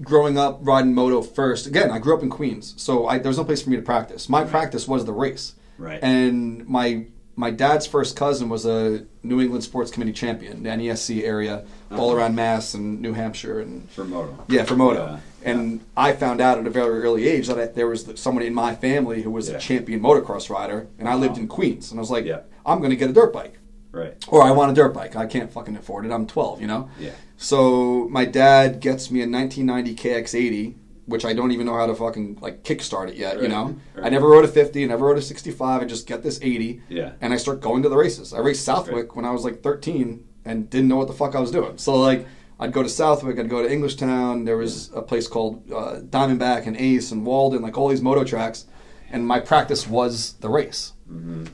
growing 0.01 0.37
up 0.37 0.59
riding 0.61 0.93
moto 0.93 1.21
first, 1.23 1.65
again, 1.65 1.89
I 1.89 1.97
grew 1.97 2.15
up 2.15 2.21
in 2.21 2.29
Queens, 2.29 2.75
so 2.77 3.07
I, 3.07 3.17
there 3.17 3.29
was 3.29 3.37
no 3.37 3.43
place 3.43 3.61
for 3.63 3.69
me 3.71 3.75
to 3.77 3.81
practice. 3.81 4.29
My 4.29 4.43
practice 4.43 4.87
was 4.87 5.05
the 5.05 5.11
race. 5.11 5.55
Right. 5.79 5.99
And 6.03 6.67
my 6.67 7.05
my 7.35 7.49
dad's 7.51 7.87
first 7.87 8.15
cousin 8.15 8.47
was 8.49 8.65
a 8.65 9.05
New 9.23 9.41
England 9.41 9.63
Sports 9.63 9.89
Committee 9.91 10.13
champion, 10.13 10.63
the 10.63 10.69
NESC 10.69 11.23
area, 11.23 11.63
all 11.91 12.09
Uh-huh. 12.09 12.17
around 12.17 12.35
Mass 12.35 12.73
and 12.73 13.01
New 13.01 13.13
Hampshire, 13.13 13.59
and 13.59 13.89
For 13.89 14.03
moto. 14.05 14.37
yeah, 14.47 14.63
for 14.63 14.75
moto. 14.75 15.19
Yeah, 15.43 15.51
And 15.51 15.81
I 15.97 16.13
found 16.13 16.41
out 16.41 16.57
at 16.59 16.67
a 16.67 16.69
very 16.69 17.01
early 17.01 17.27
age 17.27 17.47
that 17.47 17.59
I, 17.59 17.65
there 17.65 17.87
was 17.87 18.07
someone 18.15 18.43
in 18.43 18.53
my 18.53 18.75
family 18.75 19.23
who 19.23 19.31
was 19.31 19.49
Yeah. 19.49 19.55
a 19.57 19.59
champion 19.59 19.99
motocross 20.01 20.49
rider, 20.49 20.87
and 20.99 21.09
I 21.09 21.15
lived 21.15 21.35
Wow. 21.37 21.41
in 21.41 21.47
Queens, 21.47 21.91
and 21.91 21.99
I 21.99 22.01
was 22.01 22.11
like, 22.11 22.25
Yeah. 22.25 22.41
I'm 22.65 22.77
going 22.79 22.91
to 22.91 22.95
get 22.95 23.09
a 23.09 23.13
dirt 23.13 23.33
bike. 23.33 23.57
Right. 23.91 24.15
Or 24.27 24.41
I 24.43 24.51
want 24.51 24.71
a 24.71 24.73
dirt 24.73 24.93
bike. 24.93 25.15
I 25.15 25.25
can't 25.27 25.51
fucking 25.51 25.75
afford 25.75 26.05
it. 26.05 26.11
I'm 26.11 26.25
12, 26.25 26.61
you 26.61 26.67
know? 26.67 26.89
Yeah. 26.99 27.11
So 27.37 28.07
my 28.09 28.25
dad 28.25 28.79
gets 28.79 29.11
me 29.11 29.21
a 29.21 29.27
1990 29.27 29.95
KX80, 29.95 30.73
which 31.05 31.25
I 31.25 31.33
don't 31.33 31.51
even 31.51 31.65
know 31.65 31.75
how 31.75 31.85
to 31.85 31.95
fucking 31.95 32.39
like 32.41 32.63
kickstart 32.63 33.09
it 33.09 33.15
yet. 33.15 33.41
You 33.41 33.47
know, 33.47 33.75
right. 33.95 34.05
I 34.05 34.09
never 34.09 34.27
rode 34.27 34.45
a 34.45 34.47
50, 34.47 34.83
I 34.83 34.87
never 34.87 35.05
rode 35.05 35.17
a 35.17 35.21
65. 35.21 35.81
I 35.81 35.85
just 35.85 36.07
get 36.07 36.23
this 36.23 36.39
80, 36.41 36.81
Yeah. 36.89 37.13
and 37.21 37.33
I 37.33 37.37
start 37.37 37.61
going 37.61 37.83
to 37.83 37.89
the 37.89 37.97
races. 37.97 38.33
I 38.33 38.39
raced 38.39 38.63
Southwick 38.65 39.15
when 39.15 39.25
I 39.25 39.31
was 39.31 39.43
like 39.43 39.61
13 39.61 40.23
and 40.45 40.69
didn't 40.69 40.87
know 40.87 40.97
what 40.97 41.07
the 41.07 41.13
fuck 41.13 41.35
I 41.35 41.39
was 41.39 41.51
doing. 41.51 41.77
So 41.77 41.95
like. 41.95 42.25
I'd 42.59 42.71
go 42.71 42.83
to 42.83 42.87
Southwick. 42.87 43.39
I'd 43.39 43.49
go 43.49 43.61
to 43.63 43.67
Englishtown. 43.67 44.45
There 44.45 44.55
was 44.55 44.89
a 44.93 45.01
place 45.01 45.27
called 45.27 45.69
uh, 45.71 45.99
Diamondback 46.01 46.65
and 46.67 46.77
Ace 46.77 47.11
and 47.11 47.25
Walden, 47.25 47.61
like 47.63 47.77
all 47.77 47.89
these 47.89 48.01
moto 48.01 48.23
tracks. 48.23 48.67
and 49.11 49.25
my 49.27 49.39
practice 49.39 49.87
was 49.87 50.33
the 50.33 50.47
race. 50.49 50.93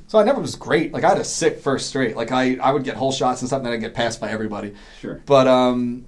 So 0.07 0.19
I 0.19 0.23
never 0.23 0.39
was 0.41 0.55
great. 0.55 0.93
Like 0.93 1.03
I 1.05 1.09
had 1.09 1.17
a 1.17 1.23
sick 1.23 1.59
first 1.59 1.87
straight. 1.87 2.15
Like 2.15 2.31
I, 2.31 2.57
I 2.57 2.71
would 2.73 2.83
get 2.83 2.95
whole 2.95 3.11
shots 3.13 3.41
and 3.41 3.47
stuff, 3.49 3.57
and 3.59 3.65
then 3.67 3.73
I'd 3.73 3.79
get 3.81 3.93
passed 3.95 4.19
by 4.21 4.29
everybody. 4.29 4.75
Sure. 4.99 5.21
But 5.25 5.47
um, 5.47 6.05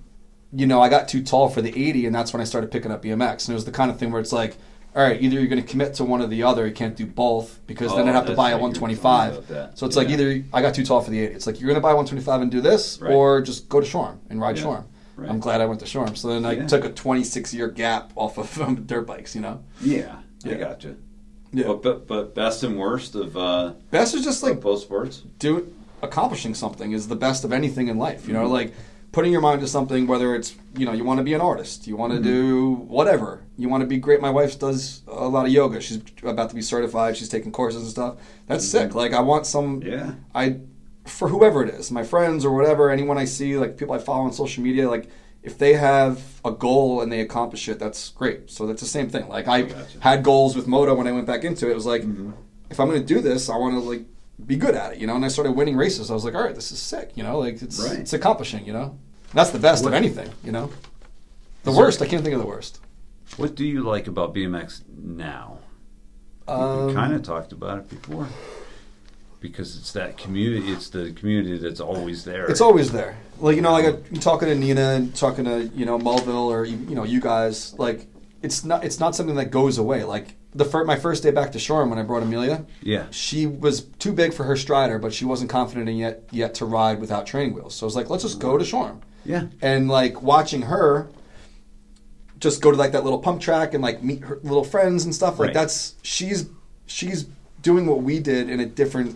you 0.54 0.66
know, 0.68 0.82
I 0.82 0.90
got 0.90 1.08
too 1.08 1.24
tall 1.24 1.50
for 1.50 1.62
the 1.62 1.70
80, 1.70 2.06
and 2.08 2.16
that's 2.16 2.34
when 2.34 2.42
I 2.42 2.46
started 2.46 2.72
picking 2.72 2.92
up 2.92 3.04
BMX. 3.04 3.46
And 3.48 3.52
it 3.52 3.54
was 3.56 3.66
the 3.66 3.72
kind 3.72 3.90
of 3.90 3.98
thing 3.98 4.12
where 4.12 4.20
it's 4.22 4.34
like, 4.34 4.58
all 4.96 5.02
right, 5.02 5.22
either 5.22 5.36
you're 5.40 5.48
going 5.48 5.62
to 5.62 5.68
commit 5.68 5.94
to 5.96 6.04
one 6.04 6.22
or 6.22 6.28
the 6.28 6.44
other. 6.44 6.68
You 6.68 6.74
can't 6.74 6.96
do 6.98 7.06
both 7.06 7.60
because 7.66 7.92
then 7.96 8.08
Oh, 8.08 8.12
I'd 8.12 8.16
have 8.16 8.26
to 8.26 8.36
buy 8.36 8.50
a 8.50 8.56
right, 8.56 8.62
you 8.62 8.68
were 8.68 8.74
talking 8.74 8.98
125. 8.98 9.78
So 9.78 9.86
it's 9.86 9.96
like 9.96 10.10
either 10.10 10.44
I 10.52 10.62
got 10.62 10.76
too 10.76 10.84
tall 10.84 11.00
for 11.02 11.12
the 11.12 11.20
80. 11.22 11.34
It's 11.34 11.48
like 11.48 11.60
you're 11.62 11.68
going 11.68 11.76
to 11.76 11.82
buy 11.82 11.94
125 11.94 12.42
and 12.42 12.52
do 12.52 12.60
this, 12.60 13.00
Right. 13.02 13.14
or 13.14 13.42
just 13.42 13.70
go 13.70 13.80
to 13.80 13.86
Shoreham 13.86 14.20
and 14.30 14.42
ride 14.42 14.58
Yeah. 14.58 14.64
Shoreham. 14.64 14.84
Right. 15.16 15.30
I'm 15.30 15.40
glad 15.40 15.62
I 15.62 15.66
went 15.66 15.80
to 15.80 15.86
Shoreham. 15.86 16.16
So 16.18 16.28
then 16.28 16.44
I 16.46 16.54
Yeah. 16.54 16.68
took 16.68 16.84
a 16.84 16.90
26 16.90 17.54
year 17.54 17.70
gap 17.70 18.12
off 18.18 18.38
of 18.38 18.60
um, 18.66 18.84
dirt 18.86 19.08
bikes. 19.08 19.34
You 19.34 19.42
know. 19.42 19.62
Yeah, 19.82 20.16
I 20.46 20.50
Yeah. 20.50 20.56
got 20.56 20.84
you. 20.84 20.98
Yeah. 21.54 21.68
But, 21.68 21.82
but 21.84 22.08
but 22.08 22.36
best 22.36 22.64
and 22.64 22.78
worst 22.78 23.16
of 23.16 23.38
uh, 23.38 23.74
Best 23.92 24.14
is 24.16 24.26
just 24.26 24.44
like 24.44 24.60
both 24.60 24.82
sports. 24.82 25.22
do 25.40 25.72
accomplishing 26.02 26.54
something 26.56 26.92
is 26.94 27.08
the 27.08 27.16
best 27.16 27.46
of 27.46 27.54
anything 27.54 27.88
in 27.88 27.98
life. 27.98 28.28
You 28.28 28.34
know, 28.34 28.44
Mm-hmm. 28.44 28.54
like 28.54 28.74
putting 29.12 29.32
your 29.32 29.42
mind 29.42 29.62
to 29.62 29.68
something, 29.68 30.08
whether 30.08 30.36
it's 30.36 30.56
you 30.78 30.86
know 30.86 30.94
you 30.94 31.04
want 31.04 31.18
to 31.20 31.24
be 31.24 31.34
an 31.34 31.42
artist, 31.42 31.88
you 31.88 31.96
want 31.98 32.14
to 32.14 32.20
Mm-hmm. 32.20 32.28
do 32.30 32.72
whatever, 32.88 33.44
you 33.58 33.68
want 33.70 33.82
to 33.82 33.88
be 33.88 33.98
great. 33.98 34.22
My 34.22 34.30
wife 34.30 34.58
does 34.60 35.02
a 35.08 35.28
lot 35.28 35.46
of 35.46 35.52
yoga. 35.52 35.82
She's 35.82 36.02
about 36.24 36.50
to 36.50 36.56
be 36.56 36.62
certified. 36.62 37.18
She's 37.18 37.30
taking 37.30 37.52
courses 37.52 37.82
and 37.84 37.92
stuff. 37.92 38.16
That's 38.48 38.66
sick. 38.68 38.96
Like 38.96 39.14
I 39.14 39.22
want 39.22 39.46
some. 39.46 39.82
Mm-hmm. 39.82 39.90
Yeah. 39.92 40.14
I 40.34 40.60
for 41.06 41.28
whoever 41.30 41.64
it 41.64 41.70
is, 41.74 41.92
my 41.92 42.04
friends 42.04 42.46
or 42.46 42.52
whatever, 42.56 42.90
anyone 42.90 43.18
I 43.18 43.26
see, 43.26 43.58
like 43.58 43.76
people 43.78 43.94
I 43.96 44.00
follow 44.00 44.24
on 44.24 44.34
social 44.34 44.64
media, 44.64 44.90
like. 44.90 45.10
If 45.44 45.58
they 45.58 45.74
have 45.74 46.22
a 46.46 46.52
goal 46.52 47.02
and 47.02 47.12
they 47.12 47.20
accomplish 47.22 47.68
it, 47.68 47.80
that's 47.80 48.10
great. 48.10 48.52
So 48.52 48.68
that's 48.68 48.80
the 48.80 48.88
same 48.88 49.10
thing. 49.10 49.28
Like 49.28 49.48
I 49.48 49.64
Gotcha. 49.64 50.00
had 50.00 50.22
goals 50.24 50.56
with 50.56 50.68
Moto 50.68 50.94
when 50.94 51.08
I 51.08 51.12
went 51.12 51.26
back 51.26 51.44
into 51.44 51.68
it. 51.68 51.72
It 51.72 51.74
was 51.74 51.88
like, 51.88 52.04
Mm-hmm. 52.04 52.30
if 52.70 52.80
I'm 52.80 52.88
going 52.88 53.02
to 53.02 53.14
do 53.16 53.22
this, 53.22 53.50
I 53.50 53.58
want 53.58 53.74
to 53.74 53.80
like 53.80 54.06
be 54.46 54.56
good 54.56 54.76
at 54.76 54.94
it, 54.94 55.00
you 55.00 55.08
know. 55.08 55.16
And 55.16 55.24
I 55.26 55.28
started 55.28 55.52
winning 55.54 55.76
races. 55.78 56.10
I 56.12 56.14
was 56.14 56.24
like, 56.26 56.36
all 56.36 56.44
right, 56.44 56.56
this 56.56 56.72
is 56.72 56.80
sick, 56.80 57.12
you 57.16 57.24
know. 57.24 57.40
Like 57.40 57.62
it's 57.62 57.80
Right. 57.80 58.00
it's 58.00 58.14
accomplishing, 58.14 58.66
you 58.66 58.74
know. 58.74 58.98
That's 59.34 59.52
the 59.52 59.60
best 59.60 59.84
What- 59.84 59.90
of 59.90 59.94
anything, 59.96 60.30
you 60.44 60.52
know. 60.52 60.70
The 61.64 61.72
there- 61.72 61.80
worst, 61.80 62.02
I 62.02 62.08
can't 62.08 62.24
think 62.24 62.34
of 62.36 62.42
the 62.42 62.48
worst. 62.48 62.80
What 63.38 63.56
do 63.56 63.64
you 63.66 63.82
like 63.84 64.08
about 64.08 64.34
BMX 64.34 64.82
now? 64.98 65.60
Um, 66.48 66.88
we 66.88 66.94
kind 66.94 67.14
of 67.14 67.24
talked 67.24 67.52
about 67.54 67.78
it 67.80 67.90
before. 67.90 68.28
Because 69.40 69.76
it's 69.78 69.92
that 69.94 70.18
community, 70.18 70.72
it's 70.72 70.90
the 70.90 71.12
community 71.14 71.58
that's 71.58 71.80
always 71.80 72.26
there. 72.26 72.46
It's 72.46 72.62
always 72.62 72.92
there. 72.92 73.18
Like 73.40 73.56
you 73.56 73.62
know, 73.64 73.72
like 73.72 73.86
I'm 73.86 74.18
talking 74.20 74.48
to 74.50 74.54
Nina 74.56 74.82
and 74.92 75.16
talking 75.16 75.46
to 75.46 75.64
you 75.74 75.84
know 75.86 75.98
Mulville 75.98 76.52
or 76.52 76.64
you 76.66 76.78
you 76.90 76.94
know 76.94 77.04
you 77.06 77.20
guys. 77.20 77.74
Like 77.80 78.06
it's 78.44 78.64
not 78.64 78.84
it's 78.84 79.00
not 79.00 79.16
something 79.16 79.36
that 79.38 79.50
goes 79.50 79.80
away. 79.80 80.04
Like 80.04 80.36
the 80.54 80.66
fir- 80.66 80.84
my 80.84 80.98
first 80.98 81.24
day 81.24 81.32
back 81.32 81.52
to 81.54 81.60
Shoreham 81.60 81.90
when 81.90 82.00
I 82.00 82.04
brought 82.04 82.24
Amelia, 82.24 82.66
yeah, 82.82 83.06
she 83.12 83.46
was 83.48 83.82
too 84.00 84.12
big 84.14 84.34
for 84.34 84.44
her 84.44 84.56
strider, 84.58 85.00
but 85.00 85.14
she 85.14 85.24
wasn't 85.26 85.50
confident 85.50 85.88
in 85.90 85.96
yet 85.98 86.24
yet 86.32 86.54
to 86.56 86.66
ride 86.66 87.00
without 87.00 87.26
training 87.26 87.54
wheels. 87.54 87.74
So 87.76 87.86
I 87.86 87.88
was 87.88 87.96
like, 87.96 88.10
let's 88.10 88.24
just 88.24 88.40
go 88.40 88.58
to 88.58 88.66
Shoreham. 88.66 89.00
yeah, 89.26 89.46
and 89.62 89.88
like 89.90 90.22
watching 90.22 90.64
her 90.64 91.08
just 92.40 92.62
go 92.62 92.72
to 92.72 92.78
like 92.78 92.92
that 92.94 93.04
little 93.04 93.20
pump 93.20 93.40
track 93.42 93.74
and 93.74 93.84
like 93.84 94.04
meet 94.04 94.22
her 94.24 94.40
little 94.44 94.64
friends 94.64 95.06
and 95.06 95.14
stuff 95.14 95.38
like 95.40 95.48
Right. 95.48 95.54
that's 95.54 95.96
she's 96.02 96.50
she's 96.88 97.28
doing 97.62 97.86
what 97.86 98.02
we 98.02 98.20
did 98.20 98.50
in 98.50 98.60
a 98.60 98.66
different 98.66 99.16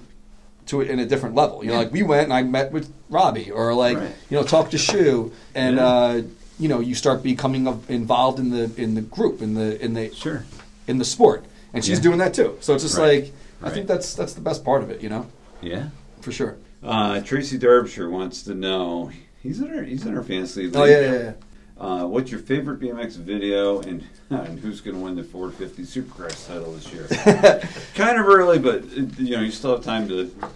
to 0.68 0.82
it 0.82 0.90
in 0.90 1.00
a 1.00 1.06
different 1.06 1.34
level 1.36 1.64
you 1.64 1.68
know 1.70 1.74
Yeah. 1.74 1.80
like 1.86 1.92
we 1.92 2.04
went 2.04 2.26
and 2.26 2.34
i 2.34 2.44
met 2.44 2.72
with 2.72 2.94
robbie 3.10 3.50
or 3.52 3.74
like 3.74 3.98
Right. 3.98 4.12
you 4.30 4.38
know 4.38 4.44
talk 4.44 4.70
to 4.72 4.78
shu 4.78 5.32
and 5.56 5.78
Yeah. 5.78 5.88
uh 5.88 6.22
you 6.60 6.68
know 6.70 6.80
you 6.80 6.94
start 6.96 7.24
becoming 7.24 7.66
involved 7.90 8.38
in 8.40 8.52
the 8.52 8.70
in 8.78 8.94
the 8.96 9.02
group 9.02 9.42
in 9.42 9.56
the 9.56 9.84
in 9.84 9.94
the 9.96 10.14
sure. 10.14 10.46
In 10.88 10.98
the 10.98 11.06
sport 11.06 11.44
and 11.74 11.84
she's 11.84 11.98
Yeah. 11.98 12.04
doing 12.04 12.18
that 12.20 12.34
too 12.34 12.58
so 12.62 12.74
it's 12.74 12.84
just 12.84 12.98
Right. 12.98 13.24
like 13.24 13.34
i 13.62 13.66
Right. 13.66 13.74
think 13.74 13.88
that's 13.88 14.14
that's 14.14 14.34
the 14.34 14.42
best 14.42 14.64
part 14.64 14.84
of 14.84 14.90
it 14.90 15.02
you 15.02 15.10
know 15.10 15.28
Yeah. 15.62 15.90
for 16.22 16.32
sure 16.32 16.58
Uh, 16.84 17.20
Tracy 17.22 17.58
Derbyshire 17.58 18.12
wants 18.12 18.44
to 18.44 18.54
know. 18.54 19.10
He's 19.42 19.60
in 19.60 19.72
our 19.76 19.82
he's 19.84 20.06
in 20.06 20.16
our 20.16 20.22
fantasy 20.24 20.64
league. 20.68 20.76
oh 20.76 20.84
yeah 20.84 21.00
yeah, 21.00 21.12
yeah. 21.14 21.34
Uh, 21.80 22.06
what's 22.06 22.30
your 22.30 22.40
favorite 22.40 22.80
BMX 22.80 23.16
video, 23.18 23.80
and 23.82 24.04
and 24.30 24.60
who's 24.60 24.82
going 24.82 24.96
to 24.96 25.02
win 25.04 25.16
the 25.16 25.24
450 25.24 25.82
Supercross 25.84 26.48
title 26.48 26.72
this 26.74 26.94
year? 26.94 27.08
kind 27.96 28.20
of 28.20 28.28
early, 28.28 28.60
but 28.60 28.84
uh, 28.84 29.02
you 29.18 29.36
know 29.36 29.42
you 29.42 29.50
still 29.52 29.72
have 29.76 29.84
time 29.84 30.08
to 30.10 30.28
time 30.28 30.52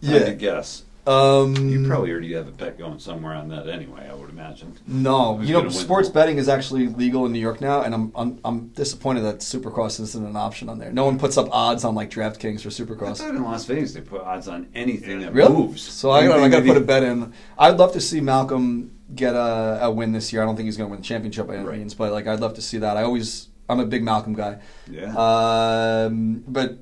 Yeah. 0.00 0.24
to 0.24 0.34
guess. 0.34 0.82
Um 1.06 1.56
You 1.68 1.86
probably 1.86 2.10
already 2.10 2.32
have 2.34 2.46
a 2.48 2.52
bet 2.52 2.78
going 2.78 2.98
somewhere 2.98 3.34
on 3.34 3.48
that 3.48 3.68
anyway. 3.68 4.08
I 4.10 4.14
would 4.14 4.30
imagine. 4.30 4.74
No, 4.86 5.36
Who's 5.36 5.48
you 5.48 5.54
know, 5.54 5.60
gonna 5.60 5.70
win? 5.74 5.78
sports 5.78 6.08
betting 6.08 6.36
is 6.38 6.48
actually 6.48 6.88
legal 6.88 7.26
in 7.26 7.32
New 7.32 7.38
York 7.40 7.60
now, 7.60 7.82
and 7.82 7.94
I'm 7.94 8.12
I'm, 8.14 8.38
I'm 8.44 8.68
disappointed 8.68 9.22
that 9.22 9.38
Supercross 9.38 9.98
isn't 10.00 10.24
an 10.26 10.36
option 10.36 10.68
on 10.68 10.78
there. 10.78 10.92
No 10.92 11.04
one 11.06 11.18
puts 11.18 11.36
up 11.38 11.48
odds 11.50 11.84
on 11.84 11.94
like 11.94 12.10
DraftKings 12.10 12.60
for 12.62 12.68
I 12.68 12.72
Supercross. 12.72 13.18
thought 13.18 13.34
in 13.34 13.42
Las 13.42 13.64
Vegas 13.64 13.94
they 13.94 14.00
put 14.02 14.20
odds 14.22 14.46
on 14.48 14.68
anything 14.74 15.20
that 15.20 15.32
Really? 15.32 15.52
moves. 15.56 15.82
So 15.82 16.10
I, 16.10 16.26
gotta- 16.26 16.42
I 16.42 16.48
got 16.48 16.60
to 16.60 16.66
put 16.66 16.76
a 16.76 16.80
bet 16.80 17.02
in. 17.02 17.32
I'd 17.58 17.76
love 17.78 17.92
to 17.94 18.00
see 18.00 18.20
Malcolm 18.20 18.92
get 19.14 19.34
a, 19.34 19.78
a 19.82 19.90
win 19.90 20.12
this 20.12 20.32
year. 20.32 20.42
I 20.42 20.44
don't 20.44 20.54
think 20.54 20.66
he's 20.66 20.76
going 20.76 20.88
to 20.88 20.90
win 20.92 21.00
the 21.00 21.06
championship 21.06 21.46
by 21.48 21.56
any 21.56 21.64
Right. 21.64 21.78
means, 21.78 21.94
but 21.94 22.12
like 22.12 22.26
I'd 22.26 22.40
love 22.40 22.54
to 22.54 22.62
see 22.62 22.78
that. 22.78 22.96
I 22.96 23.02
always 23.02 23.48
I'm 23.68 23.80
a 23.80 23.86
big 23.86 24.02
Malcolm 24.04 24.34
guy. 24.34 24.58
Yeah. 24.88 25.12
Um, 25.16 26.44
but 26.46 26.78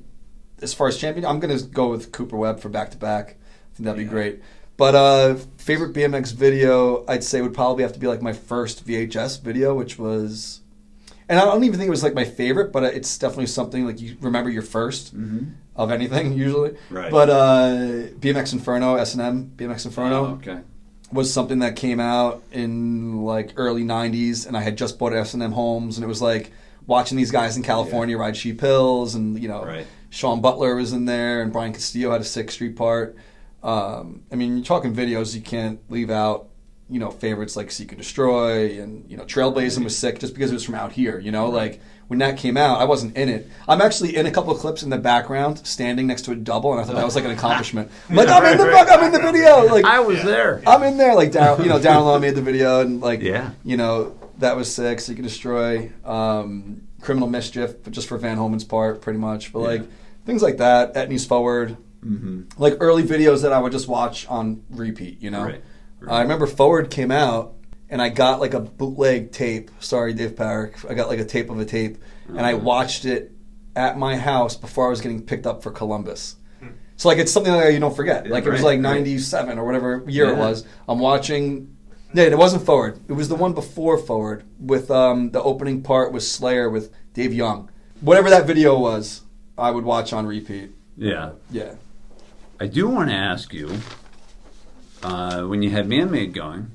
as 0.60 0.74
far 0.74 0.88
as 0.88 0.96
champion, 0.98 1.24
I'm 1.24 1.38
going 1.40 1.56
to 1.56 1.64
go 1.64 1.88
with 1.90 2.12
Cooper 2.12 2.36
Webb 2.36 2.60
for 2.60 2.68
back 2.68 2.90
to 2.90 2.96
back. 2.98 3.36
That'd 3.78 3.98
be 3.98 4.04
Yeah. 4.04 4.10
great. 4.10 4.40
But 4.76 4.94
uh, 4.94 5.34
favorite 5.56 5.92
BMX 5.92 6.32
video, 6.32 7.04
I'd 7.08 7.24
say 7.24 7.40
would 7.42 7.54
probably 7.54 7.82
have 7.82 7.92
to 7.94 7.98
be 7.98 8.06
like 8.06 8.22
my 8.22 8.32
first 8.32 8.86
VHS 8.86 9.42
video, 9.42 9.74
which 9.74 9.98
was, 9.98 10.60
and 11.28 11.38
I 11.38 11.44
don't 11.44 11.64
even 11.64 11.78
think 11.78 11.88
it 11.88 11.90
was 11.90 12.04
like 12.04 12.14
my 12.14 12.24
favorite, 12.24 12.70
but 12.72 12.84
it's 12.84 13.18
definitely 13.18 13.46
something 13.46 13.84
like 13.84 14.00
you 14.00 14.16
remember 14.20 14.50
your 14.50 14.62
1st 14.62 15.14
Mhm. 15.16 15.52
of 15.74 15.90
anything 15.90 16.32
usually. 16.44 16.76
Right. 16.90 17.10
But 17.10 17.28
uh, 17.28 17.70
BMX 18.20 18.52
Inferno, 18.52 18.94
S 18.94 19.14
and 19.14 19.22
M, 19.22 19.52
BMX 19.56 19.84
Inferno 19.84 20.14
Oh, 20.26 20.26
okay. 20.34 20.60
was 21.12 21.32
something 21.32 21.58
that 21.58 21.74
came 21.74 21.98
out 21.98 22.44
in 22.52 23.22
like 23.24 23.52
early 23.56 23.82
90s 23.82 24.46
and 24.46 24.56
i 24.56 24.60
had 24.60 24.76
just 24.76 24.98
bought 24.98 25.12
s&m 25.14 25.52
Holmes 25.52 25.96
and 25.96 26.04
it 26.04 26.06
was 26.06 26.20
like 26.20 26.52
watching 26.86 27.16
these 27.16 27.30
guys 27.30 27.56
in 27.56 27.62
california 27.62 28.16
ride 28.18 28.36
sheep 28.36 28.60
hills 28.60 29.14
and 29.14 29.38
you 29.42 29.48
know 29.48 29.64
Right. 29.64 29.86
sean 30.10 30.40
butler 30.42 30.74
was 30.76 30.92
in 30.92 31.06
there 31.06 31.40
and 31.40 31.50
brian 31.50 31.72
castillo 31.72 32.12
had 32.12 32.20
a 32.20 32.24
six 32.24 32.52
street 32.54 32.76
part 32.76 33.16
um, 33.62 34.22
i 34.32 34.34
mean 34.36 34.56
you're 34.56 34.64
talking 34.64 34.94
videos 34.94 35.34
you 35.34 35.40
can't 35.40 35.80
leave 35.90 36.10
out 36.10 36.48
you 36.90 36.98
know 36.98 37.10
favorites 37.10 37.56
like 37.56 37.70
seek 37.70 37.90
and 37.92 37.98
destroy 38.00 38.80
and 38.80 39.10
you 39.10 39.16
know 39.16 39.24
trailblazing 39.24 39.84
was 39.84 39.96
sick 39.96 40.18
just 40.20 40.32
because 40.34 40.50
it 40.50 40.54
was 40.54 40.64
from 40.64 40.74
out 40.74 40.92
here 40.92 41.18
you 41.18 41.30
know 41.30 41.50
like 41.50 41.80
when 42.06 42.18
that 42.20 42.38
came 42.38 42.56
out 42.56 42.80
i 42.80 42.84
wasn't 42.84 43.14
in 43.16 43.28
it 43.28 43.46
i'm 43.66 43.82
actually 43.82 44.16
in 44.16 44.24
a 44.26 44.30
couple 44.30 44.50
of 44.52 44.58
clips 44.58 44.82
in 44.82 44.88
the 44.88 44.96
background 44.96 45.58
standing 45.66 46.06
next 46.06 46.22
to 46.22 46.30
a 46.30 46.34
double 46.34 46.72
and 46.72 46.80
i 46.80 46.84
thought 46.84 46.94
that 46.96 47.04
was 47.04 47.14
like 47.14 47.24
an 47.24 47.30
accomplishment 47.32 47.90
I'm 48.08 48.16
like 48.16 48.28
i'm 48.28 48.44
in 48.46 48.56
the 48.56 48.64
Right, 48.64 48.72
right. 48.72 48.86
fuck 48.88 48.98
i'm 48.98 49.04
in 49.04 49.12
the 49.12 49.20
video 49.20 49.64
like 49.66 49.84
I 49.84 50.00
was 50.00 50.22
there. 50.22 50.62
I'm 50.66 50.82
in 50.84 50.96
there, 50.96 51.14
like 51.14 51.32
down, 51.32 51.62
you 51.62 51.68
know, 51.68 51.78
down 51.80 52.04
low 52.04 52.18
made 52.18 52.34
the 52.34 52.42
video, 52.42 52.80
and 52.80 53.00
like, 53.00 53.20
Yeah. 53.20 53.50
you 53.64 53.76
know, 53.76 54.16
that 54.38 54.56
was 54.56 54.72
sick. 54.74 55.00
So 55.00 55.12
you 55.12 55.16
can 55.16 55.24
destroy 55.24 55.90
um, 56.04 56.82
criminal 57.00 57.28
mischief, 57.28 57.82
but 57.84 57.92
just 57.92 58.08
for 58.08 58.16
Van 58.18 58.36
Homan's 58.36 58.64
part, 58.64 59.00
pretty 59.00 59.18
much. 59.18 59.52
But 59.52 59.60
like 59.60 59.80
Yeah. 59.82 59.86
things 60.26 60.42
like 60.42 60.58
that, 60.58 60.94
Etnies 60.94 61.26
forward, 61.26 61.76
Mm-hmm. 62.04 62.42
like 62.62 62.76
early 62.80 63.02
videos 63.02 63.42
that 63.42 63.52
I 63.52 63.58
would 63.58 63.72
just 63.72 63.88
watch 63.88 64.26
on 64.28 64.62
repeat. 64.70 65.20
You 65.20 65.30
know, 65.30 65.44
Right. 65.44 65.62
I 66.08 66.22
remember 66.22 66.46
forward 66.46 66.90
came 66.90 67.10
out, 67.10 67.54
and 67.90 68.00
I 68.00 68.08
got 68.08 68.38
like 68.40 68.54
a 68.54 68.60
bootleg 68.60 69.32
tape. 69.32 69.70
Sorry, 69.80 70.12
Dave 70.14 70.36
Parrick. 70.36 70.76
I 70.88 70.94
got 70.94 71.08
like 71.08 71.18
a 71.18 71.24
tape 71.24 71.50
of 71.50 71.58
a 71.58 71.64
tape, 71.64 71.98
and 72.28 72.40
I 72.40 72.52
Uh-huh. 72.54 72.62
watched 72.64 73.04
it 73.04 73.32
at 73.74 73.98
my 73.98 74.16
house 74.16 74.56
before 74.56 74.86
I 74.86 74.90
was 74.90 75.00
getting 75.00 75.22
picked 75.22 75.46
up 75.46 75.62
for 75.62 75.70
Columbus. 75.72 76.36
So 76.96 77.08
like 77.08 77.18
it's 77.18 77.30
something 77.32 77.52
that 77.52 77.72
you 77.72 77.78
don't 77.80 77.94
forget. 77.94 78.26
Yeah, 78.26 78.32
Like 78.32 78.44
it 78.44 78.50
was 78.50 78.60
right, 78.62 78.78
like 78.80 78.84
right. 78.92 78.96
'97 79.04 79.58
or 79.58 79.64
whatever 79.64 80.04
year 80.08 80.30
it 80.30 80.36
was. 80.36 80.64
I'm 80.88 80.98
watching. 80.98 81.76
Yeah, 82.14 82.24
it 82.24 82.38
wasn't 82.38 82.64
forward. 82.64 82.98
It 83.08 83.12
was 83.12 83.28
the 83.28 83.34
one 83.36 83.52
before 83.52 83.98
forward 83.98 84.42
with 84.58 84.90
um, 84.90 85.30
the 85.30 85.42
opening 85.42 85.82
part 85.82 86.12
with 86.12 86.22
Slayer 86.24 86.68
with 86.70 86.90
Dave 87.12 87.32
Young. 87.34 87.70
Whatever 88.00 88.30
that 88.30 88.46
video 88.46 88.78
was, 88.78 89.22
I 89.58 89.70
would 89.70 89.84
watch 89.84 90.12
on 90.12 90.26
repeat. 90.26 90.70
Yeah. 90.96 91.32
Yeah. 91.50 91.74
I 92.60 92.66
do 92.66 92.88
want 92.88 93.10
to 93.10 93.14
ask 93.14 93.52
you 93.52 93.78
uh, 95.02 95.42
when 95.42 95.62
you 95.62 95.70
had 95.70 95.88
Man 95.88 96.10
Made 96.10 96.34
going, 96.34 96.72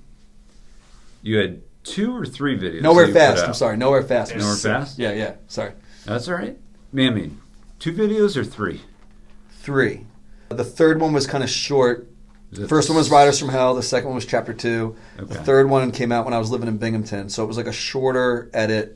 you 1.22 1.38
had 1.38 1.62
two 1.84 2.16
or 2.16 2.26
three 2.26 2.58
videos. 2.58 2.82
Nowhere 2.82 3.08
that 3.08 3.38
fast. 3.38 3.46
I'm 3.46 3.54
sorry. 3.54 3.78
Nowhere 3.78 4.04
fast. 4.04 4.34
was 4.34 4.44
Nowhere. 4.44 4.56
Fast? 4.58 4.98
Yeah, 4.98 5.12
yeah. 5.14 5.36
Sorry. 5.48 5.74
That's 6.06 6.28
all 6.28 6.36
right. 6.36 6.58
Man 6.92 7.16
Made. 7.16 7.38
Two 7.80 7.94
videos 7.94 8.38
or 8.38 8.44
three? 8.44 8.82
Three. 9.52 10.06
The 10.50 10.64
third 10.64 11.02
one 11.02 11.14
was 11.14 11.28
kind 11.28 11.44
of 11.44 11.50
short. 11.50 12.08
The 12.52 12.68
first 12.68 12.88
one 12.88 12.98
was 12.98 13.10
Riders 13.10 13.40
from 13.40 13.50
Hell. 13.50 13.74
The 13.74 13.82
second 13.82 14.10
one 14.10 14.16
was 14.16 14.26
Chapter 14.26 14.54
Two. 14.54 14.96
Okay. 15.20 15.34
The 15.34 15.40
third 15.44 15.70
one 15.70 15.92
came 15.92 16.12
out 16.12 16.24
when 16.24 16.36
I 16.36 16.38
was 16.38 16.52
living 16.52 16.68
in 16.68 16.78
Binghamton, 16.78 17.30
so 17.30 17.44
it 17.44 17.48
was 17.48 17.58
like 17.58 17.66
a 17.66 17.74
shorter 17.74 18.50
edit, 18.54 18.96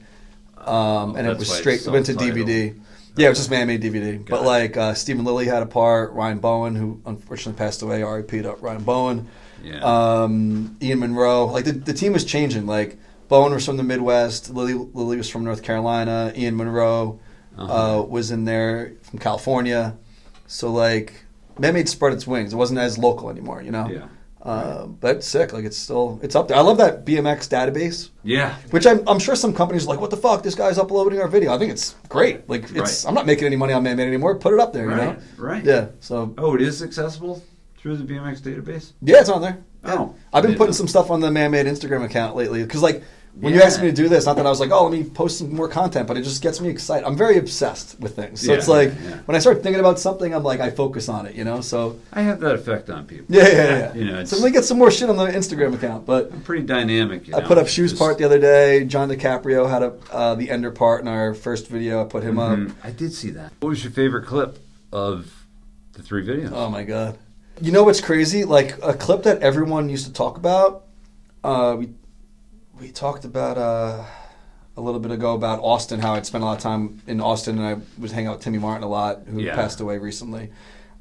um, 0.58 1.16
and 1.16 1.28
it 1.28 1.38
was 1.38 1.52
straight. 1.52 1.82
It 1.86 1.90
went 1.90 2.06
to 2.06 2.14
self-titled. 2.14 2.48
DVD. 2.48 2.80
Yeah, 3.18 3.28
it 3.28 3.30
was 3.30 3.40
just 3.40 3.50
man-made 3.50 3.82
DVD. 3.82 4.24
Got 4.24 4.30
but 4.30 4.42
it. 4.44 4.46
like 4.46 4.78
uh, 4.78 4.94
Stephen 4.94 5.26
Lilly 5.26 5.46
had 5.46 5.64
a 5.64 5.66
part. 5.66 6.14
Ryan 6.14 6.40
Bowen, 6.40 6.76
who 6.76 7.02
unfortunately 7.06 7.58
passed 7.58 7.82
away, 7.82 8.02
R.I.P. 8.04 8.42
to 8.44 8.54
Ryan 8.54 8.84
Bowen. 8.84 9.28
Yeah. 9.64 9.80
Um, 9.82 10.78
Ian 10.82 11.00
Monroe. 11.00 11.46
Like 11.48 11.66
the, 11.66 11.72
the 11.72 11.94
team 11.94 12.14
was 12.14 12.24
changing. 12.24 12.66
Like 12.68 12.98
Bowen 13.28 13.54
was 13.54 13.66
from 13.66 13.78
the 13.78 13.84
Midwest. 13.84 14.50
Lilly, 14.52 14.74
Lilly 14.76 15.18
was 15.18 15.30
from 15.30 15.44
North 15.44 15.64
Carolina. 15.64 16.32
Ian 16.36 16.56
Monroe 16.56 17.20
Uh-huh. 17.58 18.00
uh, 18.00 18.02
was 18.04 18.30
in 18.32 18.46
there 18.46 18.94
from 19.02 19.20
California. 19.20 19.98
So 20.46 20.72
like, 20.72 21.26
Man-Made 21.60 21.90
spread 21.90 22.14
its 22.14 22.28
wings. 22.28 22.54
It 22.54 22.56
wasn't 22.56 22.80
as 22.80 22.98
local 23.00 23.30
anymore, 23.32 23.62
you 23.64 23.72
know. 23.72 23.90
Yeah. 23.90 24.08
Uh, 24.48 24.86
but 24.86 25.24
sick. 25.26 25.52
Like 25.52 25.66
it's 25.66 25.78
still 25.78 26.20
it's 26.24 26.34
up 26.36 26.48
there. 26.48 26.56
I 26.58 26.62
love 26.62 26.78
that 26.78 27.06
BMX 27.06 27.50
database. 27.50 28.10
Yeah. 28.24 28.56
Which 28.72 28.88
I'm, 28.88 29.06
I'm 29.08 29.20
sure 29.20 29.36
some 29.36 29.54
companies 29.54 29.86
are 29.86 29.90
like, 29.90 30.00
what 30.00 30.10
the 30.10 30.18
fuck? 30.18 30.42
This 30.42 30.56
guy's 30.56 30.78
uploading 30.78 31.20
our 31.20 31.28
video. 31.28 31.54
I 31.54 31.58
think 31.58 31.72
it's 31.72 31.96
great. 32.08 32.48
Like, 32.50 32.64
it's 32.64 33.04
Right. 33.04 33.06
I'm 33.10 33.14
not 33.14 33.26
making 33.26 33.46
any 33.46 33.58
money 33.58 33.74
on 33.74 33.84
Man-Made 33.84 34.08
anymore. 34.08 34.36
Put 34.40 34.54
it 34.54 34.60
up 34.62 34.72
there, 34.72 34.86
you 34.86 34.92
Right. 34.92 35.18
know? 35.18 35.24
Right. 35.38 35.64
Yeah. 35.66 35.88
So 36.00 36.34
Oh, 36.38 36.56
it 36.56 36.62
is 36.62 36.82
accessible 36.82 37.44
through 37.78 37.98
the 37.98 38.06
BMX 38.06 38.40
database. 38.42 38.94
yeah, 39.02 39.20
it's 39.20 39.30
on 39.30 39.42
there. 39.42 39.58
Yeah. 39.84 39.96
Oh. 39.96 40.16
I've 40.34 40.44
been 40.44 40.56
putting 40.56 40.74
some 40.74 40.88
stuff 40.88 41.12
on 41.12 41.20
the 41.20 41.30
Man-Made 41.30 41.66
Instagram 41.66 42.04
account 42.06 42.36
lately 42.38 42.64
because, 42.64 42.82
like, 42.82 43.04
when 43.40 43.54
you 43.54 43.60
Yeah. 43.60 43.66
asked 43.66 43.82
me 43.82 43.88
to 43.88 43.94
do 43.94 44.08
this, 44.10 44.26
not 44.26 44.36
that 44.38 44.46
I 44.46 44.50
was 44.50 44.60
like, 44.60 44.72
oh, 44.72 44.84
let 44.88 44.92
me 44.92 45.04
post 45.04 45.38
some 45.38 45.54
more 45.54 45.68
content, 45.68 46.08
but 46.08 46.18
it 46.18 46.24
just 46.24 46.42
gets 46.42 46.60
me 46.60 46.70
excited. 46.70 47.06
I'm 47.06 47.16
very 47.18 47.38
obsessed 47.38 48.00
with 48.00 48.16
things, 48.16 48.42
so 48.42 48.52
Yeah, 48.52 48.58
it's 48.58 48.68
like 48.68 48.90
yeah. 48.90 49.18
when 49.26 49.36
I 49.36 49.40
start 49.40 49.62
thinking 49.64 49.80
about 49.80 50.00
something, 50.00 50.34
I'm 50.34 50.44
like, 50.44 50.60
I 50.60 50.70
focus 50.72 51.08
on 51.10 51.26
it, 51.28 51.36
you 51.36 51.44
know. 51.44 51.62
So 51.62 52.00
I 52.12 52.22
have 52.24 52.40
that 52.40 52.56
effect 52.56 52.90
on 52.90 53.06
people. 53.06 53.26
yeah, 53.30 53.48
yeah, 53.48 53.54
yeah. 53.54 53.94
You 53.94 54.06
know, 54.06 54.12
it's- 54.14 54.30
so 54.32 54.38
let 54.38 54.46
me 54.46 54.52
get 54.52 54.66
some 54.66 54.78
more 54.78 54.90
shit 54.92 55.10
on 55.10 55.18
the 55.18 55.26
Instagram 55.28 55.74
account, 55.76 56.06
but. 56.06 56.32
I'm 56.34 56.42
pretty 56.42 56.66
dynamic. 56.66 57.28
You 57.28 57.36
I 57.36 57.42
put 57.42 57.58
up 57.58 57.68
shoes 57.68 57.92
Just- 57.92 58.02
part 58.02 58.18
the 58.18 58.24
other 58.24 58.40
day. 58.40 58.86
John 58.86 59.10
DiCaprio 59.10 59.70
had 59.70 59.84
a 59.84 59.94
uh, 60.12 60.36
the 60.36 60.50
ender 60.50 60.72
part 60.72 61.02
in 61.02 61.08
our 61.08 61.34
first 61.34 61.68
video. 61.68 62.02
I 62.02 62.06
put 62.06 62.24
him 62.24 62.36
Mhm. 62.36 62.70
up. 62.70 62.76
I 62.84 62.92
did 62.92 63.14
see 63.14 63.30
that. 63.32 63.52
What 63.60 63.70
was 63.70 63.84
your 63.84 63.92
favorite 63.94 64.26
clip 64.26 64.58
of 64.92 65.32
the 65.94 66.02
three 66.02 66.26
videos? 66.26 66.52
Oh 66.54 66.70
my 66.70 66.84
god! 66.84 67.18
You 67.62 67.72
know 67.72 67.84
what's 67.84 68.02
crazy? 68.02 68.46
Like 68.46 68.78
a 68.84 68.94
clip 68.94 69.24
that 69.24 69.42
everyone 69.42 69.90
used 69.90 70.06
to 70.06 70.14
talk 70.14 70.38
about. 70.38 70.84
Uh, 71.44 71.76
we 71.80 71.90
we 72.80 72.92
talked 72.92 73.26
about 73.26 73.58
uh, 73.58 74.04
a 74.76 74.82
little 74.82 75.00
bit 75.00 75.12
ago 75.12 75.34
about 75.34 75.60
Austin. 75.62 76.00
How 76.00 76.14
I'd 76.14 76.26
spent 76.26 76.44
a 76.44 76.48
lot 76.48 76.58
of 76.58 76.64
time 76.64 77.02
in 77.08 77.22
Austin, 77.22 77.58
and 77.58 77.68
I 77.68 78.02
was 78.02 78.12
hanging 78.12 78.28
out 78.28 78.36
with 78.38 78.44
Timmy 78.44 78.60
Martin 78.60 78.84
a 78.84 78.88
lot, 78.90 79.22
who 79.28 79.40
Yeah. 79.42 79.56
passed 79.56 79.80
away 79.82 79.98
recently. 79.98 80.50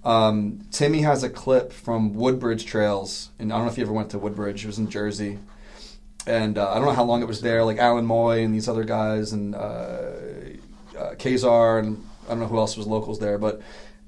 Um, 0.04 0.60
Timmy 0.70 1.02
has 1.02 1.22
a 1.22 1.28
clip 1.28 1.72
from 1.72 2.14
Woodbridge 2.14 2.64
Trails, 2.64 3.30
and 3.38 3.52
I 3.52 3.56
don't 3.56 3.66
know 3.66 3.72
if 3.72 3.78
you 3.78 3.84
ever 3.84 3.92
went 3.92 4.10
to 4.10 4.18
Woodbridge. 4.18 4.64
It 4.64 4.68
was 4.68 4.78
in 4.78 4.88
Jersey, 4.88 5.38
and 6.26 6.56
uh, 6.58 6.70
I 6.70 6.74
don't 6.76 6.84
know 6.84 6.92
how 6.92 7.04
long 7.04 7.22
it 7.22 7.28
was 7.28 7.40
there. 7.40 7.64
Like 7.64 7.78
Alan 7.78 8.06
Moy 8.06 8.42
and 8.44 8.54
these 8.54 8.68
other 8.68 8.84
guys, 8.84 9.32
and 9.32 9.54
uh, 9.54 9.58
uh, 9.58 11.14
Kazar, 11.16 11.80
and 11.80 12.04
I 12.26 12.30
don't 12.30 12.40
know 12.40 12.46
who 12.46 12.58
else 12.58 12.76
was 12.76 12.86
locals 12.86 13.18
there, 13.18 13.36
but 13.38 13.60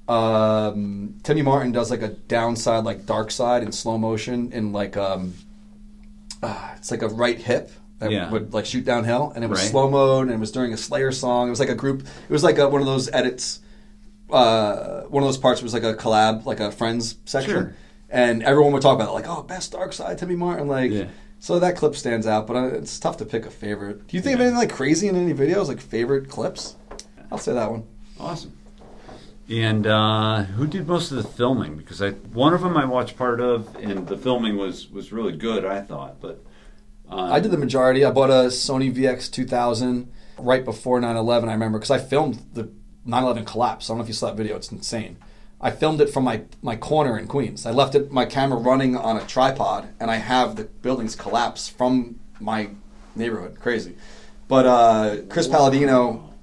um, 0.07 1.15
Timmy 1.23 1.41
Martin 1.41 1.71
does 1.73 1.91
like 1.91 2.01
a 2.01 2.07
downside, 2.07 2.83
like 2.85 3.05
dark 3.05 3.29
side 3.29 3.61
in 3.61 3.71
slow 3.73 3.97
motion, 3.97 4.51
in 4.53 4.71
like 4.71 4.95
um, 4.95 5.33
uh, 6.43 6.69
it's 6.77 6.91
like 6.91 7.01
a 7.01 7.07
right 7.07 7.37
hip 7.37 7.71
that 7.99 8.11
Yeah. 8.11 8.29
would 8.31 8.53
like 8.53 8.65
shoot 8.65 8.85
downhill, 8.85 9.31
and 9.35 9.43
it 9.43 9.49
was 9.49 9.59
Right. 9.59 9.69
slow 9.71 9.89
mode, 9.89 10.27
and 10.27 10.31
it 10.35 10.39
was 10.39 10.51
during 10.51 10.73
a 10.73 10.77
Slayer 10.77 11.11
song. 11.11 11.47
It 11.47 11.49
was 11.51 11.59
like 11.59 11.69
a 11.69 11.75
group. 11.75 12.01
It 12.01 12.31
was 12.31 12.43
like 12.43 12.57
a, 12.57 12.67
one 12.69 12.81
of 12.81 12.87
those 12.87 13.09
edits. 13.11 13.59
Uh, 14.29 15.01
one 15.09 15.23
of 15.23 15.27
those 15.27 15.37
parts 15.37 15.61
was 15.61 15.73
like 15.73 15.83
a 15.83 15.95
collab, 15.95 16.45
like 16.45 16.59
a 16.59 16.71
friends 16.71 17.15
section, 17.25 17.51
Sure. 17.51 17.75
and 18.09 18.43
everyone 18.43 18.73
would 18.73 18.81
talk 18.83 18.95
about 18.95 19.09
it, 19.09 19.13
like, 19.13 19.27
"Oh, 19.27 19.41
best 19.41 19.71
dark 19.71 19.91
side, 19.91 20.17
Timmy 20.19 20.35
Martin." 20.35 20.67
Like, 20.67 20.91
Yeah. 20.91 21.05
so 21.39 21.57
that 21.59 21.75
clip 21.75 21.95
stands 21.95 22.27
out, 22.27 22.45
but 22.45 22.55
uh, 22.55 22.65
it's 22.67 22.99
tough 22.99 23.17
to 23.17 23.25
pick 23.25 23.45
a 23.47 23.49
favorite. 23.49 24.07
Do 24.07 24.15
you 24.15 24.21
think 24.21 24.35
of 24.35 24.41
anything 24.41 24.57
like 24.57 24.71
crazy 24.71 25.07
in 25.07 25.15
any 25.15 25.33
videos, 25.33 25.67
like 25.67 25.79
favorite 25.81 26.29
clips? 26.29 26.75
I'll 27.31 27.37
say 27.39 27.53
that 27.53 27.71
one. 27.71 27.83
Awesome. 28.19 28.53
And 29.49 29.87
uh, 29.87 30.43
who 30.43 30.67
did 30.67 30.87
most 30.87 31.11
of 31.11 31.17
the 31.17 31.23
filming? 31.23 31.75
Because 31.75 32.01
I 32.01 32.11
one 32.11 32.53
of 32.53 32.61
them 32.61 32.77
I 32.77 32.85
watched 32.85 33.17
part 33.17 33.41
of, 33.41 33.75
and 33.77 34.07
the 34.07 34.17
filming 34.17 34.57
was 34.57 34.89
was 34.89 35.11
really 35.11 35.35
good. 35.35 35.65
I 35.65 35.81
thought, 35.81 36.21
but 36.21 36.43
uh, 37.09 37.29
I 37.31 37.39
did 37.39 37.51
the 37.51 37.57
majority. 37.57 38.05
I 38.05 38.11
bought 38.11 38.29
a 38.29 38.49
Sony 38.49 38.93
VX 38.93 39.31
2000 39.31 40.11
right 40.37 40.63
before 40.63 40.99
9/11. 41.01 41.49
I 41.49 41.53
remember 41.53 41.79
because 41.79 41.89
I 41.89 41.97
filmed 41.97 42.45
the 42.53 42.69
9/11 43.07 43.45
collapse. 43.47 43.89
I 43.89 43.91
don't 43.91 43.97
know 43.97 44.03
if 44.03 44.07
you 44.07 44.13
saw 44.13 44.27
that 44.27 44.35
video. 44.35 44.55
It's 44.55 44.71
insane. 44.71 45.17
I 45.59 45.71
filmed 45.71 45.99
it 45.99 46.11
from 46.11 46.23
my 46.25 46.43
my 46.61 46.75
corner 46.75 47.17
in 47.17 47.27
Queens. 47.27 47.65
I 47.65 47.71
left 47.71 47.95
it 47.95 48.11
my 48.11 48.25
camera 48.25 48.59
running 48.59 48.95
on 48.95 49.17
a 49.17 49.25
tripod, 49.25 49.89
and 49.99 50.11
I 50.11 50.17
have 50.17 50.57
the 50.57 50.65
buildings 50.65 51.15
collapse 51.15 51.67
from 51.67 52.19
my 52.39 52.69
neighborhood. 53.15 53.59
Crazy. 53.59 53.95
But 54.47 54.65
uh, 54.65 55.17
Chris 55.27 55.47
Palladino 55.47 56.33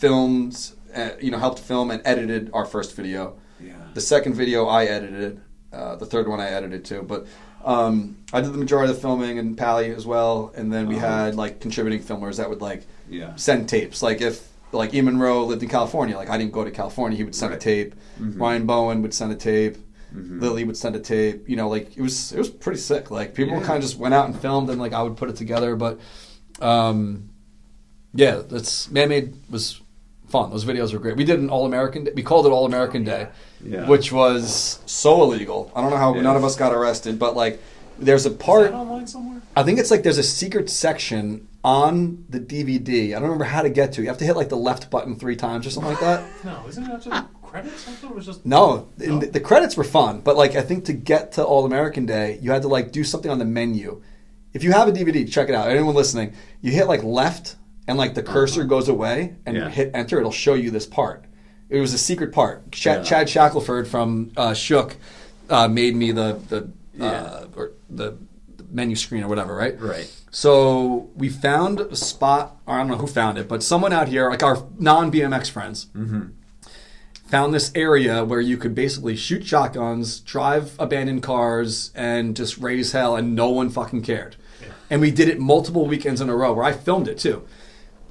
filmed, 0.00 0.72
uh, 0.94 1.10
you 1.20 1.30
know, 1.30 1.38
helped 1.38 1.58
film 1.58 1.90
and 1.90 2.00
edited 2.04 2.50
our 2.52 2.64
first 2.66 2.94
video. 2.96 3.36
Yeah. 3.60 3.74
The 3.94 4.00
second 4.00 4.34
video 4.34 4.66
I 4.66 4.84
edited. 4.84 5.40
Uh, 5.72 5.96
the 5.96 6.06
third 6.06 6.28
one 6.28 6.40
I 6.40 6.48
edited 6.50 6.84
too. 6.84 7.02
But 7.02 7.26
um, 7.64 8.18
I 8.32 8.40
did 8.40 8.52
the 8.52 8.58
majority 8.58 8.90
of 8.90 8.96
the 8.96 9.00
filming 9.02 9.38
and 9.38 9.56
Pally 9.56 9.90
as 9.90 10.06
well. 10.06 10.52
And 10.56 10.72
then 10.72 10.86
we 10.86 10.96
Uh-huh. 10.96 11.06
had 11.06 11.34
like 11.34 11.60
contributing 11.60 12.00
filmers 12.02 12.36
that 12.36 12.48
would 12.50 12.60
like 12.60 12.86
Yeah. 13.08 13.34
send 13.36 13.68
tapes. 13.68 14.02
Like 14.02 14.20
if 14.20 14.48
like 14.72 14.92
Ian 14.94 15.04
Monroe 15.06 15.44
lived 15.44 15.62
in 15.62 15.68
California, 15.68 16.16
like 16.16 16.30
I 16.30 16.36
didn't 16.38 16.52
go 16.52 16.64
to 16.64 16.70
California, 16.70 17.16
he 17.16 17.24
would 17.24 17.34
send 17.34 17.50
Right. 17.52 17.60
a 17.60 17.64
tape. 17.64 17.94
Mhm. 18.20 18.40
Ryan 18.40 18.66
Bowen 18.66 19.02
would 19.02 19.14
send 19.14 19.32
a 19.32 19.36
tape. 19.36 19.76
Mhm. 20.14 20.40
Lily 20.40 20.64
would 20.64 20.76
send 20.76 20.94
a 20.96 21.00
tape. 21.00 21.48
You 21.48 21.56
know, 21.56 21.68
like 21.68 21.96
it 21.96 22.02
was 22.02 22.32
it 22.32 22.38
was 22.38 22.50
pretty 22.50 22.78
sick. 22.78 23.10
Like 23.10 23.34
people 23.34 23.54
Yeah. 23.58 23.64
kind 23.64 23.76
of 23.78 23.82
just 23.82 23.98
went 23.98 24.14
out 24.14 24.26
and 24.26 24.38
filmed, 24.38 24.68
and 24.70 24.80
like 24.80 24.92
I 24.92 25.02
would 25.02 25.16
put 25.16 25.28
it 25.30 25.36
together. 25.36 25.74
But 25.76 25.98
um, 26.60 27.30
yeah, 28.14 28.42
that's 28.48 28.90
man 28.90 29.08
made 29.08 29.34
was 29.50 29.80
fun. 30.34 30.50
Those 30.50 30.64
videos 30.64 30.92
were 30.92 30.98
great. 31.04 31.16
We 31.16 31.24
did 31.24 31.38
an 31.38 31.48
All 31.54 31.64
American. 31.64 32.00
We 32.18 32.22
called 32.30 32.44
it 32.46 32.50
All 32.56 32.66
American 32.66 33.02
Day, 33.04 33.22
Yeah. 33.64 33.86
which 33.92 34.12
was 34.12 34.80
so 34.86 35.22
illegal. 35.24 35.70
I 35.76 35.80
don't 35.80 35.90
know 35.90 35.96
how 36.06 36.14
Yeah. 36.14 36.22
none 36.28 36.36
of 36.36 36.44
us 36.48 36.56
got 36.56 36.72
arrested, 36.78 37.18
but 37.18 37.36
like 37.36 37.60
there's 37.98 38.26
a 38.26 38.30
Is 38.30 38.36
part. 38.48 38.70
that 38.72 38.76
online 38.76 39.06
somewhere? 39.06 39.40
I 39.56 39.62
think 39.62 39.78
it's 39.78 39.90
like 39.92 40.02
there's 40.02 40.18
a 40.18 40.30
secret 40.42 40.68
section 40.68 41.46
on 41.62 42.24
the 42.28 42.40
DVD. 42.40 43.14
I 43.14 43.18
don't 43.20 43.28
remember 43.30 43.44
how 43.56 43.62
to 43.62 43.70
get 43.70 43.92
to. 43.94 44.02
You 44.02 44.08
have 44.08 44.18
to 44.18 44.24
hit 44.24 44.36
like 44.36 44.48
the 44.48 44.56
left 44.70 44.90
button 44.90 45.14
three 45.16 45.36
times 45.36 45.66
or 45.66 45.70
something 45.70 45.92
like 45.92 46.00
that. 46.08 46.20
No, 46.44 46.56
isn't 46.68 46.84
it 46.84 47.00
just 47.02 47.24
credits? 47.42 47.88
I 47.88 47.92
thought 47.92 48.10
it 48.10 48.16
was 48.16 48.26
just 48.26 48.44
No, 48.44 48.62
oh. 48.64 48.86
No? 48.98 49.18
the, 49.20 49.26
the 49.36 49.40
credits 49.50 49.76
were 49.76 49.84
fun, 49.98 50.20
but 50.26 50.36
like 50.36 50.56
I 50.56 50.62
think 50.62 50.84
to 50.86 50.92
get 50.92 51.32
to 51.36 51.44
All 51.44 51.64
American 51.64 52.04
Day, 52.06 52.38
you 52.42 52.50
had 52.50 52.62
to 52.62 52.68
like 52.76 52.90
do 52.90 53.04
something 53.04 53.30
on 53.30 53.38
the 53.38 53.44
menu. 53.60 54.02
If 54.52 54.64
you 54.64 54.72
have 54.72 54.88
a 54.88 54.92
DVD, 54.92 55.24
check 55.30 55.48
it 55.48 55.54
out. 55.54 55.68
Anyone 55.70 55.94
listening, 55.94 56.32
you 56.60 56.70
hit 56.72 56.86
like 56.88 57.02
left, 57.04 57.54
and 57.86 57.98
like 57.98 58.14
the 58.14 58.22
cursor 58.22 58.64
goes 58.64 58.88
away, 58.88 59.36
and 59.46 59.56
Yeah. 59.56 59.64
you 59.64 59.70
hit 59.70 59.90
enter. 59.94 60.18
It'll 60.18 60.30
show 60.32 60.54
you 60.54 60.70
this 60.70 60.86
part. 60.86 61.24
It 61.68 61.80
was 61.80 61.92
a 61.94 61.98
secret 61.98 62.32
part. 62.32 62.70
Ch- 62.72 62.86
Yeah. 62.86 63.02
Chad 63.02 63.28
Shackelford 63.28 63.88
from 63.88 64.30
uh, 64.36 64.54
Shook 64.54 64.96
uh, 65.50 65.68
made 65.68 65.94
me 65.96 66.12
the 66.12 66.38
the 66.48 66.68
Yeah. 66.96 67.06
uh, 67.10 67.46
or 67.56 67.70
the 67.90 68.14
menu 68.70 68.96
screen 68.96 69.22
or 69.24 69.28
whatever, 69.28 69.54
right? 69.54 69.80
Right. 69.80 70.10
So 70.30 71.08
we 71.16 71.28
found 71.28 71.80
a 71.80 71.96
spot. 71.96 72.56
Or 72.66 72.74
I 72.74 72.78
don't 72.78 72.88
know 72.88 72.96
who 72.96 73.06
found 73.06 73.38
it, 73.38 73.48
but 73.48 73.62
someone 73.62 73.92
out 73.92 74.08
here, 74.08 74.28
like 74.30 74.42
our 74.42 74.64
non 74.78 75.10
BMX 75.12 75.48
friends, 75.50 75.86
found 77.26 77.54
this 77.54 77.72
area 77.74 78.24
where 78.24 78.40
you 78.40 78.56
could 78.56 78.74
basically 78.74 79.16
shoot 79.16 79.44
shotguns, 79.46 80.20
drive 80.20 80.74
abandoned 80.78 81.22
cars, 81.22 81.90
and 81.94 82.36
just 82.36 82.58
raise 82.58 82.92
hell, 82.92 83.16
and 83.16 83.34
no 83.34 83.48
one 83.50 83.70
fucking 83.70 84.02
cared. 84.02 84.36
And 84.90 85.00
we 85.00 85.10
did 85.10 85.28
it 85.28 85.40
multiple 85.40 85.86
weekends 85.86 86.20
in 86.20 86.28
a 86.28 86.36
row, 86.36 86.52
where 86.52 86.64
I 86.64 86.72
filmed 86.72 87.08
it 87.08 87.18
too. 87.18 87.42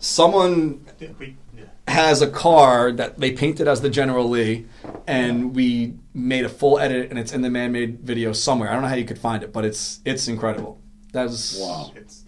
Someone 0.07 0.83
Yeah, 0.99 1.09
we, 1.17 1.37
yeah. 1.57 1.63
has 1.87 2.21
a 2.21 2.27
car 2.29 2.91
that 2.91 3.19
they 3.19 3.31
painted 3.31 3.69
as 3.69 3.79
the 3.79 3.89
General 3.89 4.27
Lee, 4.29 4.65
and 5.07 5.55
we 5.55 5.93
made 6.13 6.43
a 6.43 6.49
full 6.49 6.77
edit, 6.77 7.09
and 7.09 7.17
it's 7.17 7.31
in 7.31 7.41
the 7.41 7.49
man-made 7.49 8.01
video 8.01 8.33
somewhere. 8.33 8.69
I 8.69 8.73
don't 8.73 8.81
know 8.81 8.89
how 8.89 8.95
you 8.95 9.05
could 9.05 9.17
find 9.17 9.43
it, 9.43 9.53
but 9.53 9.63
it's 9.63 10.01
it's 10.03 10.27
incredible. 10.27 10.81
That's 11.13 11.57
Wow. 11.57 11.93
It's 11.95 12.23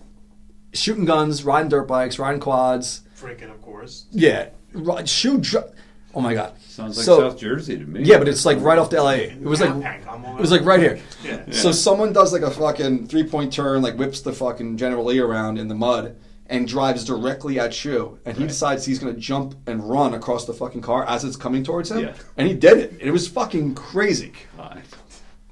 shooting 0.73 1.03
guns, 1.03 1.43
riding 1.43 1.67
dirt 1.67 1.85
bikes, 1.85 2.17
riding 2.17 2.39
quads. 2.39 3.01
drinking, 3.19 3.49
of 3.49 3.61
course. 3.61 4.05
Yeah, 4.11 4.49
ri- 4.71 5.05
shoot. 5.05 5.41
Dr- 5.41 5.71
oh 6.13 6.21
my 6.21 6.33
god. 6.33 6.53
Sounds 6.61 6.95
like 6.95 7.05
So- 7.05 7.29
South 7.29 7.37
Jersey 7.37 7.77
to 7.77 7.83
me. 7.85 8.03
Yeah, 8.03 8.19
but 8.19 8.29
it's 8.29 8.45
like 8.45 8.61
right 8.61 8.77
off 8.79 8.89
the 8.89 9.03
LIE. 9.03 9.15
It 9.37 9.41
was 9.43 9.59
like 9.59 9.81
Hank, 9.81 10.07
I'm 10.07 10.23
on 10.23 10.37
it 10.37 10.41
was 10.41 10.51
like 10.51 10.63
right 10.63 10.79
here. 10.79 10.97
Yeah. 11.25 11.43
So 11.51 11.73
someone 11.73 12.13
does 12.13 12.31
like 12.31 12.41
a 12.41 12.51
fucking 12.51 13.07
three 13.07 13.23
point 13.23 13.51
turn, 13.51 13.81
like 13.81 13.97
whips 13.97 14.21
the 14.21 14.31
fucking 14.31 14.77
General 14.77 15.03
Lee 15.03 15.19
around 15.19 15.57
in 15.59 15.67
the 15.67 15.75
mud 15.75 16.15
and 16.47 16.67
drives 16.67 17.03
directly 17.03 17.59
at 17.59 17.73
Shu. 17.73 18.17
And 18.25 18.35
he 18.37 18.43
Right. 18.43 18.49
decides 18.49 18.85
he's 18.85 18.99
gonna 18.99 19.13
jump 19.13 19.55
and 19.67 19.87
run 19.89 20.13
across 20.13 20.45
the 20.45 20.53
fucking 20.53 20.81
car 20.81 21.03
as 21.07 21.23
it's 21.23 21.35
coming 21.35 21.63
towards 21.63 21.89
him. 21.91 21.99
Yeah. 21.99 22.13
And 22.37 22.47
he 22.47 22.53
did 22.53 22.77
it. 22.77 22.97
It 23.01 23.11
was 23.11 23.27
fucking 23.27 23.75
crazy. 23.75 24.33
God. 24.57 24.81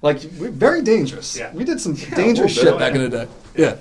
Like 0.02 0.20
very 0.22 0.82
dangerous. 0.82 1.36
Yeah. 1.38 1.52
We 1.54 1.64
did 1.64 1.80
some 1.82 1.94
a 2.12 2.16
dangerous 2.16 2.54
shit 2.54 2.66
bit, 2.66 2.80
back 2.80 2.94
in 2.96 3.02
the 3.02 3.10
day. 3.10 3.28
Yeah. 3.56 3.76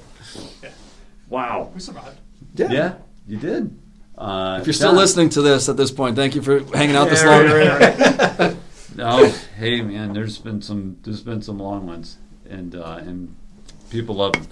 Wow. 1.29 1.71
We 1.75 1.81
survived. 1.81 2.19
Yeah. 2.55 2.71
Yeah, 2.71 2.95
you 3.27 3.39
did. 3.39 3.77
Uh, 4.19 4.59
If 4.61 4.67
you're 4.67 4.75
still 4.75 4.91
Don- 4.91 4.99
listening 4.99 5.29
to 5.31 5.43
this 5.43 5.69
at 5.69 5.77
this 5.77 5.91
point, 5.91 6.17
thank 6.17 6.35
you 6.35 6.43
for 6.43 6.61
hanging 6.77 6.97
out 6.97 7.09
this 7.09 7.25
long. 7.25 7.45
right, 7.45 7.81
right, 7.81 8.39
right. 8.39 8.57
no, 8.95 9.33
hey 9.57 9.81
man, 9.81 10.13
there's 10.13 10.37
been 10.39 10.61
some 10.61 10.99
there's 11.03 11.23
been 11.23 11.41
some 11.41 11.59
long 11.59 11.87
ones, 11.87 12.19
and 12.49 12.75
uh, 12.75 13.01
and 13.01 13.35
people 13.91 14.17
love 14.17 14.35
them. 14.35 14.47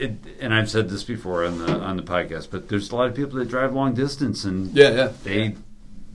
It, 0.00 0.12
and 0.40 0.54
I've 0.54 0.70
said 0.70 0.88
this 0.88 1.04
before 1.04 1.44
on 1.44 1.58
the 1.58 1.78
on 1.80 1.96
the 1.96 2.02
podcast, 2.02 2.48
but 2.50 2.68
there's 2.68 2.90
a 2.90 2.96
lot 2.96 3.08
of 3.08 3.14
people 3.14 3.38
that 3.38 3.48
drive 3.48 3.74
long 3.74 3.92
distance, 3.94 4.44
and 4.44 4.74
Yeah, 4.74 4.90
yeah. 4.90 5.12
they 5.24 5.56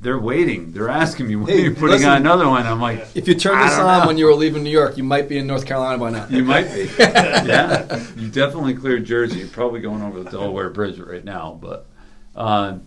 they're 0.02 0.20
waiting. 0.20 0.72
They're 0.72 0.90
asking 0.90 1.28
me 1.28 1.36
when 1.36 1.48
Hey, 1.48 1.62
you're 1.64 1.72
putting 1.74 1.90
listen. 1.98 2.10
on 2.10 2.18
another 2.18 2.48
one. 2.50 2.66
I'm 2.68 2.82
like, 2.82 3.08
If 3.16 3.28
you 3.28 3.34
turned 3.36 3.60
I 3.60 3.70
this 3.70 3.78
on 3.80 4.02
know. 4.02 4.08
when 4.08 4.18
you 4.18 4.26
were 4.26 4.34
leaving 4.36 4.64
New 4.64 4.70
York, 4.70 4.98
you 4.98 5.04
might 5.04 5.28
be 5.30 5.38
in 5.38 5.48
North 5.48 5.66
Carolina 5.66 5.98
by 5.98 6.12
now. 6.12 6.28
You 6.30 6.44
might 6.44 6.72
be. 6.74 6.90
yeah. 7.00 8.06
You 8.16 8.30
definitely 8.30 8.76
cleared 8.76 9.06
Jersey. 9.06 9.40
You're 9.40 9.48
probably 9.48 9.80
going 9.82 10.02
over 10.04 10.22
the 10.24 10.30
Delaware 10.30 10.70
Bridge 10.70 11.00
right 11.00 11.24
now. 11.24 11.58
But 11.60 11.88
uh, 12.36 12.78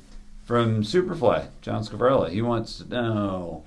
from 0.45 0.83
Superfly, 0.83 1.49
John 1.61 1.83
Scavarella. 1.83 2.31
He 2.31 2.43
wants 2.43 2.79
to 2.79 2.89
know. 2.89 3.65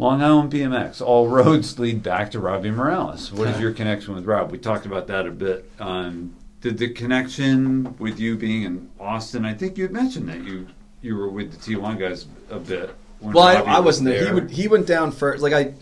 Long 0.00 0.22
Island 0.22 0.50
BMX. 0.50 1.02
All 1.02 1.28
roads 1.28 1.78
lead 1.78 2.02
back 2.02 2.30
to 2.30 2.40
Robbie 2.40 2.70
Morales. 2.70 3.30
What 3.30 3.48
is 3.48 3.60
your 3.60 3.72
connection 3.72 4.14
with 4.14 4.24
Rob? 4.24 4.50
We 4.50 4.56
talked 4.56 4.86
about 4.86 5.06
that 5.08 5.26
a 5.26 5.30
bit. 5.30 5.70
Um, 5.78 6.34
did 6.62 6.78
the 6.78 6.88
connection 6.88 7.96
with 7.98 8.18
you 8.18 8.38
being 8.38 8.62
in 8.62 8.90
Austin? 8.98 9.44
I 9.44 9.52
think 9.52 9.76
you 9.76 9.84
had 9.84 9.92
mentioned 9.92 10.28
that 10.30 10.42
you 10.42 10.68
you 11.02 11.16
were 11.16 11.28
with 11.28 11.52
the 11.52 11.58
T1 11.58 11.98
guys 11.98 12.26
a 12.50 12.58
bit. 12.58 12.94
Well, 13.20 13.46
I, 13.46 13.56
I 13.56 13.78
was 13.78 14.00
wasn't 14.00 14.08
there. 14.08 14.26
He 14.26 14.32
would 14.32 14.50
he 14.50 14.68
went 14.68 14.86
down 14.86 15.12
first. 15.12 15.42
Like 15.42 15.52
I, 15.52 15.74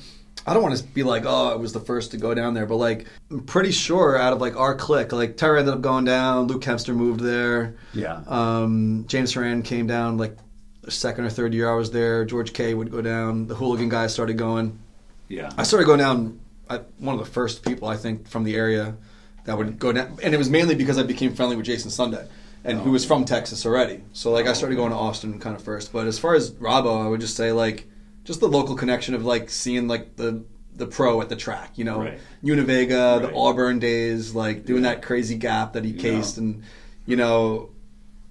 I 0.45 0.53
don't 0.53 0.65
want 0.65 0.77
to 0.77 0.83
be 0.83 1.05
like, 1.05 1.23
oh, 1.25 1.53
I 1.53 1.55
was 1.55 1.73
the 1.73 1.81
first 1.81 2.11
to 2.11 2.17
go 2.17 2.35
down 2.35 2.55
there, 2.55 2.67
but 2.67 2.77
like 2.77 3.07
I'm 3.31 3.45
pretty 3.45 3.71
sure 3.71 4.19
out 4.19 4.33
of 4.33 4.41
like 4.41 4.57
our 4.57 4.75
clique, 4.75 5.13
like 5.13 5.37
Terry 5.37 5.61
ended 5.61 5.75
up 5.75 5.81
going 5.81 6.05
down. 6.05 6.49
Luke 6.49 6.63
Kempster 6.63 6.95
moved 6.95 7.21
there. 7.21 7.77
Yeah. 7.95 8.23
Um, 8.27 9.05
James 9.07 9.33
Horan 9.33 9.63
came 9.63 9.87
down 9.87 10.19
like 10.19 10.37
second 10.91 11.25
or 11.25 11.31
third 11.31 11.55
year 11.55 11.71
I 11.71 11.75
was 11.75 11.91
there. 11.91 12.25
George 12.25 12.53
K 12.53 12.75
would 12.75 12.91
go 12.91 13.01
down. 13.03 13.47
The 13.47 13.55
hooligan 13.55 13.89
guys 13.89 14.13
started 14.13 14.37
going. 14.39 14.79
yeah. 15.29 15.51
I 15.57 15.63
started 15.63 15.87
going 15.87 15.99
down. 15.99 16.41
I, 16.71 16.81
one 16.99 17.15
of 17.19 17.25
the 17.25 17.31
first 17.31 17.65
people 17.65 17.89
I 17.89 17.97
think 17.97 18.29
from 18.29 18.45
the 18.45 18.55
area 18.55 18.95
that 19.45 19.57
would 19.57 19.79
go 19.79 19.93
down, 19.93 20.19
and 20.23 20.35
it 20.35 20.37
was 20.39 20.51
mainly 20.51 20.75
because 20.75 20.99
I 20.99 21.03
became 21.03 21.35
friendly 21.35 21.57
with 21.57 21.65
Jason 21.67 21.91
Sunday, 21.91 22.27
and 22.65 22.79
who 22.81 22.91
oh. 22.91 22.93
was 22.93 23.05
from 23.07 23.25
Texas 23.25 23.65
already. 23.65 24.03
So 24.13 24.31
like 24.31 24.47
I 24.47 24.53
started 24.53 24.77
going 24.77 24.91
to 24.91 24.97
Austin 24.97 25.39
kind 25.41 25.57
of 25.57 25.63
first. 25.63 25.93
But 25.93 26.07
as 26.07 26.19
far 26.19 26.35
as 26.35 26.51
Robbo, 26.53 27.05
I 27.05 27.09
would 27.09 27.21
just 27.21 27.37
say 27.37 27.53
like 27.53 27.87
just 28.25 28.41
the 28.41 28.49
local 28.49 28.75
connection 28.77 29.15
of 29.15 29.25
like 29.25 29.49
seeing 29.49 29.89
like 29.89 30.17
the 30.17 30.45
the 30.77 30.87
pro 30.87 31.21
at 31.23 31.29
the 31.29 31.37
track, 31.37 31.73
you 31.77 31.85
know, 31.85 32.01
Right. 32.03 32.19
Univega, 32.45 33.21
the 33.23 33.35
Auburn 33.35 33.79
days, 33.81 34.35
like 34.35 34.65
doing 34.65 34.85
Yeah. 34.85 34.91
that 34.91 35.03
crazy 35.03 35.35
gap 35.37 35.73
that 35.73 35.85
he 35.85 35.91
Yeah. 35.93 36.03
cased, 36.03 36.39
and 36.39 36.63
you 37.07 37.17
know. 37.17 37.71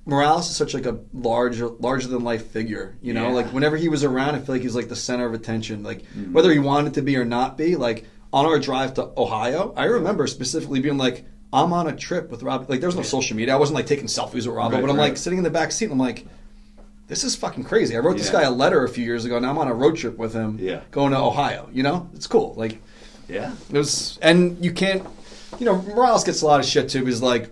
Morales 0.08 0.50
is 0.50 0.56
such 0.56 0.74
like 0.74 0.86
a 0.86 0.98
large, 1.14 1.62
larger 1.62 2.08
than 2.08 2.24
life 2.24 2.48
figure. 2.48 2.96
You 3.02 3.14
know, 3.14 3.28
Yeah. 3.28 3.34
like 3.36 3.48
whenever 3.54 3.76
he 3.78 3.90
was 3.90 4.04
around, 4.04 4.36
I 4.36 4.40
feel 4.40 4.56
like 4.56 4.62
he 4.62 4.68
was 4.68 4.76
like 4.76 4.88
the 4.90 4.96
center 4.96 5.26
of 5.26 5.34
attention. 5.34 5.84
Like 5.84 6.04
Mhm. 6.18 6.32
whether 6.32 6.52
he 6.52 6.60
wanted 6.60 6.94
to 6.96 7.02
be 7.02 7.18
or 7.18 7.26
not 7.26 7.58
be. 7.58 7.76
Like 7.76 8.06
on 8.34 8.46
our 8.46 8.58
drive 8.58 8.94
to 8.96 9.10
Ohio, 9.18 9.74
I 9.76 9.86
remember 9.86 10.26
specifically 10.28 10.80
being 10.80 10.98
like, 10.98 11.26
I'm 11.54 11.72
on 11.74 11.88
a 11.88 11.96
trip 11.96 12.32
with 12.32 12.42
Rob. 12.44 12.70
Like 12.70 12.80
there 12.80 12.88
was 12.88 12.96
no 12.96 13.02
social 13.04 13.36
media. 13.38 13.54
I 13.54 13.58
wasn't 13.58 13.76
like 13.76 13.86
taking 13.86 14.08
selfies 14.08 14.34
with 14.34 14.48
Rob, 14.48 14.72
Right, 14.74 14.82
but 14.82 14.90
I'm 14.90 14.98
right. 14.98 15.10
like 15.10 15.18
sitting 15.18 15.38
in 15.38 15.44
the 15.44 15.50
back 15.50 15.72
seat. 15.72 15.86
and 15.86 15.94
I'm 15.94 16.00
like, 16.00 16.26
this 17.08 17.24
is 17.24 17.36
fucking 17.36 17.64
crazy. 17.66 17.96
I 17.96 18.00
wrote 18.00 18.18
this 18.18 18.30
guy 18.30 18.42
a 18.44 18.52
letter 18.52 18.84
a 18.84 18.90
few 18.90 19.04
years 19.06 19.24
ago. 19.26 19.40
Now 19.40 19.50
I'm 19.52 19.58
on 19.58 19.68
a 19.68 19.74
road 19.74 19.96
trip 19.98 20.18
with 20.18 20.34
him, 20.34 20.58
Yeah. 20.62 20.82
going 20.92 21.12
to 21.12 21.18
Ohio. 21.18 21.70
You 21.74 21.84
know, 21.84 22.10
it's 22.16 22.28
cool. 22.28 22.54
Like 22.58 22.82
Yeah. 23.30 23.52
it 23.72 23.78
was, 23.78 24.18
and 24.22 24.58
you 24.64 24.72
can't, 24.72 25.04
you 25.60 25.66
know, 25.66 25.82
Morales 25.82 26.24
gets 26.26 26.42
a 26.42 26.46
lot 26.46 26.60
of 26.60 26.66
shit 26.66 26.90
too. 26.90 27.06
He's 27.06 27.22
like, 27.22 27.50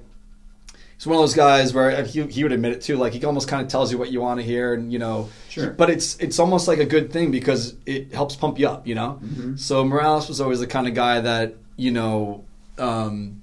he's 0.98 1.08
one 1.08 1.16
of 1.18 1.22
those 1.22 1.34
guys 1.36 1.74
where 1.74 2.04
he, 2.04 2.24
he 2.28 2.44
would 2.44 2.52
admit 2.52 2.74
it 2.74 2.82
too. 2.82 2.98
Like 2.98 3.14
he 3.14 3.24
almost 3.26 3.48
kind 3.48 3.62
of 3.62 3.68
tells 3.70 3.92
you 3.92 3.98
what 3.98 4.12
you 4.12 4.22
want 4.22 4.40
to 4.40 4.46
hear, 4.46 4.74
and 4.74 4.92
you 4.92 5.00
know, 5.00 5.30
Sure. 5.50 5.70
But 5.72 5.90
it's 5.90 6.18
it's 6.18 6.40
almost 6.40 6.68
like 6.68 6.80
a 6.80 6.86
good 6.86 7.12
thing 7.14 7.32
because 7.32 7.76
it 7.86 8.14
helps 8.14 8.36
pump 8.36 8.60
you 8.60 8.68
up. 8.68 8.86
You 8.88 8.96
know. 8.96 9.20
Mm-hmm. 9.24 9.56
So 9.56 9.84
Morales 9.86 10.28
was 10.28 10.42
always 10.42 10.60
the 10.60 10.68
kind 10.68 10.88
of 10.88 10.94
guy 10.94 11.22
that 11.22 11.56
you 11.78 11.92
know. 11.92 12.44
Um, 12.78 13.42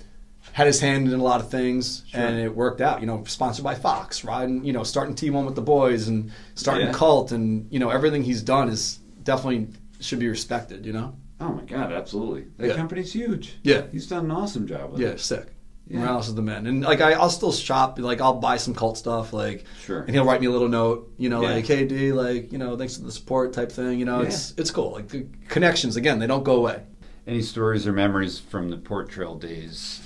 had 0.52 0.66
his 0.66 0.80
hand 0.80 1.10
in 1.10 1.18
a 1.18 1.22
lot 1.22 1.40
of 1.40 1.48
things, 1.50 2.02
Sure. 2.08 2.20
and 2.20 2.38
it 2.38 2.54
worked 2.54 2.82
out. 2.82 3.00
You 3.00 3.06
know, 3.06 3.24
sponsored 3.26 3.64
by 3.64 3.74
Fox, 3.74 4.22
riding, 4.22 4.62
you 4.62 4.74
know, 4.74 4.82
starting 4.82 5.14
T1 5.14 5.46
with 5.46 5.54
the 5.54 5.62
boys, 5.62 6.08
and 6.08 6.30
starting 6.54 6.88
Yeah. 6.88 6.92
Cult, 6.92 7.32
and 7.32 7.66
you 7.70 7.78
know, 7.78 7.88
everything 7.88 8.22
he's 8.22 8.42
done 8.42 8.68
is 8.68 8.98
definitely 9.24 9.68
should 10.00 10.18
be 10.18 10.28
respected. 10.28 10.84
You 10.84 10.92
know. 10.92 11.14
Oh 11.40 11.48
my 11.54 11.62
God, 11.62 11.90
absolutely. 11.92 12.44
That 12.58 12.66
Yeah. 12.68 12.76
company's 12.76 13.14
huge. 13.14 13.54
Yeah. 13.62 13.84
He's 13.90 14.06
done 14.06 14.26
an 14.26 14.30
awesome 14.30 14.66
job 14.66 14.92
with 14.92 15.00
Yeah, 15.00 15.08
it. 15.10 15.20
sick. 15.20 15.46
Yeah. 15.92 16.00
Morales 16.00 16.28
is 16.28 16.34
the 16.34 16.40
man, 16.42 16.66
and 16.66 16.82
like 16.82 17.00
I, 17.02 17.12
I'll 17.12 17.28
still 17.28 17.52
shop. 17.52 17.98
Like 17.98 18.20
I'll 18.22 18.40
buy 18.40 18.56
some 18.56 18.74
cult 18.74 18.96
stuff, 18.96 19.32
like 19.34 19.64
Sure. 19.84 20.00
and 20.00 20.10
he'll 20.14 20.24
write 20.24 20.40
me 20.40 20.46
a 20.46 20.50
little 20.50 20.68
note, 20.68 21.12
you 21.18 21.28
know, 21.28 21.42
Yeah. 21.42 21.50
like 21.56 21.66
hey 21.66 21.84
D, 21.86 22.12
like 22.12 22.50
you 22.50 22.56
know, 22.58 22.76
thanks 22.78 22.96
for 22.96 23.04
the 23.04 23.12
support 23.12 23.52
type 23.52 23.70
thing. 23.70 23.98
You 23.98 24.06
know, 24.06 24.22
Yeah. 24.22 24.28
it's 24.28 24.54
it's 24.56 24.70
cool. 24.70 24.92
Like 24.92 25.08
the 25.08 25.26
connections 25.48 25.96
again, 25.96 26.18
they 26.18 26.26
don't 26.26 26.44
go 26.44 26.56
away. 26.56 26.82
Any 27.26 27.42
stories 27.42 27.86
or 27.86 27.92
memories 27.92 28.38
from 28.38 28.70
the 28.70 28.78
Port 28.78 29.10
Trail 29.10 29.34
days? 29.34 30.00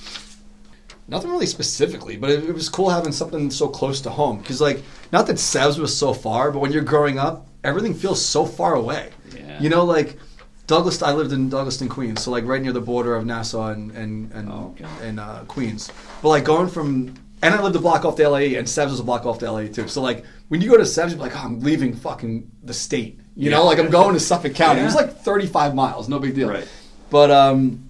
Nothing 1.09 1.31
really 1.31 1.47
specifically, 1.47 2.17
but 2.17 2.31
it, 2.31 2.45
it 2.45 2.53
was 2.53 2.69
cool 2.69 2.91
having 2.91 3.13
something 3.13 3.49
so 3.53 3.69
close 3.69 4.01
to 4.01 4.11
home. 4.11 4.39
Because 4.39 4.61
like, 4.61 4.83
not 5.13 5.29
that 5.29 5.37
Sevs 5.37 5.79
was 5.79 5.97
so 5.97 6.13
far, 6.13 6.51
but 6.51 6.59
when 6.59 6.73
you're 6.73 6.83
growing 6.83 7.17
up, 7.19 7.47
everything 7.63 7.95
feels 7.95 8.21
so 8.21 8.45
far 8.45 8.75
away. 8.75 9.11
Yeah. 9.33 9.61
You 9.63 9.69
know, 9.69 9.85
like 9.85 10.19
Douglas. 10.67 11.03
I 11.03 11.13
lived 11.13 11.33
in 11.33 11.51
Douglaston, 11.51 11.89
Queens, 11.89 12.23
so 12.23 12.31
like 12.31 12.45
right 12.45 12.61
near 12.63 12.73
the 12.73 12.81
border 12.81 13.15
of 13.15 13.25
Nassau 13.27 13.69
and 13.73 13.91
and 13.93 14.33
and, 14.33 14.51
Oh, 14.51 14.75
and 15.03 15.21
uh, 15.21 15.41
Queens. 15.47 15.91
But 16.23 16.31
like 16.31 16.45
going 16.45 16.69
from 16.69 17.15
and 17.43 17.55
I 17.55 17.63
lived 17.63 17.77
a 17.77 17.79
block 17.81 18.05
off 18.05 18.17
the 18.17 18.29
LIE, 18.29 18.57
and 18.59 18.67
Sevs 18.67 18.91
was 18.91 19.01
a 19.01 19.05
block 19.05 19.27
off 19.27 19.39
the 19.39 19.51
LIE 19.53 19.69
too. 19.69 19.89
So 19.89 20.01
like 20.03 20.25
when 20.49 20.61
you 20.61 20.71
go 20.71 20.77
to 20.77 20.83
Sevs, 20.85 21.11
you're 21.11 21.19
like, 21.19 21.37
oh, 21.37 21.41
I'm 21.45 21.61
leaving 21.61 21.95
fucking 21.95 22.51
the 22.63 22.75
state. 22.75 23.19
You 23.37 23.51
Yeah. 23.51 23.59
know, 23.59 23.65
like 23.67 23.79
I'm 23.79 23.91
going 23.91 24.15
to 24.15 24.21
Suffolk 24.21 24.55
County. 24.55 24.81
It 24.81 24.85
was 24.85 24.95
like 24.95 25.19
35 25.21 25.75
miles, 25.75 26.09
no 26.09 26.19
big 26.19 26.35
deal. 26.35 26.49
Right. 26.49 26.67
But 27.11 27.31
um, 27.31 27.89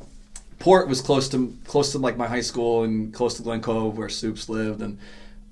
Port 0.58 0.88
was 0.88 1.00
close 1.00 1.28
to 1.30 1.56
close 1.64 1.92
to 1.92 1.98
like 1.98 2.16
my 2.16 2.26
high 2.26 2.40
school 2.40 2.82
and 2.82 3.14
close 3.14 3.36
to 3.36 3.42
Glen 3.42 3.60
Cove 3.62 3.96
where 3.96 4.08
Soups 4.08 4.48
lived 4.48 4.82
and 4.82 4.98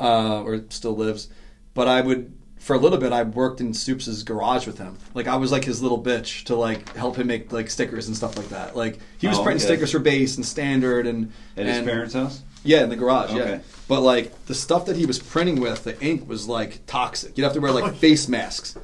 uh, 0.01 0.43
or 0.43 0.64
still 0.70 0.97
lives. 0.97 1.29
But 1.72 1.87
I 1.89 2.01
would 2.01 2.33
for 2.65 2.75
a 2.75 2.79
little 2.79 2.99
bit 2.99 3.12
I 3.12 3.23
worked 3.23 3.61
in 3.61 3.75
Soups's 3.75 4.23
garage 4.23 4.67
with 4.67 4.79
him. 4.79 4.97
Like 5.12 5.27
I 5.29 5.37
was 5.37 5.53
like 5.53 5.65
his 5.65 5.83
little 5.83 6.03
bitch 6.03 6.45
to 6.45 6.57
like 6.57 6.95
help 6.97 7.17
him 7.17 7.27
make 7.27 7.53
like 7.53 7.69
stickers 7.71 8.07
and 8.09 8.17
stuff 8.17 8.37
like 8.37 8.49
that. 8.49 8.75
Like 8.77 8.99
he 9.19 9.29
was 9.29 9.39
Oh, 9.39 9.43
printing 9.43 9.61
okay. 9.65 9.75
stickers 9.75 9.93
for 9.93 9.99
base 9.99 10.37
and 10.37 10.45
standard 10.47 11.07
and 11.07 11.31
At 11.57 11.67
his 11.67 11.83
parents' 11.85 12.15
house? 12.15 12.43
yeah, 12.65 12.83
in 12.83 12.89
the 12.89 12.97
garage. 12.97 13.33
Yeah, 13.35 13.43
Okay. 13.43 13.61
but 13.87 14.01
like 14.01 14.47
the 14.47 14.55
stuff 14.55 14.87
that 14.87 14.97
he 14.97 15.05
was 15.07 15.19
printing 15.19 15.61
with, 15.61 15.85
the 15.85 16.01
ink 16.03 16.27
was 16.29 16.49
like 16.49 16.81
toxic. 16.87 17.37
You'd 17.37 17.45
have 17.45 17.53
to 17.53 17.61
wear 17.61 17.71
like 17.73 17.95
face 18.07 18.29
masks 18.29 18.77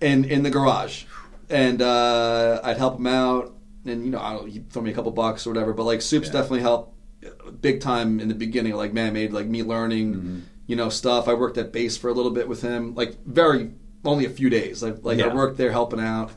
in 0.00 0.24
in 0.24 0.42
the 0.42 0.50
garage, 0.50 1.04
and 1.48 1.80
uh, 1.80 2.60
I'd 2.64 2.76
help 2.76 2.98
him 2.98 3.06
out, 3.06 3.54
and 3.84 4.04
you 4.04 4.10
know, 4.10 4.20
I 4.20 4.32
don't, 4.34 4.48
he'd 4.48 4.70
throw 4.70 4.82
me 4.82 4.90
a 4.90 4.94
couple 4.94 5.12
bucks 5.12 5.46
or 5.46 5.50
whatever. 5.50 5.72
But 5.72 5.84
like 5.84 6.02
Soups 6.02 6.26
Yeah. 6.26 6.32
definitely 6.32 6.60
helped 6.60 6.94
uh, 7.24 7.50
big 7.50 7.80
time 7.80 8.18
in 8.20 8.26
the 8.28 8.34
beginning. 8.34 8.74
Like 8.74 8.92
man 8.92 9.12
made 9.12 9.32
like 9.32 9.46
me 9.46 9.62
learning, 9.62 10.14
Mm-hmm. 10.14 10.38
You 10.68 10.76
know, 10.76 10.88
stuff. 10.90 11.26
I 11.26 11.34
worked 11.34 11.58
at 11.58 11.72
base 11.72 11.96
for 11.96 12.08
a 12.08 12.12
little 12.12 12.30
bit 12.30 12.46
with 12.48 12.62
him, 12.62 12.94
like 12.94 13.16
very 13.24 13.72
only 14.04 14.24
a 14.26 14.30
few 14.30 14.48
days. 14.50 14.80
Like 14.84 14.98
like 15.02 15.18
Yeah. 15.18 15.26
I 15.26 15.34
worked 15.34 15.56
there 15.58 15.72
helping 15.72 15.98
out, 16.00 16.30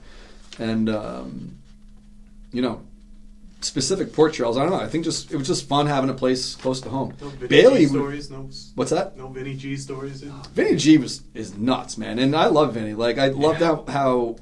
and 0.57 0.89
um, 0.89 1.57
you 2.51 2.63
know. 2.63 2.81
Specific 3.63 4.11
port 4.11 4.33
trails. 4.33 4.57
I 4.57 4.63
don't 4.63 4.71
know. 4.71 4.79
I 4.79 4.87
think 4.87 5.03
just 5.05 5.31
it 5.31 5.37
was 5.37 5.45
just 5.45 5.67
fun 5.69 5.85
having 5.85 6.09
a 6.09 6.15
place 6.15 6.55
close 6.55 6.81
to 6.81 6.89
home. 6.89 7.13
No 7.21 7.27
Vinny 7.29 7.47
Bailey, 7.47 7.79
G 7.81 7.85
stories. 7.89 8.31
No. 8.31 8.49
what's 8.73 8.89
that? 8.89 9.15
No 9.15 9.27
Vinny 9.27 9.53
G 9.53 9.77
stories. 9.77 10.23
In. 10.23 10.31
Vinny 10.55 10.75
G 10.75 10.97
was 10.97 11.21
is 11.35 11.55
nuts, 11.55 11.95
man, 11.95 12.17
and 12.17 12.35
I 12.35 12.47
love 12.47 12.73
Vinny. 12.73 12.95
Like 12.95 13.19
I 13.19 13.27
love 13.27 13.59
Yeah. 13.61 13.67
how 13.67 13.85
how 13.87 14.35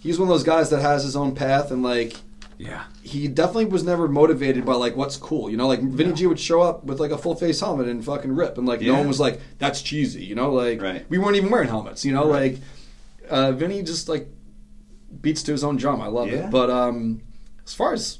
he's 0.00 0.18
one 0.18 0.26
of 0.26 0.32
those 0.34 0.42
guys 0.42 0.70
that 0.70 0.80
has 0.80 1.04
his 1.04 1.16
own 1.16 1.34
path, 1.34 1.70
and 1.70 1.82
like 1.82 2.16
Yeah. 2.58 2.84
he 3.02 3.28
definitely 3.28 3.66
was 3.66 3.84
never 3.84 4.08
motivated 4.08 4.64
by 4.64 4.74
like 4.74 4.96
what's 4.96 5.16
cool. 5.16 5.50
You 5.50 5.56
know, 5.56 5.68
like 5.68 5.80
Vinny 5.82 6.12
G 6.14 6.26
would 6.26 6.40
show 6.40 6.62
up 6.62 6.84
with 6.84 6.98
like 7.00 7.10
a 7.10 7.18
full 7.18 7.34
face 7.34 7.60
helmet 7.60 7.88
and 7.88 8.04
fucking 8.04 8.34
rip, 8.34 8.56
and 8.58 8.66
like 8.66 8.80
no 8.80 8.92
Yeah. 8.92 8.98
one 8.98 9.08
was 9.08 9.20
like 9.20 9.40
that's 9.58 9.82
cheesy. 9.82 10.24
You 10.24 10.34
know, 10.34 10.52
like 10.52 10.80
Right. 10.80 11.04
we 11.10 11.18
weren't 11.18 11.36
even 11.36 11.50
wearing 11.50 11.68
helmets. 11.68 12.04
You 12.04 12.12
know, 12.12 12.24
like 12.26 12.58
uh, 13.28 13.52
Vinny 13.52 13.82
just 13.82 14.08
like 14.08 14.28
beats 15.20 15.42
to 15.44 15.52
his 15.52 15.62
own 15.64 15.76
drum. 15.76 16.00
I 16.00 16.06
love 16.08 16.28
Yeah. 16.28 16.46
it. 16.46 16.50
But 16.50 16.70
um, 16.70 17.20
as 17.66 17.74
far 17.74 17.92
as 17.92 18.18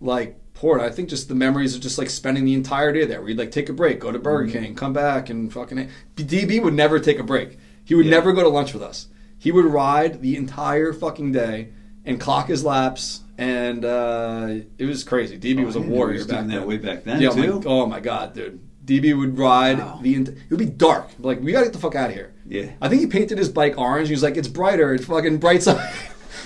like 0.00 0.38
port, 0.54 0.80
I 0.80 0.90
think 0.90 1.08
just 1.08 1.28
the 1.28 1.34
memories 1.34 1.74
of 1.74 1.80
just 1.80 1.98
like 1.98 2.10
spending 2.10 2.44
the 2.44 2.54
entire 2.54 2.92
day 2.92 3.04
there. 3.04 3.22
We'd 3.22 3.38
like 3.38 3.50
take 3.50 3.68
a 3.68 3.72
break, 3.72 4.00
go 4.00 4.12
to 4.12 4.18
Burger 4.18 4.48
Mm-hmm. 4.50 4.64
King, 4.64 4.74
come 4.74 4.92
back, 4.92 5.28
and 5.30 5.52
fucking. 5.52 5.88
DB 6.16 6.62
would 6.62 6.74
never 6.74 6.98
take 6.98 7.18
a 7.18 7.22
break. 7.24 7.58
He 7.84 7.94
would 7.94 8.06
Yeah. 8.06 8.12
never 8.12 8.32
go 8.32 8.42
to 8.42 8.48
lunch 8.48 8.72
with 8.72 8.82
us. 8.82 9.08
He 9.38 9.52
would 9.52 9.66
ride 9.66 10.22
the 10.22 10.36
entire 10.36 10.92
fucking 10.92 11.32
day 11.32 11.68
and 12.04 12.18
clock 12.20 12.48
his 12.48 12.64
laps, 12.64 13.20
and 13.38 13.84
uh, 13.84 14.48
it 14.78 14.84
was 14.86 15.04
crazy. 15.04 15.38
DB 15.38 15.64
was 15.64 15.76
a 15.76 15.78
Oh, 15.78 15.82
I 15.82 15.84
didn't 15.84 15.88
know 15.88 15.92
he 15.92 15.98
warrior 15.98 16.18
back 16.24 16.28
doing 16.38 16.48
that 16.48 16.58
then. 16.60 16.66
way 16.68 16.76
back 16.78 17.04
then, 17.04 17.20
yeah, 17.20 17.30
too? 17.30 17.60
My, 17.60 17.66
oh 17.66 17.86
my 17.86 18.00
god, 18.00 18.34
dude. 18.34 18.60
DB 18.84 19.16
would 19.18 19.36
ride 19.38 19.78
Wow. 19.78 19.98
the. 20.02 20.14
Ent- 20.14 20.28
it 20.28 20.50
would 20.50 20.58
be 20.60 20.64
dark. 20.66 21.08
Like 21.18 21.40
we 21.40 21.50
gotta 21.52 21.66
get 21.66 21.72
the 21.72 21.78
fuck 21.80 21.94
out 21.96 22.10
of 22.10 22.14
here. 22.16 22.32
Yeah. 22.46 22.70
I 22.80 22.88
think 22.88 23.00
he 23.00 23.06
painted 23.08 23.36
his 23.38 23.48
bike 23.48 23.76
orange. 23.78 24.08
He 24.08 24.14
was 24.14 24.22
like, 24.22 24.36
"It's 24.36 24.46
brighter. 24.48 24.94
It 24.94 25.04
fucking 25.04 25.38
brights 25.38 25.66
up. 25.72 25.80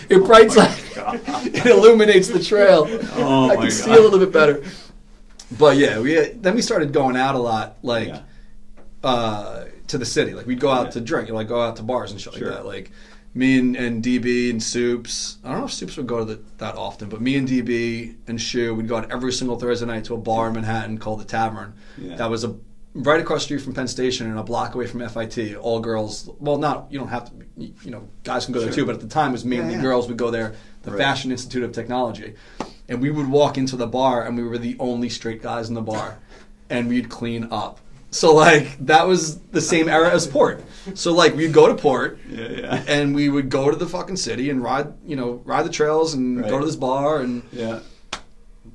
it 0.09 0.25
brights 0.25 0.57
my 0.57 0.65
up. 0.67 0.75
It 1.47 1.67
illuminates 1.67 2.29
the 2.29 2.43
trail. 2.43 2.87
Oh 3.17 3.51
I 3.51 3.57
can 3.57 3.71
see 3.71 3.91
a 3.93 4.01
little 4.01 4.19
bit 4.19 4.33
better." 4.33 4.63
But 5.59 5.77
yeah, 5.77 6.01
we 6.01 6.15
then 6.31 6.55
we 6.55 6.63
started 6.63 6.93
going 6.95 7.17
out 7.17 7.35
a 7.35 7.39
lot, 7.39 7.77
like 7.83 8.09
Yeah. 8.09 8.23
uh, 9.05 9.65
to 9.89 9.99
the 9.99 10.07
city. 10.07 10.33
Like 10.33 10.47
we'd 10.47 10.61
go 10.61 10.71
out 10.71 10.87
Yeah. 10.87 10.91
to 10.93 11.01
drink, 11.03 11.29
like 11.31 11.49
go 11.49 11.61
out 11.61 11.77
to 11.77 11.83
bars 11.83 12.11
and 12.13 12.21
shit 12.21 12.35
Sure. 12.35 12.49
like 12.49 12.57
that. 12.57 12.67
Like 12.67 12.91
me 13.35 13.59
and, 13.59 13.77
and 13.77 14.03
DB 14.03 14.51
and 14.51 14.63
Soups. 14.63 15.39
I 15.45 15.51
don't 15.51 15.61
know 15.61 15.67
if 15.67 15.73
Soups 15.73 15.97
would 15.97 16.07
go 16.07 16.19
to 16.21 16.25
the, 16.25 16.41
that 16.59 16.75
often, 16.77 17.09
but 17.09 17.21
me 17.21 17.37
and 17.37 17.49
DB 17.49 18.17
and 18.27 18.41
Shu 18.41 18.75
would 18.75 18.89
go 18.89 18.97
out 18.97 19.11
every 19.13 19.33
single 19.33 19.59
Thursday 19.59 19.87
night 19.87 20.05
to 20.05 20.15
a 20.15 20.19
bar 20.19 20.49
in 20.49 20.55
Manhattan 20.55 20.99
called 20.99 21.21
the 21.21 21.25
Tavern. 21.25 21.75
Yeah. 21.97 22.17
That 22.17 22.29
was 22.31 22.45
a 22.45 22.57
right 22.95 23.21
across 23.21 23.43
the 23.43 23.45
street 23.45 23.63
from 23.63 23.73
Penn 23.75 23.87
Station 23.87 24.29
and 24.29 24.37
a 24.39 24.43
block 24.43 24.75
away 24.75 24.87
from 24.89 25.07
FIT. 25.09 25.55
All 25.57 25.79
girls. 25.81 26.29
Well, 26.41 26.59
not 26.59 26.89
you 26.91 26.99
don't 26.99 27.09
have 27.09 27.27
to. 27.27 27.33
You 27.57 27.73
you 27.85 27.91
know, 27.93 28.09
guys 28.25 28.47
can 28.47 28.55
go 28.55 28.61
there 28.61 28.71
Sure. 28.73 28.83
too, 28.83 28.87
but 28.87 28.97
at 28.97 29.01
the 29.01 29.07
time 29.09 29.31
it 29.31 29.33
was 29.33 29.45
mainly 29.45 29.71
Yeah, 29.73 29.77
yeah. 29.77 29.83
girls 29.83 30.09
would 30.09 30.17
go 30.17 30.31
there. 30.31 30.55
The 30.83 30.91
Right. 30.93 30.99
Fashion 30.99 31.31
Institute 31.31 31.63
of 31.63 31.73
Technology, 31.73 32.35
and 32.89 33.01
we 33.03 33.11
would 33.11 33.29
walk 33.29 33.59
into 33.59 33.77
the 33.77 33.87
bar 33.87 34.25
and 34.27 34.37
we 34.37 34.43
were 34.43 34.57
the 34.59 34.77
only 34.81 35.09
straight 35.11 35.43
guys 35.43 35.69
in 35.69 35.75
the 35.75 35.83
bar, 35.83 36.19
and 36.71 36.89
we'd 36.89 37.11
clean 37.11 37.47
up 37.53 37.79
So 38.11 38.35
like 38.35 38.77
that 38.87 39.07
was 39.07 39.39
the 39.53 39.61
same 39.61 39.89
era 39.89 40.11
as 40.11 40.27
port. 40.27 40.63
So 40.95 41.13
like 41.13 41.37
we'd 41.37 41.53
go 41.53 41.69
to 41.69 41.75
port 41.75 42.19
Yeah, 42.29 42.49
yeah. 42.49 42.83
and 42.89 43.15
we 43.15 43.29
would 43.29 43.49
go 43.51 43.71
to 43.71 43.77
the 43.77 43.87
fucking 43.87 44.17
city 44.17 44.51
and 44.51 44.63
ride, 44.63 44.93
you 45.07 45.15
know, 45.17 45.41
ride 45.45 45.65
the 45.65 45.71
trails 45.71 46.15
and 46.15 46.41
Right. 46.41 46.51
go 46.51 46.59
to 46.59 46.67
this 46.67 46.77
bar 46.77 47.21
and 47.21 47.43
Yeah. 47.53 47.81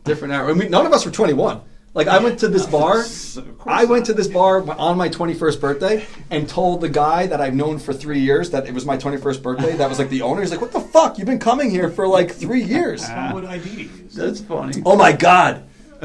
different 0.03 0.33
era. 0.33 0.49
And 0.51 0.59
we, 0.59 0.69
none 0.69 0.85
of 0.85 0.93
us 0.93 1.05
were 1.05 1.11
21. 1.11 1.61
Like 1.93 2.07
I 2.07 2.19
went 2.19 2.39
to 2.39 2.47
this 2.49 2.65
bar. 2.77 3.01
Of 3.01 3.45
I 3.65 3.85
went 3.85 4.05
to 4.07 4.13
this 4.13 4.27
bar 4.27 4.63
on 4.77 4.97
my 4.97 5.07
21st 5.09 5.59
birthday 5.61 6.05
and 6.29 6.47
told 6.47 6.81
the 6.81 6.89
guy 6.89 7.25
that 7.27 7.39
I've 7.41 7.55
known 7.55 7.79
for 7.79 7.93
three 7.93 8.19
years 8.19 8.49
that 8.51 8.67
it 8.67 8.73
was 8.73 8.85
my 8.85 8.97
21st 8.97 9.41
birthday. 9.41 9.75
That 9.77 9.89
was 9.89 9.97
like 9.99 10.09
the 10.09 10.21
owner. 10.21 10.41
He's 10.41 10.51
like, 10.51 10.59
"What 10.61 10.73
the 10.73 10.81
fuck? 10.81 11.17
You've 11.17 11.27
been 11.27 11.39
coming 11.39 11.69
here 11.69 11.89
for 11.89 12.05
like 12.07 12.31
three 12.31 12.61
years." 12.63 13.07
What 13.09 13.35
would 13.35 13.45
ID 13.45 13.83
do? 13.85 13.89
That's 14.13 14.41
funny. 14.41 14.81
Oh 14.85 14.95
my 14.97 15.13
god! 15.13 15.63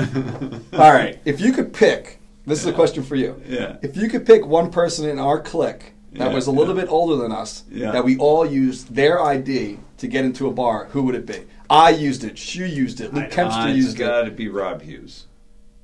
All 0.72 0.92
right, 0.92 1.18
if 1.24 1.40
you 1.40 1.52
could 1.52 1.72
pick, 1.72 2.19
this 2.50 2.60
is 2.60 2.66
a 2.66 2.72
question 2.72 3.02
for 3.02 3.16
you. 3.16 3.40
Yeah. 3.46 3.76
If 3.82 3.96
you 3.96 4.08
could 4.08 4.26
pick 4.26 4.44
one 4.46 4.70
person 4.70 5.08
in 5.08 5.18
our 5.18 5.40
clique 5.40 5.92
that 6.12 6.28
Yeah, 6.28 6.34
was 6.34 6.46
a 6.46 6.50
little 6.50 6.74
yeah. 6.74 6.82
bit 6.82 6.90
older 6.90 7.16
than 7.16 7.32
us, 7.32 7.62
Yeah. 7.70 7.92
that 7.92 8.04
we 8.04 8.18
all 8.18 8.44
used 8.44 8.94
their 8.94 9.22
ID 9.22 9.78
to 9.98 10.06
get 10.08 10.24
into 10.24 10.48
a 10.48 10.50
bar, 10.52 10.88
who 10.92 11.02
would 11.04 11.14
it 11.14 11.26
be? 11.26 11.44
I 11.70 11.90
used 11.90 12.24
it. 12.24 12.36
She 12.36 12.66
used 12.66 13.00
it. 13.00 13.14
Luke 13.14 13.26
I- 13.26 13.28
Kempster 13.28 13.64
Uh, 13.64 13.68
it's 13.68 13.76
used 13.76 13.96
got 13.96 14.22
it. 14.22 14.30
to 14.30 14.30
be 14.32 14.48
Rob 14.48 14.82
Hughes. 14.82 15.26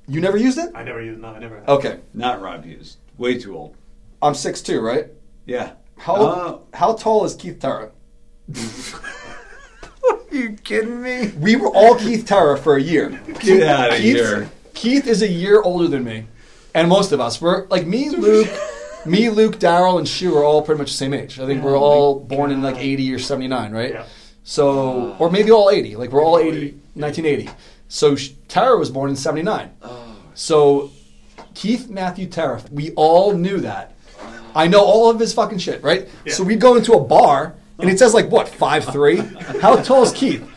You 0.07 0.19
never 0.21 0.37
used 0.37 0.57
it? 0.57 0.71
I 0.75 0.83
never 0.83 1.01
used. 1.01 1.19
It, 1.19 1.21
no, 1.21 1.29
I 1.29 1.39
never. 1.39 1.59
Had. 1.59 1.69
Okay, 1.69 1.99
Not 2.13 2.41
Rob 2.41 2.63
Hughes. 2.65 2.97
Way 3.17 3.37
too 3.37 3.55
old. 3.57 3.75
I'm 4.21 4.35
six 4.35 4.61
6'2", 4.61 4.81
right? 4.81 5.07
Yeah. 5.45 5.71
How 5.97 6.15
Oh. 6.15 6.61
how 6.73 6.93
tall 6.93 7.23
is 7.25 7.35
Keith 7.35 7.59
Terra? 7.59 7.91
Are 10.09 10.19
you 10.35 10.51
kidding 10.63 11.01
me? 11.01 11.31
We 11.39 11.55
were 11.55 11.69
all 11.73 11.95
Keith 11.95 12.25
Terra 12.25 12.57
for 12.57 12.75
a 12.77 12.81
year. 12.81 13.19
Get 13.39 13.63
out 13.67 13.89
of 13.91 13.95
Keith, 13.97 14.15
here. 14.15 14.49
Keith 14.73 15.07
is 15.07 15.21
a 15.21 15.27
year 15.27 15.61
older 15.61 15.87
than 15.87 16.03
me, 16.03 16.27
and 16.77 16.87
most 16.87 17.11
of 17.11 17.19
us. 17.19 17.41
We're 17.41 17.65
like 17.67 17.85
me, 17.87 18.09
Luke, 18.25 18.49
me, 19.05 19.29
Luke, 19.29 19.57
Daryl, 19.57 19.97
and 19.97 20.07
Shu 20.07 20.35
are 20.35 20.43
all 20.43 20.61
pretty 20.61 20.79
much 20.79 20.91
the 20.91 20.97
same 20.97 21.13
age. 21.13 21.39
I 21.39 21.45
think 21.45 21.63
we're 21.63 21.75
oh 21.75 21.81
all 21.81 22.19
born 22.19 22.51
in 22.51 22.61
like 22.61 22.77
eighty 22.77 23.11
or 23.13 23.19
seventy 23.19 23.47
nine, 23.47 23.71
right? 23.71 23.93
Yeah. 23.93 24.05
So, 24.43 25.15
or 25.19 25.29
maybe 25.29 25.51
all 25.51 25.69
eighty. 25.69 25.95
Like 25.95 26.11
we're 26.11 26.23
all 26.23 26.39
80, 26.39 26.71
1980. 26.93 27.49
So 27.89 28.15
Terra 28.47 28.77
was 28.77 28.89
born 28.89 29.09
in 29.09 29.15
seventy 29.15 29.43
nine. 29.43 29.71
Oh. 29.81 30.15
So 30.35 30.91
Keith 31.55 31.89
Matthew 31.89 32.27
Terra, 32.27 32.61
we 32.71 32.91
all 32.91 33.33
knew 33.33 33.59
that. 33.61 33.95
I 34.55 34.67
know 34.67 34.83
all 34.83 35.09
of 35.09 35.19
his 35.19 35.33
fucking 35.33 35.57
shit, 35.57 35.83
right? 35.83 36.07
Yeah. 36.25 36.33
So 36.33 36.43
we 36.43 36.55
go 36.55 36.75
into 36.75 36.93
a 36.93 36.99
bar 36.99 37.55
and 37.79 37.89
it 37.89 37.99
says 37.99 38.13
like 38.13 38.29
what 38.29 38.47
five 38.47 38.85
three. 38.85 39.17
How 39.61 39.75
tall 39.77 40.03
is 40.03 40.11
Keith? 40.11 40.47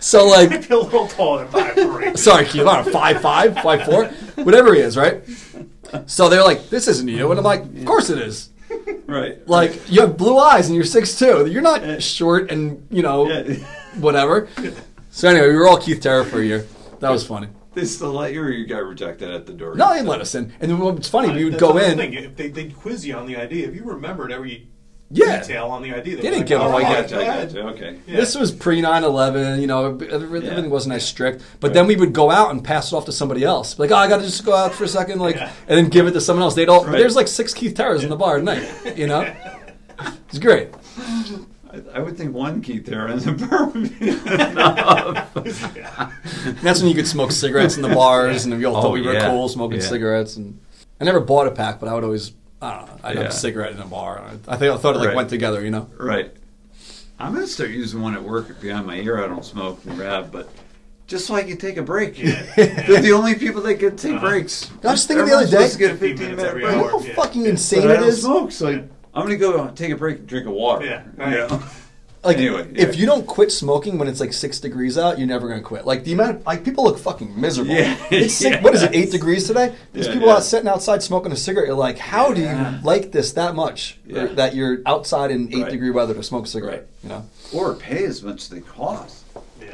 So 0.00 0.26
like 0.26 0.50
a 0.70 0.76
little 0.76 1.08
taller 1.08 1.46
than 1.46 1.52
five 1.52 1.74
three. 1.74 2.16
Sorry, 2.16 2.44
Keith. 2.44 2.66
I 2.66 2.76
don't 2.76 2.86
know, 2.86 2.92
five 2.92 3.20
five, 3.20 3.54
five 3.60 3.84
four, 3.84 4.06
whatever 4.44 4.74
he 4.74 4.80
is, 4.80 4.96
right? 4.96 5.22
So 6.06 6.28
they're 6.28 6.44
like, 6.44 6.68
"This 6.70 6.88
isn't 6.88 7.08
you," 7.08 7.30
and 7.30 7.38
I'm 7.38 7.44
like, 7.44 7.64
"Of 7.64 7.84
course 7.84 8.10
it 8.10 8.18
is." 8.18 8.50
Right. 9.06 9.46
Like 9.48 9.90
you 9.90 10.02
have 10.02 10.18
blue 10.18 10.36
eyes 10.36 10.66
and 10.66 10.76
you're 10.76 10.84
six 10.84 11.18
two. 11.18 11.46
You're 11.46 11.62
not 11.62 12.02
short 12.02 12.50
and 12.50 12.86
you 12.90 13.02
know 13.02 13.26
Yeah. 13.26 13.54
whatever. 13.98 14.48
So 15.10 15.30
anyway, 15.30 15.48
we 15.48 15.54
were 15.56 15.66
all 15.66 15.78
Keith 15.78 16.02
Terra 16.02 16.26
for 16.26 16.40
a 16.40 16.44
year. 16.44 16.66
That 17.00 17.08
was 17.10 17.26
funny. 17.26 17.48
They 17.72 17.86
still 17.86 18.12
let 18.12 18.34
you, 18.34 18.42
or 18.42 18.50
you 18.50 18.66
got 18.66 18.84
rejected 18.84 19.30
at 19.30 19.46
the 19.46 19.54
door? 19.54 19.74
No, 19.76 19.94
they 19.94 20.02
let 20.02 20.20
us 20.20 20.34
in. 20.34 20.52
And 20.60 20.78
what's 20.78 21.08
funny, 21.08 21.32
we 21.32 21.44
would 21.46 21.58
go 21.58 21.78
in. 21.78 21.96
Thing. 21.96 22.12
If 22.12 22.36
they 22.36 22.48
they 22.48 22.68
quiz 22.68 23.06
you 23.06 23.16
on 23.16 23.26
the 23.26 23.36
idea. 23.36 23.66
if 23.68 23.74
you 23.74 23.84
remembered 23.84 24.30
every 24.30 24.68
Yeah. 25.10 25.40
detail 25.40 25.68
on 25.68 25.82
the 25.82 25.94
ID, 25.94 26.16
They 26.16 26.20
didn't 26.22 26.46
give 26.46 26.60
a 26.60 26.64
Oh, 26.64 26.76
I 26.76 26.82
fuck. 26.82 26.92
got 26.92 27.10
you. 27.10 27.16
I 27.18 27.24
got 27.44 27.52
you. 27.54 27.60
Okay. 27.60 27.98
Yeah. 28.06 28.16
This 28.16 28.34
was 28.34 28.52
pre 28.52 28.80
9 28.82 29.04
11, 29.04 29.60
you 29.60 29.66
know, 29.66 29.86
everything 30.10 30.64
Yeah. 30.64 30.66
wasn't 30.68 30.94
as 30.96 31.06
strict. 31.06 31.42
But 31.60 31.72
then 31.72 31.86
we 31.86 31.96
would 31.96 32.12
go 32.12 32.30
out 32.30 32.50
and 32.50 32.62
pass 32.62 32.92
it 32.92 32.96
off 32.96 33.06
to 33.06 33.12
somebody 33.12 33.42
else. 33.42 33.78
Like, 33.78 33.90
oh, 33.90 33.96
I 33.96 34.06
got 34.08 34.18
to 34.18 34.24
just 34.24 34.44
go 34.44 34.54
out 34.54 34.74
for 34.74 34.84
a 34.84 34.88
second, 34.88 35.18
like, 35.20 35.36
Yeah. 35.36 35.50
and 35.66 35.78
then 35.78 35.88
give 35.88 36.06
it 36.06 36.12
to 36.12 36.20
someone 36.20 36.42
else. 36.42 36.54
They'd 36.54 36.68
all, 36.68 36.84
Right. 36.84 36.98
there's 36.98 37.16
like 37.16 37.26
six 37.28 37.54
Keith 37.54 37.74
Terras 37.74 38.04
in 38.04 38.10
the 38.10 38.16
bar 38.16 38.36
at 38.36 38.44
night, 38.44 38.68
you 38.96 39.06
know? 39.06 39.26
It's 40.28 40.38
great. 40.38 40.68
I, 41.72 41.80
I 41.94 42.00
would 42.00 42.16
think 42.18 42.34
one 42.34 42.60
Keith 42.60 42.84
there 42.86 43.08
in 43.08 43.18
the 43.18 43.32
bar 43.32 43.66
would 43.66 43.98
be 43.98 44.08
enough. 44.10 45.32
That's 46.62 46.80
when 46.80 46.88
you 46.88 46.94
could 46.94 47.06
smoke 47.06 47.32
cigarettes 47.32 47.76
in 47.76 47.82
the 47.82 47.88
bars, 47.94 48.44
and 48.44 48.56
we 48.56 48.64
all 48.64 48.76
Oh, 48.76 48.82
thought 48.82 48.92
we 48.92 49.02
were 49.02 49.14
yeah. 49.14 49.28
cool 49.30 49.48
smoking 49.48 49.80
Yeah. 49.80 49.86
cigarettes. 49.86 50.36
And 50.36 50.58
I 51.00 51.04
never 51.04 51.20
bought 51.20 51.46
a 51.46 51.50
pack, 51.50 51.80
but 51.80 51.88
I 51.88 51.94
would 51.94 52.04
always, 52.04 52.32
I 52.60 52.76
don't 52.76 52.86
know, 52.88 52.96
I'd 53.04 53.16
have 53.16 53.26
a 53.26 53.32
cigarette 53.32 53.72
in 53.72 53.80
a 53.80 53.86
bar. 53.86 54.22
I 54.48 54.56
think 54.56 54.72
I 54.72 54.76
thought 54.78 54.96
it 54.96 54.98
like 54.98 55.08
Right. 55.08 55.16
went 55.16 55.30
together, 55.30 55.62
you 55.62 55.70
know? 55.70 55.88
Right. 55.96 56.32
I'm 57.20 57.32
gonna 57.34 57.46
start 57.46 57.70
using 57.70 58.00
one 58.00 58.14
at 58.14 58.22
work 58.22 58.60
behind 58.60 58.86
my 58.86 58.96
ear. 58.96 59.22
I 59.22 59.26
don't 59.28 59.44
smoke 59.44 59.80
and 59.86 59.98
rab, 59.98 60.30
but 60.32 60.48
just 61.06 61.26
so 61.26 61.34
I 61.34 61.42
can 61.42 61.56
take 61.56 61.76
a 61.76 61.82
break. 61.82 62.18
Yeah. 62.18 62.42
They're 62.56 63.00
the 63.00 63.12
only 63.12 63.34
people 63.36 63.62
that 63.62 63.74
can 63.76 63.96
take 63.96 64.14
Uh-huh. 64.16 64.28
breaks. 64.28 64.70
I 64.84 64.92
was 64.92 65.06
thinking 65.06 65.26
the 65.26 65.34
other 65.36 65.46
day- 65.50 65.68
to 65.68 65.78
get 65.78 65.90
a 65.92 65.94
15 65.94 66.16
15 66.16 66.30
minute 66.36 66.46
every 66.46 66.62
break. 66.62 66.74
You 66.74 66.80
hour. 66.80 66.90
know 66.90 66.98
how 66.98 67.04
yeah. 67.04 67.14
fucking 67.14 67.42
But 67.42 67.50
insane 67.50 67.88
I 67.88 67.94
it 67.94 67.96
don't 67.98 68.08
is? 68.08 68.22
smoke, 68.22 68.52
so 68.52 68.68
Yeah. 68.68 68.80
I'm 69.14 69.22
gonna 69.22 69.36
go 69.36 69.68
take 69.74 69.90
a 69.92 69.96
break 69.96 70.18
and 70.18 70.26
drink 70.26 70.46
a 70.46 70.50
water. 70.50 70.84
Yeah, 70.86 71.02
right. 71.16 71.50
know? 71.50 71.62
Like, 72.24 72.38
Anyway, 72.38 72.68
if 72.74 72.96
you 72.96 73.06
don't 73.06 73.26
quit 73.26 73.52
smoking 73.52 73.96
when 73.98 74.08
it's 74.08 74.18
like 74.20 74.32
six 74.32 74.58
degrees 74.58 74.98
out, 74.98 75.18
you're 75.18 75.28
never 75.28 75.48
gonna 75.48 75.60
quit. 75.62 75.86
Like 75.86 76.04
the 76.04 76.12
amount, 76.14 76.36
of, 76.38 76.46
like 76.46 76.64
people 76.64 76.84
look 76.84 76.98
fucking 76.98 77.40
miserable. 77.40 77.72
Yeah. 77.72 77.96
It's 78.10 78.34
six, 78.34 78.54
Yeah. 78.56 78.62
what 78.62 78.74
is 78.74 78.82
it, 78.82 78.90
eight 78.94 79.10
degrees 79.12 79.46
today? 79.46 79.74
There's 79.92 80.06
Yeah, 80.08 80.14
people 80.14 80.28
yeah. 80.28 80.34
out 80.34 80.42
sitting 80.44 80.68
outside 80.68 81.02
smoking 81.02 81.30
a 81.32 81.36
cigarette. 81.36 81.68
You're 81.68 81.76
like, 81.76 81.98
how 81.98 82.32
do 82.32 82.40
Yeah. 82.42 82.78
you 82.78 82.84
like 82.84 83.12
this 83.12 83.32
that 83.32 83.54
much? 83.54 83.98
Yeah. 84.06 84.26
that 84.34 84.54
you're 84.56 84.78
outside 84.84 85.30
in 85.30 85.48
eight 85.54 85.62
Right. 85.62 85.70
degree 85.70 85.90
weather 85.90 86.14
to 86.14 86.22
smoke 86.22 86.46
a 86.46 86.48
cigarette. 86.48 86.80
Right. 86.80 86.86
You 87.04 87.08
know. 87.10 87.24
Or 87.52 87.74
pay 87.74 88.04
as 88.04 88.22
much 88.22 88.42
as 88.42 88.48
they 88.48 88.60
cost. 88.60 89.24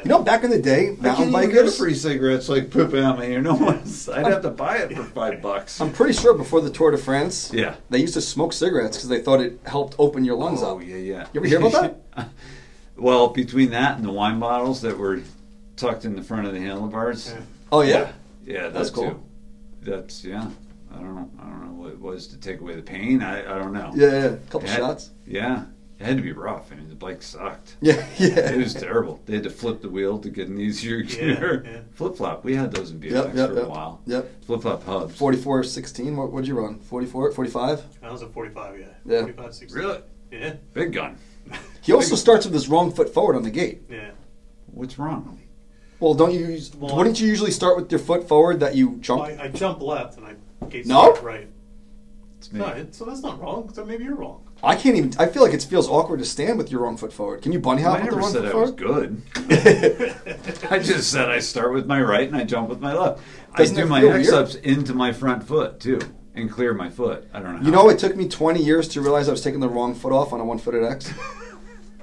Yeah. 0.05 0.11
You 0.11 0.17
know, 0.19 0.23
back 0.23 0.43
in 0.43 0.51
the 0.51 0.61
day, 0.61 0.89
I 0.89 0.91
mountain 0.91 1.31
can't 1.31 1.43
even 1.43 1.49
get 1.55 1.65
a 1.65 1.67
bikers. 1.67 1.77
free 1.77 1.95
cigarettes 1.95 2.47
like 2.47 2.69
pooping 2.69 3.03
out 3.03 3.17
my 3.17 3.25
ear. 3.25 3.41
No 3.41 3.55
one's. 3.55 4.07
I'd 4.07 4.25
have 4.27 4.43
to 4.43 4.51
buy 4.51 4.77
it 4.77 4.95
for 4.95 5.03
five 5.03 5.41
bucks. 5.41 5.81
I'm 5.81 5.91
pretty 5.91 6.13
sure 6.13 6.33
before 6.33 6.61
the 6.61 6.69
Tour 6.69 6.91
de 6.91 6.97
France, 6.97 7.51
Yeah. 7.53 7.75
they 7.89 7.99
used 7.99 8.13
to 8.13 8.21
smoke 8.21 8.53
cigarettes 8.53 8.97
because 8.97 9.09
they 9.09 9.21
thought 9.21 9.41
it 9.41 9.59
helped 9.65 9.95
open 9.97 10.23
your 10.23 10.35
lungs 10.35 10.61
oh, 10.61 10.77
up. 10.77 10.83
yeah, 10.85 10.95
yeah. 10.97 11.27
You 11.33 11.39
ever 11.41 11.47
hear 11.47 11.59
about 11.59 12.05
that? 12.15 12.29
well, 12.97 13.29
between 13.29 13.71
that 13.71 13.97
and 13.97 14.05
the 14.05 14.11
wine 14.11 14.39
bottles 14.39 14.81
that 14.81 14.97
were 14.97 15.21
tucked 15.75 16.05
in 16.05 16.15
the 16.15 16.23
front 16.23 16.47
of 16.47 16.53
the 16.53 16.59
handlebars. 16.59 17.31
Yeah. 17.31 17.41
Oh 17.71 17.81
yeah. 17.81 18.11
Yeah, 18.45 18.61
That's 18.63 18.73
that's 18.73 18.89
cool. 18.91 19.09
cool. 19.11 19.23
That's 19.81 20.23
yeah. 20.23 20.49
I 20.93 20.97
don't 20.99 21.15
know. 21.15 21.29
I 21.41 21.43
don't 21.49 21.65
know 21.65 21.73
what 21.73 21.91
it 21.91 21.99
was 21.99 22.27
to 22.27 22.37
take 22.37 22.61
away 22.61 22.75
the 22.75 22.81
pain. 22.81 23.21
I, 23.21 23.39
I 23.41 23.57
don't 23.57 23.73
know. 23.73 23.91
Yeah, 23.95 24.11
yeah. 24.11 24.25
A 24.25 24.37
couple 24.49 24.69
It 24.69 24.75
shots. 24.75 25.09
Yeah, 25.25 25.65
it 25.99 26.05
had 26.05 26.17
to 26.17 26.23
be 26.23 26.33
rough. 26.33 26.71
I 26.71 26.75
mean, 26.75 26.89
the 26.89 26.95
bike 26.95 27.21
sucked. 27.21 27.75
Yeah, 27.81 28.05
yeah. 28.17 28.51
It 28.51 28.57
was 28.57 28.73
terrible. 28.73 29.21
They 29.25 29.33
had 29.35 29.43
to 29.43 29.49
flip 29.49 29.81
the 29.81 29.89
wheel 29.89 30.19
to 30.19 30.29
get 30.29 30.47
an 30.49 30.59
easier 30.59 31.01
gear. 31.01 31.63
yeah. 31.65 31.79
Flip 31.93 32.15
flop. 32.17 32.43
We 32.43 32.55
had 32.55 32.71
those 32.71 32.91
in 32.91 32.99
BMX 32.99 33.11
Yep, 33.11 33.35
yep, 33.35 33.49
for 33.49 33.55
yep. 33.55 33.65
a 33.65 33.69
while. 33.69 34.01
Yep. 34.05 34.43
Flip 34.45 34.61
flop 34.61 34.83
hubs. 34.83 35.17
44, 35.17 35.63
16. 35.63 36.17
What 36.17 36.31
would 36.31 36.47
you 36.47 36.59
run? 36.59 36.79
44, 36.79 37.31
45? 37.31 37.83
I 38.03 38.11
was 38.11 38.21
at 38.23 38.33
45, 38.33 38.79
yeah. 38.79 38.85
Yeah. 39.05 39.21
45, 39.21 39.55
60. 39.55 39.79
Really? 39.79 39.99
Yeah. 40.31 40.53
Big 40.73 40.91
gun. 40.93 41.17
He 41.81 41.93
also 41.93 42.15
starts 42.15 42.45
with 42.45 42.53
his 42.55 42.67
wrong 42.67 42.91
foot 42.91 43.13
forward 43.13 43.35
on 43.35 43.43
the 43.43 43.51
gate. 43.51 43.83
Yeah. 43.91 44.09
What's 44.71 44.97
wrong? 44.97 45.39
Well, 45.99 46.15
don't 46.15 46.33
you? 46.33 46.39
use- 46.47 46.73
Well, 46.75 46.95
wouldn't 46.97 47.21
you 47.21 47.27
usually 47.27 47.51
start 47.51 47.77
with 47.77 47.91
your 47.91 47.99
foot 47.99 48.27
forward 48.27 48.59
that 48.61 48.73
you 48.75 48.89
Well, 48.89 48.97
jump? 49.01 49.21
I, 49.21 49.43
I 49.43 49.47
jump 49.49 49.81
left 49.83 50.17
and 50.17 50.25
I 50.25 50.65
gate 50.65 50.87
No? 50.87 51.13
right. 51.21 51.47
It's 52.39 52.51
me. 52.51 52.59
No, 52.59 52.67
it, 52.69 52.95
so 52.95 53.05
that's 53.05 53.21
not 53.21 53.39
wrong. 53.39 53.71
So 53.71 53.85
maybe 53.85 54.03
you're 54.03 54.15
wrong. 54.15 54.44
I 54.63 54.75
can't 54.75 54.95
even. 54.95 55.13
I 55.19 55.27
feel 55.27 55.43
like 55.43 55.53
it 55.53 55.61
feels 55.63 55.87
awkward 55.87 56.19
to 56.19 56.25
stand 56.25 56.57
with 56.57 56.71
your 56.71 56.81
wrong 56.81 56.97
foot 56.97 57.13
forward. 57.13 57.41
Can 57.43 57.51
you 57.51 57.59
bunny 57.59 57.83
hop 57.83 57.99
I 57.99 58.01
with 58.05 58.09
the 58.09 58.15
never 58.15 58.21
wrong 58.21 58.31
said 58.33 58.51
foot 58.51 58.55
I 58.55 58.57
was 58.57 58.71
forward? 58.71 59.21
good. 59.45 60.71
I 60.71 60.79
just 60.79 61.11
said 61.11 61.29
I 61.29 61.39
start 61.39 61.73
with 61.73 61.85
my 61.85 62.01
right 62.01 62.27
and 62.27 62.35
I 62.35 62.43
jump 62.43 62.69
with 62.69 62.79
my 62.79 62.93
left. 62.93 63.21
Doesn't 63.57 63.77
I 63.77 63.81
it 63.81 63.83
do 63.83 63.89
my 63.89 64.01
feel 64.01 64.11
X 64.13 64.31
weird? 64.31 64.43
ups 64.43 64.55
into 64.55 64.93
my 64.93 65.13
front 65.13 65.43
foot 65.43 65.79
too 65.79 65.99
and 66.35 66.49
clear 66.51 66.73
my 66.73 66.89
foot. 66.89 67.27
I 67.33 67.39
don't 67.41 67.53
know. 67.57 67.67
You 67.67 67.73
how. 67.75 67.83
know, 67.83 67.89
it 67.89 67.99
took 67.99 68.15
me 68.15 68.27
20 68.27 68.61
years 68.61 68.87
to 68.89 69.01
realize 69.01 69.27
I 69.27 69.31
was 69.31 69.41
taking 69.43 69.59
the 69.59 69.69
wrong 69.69 69.93
foot 69.93 70.11
off 70.11 70.33
on 70.33 70.39
a 70.41 70.45
one-footed 70.45 70.83
X. 70.83 71.13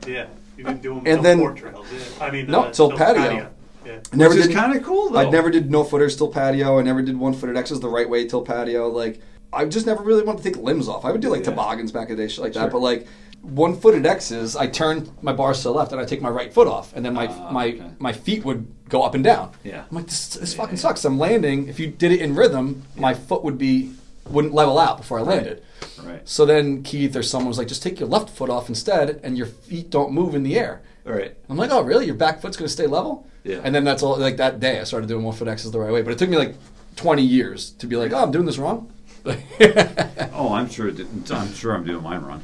Yeah. 0.07 0.27
You 0.59 0.65
didn't 0.65 0.83
do 0.83 0.89
them 0.97 0.99
And 0.99 1.07
till 1.07 1.23
then- 1.23 1.39
port 1.39 1.57
trails. 1.57 1.87
Yeah. 1.93 2.25
I 2.27 2.31
mean, 2.33 2.47
No, 2.51 2.63
uh, 2.63 2.73
till 2.73 2.89
till 2.89 2.99
patio. 2.99 3.51
Yeah. 3.87 4.01
I 4.13 4.17
never 4.17 4.31
Which 4.35 4.41
is 4.41 4.49
did. 4.49 4.57
kind 4.57 4.77
of 4.77 4.83
cool 4.83 5.11
though. 5.11 5.21
I 5.21 5.31
never 5.31 5.49
did 5.49 5.71
no 5.71 5.85
footers 5.85 6.17
till 6.17 6.27
patio. 6.29 6.81
I 6.81 6.83
never 6.83 7.03
did 7.03 7.17
one-footed 7.17 7.57
X's 7.57 7.79
the 7.79 7.89
right 7.89 8.09
way 8.11 8.27
till 8.27 8.43
patio. 8.43 8.89
Like 8.89 9.21
I 9.53 9.65
just 9.67 9.87
never 9.87 10.03
really 10.03 10.23
wanted 10.23 10.43
to 10.43 10.51
take 10.51 10.63
limbs 10.63 10.89
off. 10.89 11.05
I 11.05 11.13
would 11.13 11.21
do 11.21 11.29
like 11.31 11.41
Yeah. 11.41 11.51
toboggans 11.51 11.93
back 11.93 12.09
in 12.11 12.17
the 12.17 12.23
day, 12.23 12.29
shit 12.29 12.43
like 12.43 12.53
that. 12.55 12.71
But 12.73 12.81
like 12.81 13.07
one-footed 13.43 14.07
X's, 14.07 14.55
I 14.57 14.67
turn 14.69 15.11
my 15.21 15.33
bars 15.33 15.59
to 15.59 15.65
the 15.65 15.73
left 15.75 15.93
and 15.93 16.01
I 16.01 16.05
take 16.05 16.23
my 16.23 16.29
right 16.31 16.53
foot 16.53 16.69
off, 16.69 16.93
and 16.95 17.05
then 17.05 17.13
my 17.15 17.27
Ah, 17.27 17.51
my 17.53 17.67
okay. 17.69 17.91
my 17.99 18.13
feet 18.13 18.45
would 18.45 18.67
go 18.89 19.03
up 19.03 19.15
and 19.15 19.25
down. 19.25 19.51
Yeah. 19.65 19.85
I'm 19.91 19.97
like, 19.97 20.07
this, 20.07 20.29
this 20.29 20.53
Yeah, 20.55 20.59
fucking 20.61 20.77
yeah. 20.77 20.81
sucks. 20.83 21.05
I'm 21.05 21.19
landing. 21.19 21.69
If 21.69 21.81
you 21.81 21.89
did 21.89 22.13
it 22.13 22.21
in 22.21 22.35
rhythm, 22.35 22.83
my 22.97 23.15
foot 23.15 23.43
would 23.45 23.59
be 23.59 23.93
wouldn't 24.31 24.55
level 24.55 24.79
out 24.79 24.99
before 24.99 25.19
I 25.19 25.23
landed. 25.23 25.63
Right. 26.03 26.21
So 26.25 26.47
then 26.47 26.85
Keith 26.85 27.17
or 27.17 27.25
someone 27.25 27.49
was 27.49 27.59
like, 27.59 27.67
just 27.67 27.83
take 27.83 27.99
your 27.99 28.09
left 28.09 28.31
foot 28.31 28.49
off 28.49 28.69
instead, 28.69 29.21
and 29.25 29.37
your 29.37 29.49
feet 29.49 29.91
don't 29.91 30.13
move 30.13 30.35
in 30.37 30.45
the 30.45 30.57
air. 30.59 30.81
All 31.05 31.13
right. 31.13 31.35
I'm 31.49 31.57
like, 31.57 31.73
oh 31.73 31.83
really? 31.83 32.07
Your 32.07 32.15
back 32.15 32.41
foot's 32.41 32.57
gonna 32.57 32.69
stay 32.69 32.87
level? 32.87 33.27
Yeah. 33.43 33.61
And 33.65 33.75
then 33.75 33.83
that's 33.83 34.05
all. 34.05 34.17
Like 34.19 34.37
that 34.37 34.61
day, 34.61 34.79
I 34.79 34.85
started 34.85 35.09
doing 35.09 35.25
one 35.25 35.35
foot 35.35 35.49
X's 35.49 35.73
the 35.73 35.81
right 35.81 35.93
way. 35.93 36.03
But 36.03 36.13
it 36.13 36.19
took 36.19 36.31
me 36.31 36.37
like 36.39 36.55
20 36.95 37.23
years 37.23 37.71
to 37.73 37.87
be 37.89 37.97
like, 37.97 38.13
oh, 38.13 38.23
I'm 38.23 38.31
doing 38.31 38.47
this 38.47 38.59
wrong. 38.59 38.93
Yeah. 39.25 40.09
Oh, 40.35 40.55
I'm 40.55 40.69
sure. 40.69 40.89
It 40.89 40.97
didn't, 40.97 41.31
I'm 41.31 41.53
sure 41.55 41.75
I'm 41.75 41.85
doing 41.85 42.03
mine 42.03 42.23
wrong, 42.23 42.43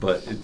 but 0.00 0.26
it 0.26 0.38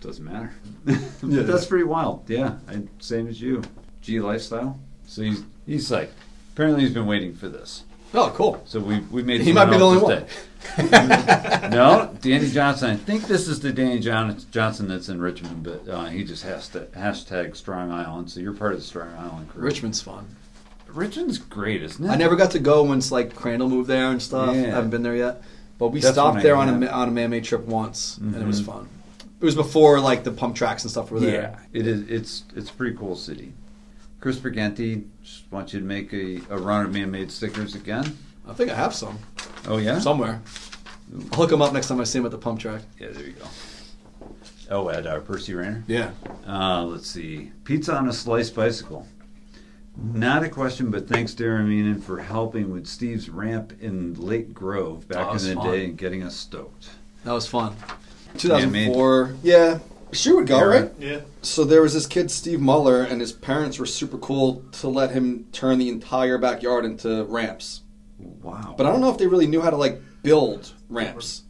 doesn't 0.00 0.24
matter. 0.24 0.52
Yeah. 0.86 0.96
That's 1.42 1.66
pretty 1.66 1.84
wild. 1.84 2.28
Yeah, 2.30 2.56
I, 2.68 2.82
same 3.00 3.26
as 3.26 3.40
you. 3.40 3.62
G 4.00 4.18
lifestyle. 4.20 4.78
So 5.06 5.22
he's 5.22 5.42
he's 5.66 5.90
like, 5.90 6.10
apparently 6.52 6.84
he's 6.84 6.94
been 6.94 7.06
waiting 7.06 7.34
for 7.34 7.48
this. 7.48 7.84
Oh, 8.14 8.32
cool. 8.34 8.62
So 8.64 8.80
we 8.80 9.00
we 9.10 9.22
made. 9.22 9.42
He 9.42 9.52
might 9.52 9.66
be 9.66 9.76
the 9.76 9.84
only 9.84 10.14
day. 10.14 10.26
no, 11.70 12.16
Danny 12.20 12.48
Johnson. 12.50 12.90
I 12.90 12.96
think 12.96 13.24
this 13.24 13.46
is 13.48 13.60
the 13.60 13.72
Danny 13.72 13.98
John- 14.00 14.40
Johnson 14.50 14.88
that's 14.88 15.08
in 15.08 15.20
Richmond, 15.20 15.62
but 15.62 15.88
uh, 15.88 16.04
he 16.06 16.24
just 16.24 16.42
has 16.44 16.68
to 16.70 16.80
hashtag 16.96 17.56
Strong 17.56 17.90
Island. 17.92 18.30
So 18.30 18.40
you're 18.40 18.52
part 18.54 18.72
of 18.72 18.78
the 18.78 18.84
Strong 18.84 19.12
Island 19.18 19.50
crew. 19.50 19.62
Richmond's 19.62 20.00
fun. 20.00 20.36
Richmond's 20.94 21.38
great, 21.38 21.82
isn't 21.82 22.04
it? 22.04 22.08
I 22.08 22.16
never 22.16 22.36
got 22.36 22.50
to 22.52 22.58
go 22.58 22.82
once 22.82 23.10
like 23.12 23.34
Crandall 23.34 23.68
moved 23.68 23.88
there 23.88 24.10
and 24.10 24.20
stuff. 24.20 24.54
Yeah. 24.54 24.62
I 24.62 24.66
haven't 24.66 24.90
been 24.90 25.02
there 25.02 25.16
yet, 25.16 25.42
but 25.78 25.88
we 25.88 26.00
That's 26.00 26.14
stopped 26.14 26.42
there 26.42 26.56
on 26.56 26.82
a 26.82 26.86
on 26.88 27.08
a 27.08 27.10
man-made 27.10 27.44
trip 27.44 27.64
once, 27.66 28.18
and 28.18 28.34
it 28.36 28.46
was 28.46 28.60
Mhm. 28.62 28.66
fun. 28.66 28.88
It 29.40 29.44
was 29.44 29.54
before 29.54 30.00
like 30.00 30.24
the 30.24 30.30
pump 30.32 30.54
tracks 30.56 30.82
and 30.84 30.90
stuff 30.90 31.10
were 31.10 31.20
there. 31.20 31.56
Yeah, 31.72 31.80
it 31.80 31.86
is. 31.86 32.02
It's 32.08 32.44
it's 32.54 32.70
a 32.70 32.72
pretty 32.74 32.96
cool 32.96 33.16
city. 33.16 33.52
Chris 34.20 34.36
Briganti 34.36 35.04
just 35.22 35.44
wants 35.50 35.72
you 35.72 35.80
to 35.80 35.86
make 35.86 36.12
a, 36.12 36.40
a 36.50 36.58
run 36.58 36.84
of 36.84 36.92
man-made 36.92 37.30
stickers 37.30 37.74
again. 37.74 38.18
I 38.46 38.52
think 38.52 38.70
I 38.70 38.74
have 38.74 38.94
some 38.94 39.18
Oh 39.66 39.78
yeah. 39.78 39.98
somewhere. 39.98 40.42
I'll 41.32 41.38
hook 41.38 41.50
them 41.50 41.62
up 41.62 41.72
next 41.72 41.88
time 41.88 42.00
I 42.00 42.04
see 42.04 42.18
him 42.18 42.26
at 42.26 42.30
the 42.30 42.38
pump 42.38 42.60
track. 42.60 42.82
Yeah, 43.00 43.08
there 43.12 43.24
you 43.26 43.32
go. 43.32 43.46
Oh, 44.70 44.88
at 44.88 45.06
uh, 45.06 45.18
Percy 45.20 45.54
Rayner. 45.54 45.82
Yeah. 45.88 46.10
Uh, 46.46 46.84
let's 46.84 47.08
see. 47.10 47.50
Pizza 47.64 47.96
on 47.96 48.08
a 48.08 48.12
sliced 48.12 48.54
bicycle. 48.54 49.06
Not 50.02 50.42
a 50.42 50.48
question, 50.48 50.90
but 50.90 51.08
thanks, 51.08 51.34
Darren 51.34 51.66
Meenan, 51.68 52.02
for 52.02 52.18
helping 52.20 52.70
with 52.72 52.86
Steve's 52.86 53.28
ramp 53.28 53.74
in 53.80 54.14
Lake 54.14 54.54
Grove 54.54 55.06
back 55.08 55.26
Oh, 55.28 55.32
in 55.32 55.38
the 55.44 55.54
fun. 55.54 55.70
day 55.70 55.84
and 55.84 55.96
getting 55.98 56.22
us 56.22 56.34
stoked. 56.34 56.88
That 57.24 57.32
was 57.32 57.46
fun. 57.46 57.74
Yeah, 58.34 58.38
2004. 58.38 59.34
Yeah. 59.42 59.78
She 60.12 60.32
would 60.32 60.46
go, 60.46 60.58
Aaron. 60.58 60.82
right? 60.84 60.92
Yeah. 60.98 61.20
So 61.42 61.64
there 61.64 61.82
was 61.82 61.92
this 61.94 62.06
kid, 62.06 62.30
Steve 62.30 62.60
Muller, 62.60 63.02
and 63.02 63.20
his 63.20 63.30
parents 63.32 63.78
were 63.78 63.86
super 63.86 64.18
cool 64.18 64.64
to 64.72 64.88
let 64.88 65.10
him 65.12 65.46
turn 65.52 65.78
the 65.78 65.88
entire 65.88 66.38
backyard 66.38 66.84
into 66.84 67.24
ramps. 67.24 67.82
Wow. 68.42 68.74
But 68.76 68.86
I 68.86 68.90
don't 68.92 69.00
know 69.00 69.10
if 69.10 69.18
they 69.18 69.26
really 69.26 69.46
knew 69.46 69.60
how 69.60 69.70
to 69.70 69.76
like 69.76 70.00
build 70.22 70.72
ramps. 70.88 71.42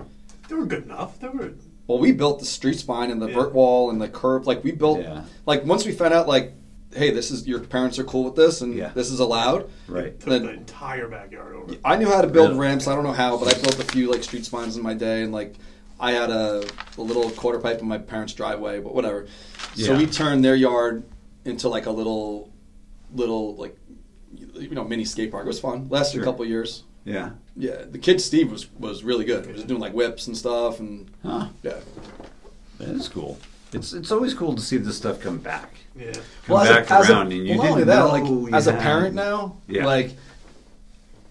They 0.48 0.54
were 0.56 0.66
good 0.66 0.84
enough. 0.84 1.18
They 1.20 1.28
were. 1.28 1.52
Well, 1.86 1.98
we 1.98 2.12
built 2.12 2.38
the 2.40 2.44
street 2.44 2.78
spine 2.78 3.10
and 3.10 3.20
the 3.22 3.28
Yeah. 3.28 3.34
vert 3.34 3.52
wall 3.54 3.90
and 3.90 4.00
the 4.00 4.08
curb. 4.08 4.46
Like 4.46 4.62
we 4.62 4.72
built, 4.72 5.00
Yeah. 5.00 5.22
like 5.46 5.64
once 5.64 5.86
we 5.86 5.92
found 5.92 6.12
out, 6.12 6.28
like, 6.28 6.52
hey, 6.94 7.10
this 7.12 7.30
is 7.30 7.46
your 7.46 7.60
parents 7.60 7.98
are 7.98 8.04
cool 8.04 8.24
with 8.24 8.34
this 8.34 8.60
and 8.60 8.74
Yeah. 8.74 8.90
this 8.94 9.10
is 9.10 9.20
allowed. 9.20 9.70
right. 9.86 10.18
Took 10.18 10.28
Then- 10.28 10.42
the 10.42 10.52
entire 10.52 11.08
backyard 11.08 11.54
over. 11.54 11.74
I 11.84 11.96
knew 11.96 12.08
how 12.08 12.20
to 12.20 12.26
build 12.28 12.50
Really? 12.50 12.60
ramps. 12.60 12.86
I 12.88 12.94
don't 12.94 13.04
know 13.04 13.12
how, 13.12 13.36
but 13.36 13.48
I 13.54 13.60
built 13.60 13.78
a 13.78 13.84
few 13.84 14.10
like 14.10 14.22
street 14.24 14.44
spines 14.44 14.76
in 14.76 14.82
my 14.82 14.94
day, 14.94 15.22
and 15.22 15.32
like 15.32 15.54
I 16.00 16.12
had 16.12 16.30
a, 16.30 16.64
a 16.98 17.02
little 17.02 17.30
quarter 17.30 17.58
pipe 17.58 17.80
in 17.80 17.86
my 17.88 17.98
parents' 17.98 18.32
driveway, 18.32 18.80
but 18.80 18.94
whatever. 18.94 19.26
Yeah. 19.76 19.86
So 19.86 19.96
we 19.96 20.06
turned 20.06 20.44
their 20.44 20.54
yard 20.56 21.04
into 21.44 21.68
like 21.68 21.86
a 21.86 21.90
little, 21.90 22.50
little 23.14 23.54
like, 23.56 23.76
you 24.54 24.70
know, 24.70 24.84
mini 24.84 25.04
skate 25.04 25.30
park. 25.30 25.44
It 25.44 25.48
was 25.48 25.60
fun. 25.60 25.86
Lasted 25.90 26.14
Sure. 26.14 26.22
a 26.22 26.24
couple 26.24 26.44
years. 26.46 26.84
Yeah. 27.04 27.30
Yeah, 27.56 27.82
the 27.90 27.98
kid 27.98 28.20
Steve 28.20 28.50
was 28.50 28.66
was 28.78 29.04
really 29.04 29.24
good. 29.24 29.46
He 29.46 29.52
was 29.52 29.64
doing 29.64 29.80
like 29.80 29.92
whips 29.92 30.26
and 30.26 30.36
stuff, 30.36 30.80
and 30.80 31.08
Huh. 31.22 31.48
yeah. 31.62 31.76
That 32.78 32.88
is 32.88 33.08
cool. 33.08 33.38
It's 33.72 33.92
it's 33.92 34.10
always 34.10 34.34
cool 34.34 34.54
to 34.54 34.62
see 34.62 34.76
this 34.78 34.96
stuff 34.96 35.20
come 35.20 35.38
back. 35.38 35.74
Yeah. 36.00 36.12
Come 36.46 36.60
as 36.62 36.68
back 36.68 36.90
a, 36.90 36.94
as 36.94 37.10
a- 37.10 37.20
and 37.20 37.32
you 37.32 37.58
well, 37.58 37.74
didn't 37.74 37.88
that, 37.88 37.98
know 37.98 38.08
like 38.08 38.24
you 38.24 38.48
as 38.52 38.66
a 38.66 38.72
parent 38.72 39.14
now, 39.14 39.56
Yeah. 39.68 39.84
like 39.86 40.12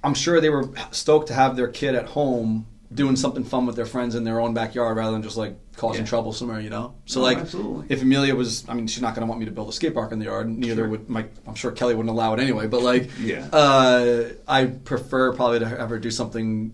I'm 0.04 0.14
sure 0.14 0.40
they 0.40 0.50
were 0.50 0.70
stoked 0.92 1.28
to 1.28 1.34
have 1.34 1.56
their 1.56 1.68
kid 1.68 1.96
at 1.96 2.06
home 2.08 2.68
doing 2.94 3.16
something 3.16 3.44
fun 3.44 3.66
with 3.66 3.76
their 3.76 3.86
friends 3.86 4.16
in 4.16 4.24
their 4.24 4.40
own 4.40 4.54
backyard 4.54 4.98
rather 4.98 5.12
than 5.12 5.22
just 5.22 5.38
like 5.38 5.56
causing 5.76 6.02
Yeah. 6.04 6.08
trouble 6.10 6.34
somewhere, 6.34 6.60
you 6.60 6.70
know. 6.70 6.94
So 7.06 7.20
Oh, 7.20 7.24
like, 7.24 7.38
absolutely. 7.40 7.86
if 7.90 8.02
Amelia 8.02 8.34
was, 8.36 8.64
I 8.68 8.74
mean, 8.74 8.88
she's 8.88 9.02
not 9.02 9.14
going 9.14 9.22
to 9.26 9.28
want 9.30 9.40
me 9.40 9.46
to 9.46 9.52
build 9.52 9.70
a 9.70 9.72
skate 9.72 9.94
park 9.94 10.12
in 10.12 10.20
the 10.20 10.26
yard. 10.26 10.50
Neither 10.50 10.84
Sure. 10.84 10.88
would 10.90 11.10
my. 11.10 11.26
I'm 11.48 11.56
sure 11.56 11.72
Kelly 11.72 11.94
wouldn't 11.96 12.10
allow 12.12 12.34
it 12.34 12.40
anyway. 12.40 12.68
But 12.68 12.82
like, 12.82 13.10
Yeah. 13.22 13.46
uh, 13.52 14.24
I 14.48 14.66
prefer 14.66 15.34
probably 15.34 15.60
to 15.60 15.68
have 15.68 15.90
her 15.90 16.00
do 16.00 16.10
something. 16.12 16.74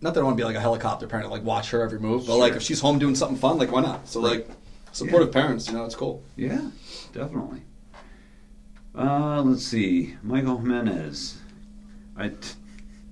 Not 0.00 0.14
that 0.14 0.20
I 0.20 0.22
want 0.24 0.36
to 0.36 0.40
be 0.40 0.44
like 0.44 0.56
a 0.56 0.60
helicopter 0.60 1.06
parent, 1.06 1.30
like 1.30 1.44
watch 1.44 1.70
her 1.70 1.80
every 1.82 1.98
move, 2.00 2.26
but 2.26 2.36
like 2.38 2.54
if 2.54 2.62
she's 2.62 2.80
home 2.80 2.98
doing 2.98 3.14
something 3.14 3.38
fun, 3.38 3.58
like 3.58 3.70
why 3.72 3.82
not? 3.82 4.08
So 4.08 4.20
Right. 4.20 4.30
like, 4.38 4.48
supportive 4.92 5.30
parents, 5.32 5.68
you 5.68 5.74
know, 5.74 5.84
it's 5.84 5.94
cool. 5.94 6.22
Yeah, 6.36 6.60
definitely. 7.16 7.62
Uh, 8.96 9.42
let's 9.42 9.64
see. 9.64 10.16
Michael 10.22 10.58
Jimenez. 10.58 11.38
I, 12.16 12.30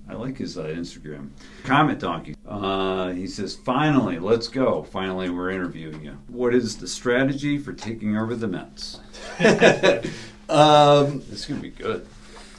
I 0.09 0.13
like 0.13 0.37
his 0.37 0.57
uh, 0.57 0.63
Instagram. 0.65 1.29
Comment 1.63 1.99
Donkey. 1.99 2.35
Uh, 2.47 3.09
he 3.11 3.27
says, 3.27 3.55
finally, 3.55 4.17
let's 4.19 4.47
go. 4.47 4.83
Finally, 4.83 5.29
we're 5.29 5.51
interviewing 5.51 6.03
you. 6.03 6.17
What 6.27 6.55
is 6.55 6.77
the 6.77 6.87
strategy 6.87 7.57
for 7.57 7.73
taking 7.73 8.17
over 8.17 8.35
the 8.35 8.47
Mets? 8.47 8.99
Um, 10.47 11.23
This 11.27 11.45
could 11.47 11.59
be 11.59 11.71
good. 11.71 12.05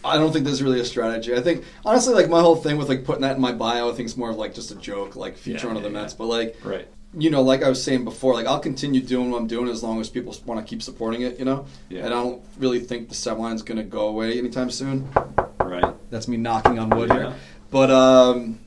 I 0.04 0.16
don't 0.18 0.32
think 0.32 0.44
there's 0.44 0.60
really 0.62 0.80
a 0.80 0.84
strategy. 0.84 1.34
I 1.36 1.40
think 1.40 1.64
honestly, 1.84 2.14
like 2.14 2.28
my 2.28 2.40
whole 2.40 2.56
thing 2.56 2.78
with 2.78 2.88
like 2.88 3.04
putting 3.04 3.22
that 3.22 3.36
in 3.36 3.40
my 3.40 3.52
bio, 3.52 3.88
I 3.90 3.92
think 3.94 4.08
it's 4.08 4.16
more 4.16 4.30
of 4.30 4.36
like 4.36 4.54
just 4.54 4.72
a 4.72 4.74
joke, 4.74 5.14
like 5.14 5.36
future 5.36 5.66
Yeah, 5.68 5.74
one 5.74 5.76
of 5.76 5.82
the 5.84 5.90
yeah, 5.90 6.00
Mets. 6.02 6.12
yeah. 6.14 6.18
But 6.18 6.26
like, 6.26 6.56
Right. 6.64 6.88
You 7.14 7.30
know, 7.30 7.40
like 7.42 7.62
I 7.62 7.68
was 7.68 7.82
saying 7.82 8.04
before, 8.04 8.34
like 8.34 8.46
I'll 8.46 8.58
continue 8.60 9.00
doing 9.00 9.30
what 9.30 9.38
I'm 9.40 9.46
doing 9.46 9.68
as 9.68 9.82
long 9.82 10.00
as 10.00 10.10
people 10.10 10.34
want 10.44 10.60
to 10.60 10.68
keep 10.68 10.82
supporting 10.82 11.22
it. 11.22 11.38
You 11.38 11.44
know, 11.46 11.66
Yeah. 11.88 12.04
and 12.04 12.08
I 12.14 12.22
don't 12.22 12.42
really 12.58 12.80
think 12.80 13.08
the 13.08 13.14
set 13.14 13.38
line's 13.38 13.62
going 13.62 13.78
to 13.78 13.84
go 13.84 14.08
away 14.08 14.38
anytime 14.38 14.70
soon. 14.70 15.08
Right. 15.60 15.94
That's 16.10 16.28
me 16.28 16.36
knocking 16.36 16.78
on 16.78 16.90
wood 16.90 17.08
Yeah. 17.08 17.16
here. 17.16 17.34
But 17.70 17.90
um, 17.90 18.58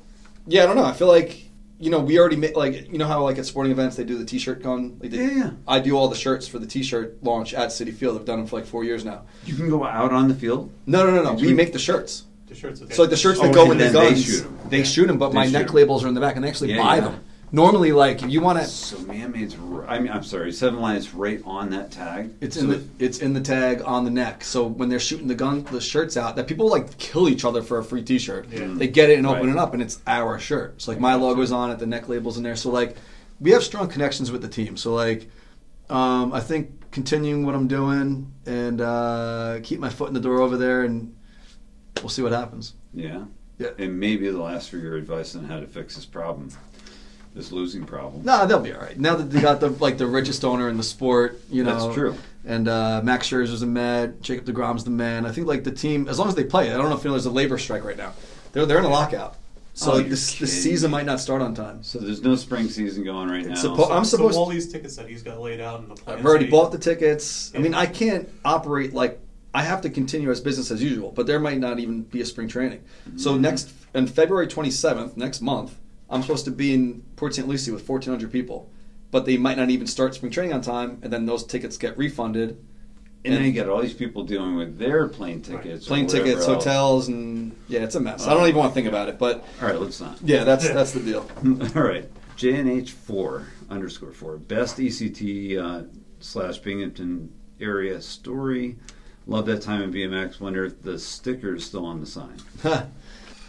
yeah, 0.48 0.64
I 0.64 0.66
don't 0.66 0.76
know. 0.78 0.86
I 0.86 0.94
feel 0.94 1.08
like 1.08 1.46
you 1.80 1.90
know 1.92 2.00
we 2.00 2.18
already 2.20 2.36
made 2.38 2.56
like 2.56 2.92
you 2.92 2.98
know 2.98 3.06
how 3.08 3.24
like 3.24 3.38
at 3.38 3.46
sporting 3.46 3.72
events 3.72 3.96
they 3.98 4.04
do 4.04 4.18
the 4.18 4.26
T-shirt 4.26 4.64
gun. 4.64 4.98
Like 5.00 5.12
they, 5.12 5.18
Yeah, 5.18 5.30
yeah. 5.32 5.52
I 5.68 5.80
do 5.80 5.96
all 5.96 6.08
the 6.08 6.16
shirts 6.16 6.48
for 6.48 6.58
the 6.60 6.66
T-shirt 6.68 7.24
launch 7.24 7.54
at 7.54 7.70
Citi 7.70 7.94
Field. 7.94 8.18
I've 8.18 8.26
done 8.26 8.40
them 8.40 8.48
for 8.48 8.56
like 8.58 8.66
four 8.66 8.84
years 8.84 9.06
now. 9.06 9.22
You 9.46 9.54
can 9.56 9.70
go 9.70 9.84
out 9.86 10.12
on 10.12 10.28
the 10.28 10.34
field. 10.36 10.72
No, 10.88 11.06
no, 11.06 11.12
no, 11.16 11.22
no. 11.24 11.32
Did 11.36 11.42
We 11.42 11.50
you- 11.50 11.56
make 11.56 11.72
the 11.72 11.80
shirts. 11.80 12.24
The 12.48 12.56
shirts. 12.56 12.82
So 12.96 13.04
like 13.04 13.12
the 13.12 13.16
shirts 13.16 13.40
that 13.40 13.52
Oh, 13.52 13.54
go 13.54 13.60
and 13.62 13.70
with 13.70 13.78
the 13.78 13.84
then 13.86 13.94
they 13.94 14.10
guns, 14.10 14.26
shoot 14.26 14.44
'em. 14.46 14.58
they 14.70 14.84
shoot 14.84 15.06
them, 15.08 15.20
but 15.20 15.30
They 15.30 15.36
my 15.36 15.44
neck 15.46 15.54
neck 15.54 15.70
'em. 15.70 15.76
labels 15.76 16.04
are 16.04 16.08
in 16.08 16.16
the 16.16 16.20
back, 16.22 16.36
and 16.36 16.44
they 16.44 16.50
actually 16.50 16.72
Yeah, 16.72 16.82
buy 16.84 16.96
yeah. 16.96 17.02
them. 17.02 17.20
Normally, 17.52 17.92
like 17.92 18.22
if 18.22 18.30
you 18.30 18.42
want 18.42 18.60
to, 18.60 18.66
So 18.66 19.00
man-made's. 19.00 19.56
r- 19.74 19.88
I 19.88 20.00
mean, 20.00 20.12
I'm 20.12 20.24
sorry. 20.24 20.52
Seven 20.52 20.80
line 20.80 20.96
is 20.98 21.14
right 21.14 21.42
on 21.46 21.72
that 21.72 21.92
tag. 21.92 22.32
it's 22.42 22.56
So 22.58 22.62
in 22.64 22.70
the 22.70 22.84
it's 23.00 23.20
in 23.20 23.34
the 23.34 23.42
tag 23.42 23.82
on 23.86 24.06
the 24.06 24.12
neck. 24.12 24.44
So 24.44 24.68
when 24.68 24.88
they're 24.90 25.00
shooting 25.00 25.28
the 25.28 25.36
gun, 25.36 25.64
the 25.72 25.82
shirts 25.82 26.16
out, 26.16 26.36
that 26.36 26.48
people 26.48 26.70
like 26.70 26.98
kill 27.00 27.28
each 27.28 27.44
other 27.46 27.62
for 27.64 27.80
a 27.80 27.84
free 27.84 28.04
T-shirt. 28.04 28.50
Yeah. 28.52 28.68
They 28.68 28.88
get 28.88 29.10
it 29.10 29.18
and 29.18 29.26
open 29.26 29.48
Right. 29.48 29.56
it 29.56 29.58
up, 29.58 29.74
and 29.74 29.82
it's 29.82 30.00
our 30.06 30.38
shirt. 30.40 30.82
So 30.82 30.92
like 30.92 31.00
my 31.00 31.16
logo's 31.16 31.52
on 31.52 31.72
it, 31.72 31.80
the 31.80 31.88
neck 31.88 32.08
labels 32.08 32.38
in 32.38 32.44
there. 32.44 32.56
So 32.56 32.70
like 32.70 32.96
we 33.40 33.52
have 33.52 33.64
strong 33.64 33.88
connections 33.88 34.32
with 34.32 34.42
the 34.42 34.48
team. 34.50 34.78
So 34.78 34.94
like 34.94 35.30
um, 35.90 36.32
I 36.34 36.40
think 36.42 36.92
continuing 36.92 37.46
what 37.48 37.56
I'm 37.56 37.68
doing 37.68 38.32
and 38.46 38.80
uh, 38.80 39.60
keep 39.64 39.80
my 39.80 39.90
foot 39.90 40.08
in 40.08 40.14
the 40.14 40.20
door 40.20 40.40
over 40.42 40.56
there, 40.56 40.84
and 40.84 41.16
we'll 42.02 42.10
see 42.10 42.22
what 42.22 42.32
happens. 42.32 42.74
Yeah. 42.94 43.26
Yeah. 43.58 43.70
And 43.80 44.00
maybe 44.00 44.30
they'll 44.30 44.48
ask 44.48 44.70
for 44.70 44.78
your 44.78 44.96
advice 44.98 45.36
on 45.36 45.46
how 45.46 45.60
to 45.60 45.68
fix 45.68 45.96
this 45.96 46.06
problem, 46.06 46.50
this 47.40 47.52
losing 47.52 47.86
problem. 47.86 48.24
Nah, 48.24 48.46
they'll 48.46 48.60
be 48.60 48.74
all 48.74 48.82
right. 48.82 49.00
Now 49.00 49.16
that 49.16 49.32
they 49.32 49.40
got 49.42 49.60
the 49.62 49.70
like 49.70 49.98
the 49.98 50.08
richest 50.08 50.44
owner 50.44 50.68
in 50.70 50.78
the 50.78 50.84
sport, 50.84 51.40
you 51.50 51.64
know. 51.64 51.80
That's 51.86 51.96
true. 51.96 52.16
And 52.46 52.68
uh, 52.68 53.02
Max 53.04 53.30
Scherzer's 53.30 53.62
the 53.62 53.66
man. 53.66 54.18
Jacob 54.22 54.46
deGrom's 54.46 54.84
the 54.84 54.90
man. 54.90 55.26
I 55.26 55.32
think 55.32 55.48
like 55.48 55.64
the 55.64 55.72
team, 55.72 56.08
as 56.08 56.20
long 56.20 56.28
as 56.28 56.36
they 56.36 56.44
play, 56.44 56.72
I 56.74 56.78
don't 56.78 56.90
know 56.90 56.96
if 56.98 57.04
you 57.04 57.10
know 57.10 57.14
there's 57.16 57.26
a 57.26 57.32
labor 57.32 57.58
strike 57.58 57.84
right 57.84 57.98
now. 57.98 58.14
They're 58.52 58.66
they're 58.66 58.80
in 58.80 58.86
a 58.86 58.90
lockout, 58.90 59.36
so 59.74 59.92
Oh, 59.92 59.96
like 59.96 60.02
you're 60.04 60.10
this 60.12 60.38
the 60.40 60.48
season 60.48 60.92
might 60.92 61.06
not 61.06 61.20
start 61.20 61.42
on 61.42 61.54
time. 61.56 61.84
So 61.84 62.00
there's 62.00 62.22
no 62.22 62.36
spring 62.36 62.68
season 62.70 63.04
going 63.04 63.30
right 63.30 63.46
now. 63.46 63.52
It's 63.54 63.64
suppo- 63.64 63.92
I'm 63.92 64.04
supposed 64.04 64.10
so 64.10 64.18
supposed- 64.18 64.38
all 64.38 64.46
these 64.48 64.72
tickets 64.72 64.96
that 64.98 65.08
he's 65.08 65.24
got 65.24 65.40
laid 65.40 65.62
out 65.62 65.80
in 65.82 65.90
the 65.90 65.96
plan. 65.96 66.18
I've 66.20 66.26
already 66.26 66.48
bought 66.48 66.72
the 66.72 66.78
tickets. 66.80 67.52
I 67.56 67.60
mean, 67.60 67.74
I 67.74 67.86
can't 67.86 68.28
operate 68.44 68.94
like 68.94 69.20
I 69.54 69.64
have 69.64 69.82
to 69.82 69.90
continue 69.90 70.30
as 70.32 70.40
business 70.42 70.70
as 70.72 70.82
usual, 70.84 71.12
but 71.12 71.26
there 71.28 71.40
might 71.40 71.58
not 71.60 71.80
even 71.80 72.04
be 72.04 72.22
a 72.22 72.26
spring 72.26 72.48
training. 72.48 72.82
So 73.18 73.32
Mm-hmm. 73.34 73.42
next 73.42 73.70
on 73.96 74.06
February 74.08 74.48
27th, 74.48 75.18
next 75.18 75.42
month, 75.42 75.76
I'm 76.10 76.22
supposed 76.22 76.46
to 76.46 76.52
be 76.52 76.74
in 76.74 77.04
Port 77.16 77.36
St. 77.36 77.48
Lucie 77.48 77.72
with 77.72 77.88
1,400 77.88 78.32
people, 78.32 78.70
but 79.12 79.26
they 79.26 79.38
might 79.38 79.58
not 79.58 79.70
even 79.70 79.88
start 79.88 80.16
spring 80.16 80.32
training 80.32 80.54
on 80.54 80.62
time, 80.62 81.00
and 81.02 81.12
then 81.14 81.26
those 81.26 81.44
tickets 81.46 81.78
get 81.78 81.98
refunded. 81.98 82.58
and 83.26 83.34
then 83.34 83.44
you 83.44 83.52
got 83.52 83.68
all 83.68 83.82
these 83.82 83.94
people 83.94 84.24
dealing 84.24 84.56
with 84.56 84.78
their 84.78 85.08
plane 85.08 85.42
tickets, 85.42 85.86
or 85.86 85.90
Plane 85.90 86.08
tickets, 86.08 86.38
else. 86.38 86.46
hotels, 86.46 87.08
and 87.10 87.54
yeah, 87.68 87.82
it's 87.82 87.96
a 87.96 88.00
mess. 88.00 88.26
I 88.26 88.32
Oh. 88.32 88.38
don't 88.38 88.48
even 88.48 88.58
want 88.60 88.72
to 88.72 88.76
think 88.76 88.88
about 88.88 89.10
it, 89.10 89.20
but 89.20 89.44
All 89.62 89.68
right, 89.68 89.80
let's 89.80 90.00
not. 90.00 90.18
yeah, 90.24 90.44
that's 90.46 90.68
that's 90.70 90.94
the 90.94 91.02
deal. 91.02 91.30
all 91.76 91.82
right, 91.84 92.10
JNH 92.38 92.90
four 92.92 93.48
underscore 93.70 94.14
four 94.14 94.38
best 94.38 94.78
ECT 94.78 95.58
uh, 95.58 95.84
slash 96.22 96.60
Binghamton 96.60 97.30
area 97.60 98.00
story. 98.02 98.78
Love 99.28 99.46
that 99.48 99.62
time 99.62 99.82
in 99.84 99.92
BMX. 99.94 100.40
Wonder 100.40 100.64
if 100.66 100.82
the 100.82 100.98
sticker 100.98 101.56
is 101.56 101.66
still 101.66 101.86
on 101.86 102.00
the 102.00 102.06
sign. 102.08 102.38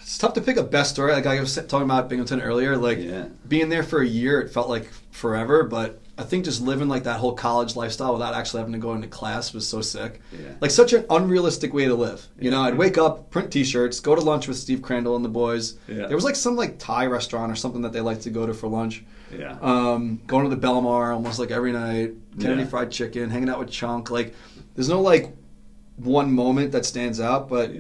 it's 0.03 0.19
tough 0.19 0.35
to 0.35 0.41
pick 0.41 0.57
a 0.57 0.63
best 0.63 0.91
story. 0.93 1.13
Like 1.13 1.27
I 1.27 1.41
was 1.41 1.55
talking 1.55 1.83
about 1.83 2.09
Binghamton 2.09 2.41
earlier, 2.41 2.77
like 2.77 2.99
Yeah. 2.99 3.27
being 3.49 3.69
there 3.69 3.83
for 3.83 4.01
a 4.01 4.07
year, 4.07 4.41
it 4.41 4.51
felt 4.51 4.69
like 4.69 4.89
forever. 5.11 5.63
But 5.65 6.01
I 6.19 6.23
think 6.25 6.45
just 6.45 6.61
living 6.61 6.89
like 6.89 7.05
that 7.05 7.19
whole 7.19 7.33
college 7.33 7.77
lifestyle 7.77 8.13
without 8.13 8.35
actually 8.35 8.59
having 8.61 8.73
to 8.75 8.79
go 8.79 8.93
into 8.95 9.09
class 9.09 9.55
was 9.55 9.67
so 9.67 9.81
sick. 9.81 10.21
Yeah. 10.33 10.51
Like 10.61 10.71
such 10.71 10.93
an 10.93 11.05
unrealistic 11.09 11.73
way 11.73 11.87
to 11.87 11.95
live. 11.95 12.27
You 12.39 12.51
Yeah. 12.51 12.57
know, 12.57 12.63
I'd 12.63 12.77
wake 12.77 12.99
up, 12.99 13.31
print 13.31 13.51
T-shirts, 13.51 14.01
go 14.01 14.15
to 14.15 14.21
lunch 14.21 14.47
with 14.49 14.57
Steve 14.59 14.83
Crandall 14.83 15.17
and 15.17 15.25
the 15.25 15.29
boys. 15.31 15.75
Yeah. 15.89 16.07
There 16.07 16.17
was 16.17 16.25
like 16.25 16.37
some 16.37 16.57
like 16.57 16.79
Thai 16.79 17.07
restaurant 17.07 17.51
or 17.51 17.57
something 17.57 17.83
that 17.83 17.93
they 17.93 18.01
liked 18.01 18.23
to 18.23 18.31
go 18.31 18.45
to 18.47 18.53
for 18.53 18.69
lunch. 18.69 19.05
Yeah. 19.37 19.57
Um, 19.63 20.21
going 20.27 20.49
to 20.49 20.55
the 20.55 20.61
Belmar 20.61 21.15
almost 21.15 21.39
like 21.39 21.51
every 21.51 21.73
night. 21.73 22.15
Kennedy. 22.41 22.65
Fried 22.65 22.91
Chicken, 22.91 23.31
hanging 23.31 23.49
out 23.49 23.59
with 23.59 23.71
Chunk. 23.71 24.11
Like, 24.11 24.35
there's 24.75 24.89
no 24.89 25.01
like 25.01 25.35
one 25.97 26.33
moment 26.33 26.73
that 26.73 26.85
stands 26.85 27.21
out, 27.21 27.49
but. 27.49 27.71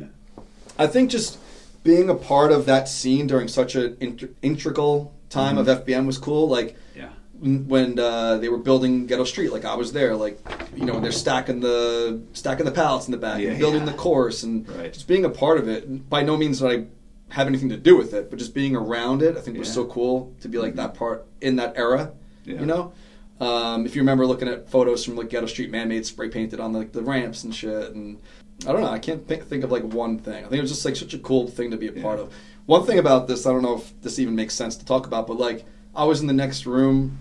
I 0.79 0.87
think 0.87 1.11
just 1.11 1.37
being 1.83 2.11
a 2.11 2.15
part 2.15 2.53
of 2.53 2.67
that 2.67 2.89
scene 2.89 3.27
during 3.27 3.49
such 3.49 3.75
an 3.75 3.97
int- 4.01 4.37
integral 4.43 5.15
time 5.29 5.59
of 5.59 5.67
FBM 5.67 6.07
was 6.07 6.19
cool. 6.19 6.49
Like 6.49 6.77
Yeah. 6.95 7.09
when 7.41 7.99
uh, 7.99 8.37
they 8.39 8.49
were 8.49 8.59
building 8.59 9.07
Ghetto 9.07 9.25
Street, 9.25 9.53
like 9.53 9.65
I 9.65 9.75
was 9.75 9.93
there. 9.93 10.15
Like 10.17 10.39
you 10.77 10.85
know, 10.85 11.01
they're 11.01 11.13
stacking 11.13 11.61
the 11.61 12.21
stacking 12.33 12.65
the 12.67 12.73
pallets 12.73 13.07
in 13.07 13.13
the 13.13 13.19
back 13.19 13.41
Yeah, 13.41 13.51
and 13.51 13.59
building 13.59 13.81
yeah. 13.87 13.93
the 13.93 13.97
course 13.97 14.43
and 14.43 14.69
Right. 14.69 14.93
just 14.93 15.07
being 15.09 15.25
a 15.25 15.31
part 15.31 15.59
of 15.59 15.69
it. 15.69 16.09
By 16.11 16.23
no 16.23 16.37
means 16.37 16.61
that 16.61 16.69
I 16.71 16.85
have 17.35 17.47
anything 17.47 17.69
to 17.69 17.77
do 17.77 17.97
with 17.97 18.13
it, 18.13 18.29
but 18.29 18.39
just 18.41 18.55
being 18.55 18.75
around 18.75 19.23
it, 19.23 19.37
I 19.37 19.41
think 19.41 19.57
was 19.57 19.73
so 19.73 19.85
cool 19.87 20.35
to 20.41 20.49
be 20.49 20.59
like 20.59 20.75
that 20.75 20.95
part 20.95 21.27
in 21.41 21.57
that 21.57 21.75
era. 21.77 22.13
Yeah. 22.45 22.61
You 22.61 22.67
know. 22.67 22.93
Um, 23.41 23.87
if 23.87 23.95
you 23.97 24.03
remember 24.03 24.27
looking 24.27 24.49
at 24.49 24.69
photos 24.69 25.03
from 25.03 25.17
like 25.17 25.31
Ghetto 25.31 25.47
Street, 25.47 25.71
man-made 25.71 26.05
spray 26.05 26.29
painted 26.29 26.61
on 26.61 26.75
like 26.75 26.93
the 26.93 27.03
ramps 27.03 27.43
and 27.45 27.55
shit, 27.55 27.95
and 27.95 28.19
I 28.67 28.73
don't 28.73 28.83
know, 28.83 28.91
I 28.91 28.99
can't 28.99 29.27
think, 29.27 29.45
think 29.47 29.65
of 29.65 29.73
like 29.73 29.85
one 29.85 30.19
thing. 30.19 30.45
I 30.45 30.49
think 30.49 30.59
it 30.59 30.61
was 30.61 30.71
just 30.71 30.85
like 30.85 30.97
such 30.97 31.15
a 31.15 31.19
cool 31.19 31.49
thing 31.49 31.71
to 31.71 31.77
be 31.77 31.89
a 31.89 31.93
part 31.93 32.19
Yeah. 32.19 32.25
of. 32.25 32.33
One 32.67 32.85
thing 32.85 32.99
about 32.99 33.27
this, 33.27 33.47
I 33.47 33.53
don't 33.53 33.63
know 33.63 33.77
if 33.77 34.01
this 34.03 34.19
even 34.19 34.35
makes 34.35 34.55
sense 34.55 34.77
to 34.77 34.85
talk 34.85 35.07
about, 35.07 35.27
but 35.27 35.39
like 35.39 35.65
I 35.95 36.05
was 36.05 36.21
in 36.21 36.27
the 36.27 36.33
next 36.33 36.67
room 36.67 37.19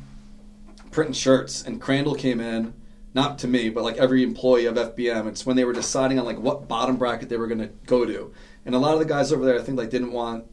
printing 0.91 1.13
shirts, 1.13 1.63
and 1.63 1.79
Crandall 1.79 2.15
came 2.15 2.39
in, 2.39 2.73
not 3.13 3.39
to 3.39 3.47
me, 3.47 3.69
but 3.69 3.83
like 3.83 3.97
every 3.97 4.21
employee 4.23 4.65
of 4.65 4.75
FBM. 4.75 5.27
It's 5.27 5.45
when 5.45 5.55
they 5.55 5.63
were 5.63 5.73
deciding 5.73 6.19
on 6.19 6.25
like 6.25 6.39
what 6.39 6.67
bottom 6.67 6.97
bracket 6.97 7.29
they 7.29 7.37
were 7.37 7.47
going 7.47 7.59
to 7.59 7.69
go 7.85 8.05
to, 8.05 8.33
and 8.65 8.75
a 8.75 8.79
lot 8.79 8.93
of 8.93 8.99
the 8.99 9.05
guys 9.05 9.31
over 9.31 9.45
there, 9.45 9.57
I 9.57 9.61
think, 9.63 9.77
like 9.77 9.89
didn't 9.89 10.11
want, 10.11 10.45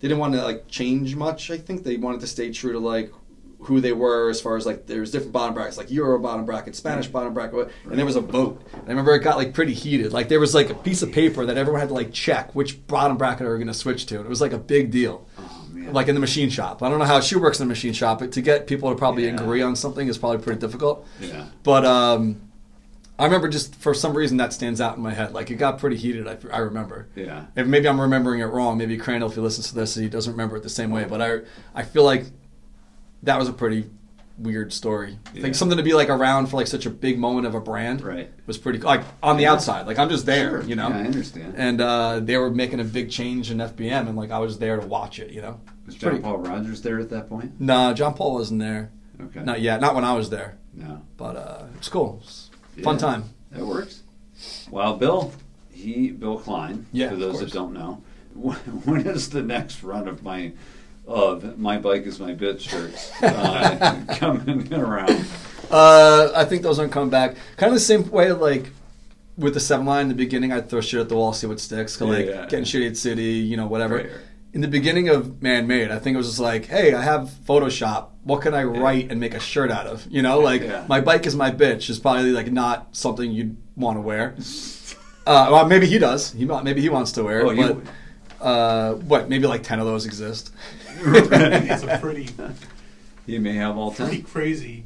they 0.00 0.08
didn't 0.08 0.20
want 0.20 0.34
to 0.34 0.42
like 0.44 0.68
change 0.68 1.16
much. 1.16 1.50
I 1.50 1.58
think 1.58 1.84
they 1.84 1.96
wanted 1.96 2.20
to 2.20 2.26
stay 2.26 2.52
true 2.52 2.72
to 2.72 2.78
like 2.78 3.12
who 3.64 3.80
they 3.80 3.92
were 3.92 4.28
as 4.30 4.40
far 4.40 4.56
as 4.56 4.66
like 4.66 4.86
there's 4.86 5.10
different 5.12 5.32
bottom 5.32 5.54
brackets, 5.54 5.76
like 5.78 5.90
Euro 5.90 6.18
bottom 6.18 6.44
bracket, 6.44 6.74
Spanish 6.76 7.06
bottom 7.06 7.32
bracket, 7.34 7.70
and 7.84 7.98
there 7.98 8.04
was 8.06 8.16
a 8.16 8.20
vote. 8.20 8.60
And 8.72 8.82
I 8.86 8.88
remember 8.90 9.14
it 9.14 9.20
got 9.20 9.36
like 9.36 9.54
pretty 9.54 9.74
heated. 9.74 10.12
Like 10.12 10.28
there 10.28 10.40
was 10.40 10.54
like 10.54 10.70
a 10.70 10.74
piece 10.74 11.02
of 11.02 11.12
paper 11.12 11.46
that 11.46 11.56
everyone 11.56 11.80
had 11.80 11.88
to 11.88 11.94
like 11.94 12.12
check 12.12 12.54
which 12.54 12.86
bottom 12.86 13.16
bracket 13.16 13.46
are 13.46 13.52
we 13.52 13.58
going 13.58 13.68
to 13.68 13.74
switch 13.74 14.06
to, 14.06 14.16
and 14.16 14.26
it 14.26 14.28
was 14.28 14.40
like 14.40 14.52
a 14.52 14.58
big 14.58 14.90
deal 14.90 15.26
Oh 15.38 15.58
like 15.90 16.06
in 16.08 16.14
the 16.14 16.20
machine 16.20 16.48
shop. 16.48 16.82
I 16.82 16.88
don't 16.88 16.98
know 17.00 17.04
how 17.04 17.20
she 17.20 17.34
works 17.36 17.58
in 17.60 17.66
the 17.66 17.68
machine 17.68 17.92
shop, 17.92 18.20
but 18.20 18.32
to 18.32 18.40
get 18.42 18.66
people 18.66 18.88
to 18.90 18.96
probably 18.96 19.26
Yeah. 19.26 19.34
agree 19.34 19.62
on 19.62 19.74
something 19.76 20.06
is 20.08 20.16
probably 20.16 20.38
pretty 20.38 20.60
difficult. 20.60 21.06
yeah. 21.20 21.46
But 21.64 21.84
um, 21.84 22.40
I 23.18 23.24
remember 23.24 23.48
just 23.48 23.74
for 23.76 23.92
some 23.92 24.14
reason 24.14 24.36
that 24.38 24.52
stands 24.52 24.80
out 24.80 24.96
in 24.96 25.02
my 25.02 25.12
head. 25.12 25.32
Like 25.32 25.50
it 25.50 25.56
got 25.56 25.78
pretty 25.78 25.96
heated. 25.96 26.26
I, 26.28 26.36
I 26.52 26.58
remember. 26.58 27.08
Yeah. 27.16 27.46
If 27.56 27.66
maybe 27.66 27.88
I'm 27.88 28.00
remembering 28.00 28.40
it 28.40 28.46
wrong. 28.46 28.78
Maybe 28.78 28.96
Crandall, 28.96 29.28
if 29.28 29.34
he 29.34 29.40
listens 29.40 29.68
to 29.68 29.74
this, 29.74 29.94
he 29.94 30.08
doesn't 30.08 30.32
remember 30.32 30.56
it 30.56 30.62
the 30.62 30.68
same 30.70 30.90
way. 30.90 31.04
But 31.04 31.20
I 31.20 31.38
I 31.74 31.82
feel 31.82 32.04
like 32.04 32.26
that 33.22 33.38
was 33.38 33.48
a 33.48 33.52
pretty 33.52 33.88
weird 34.38 34.72
story. 34.72 35.18
I 35.26 35.30
Yeah. 35.36 35.42
think 35.42 35.54
something 35.54 35.76
to 35.76 35.84
be 35.84 35.92
like 35.94 36.08
around 36.08 36.46
for 36.46 36.56
like 36.56 36.66
such 36.66 36.86
a 36.86 36.90
big 36.90 37.18
moment 37.18 37.46
of 37.46 37.54
a 37.54 37.60
brand 37.60 38.00
Right. 38.02 38.30
was 38.46 38.58
pretty 38.58 38.78
like 38.80 39.02
on 39.22 39.36
the 39.36 39.46
outside. 39.46 39.86
Like 39.86 39.98
I'm 39.98 40.08
just 40.08 40.26
there, 40.26 40.60
Sure. 40.60 40.62
you 40.62 40.74
know. 40.74 40.88
Yeah, 40.88 40.96
I 40.96 41.00
understand. 41.04 41.54
And 41.56 41.80
uh, 41.80 42.20
they 42.20 42.36
were 42.38 42.50
making 42.50 42.80
a 42.80 42.84
big 42.84 43.10
change 43.10 43.50
in 43.50 43.58
FBM, 43.60 44.08
and 44.08 44.16
like 44.16 44.30
I 44.30 44.38
was 44.38 44.58
there 44.58 44.78
to 44.80 44.86
watch 44.86 45.18
it, 45.20 45.30
you 45.30 45.42
know. 45.42 45.60
Was 45.86 45.94
John 45.96 46.22
Paul 46.22 46.38
Rogers 46.38 46.80
there 46.82 46.98
at 46.98 47.10
that 47.10 47.28
point? 47.28 47.60
Nah, 47.60 47.92
John 47.92 48.14
Paul 48.14 48.34
wasn't 48.34 48.60
there. 48.60 48.90
Okay. 49.20 49.42
Not 49.44 49.60
yet. 49.60 49.80
Not 49.80 49.94
when 49.94 50.04
I 50.04 50.14
was 50.14 50.30
there. 50.30 50.56
No. 50.74 51.02
But 51.16 51.36
uh, 51.36 51.62
it's 51.76 51.88
cool. 51.88 52.20
It's 52.22 52.50
fun 52.82 52.96
time. 52.98 53.24
That 53.52 53.64
works. 53.66 54.02
Well, 54.70 54.96
Bill, 54.96 55.32
he 55.70 56.10
Bill 56.10 56.38
Klein. 56.38 56.86
Yeah, 56.92 57.10
For 57.10 57.16
those 57.16 57.40
that 57.40 57.52
don't 57.52 57.74
know, 57.74 58.02
when 58.34 59.06
is 59.06 59.28
the 59.30 59.42
next 59.42 59.82
run 59.82 60.08
of 60.08 60.22
my 60.22 60.52
of 61.12 61.58
my 61.58 61.78
bike 61.78 62.02
is 62.06 62.18
my 62.18 62.34
bitch 62.34 62.60
shirts 62.60 63.10
uh, 63.22 64.04
coming 64.16 64.72
around? 64.72 65.24
Uh, 65.70 66.32
I 66.34 66.44
think 66.44 66.62
those 66.62 66.78
aren't 66.78 66.92
coming 66.92 67.10
back. 67.10 67.36
Kind 67.56 67.68
of 67.68 67.74
the 67.74 67.80
same 67.80 68.10
way, 68.10 68.32
like 68.32 68.70
with 69.36 69.54
the 69.54 69.60
seven 69.60 69.86
line 69.86 70.02
in 70.02 70.08
the 70.08 70.14
beginning, 70.14 70.52
I'd 70.52 70.68
throw 70.68 70.80
shit 70.80 71.00
at 71.00 71.08
the 71.08 71.16
wall, 71.16 71.32
see 71.32 71.46
what 71.46 71.60
sticks. 71.60 71.96
'cause, 71.96 72.08
Like 72.08 72.26
Yeah. 72.26 72.46
getting 72.46 72.64
shit 72.64 72.82
at 72.82 72.96
City, 72.96 73.22
you 73.34 73.56
know, 73.56 73.66
whatever. 73.66 73.96
Right, 73.96 74.06
right. 74.06 74.20
In 74.54 74.60
the 74.60 74.68
beginning 74.68 75.08
of 75.08 75.40
Man 75.40 75.66
Made, 75.66 75.90
I 75.90 75.98
think 75.98 76.14
it 76.14 76.18
was 76.18 76.26
just 76.28 76.38
like, 76.40 76.66
hey, 76.66 76.92
I 76.92 77.00
have 77.00 77.30
Photoshop. 77.48 78.08
What 78.24 78.42
can 78.42 78.52
I 78.52 78.64
write 78.64 79.10
and 79.10 79.18
make 79.18 79.32
a 79.34 79.40
shirt 79.40 79.70
out 79.70 79.86
of? 79.86 80.06
You 80.10 80.20
know, 80.20 80.40
like 80.40 80.62
Yeah. 80.62 80.84
my 80.88 81.00
bike 81.00 81.24
is 81.26 81.34
my 81.34 81.50
bitch 81.50 81.88
is 81.88 81.98
probably 81.98 82.32
like 82.32 82.52
not 82.52 82.88
something 82.92 83.30
you'd 83.32 83.56
want 83.76 83.96
to 83.96 84.02
wear. 84.02 84.34
Uh, 85.26 85.48
well, 85.50 85.66
maybe 85.66 85.86
he 85.86 85.98
does. 85.98 86.32
He 86.32 86.44
maybe 86.44 86.82
he 86.82 86.90
wants 86.90 87.12
to 87.12 87.22
wear 87.24 87.40
it, 87.40 87.44
Oh, 87.46 87.50
you- 87.52 87.74
but 87.74 87.92
uh, 88.42 88.94
what? 88.94 89.28
Maybe 89.28 89.46
like 89.46 89.62
ten 89.62 89.78
of 89.80 89.86
those 89.86 90.04
exist. 90.06 90.52
It's 91.04 91.82
a 91.82 91.98
pretty, 92.02 92.28
He 93.26 93.38
may 93.38 93.54
have 93.54 93.76
all 93.78 93.90
pretty 93.92 94.16
ten. 94.18 94.24
crazy 94.26 94.84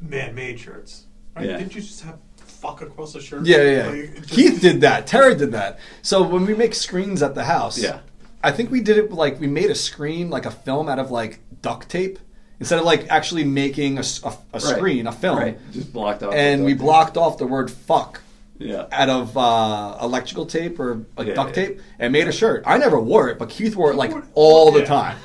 man-made 0.00 0.58
shirts. 0.60 1.04
Right? 1.36 1.46
Yeah. 1.46 1.58
Didn't 1.58 1.74
you 1.74 1.80
just 1.80 2.02
have 2.02 2.18
fuck 2.36 2.82
across 2.82 3.12
the 3.12 3.20
shirt? 3.20 3.44
Yeah, 3.46 3.62
yeah. 3.62 3.86
Like, 3.86 3.94
yeah. 3.96 4.00
it 4.18 4.28
Keith 4.28 4.60
did 4.60 4.80
that. 4.82 5.06
Terra 5.06 5.34
did 5.34 5.52
that. 5.52 5.78
So 6.02 6.22
when 6.22 6.46
we 6.46 6.54
make 6.54 6.74
screens 6.74 7.22
at 7.22 7.34
the 7.34 7.44
house, 7.44 7.78
Yeah. 7.78 8.00
I 8.44 8.50
think 8.50 8.70
we 8.72 8.80
did 8.80 8.98
it 8.98 9.12
like 9.12 9.38
we 9.40 9.46
made 9.46 9.70
a 9.70 9.74
screen 9.74 10.28
like 10.28 10.46
a 10.46 10.50
film 10.50 10.88
out 10.88 10.98
of 10.98 11.10
like 11.12 11.38
duct 11.62 11.88
tape 11.88 12.18
instead 12.58 12.78
of 12.80 12.84
like 12.84 13.06
actually 13.08 13.44
making 13.44 13.98
a, 13.98 14.00
s- 14.00 14.20
a- 14.24 14.36
a 14.52 14.60
screen, 14.60 15.06
a 15.06 15.12
film, 15.12 15.38
Right. 15.38 15.72
Just 15.72 15.92
blocked 15.92 16.22
off. 16.24 16.34
and 16.34 16.64
we 16.64 16.72
tape. 16.72 16.80
blocked 16.80 17.16
off 17.16 17.38
the 17.38 17.46
word 17.46 17.70
"fuck" 17.70 18.20
Yeah. 18.62 18.86
out 18.92 19.08
of 19.08 19.36
uh, 19.36 19.98
electrical 20.02 20.46
tape 20.46 20.78
or 20.80 21.04
like 21.16 21.28
Yeah, 21.28 21.34
duct 21.34 21.56
yeah. 21.56 21.66
tape 21.66 21.80
and 21.98 22.12
made 22.12 22.28
a 22.28 22.32
shirt. 22.32 22.64
I 22.66 22.78
never 22.78 22.98
wore 23.00 23.28
it, 23.28 23.38
but 23.38 23.48
Keith 23.50 23.76
wore 23.76 23.90
it 23.92 23.96
like 23.96 24.12
all 24.34 24.70
the 24.72 24.84
time. 24.84 25.18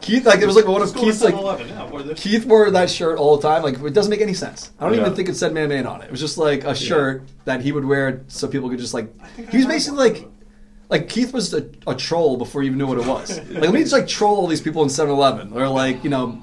Keith 0.00 0.26
like 0.26 0.40
there 0.40 0.48
was 0.48 0.56
like 0.56 0.66
one 0.66 0.82
of 0.82 0.88
Just 0.88 0.94
go 0.96 1.00
to 1.02 1.06
Keith's 1.06 1.22
like 1.22 1.34
7-Eleven 1.34 1.68
now, 1.68 2.14
Keith 2.14 2.44
wore 2.44 2.70
that 2.72 2.90
shirt 2.90 3.18
all 3.18 3.36
the 3.36 3.48
time. 3.48 3.62
Like 3.62 3.78
it 3.78 3.94
doesn't 3.94 4.10
make 4.10 4.20
any 4.20 4.34
sense. 4.34 4.72
I 4.80 4.86
don't 4.88 4.98
even 4.98 5.14
think 5.14 5.28
it 5.28 5.36
said 5.36 5.52
"man 5.54 5.68
made" 5.68 5.86
on 5.86 6.02
it. 6.02 6.06
It 6.06 6.10
was 6.10 6.18
just 6.20 6.38
like 6.38 6.64
a 6.64 6.74
shirt 6.74 7.22
that 7.44 7.60
he 7.62 7.70
would 7.70 7.84
wear 7.84 8.24
so 8.26 8.48
people 8.48 8.68
could 8.68 8.80
just 8.80 8.94
like. 8.94 9.12
I 9.20 9.26
think 9.28 9.48
I 9.48 9.50
He 9.52 9.56
was 9.58 9.66
basically 9.66 9.98
like, 10.10 10.28
like 10.88 11.08
Keith 11.08 11.32
was 11.32 11.54
a, 11.54 11.70
a 11.86 11.94
troll 11.94 12.36
before 12.36 12.62
he 12.62 12.66
even 12.66 12.78
knew 12.78 12.86
what 12.88 12.98
it 12.98 13.06
was. 13.06 13.38
like 13.50 13.60
let 13.62 13.72
me 13.72 13.80
just 13.80 13.92
like 13.92 14.08
troll 14.08 14.36
all 14.38 14.48
these 14.48 14.60
people 14.60 14.82
in 14.82 14.88
7-Eleven 14.88 15.52
or 15.52 15.68
like 15.68 16.02
you 16.02 16.10
know, 16.10 16.40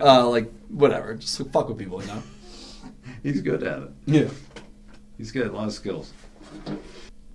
Oh, 0.00 0.24
uh, 0.24 0.28
like 0.28 0.50
whatever, 0.68 1.14
just 1.14 1.40
fuck 1.52 1.68
with 1.68 1.78
people, 1.78 2.00
you 2.02 2.08
know. 2.08 2.22
He's 3.22 3.40
good 3.40 3.62
at 3.62 3.82
it. 3.82 3.90
Yeah. 4.06 4.28
He's 5.18 5.32
got 5.32 5.46
a 5.46 5.52
lot 5.52 5.66
of 5.66 5.72
skills. 5.72 6.12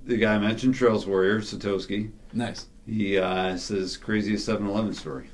The 0.06 0.18
guy 0.18 0.36
I 0.36 0.40
mentioned, 0.40 0.76
Trails 0.76 1.06
Warrior, 1.06 1.40
Satoshi, 1.42 2.12
Nice. 2.34 2.66
he 2.86 3.18
uh, 3.18 3.56
says 3.58 3.98
craziest 3.98 4.48
7-Eleven 4.48 4.94
story. 4.94 5.30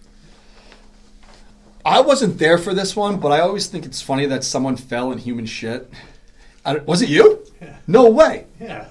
I 1.85 2.01
wasn't 2.01 2.37
there 2.37 2.57
for 2.57 2.73
this 2.73 2.95
one, 2.95 3.17
but 3.19 3.31
I 3.31 3.39
always 3.39 3.67
think 3.67 3.85
it's 3.85 4.01
funny 4.01 4.25
that 4.25 4.43
someone 4.43 4.75
fell 4.75 5.11
in 5.11 5.17
human 5.19 5.45
shit. 5.45 5.89
I 6.65 6.73
don't- 6.73 6.87
was 6.87 7.01
it 7.01 7.09
you? 7.09 7.45
Yeah. 7.61 7.77
No 7.87 8.09
way. 8.09 8.45
Yeah. 8.59 8.87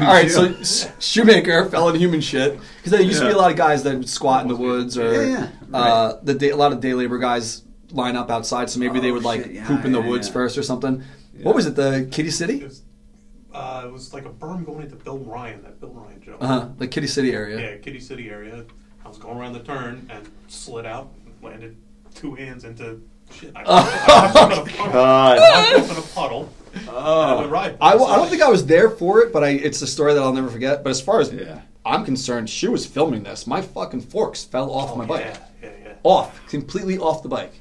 All 0.00 0.06
right, 0.06 0.30
so 0.30 0.44
S- 0.60 0.90
Shoemaker 0.98 1.64
fell 1.70 1.88
in 1.88 1.96
human 1.96 2.20
shit 2.20 2.58
because 2.76 2.92
there 2.92 3.00
used 3.00 3.20
to 3.20 3.26
be 3.26 3.32
a 3.32 3.36
lot 3.38 3.50
of 3.50 3.56
guys 3.56 3.82
that 3.84 3.96
would 3.96 4.08
squat 4.08 4.42
in 4.42 4.48
the 4.48 4.56
woods 4.56 4.98
or 4.98 5.10
Yeah, 5.26 5.48
yeah, 5.72 5.76
uh, 5.78 6.18
the 6.22 6.34
day, 6.34 6.50
a 6.50 6.56
lot 6.56 6.72
of 6.74 6.80
day 6.80 6.92
labor 6.92 7.16
guys 7.16 7.62
line 7.92 8.14
up 8.14 8.30
outside, 8.30 8.68
so 8.68 8.78
maybe 8.80 9.00
they 9.00 9.10
Oh, 9.10 9.14
would 9.14 9.22
like 9.24 9.44
shit, 9.44 9.52
yeah, 9.52 9.66
poop 9.66 9.86
in 9.86 9.92
the 9.92 10.02
yeah, 10.02 10.08
woods 10.08 10.26
yeah. 10.26 10.32
first 10.34 10.58
or 10.58 10.62
something. 10.62 11.02
Yeah. 11.38 11.44
What 11.44 11.54
was 11.54 11.66
it? 11.66 11.76
The 11.76 12.08
Kitty 12.10 12.30
City? 12.30 12.60
It 12.60 12.64
was, 12.64 12.82
uh, 13.54 13.82
it 13.86 13.92
was 13.92 14.12
like 14.12 14.24
a 14.26 14.30
berm 14.30 14.64
going 14.66 14.82
into 14.82 14.96
Bill 14.96 15.18
Ryan, 15.18 15.62
that 15.62 15.80
Bill 15.80 15.90
Ryan 15.90 16.20
joke. 16.20 16.36
Uh 16.40 16.46
huh. 16.46 16.68
The 16.78 16.86
Kitty 16.88 17.06
City 17.06 17.32
area. 17.32 17.58
Yeah, 17.72 17.76
Kitty 17.78 18.00
City 18.00 18.28
area. 18.30 18.64
I 19.04 19.08
was 19.08 19.18
going 19.18 19.38
around 19.38 19.54
the 19.54 19.60
turn 19.60 20.06
and 20.10 20.28
slid 20.48 20.84
out, 20.84 21.10
landed 21.42 21.76
two 22.14 22.34
hands 22.34 22.64
into 22.64 23.00
shit. 23.32 23.52
I, 23.56 23.62
I, 23.66 24.32
I, 24.34 24.46
in 24.46 24.58
a 24.58 24.64
puddle. 24.64 24.92
God. 24.92 25.38
I 25.38 25.76
was 25.78 25.90
in 25.90 25.96
a 25.96 26.02
puddle. 26.02 26.52
Oh. 26.88 27.42
the 27.42 27.48
ride. 27.48 27.76
I, 27.80 27.92
w- 27.92 28.10
I 28.10 28.16
don't 28.16 28.28
think 28.28 28.42
I 28.42 28.48
was 28.48 28.66
there 28.66 28.90
for 28.90 29.20
it, 29.20 29.32
but 29.32 29.42
I, 29.42 29.50
it's 29.50 29.80
a 29.82 29.86
story 29.86 30.12
that 30.14 30.22
I'll 30.22 30.32
never 30.34 30.50
forget. 30.50 30.82
But 30.84 30.90
as 30.90 31.00
far 31.00 31.20
as 31.20 31.32
Yeah. 31.32 31.62
I'm 31.86 32.04
concerned, 32.04 32.50
she 32.50 32.68
was 32.68 32.84
filming 32.84 33.22
this. 33.22 33.46
My 33.46 33.62
fucking 33.62 34.02
forks 34.02 34.44
fell 34.44 34.70
off 34.70 34.90
Oh, 34.92 34.96
my 34.96 35.06
bike. 35.06 35.24
Yeah, 35.24 35.38
yeah, 35.62 35.70
yeah. 35.84 35.92
Off. 36.02 36.46
Completely 36.48 36.98
off 36.98 37.22
the 37.22 37.28
bike. 37.30 37.54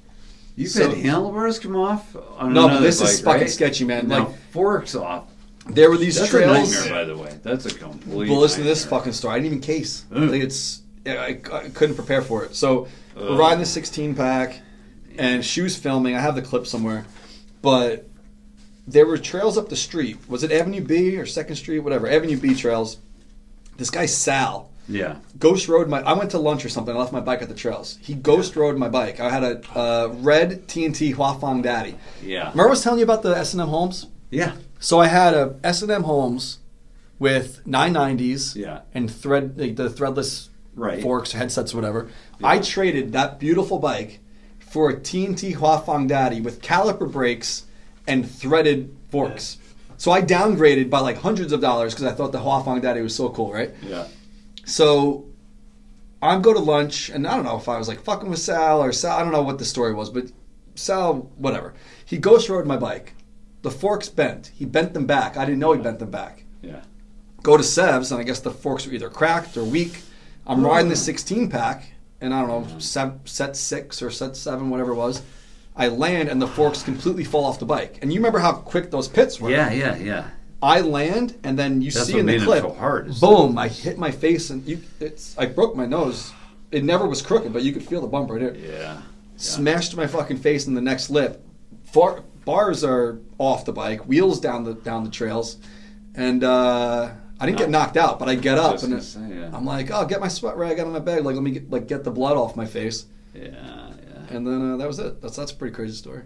You've 0.57 0.71
So- 0.71 0.89
had 0.89 0.97
handlebars 0.97 1.59
come 1.59 1.75
off 1.75 2.13
on 2.37 2.51
No, 2.53 2.67
but 2.67 2.79
this 2.81 2.99
is 2.99 3.21
fucking 3.21 3.41
right? 3.41 3.49
sketchy, 3.49 3.85
man. 3.85 4.07
Now, 4.07 4.25
Like- 4.27 4.51
forks 4.51 4.95
off. 4.95 5.25
There 5.69 5.89
were 5.89 5.97
these 5.97 6.17
That's 6.17 6.29
trails. 6.31 6.71
a 6.71 6.75
nightmare, 6.75 6.93
by 6.93 7.03
the 7.05 7.15
way. 7.17 7.37
That's 7.43 7.65
a 7.65 7.73
complete. 7.73 8.29
Well, 8.29 8.39
listen 8.39 8.63
to 8.63 8.67
this 8.67 8.83
fucking 8.85 9.11
story. 9.13 9.35
I 9.35 9.37
didn't 9.39 9.47
even 9.47 9.59
case. 9.61 10.03
Ugh. 10.15 10.29
Like 10.31 10.41
it's, 10.41 10.81
I, 11.05 11.37
I 11.53 11.69
couldn't 11.73 11.95
prepare 11.95 12.21
for 12.23 12.43
it. 12.43 12.55
So 12.55 12.87
we're 13.15 13.37
riding 13.37 13.59
the 13.59 13.65
16 13.65 14.15
pack, 14.15 14.61
and 15.17 15.45
she 15.45 15.61
was 15.61 15.75
filming. 15.75 16.15
I 16.15 16.21
have 16.21 16.35
the 16.35 16.41
clip 16.41 16.65
somewhere, 16.65 17.05
but 17.61 18.07
there 18.87 19.05
were 19.05 19.17
trails 19.17 19.57
up 19.57 19.67
the 19.69 19.75
street. 19.75 20.17
Was 20.27 20.41
it 20.43 20.51
Avenue 20.51 20.81
B 20.81 21.17
or 21.17 21.25
Second 21.25 21.57
Street? 21.57 21.79
Whatever. 21.79 22.09
Avenue 22.09 22.37
B 22.37 22.55
trails. 22.55 22.97
This 23.77 23.89
guy 23.91 24.05
Sal 24.07 24.71
Yeah. 24.89 25.17
ghost 25.37 25.67
rode 25.67 25.89
my. 25.89 26.01
I 26.01 26.13
went 26.13 26.31
to 26.31 26.37
lunch 26.39 26.63
or 26.65 26.69
something. 26.69 26.95
I 26.95 26.99
left 26.99 27.11
my 27.11 27.19
bike 27.19 27.41
at 27.41 27.49
the 27.49 27.55
trails. 27.55 27.97
He 28.01 28.13
ghost 28.13 28.55
rode 28.55 28.77
my 28.77 28.89
bike. 28.89 29.19
I 29.19 29.29
had 29.29 29.43
a 29.43 29.61
uh, 29.77 30.07
red 30.19 30.67
TNT 30.67 31.13
Huafang 31.15 31.61
Daddy. 31.61 31.95
Yeah. 32.23 32.49
Remember 32.51 32.67
I 32.67 32.69
was 32.69 32.83
telling 32.83 32.99
you 32.99 33.03
about 33.05 33.21
the 33.23 33.35
S 33.37 33.53
and 33.53 33.61
M 33.61 33.67
Holmes? 33.67 34.07
Yeah. 34.29 34.55
So 34.79 34.99
I 34.99 35.07
had 35.07 35.33
a 35.33 35.55
S&M 35.63 36.03
Holmes 36.03 36.59
with 37.17 37.65
990s 37.65 38.55
Yeah. 38.55 38.81
and 38.93 39.09
thread 39.09 39.57
like 39.57 39.75
the 39.75 39.89
threadless 39.89 40.49
Right. 40.75 41.01
forks, 41.01 41.31
headsets, 41.31 41.73
whatever. 41.73 42.09
Yeah. 42.39 42.47
I 42.47 42.59
traded 42.59 43.11
that 43.13 43.39
beautiful 43.39 43.79
bike 43.79 44.19
for 44.59 44.91
a 44.91 44.93
TNT 44.99 45.55
Huafang 45.55 46.07
Daddy 46.07 46.39
with 46.41 46.61
caliper 46.61 47.11
brakes 47.11 47.63
and 48.05 48.29
threaded 48.29 48.95
forks. 49.09 49.57
So 49.97 50.11
I 50.11 50.21
downgraded 50.21 50.91
by 50.91 50.99
like 50.99 51.17
hundreds 51.17 51.51
of 51.51 51.59
dollars 51.61 51.95
because 51.95 52.05
I 52.05 52.13
thought 52.15 52.31
the 52.31 52.37
Huafeng 52.39 52.81
Daddy 52.83 53.01
was 53.01 53.15
so 53.15 53.29
cool, 53.29 53.51
right? 53.51 53.71
Yeah. 53.81 54.05
So 54.67 55.25
I 56.21 56.37
go 56.39 56.53
to 56.53 56.59
lunch, 56.59 57.09
and 57.09 57.25
I 57.25 57.35
don't 57.35 57.45
know 57.45 57.57
if 57.57 57.69
I 57.69 57.77
was 57.77 57.87
like 57.87 58.03
fucking 58.03 58.29
with 58.29 58.39
Sal 58.39 58.83
or 58.83 58.91
Sal. 58.91 59.17
I 59.17 59.23
don't 59.23 59.31
know 59.31 59.41
what 59.41 59.59
the 59.59 59.65
story 59.65 59.93
was, 59.93 60.09
but 60.09 60.31
Sal, 60.75 61.31
whatever. 61.37 61.73
He 62.05 62.17
ghost 62.17 62.49
rode 62.49 62.67
my 62.67 62.75
bike. 62.75 63.13
The 63.61 63.71
forks 63.71 64.09
bent. 64.09 64.51
He 64.53 64.65
bent 64.65 64.93
them 64.93 65.05
back. 65.05 65.37
I 65.37 65.45
didn't 65.45 65.59
know 65.59 65.71
he 65.71 65.81
bent 65.81 65.99
them 65.99 66.11
back. 66.11 66.43
Yeah. 66.61 66.81
Go 67.43 67.55
to 67.55 67.63
Sev's, 67.63 68.11
and 68.11 68.19
I 68.19 68.23
guess 68.23 68.41
the 68.41 68.51
forks 68.51 68.85
were 68.85 68.93
either 68.93 69.09
cracked 69.09 69.55
or 69.55 69.63
weak. 69.63 70.01
I'm 70.45 70.65
oh, 70.65 70.69
riding 70.69 70.89
the 70.89 70.97
16 70.97 71.49
pack, 71.49 71.93
and 72.19 72.33
I 72.33 72.45
don't 72.45 72.69
know, 72.69 72.79
set, 72.79 73.13
set 73.23 73.55
six 73.55 74.01
or 74.01 74.11
set 74.11 74.35
seven, 74.35 74.69
whatever 74.69 74.91
it 74.91 74.95
was. 74.95 75.21
I 75.77 75.87
land, 75.87 76.27
and 76.27 76.41
the 76.41 76.47
forks 76.47 76.83
completely 76.83 77.23
fall 77.23 77.45
off 77.45 77.59
the 77.59 77.65
bike. 77.65 77.99
And 78.01 78.11
you 78.11 78.19
remember 78.19 78.39
how 78.39 78.51
quick 78.51 78.91
those 78.91 79.07
pits 79.07 79.39
were? 79.39 79.49
Yeah, 79.49 79.71
yeah, 79.71 79.95
yeah. 79.95 80.29
I 80.61 80.81
land, 80.81 81.35
and 81.43 81.57
then 81.57 81.81
you 81.81 81.91
That's 81.91 82.07
see 82.07 82.17
in 82.17 82.25
the 82.25 82.39
clip, 82.39 82.63
so 82.63 82.73
hard, 82.73 83.13
boom! 83.19 83.57
I 83.57 83.67
hit 83.67 83.97
my 83.97 84.11
face, 84.11 84.49
and 84.49 84.65
you, 84.65 84.81
it's 84.99 85.37
I 85.37 85.45
broke 85.45 85.75
my 85.75 85.85
nose. 85.85 86.33
It 86.71 86.83
never 86.83 87.07
was 87.07 87.21
crooked, 87.21 87.53
but 87.53 87.63
you 87.63 87.71
could 87.71 87.83
feel 87.83 88.01
the 88.01 88.07
bump 88.07 88.29
right 88.31 88.41
here. 88.41 88.55
Yeah. 88.55 89.01
Smashed 89.37 89.95
my 89.95 90.07
fucking 90.07 90.37
face 90.37 90.65
in 90.67 90.73
the 90.73 90.81
next 90.81 91.09
lip. 91.09 91.43
Far, 91.83 92.23
bars 92.43 92.83
are 92.83 93.19
off 93.37 93.65
the 93.65 93.71
bike, 93.73 94.07
wheels 94.07 94.39
down 94.39 94.63
the 94.63 94.73
down 94.73 95.03
the 95.03 95.11
trails, 95.11 95.57
and 96.15 96.43
uh, 96.43 97.11
I 97.39 97.45
didn't 97.45 97.59
get 97.59 97.69
knocked 97.69 97.95
out, 97.97 98.17
but 98.17 98.27
I 98.27 98.33
get 98.35 98.57
up 98.57 98.81
and 98.81 98.93
it- 98.93 99.03
say, 99.03 99.21
yeah. 99.29 99.51
I'm 99.53 99.63
like, 99.65 99.91
oh, 99.91 100.05
get 100.05 100.19
my 100.19 100.27
sweat 100.27 100.57
rag 100.57 100.79
out 100.79 100.87
of 100.87 100.93
my 100.93 100.99
bag, 100.99 101.23
like 101.23 101.35
let 101.35 101.43
me 101.43 101.51
get, 101.51 101.69
like 101.69 101.87
get 101.87 102.03
the 102.03 102.11
blood 102.11 102.35
off 102.35 102.55
my 102.55 102.65
face, 102.65 103.05
Yeah, 103.35 103.43
yeah. 103.51 104.35
and 104.35 104.45
then 104.47 104.71
uh, 104.73 104.77
that 104.77 104.87
was 104.87 104.97
it. 104.97 105.21
That's 105.21 105.35
that's 105.37 105.51
a 105.51 105.55
pretty 105.55 105.75
crazy 105.75 105.93
story. 105.95 106.23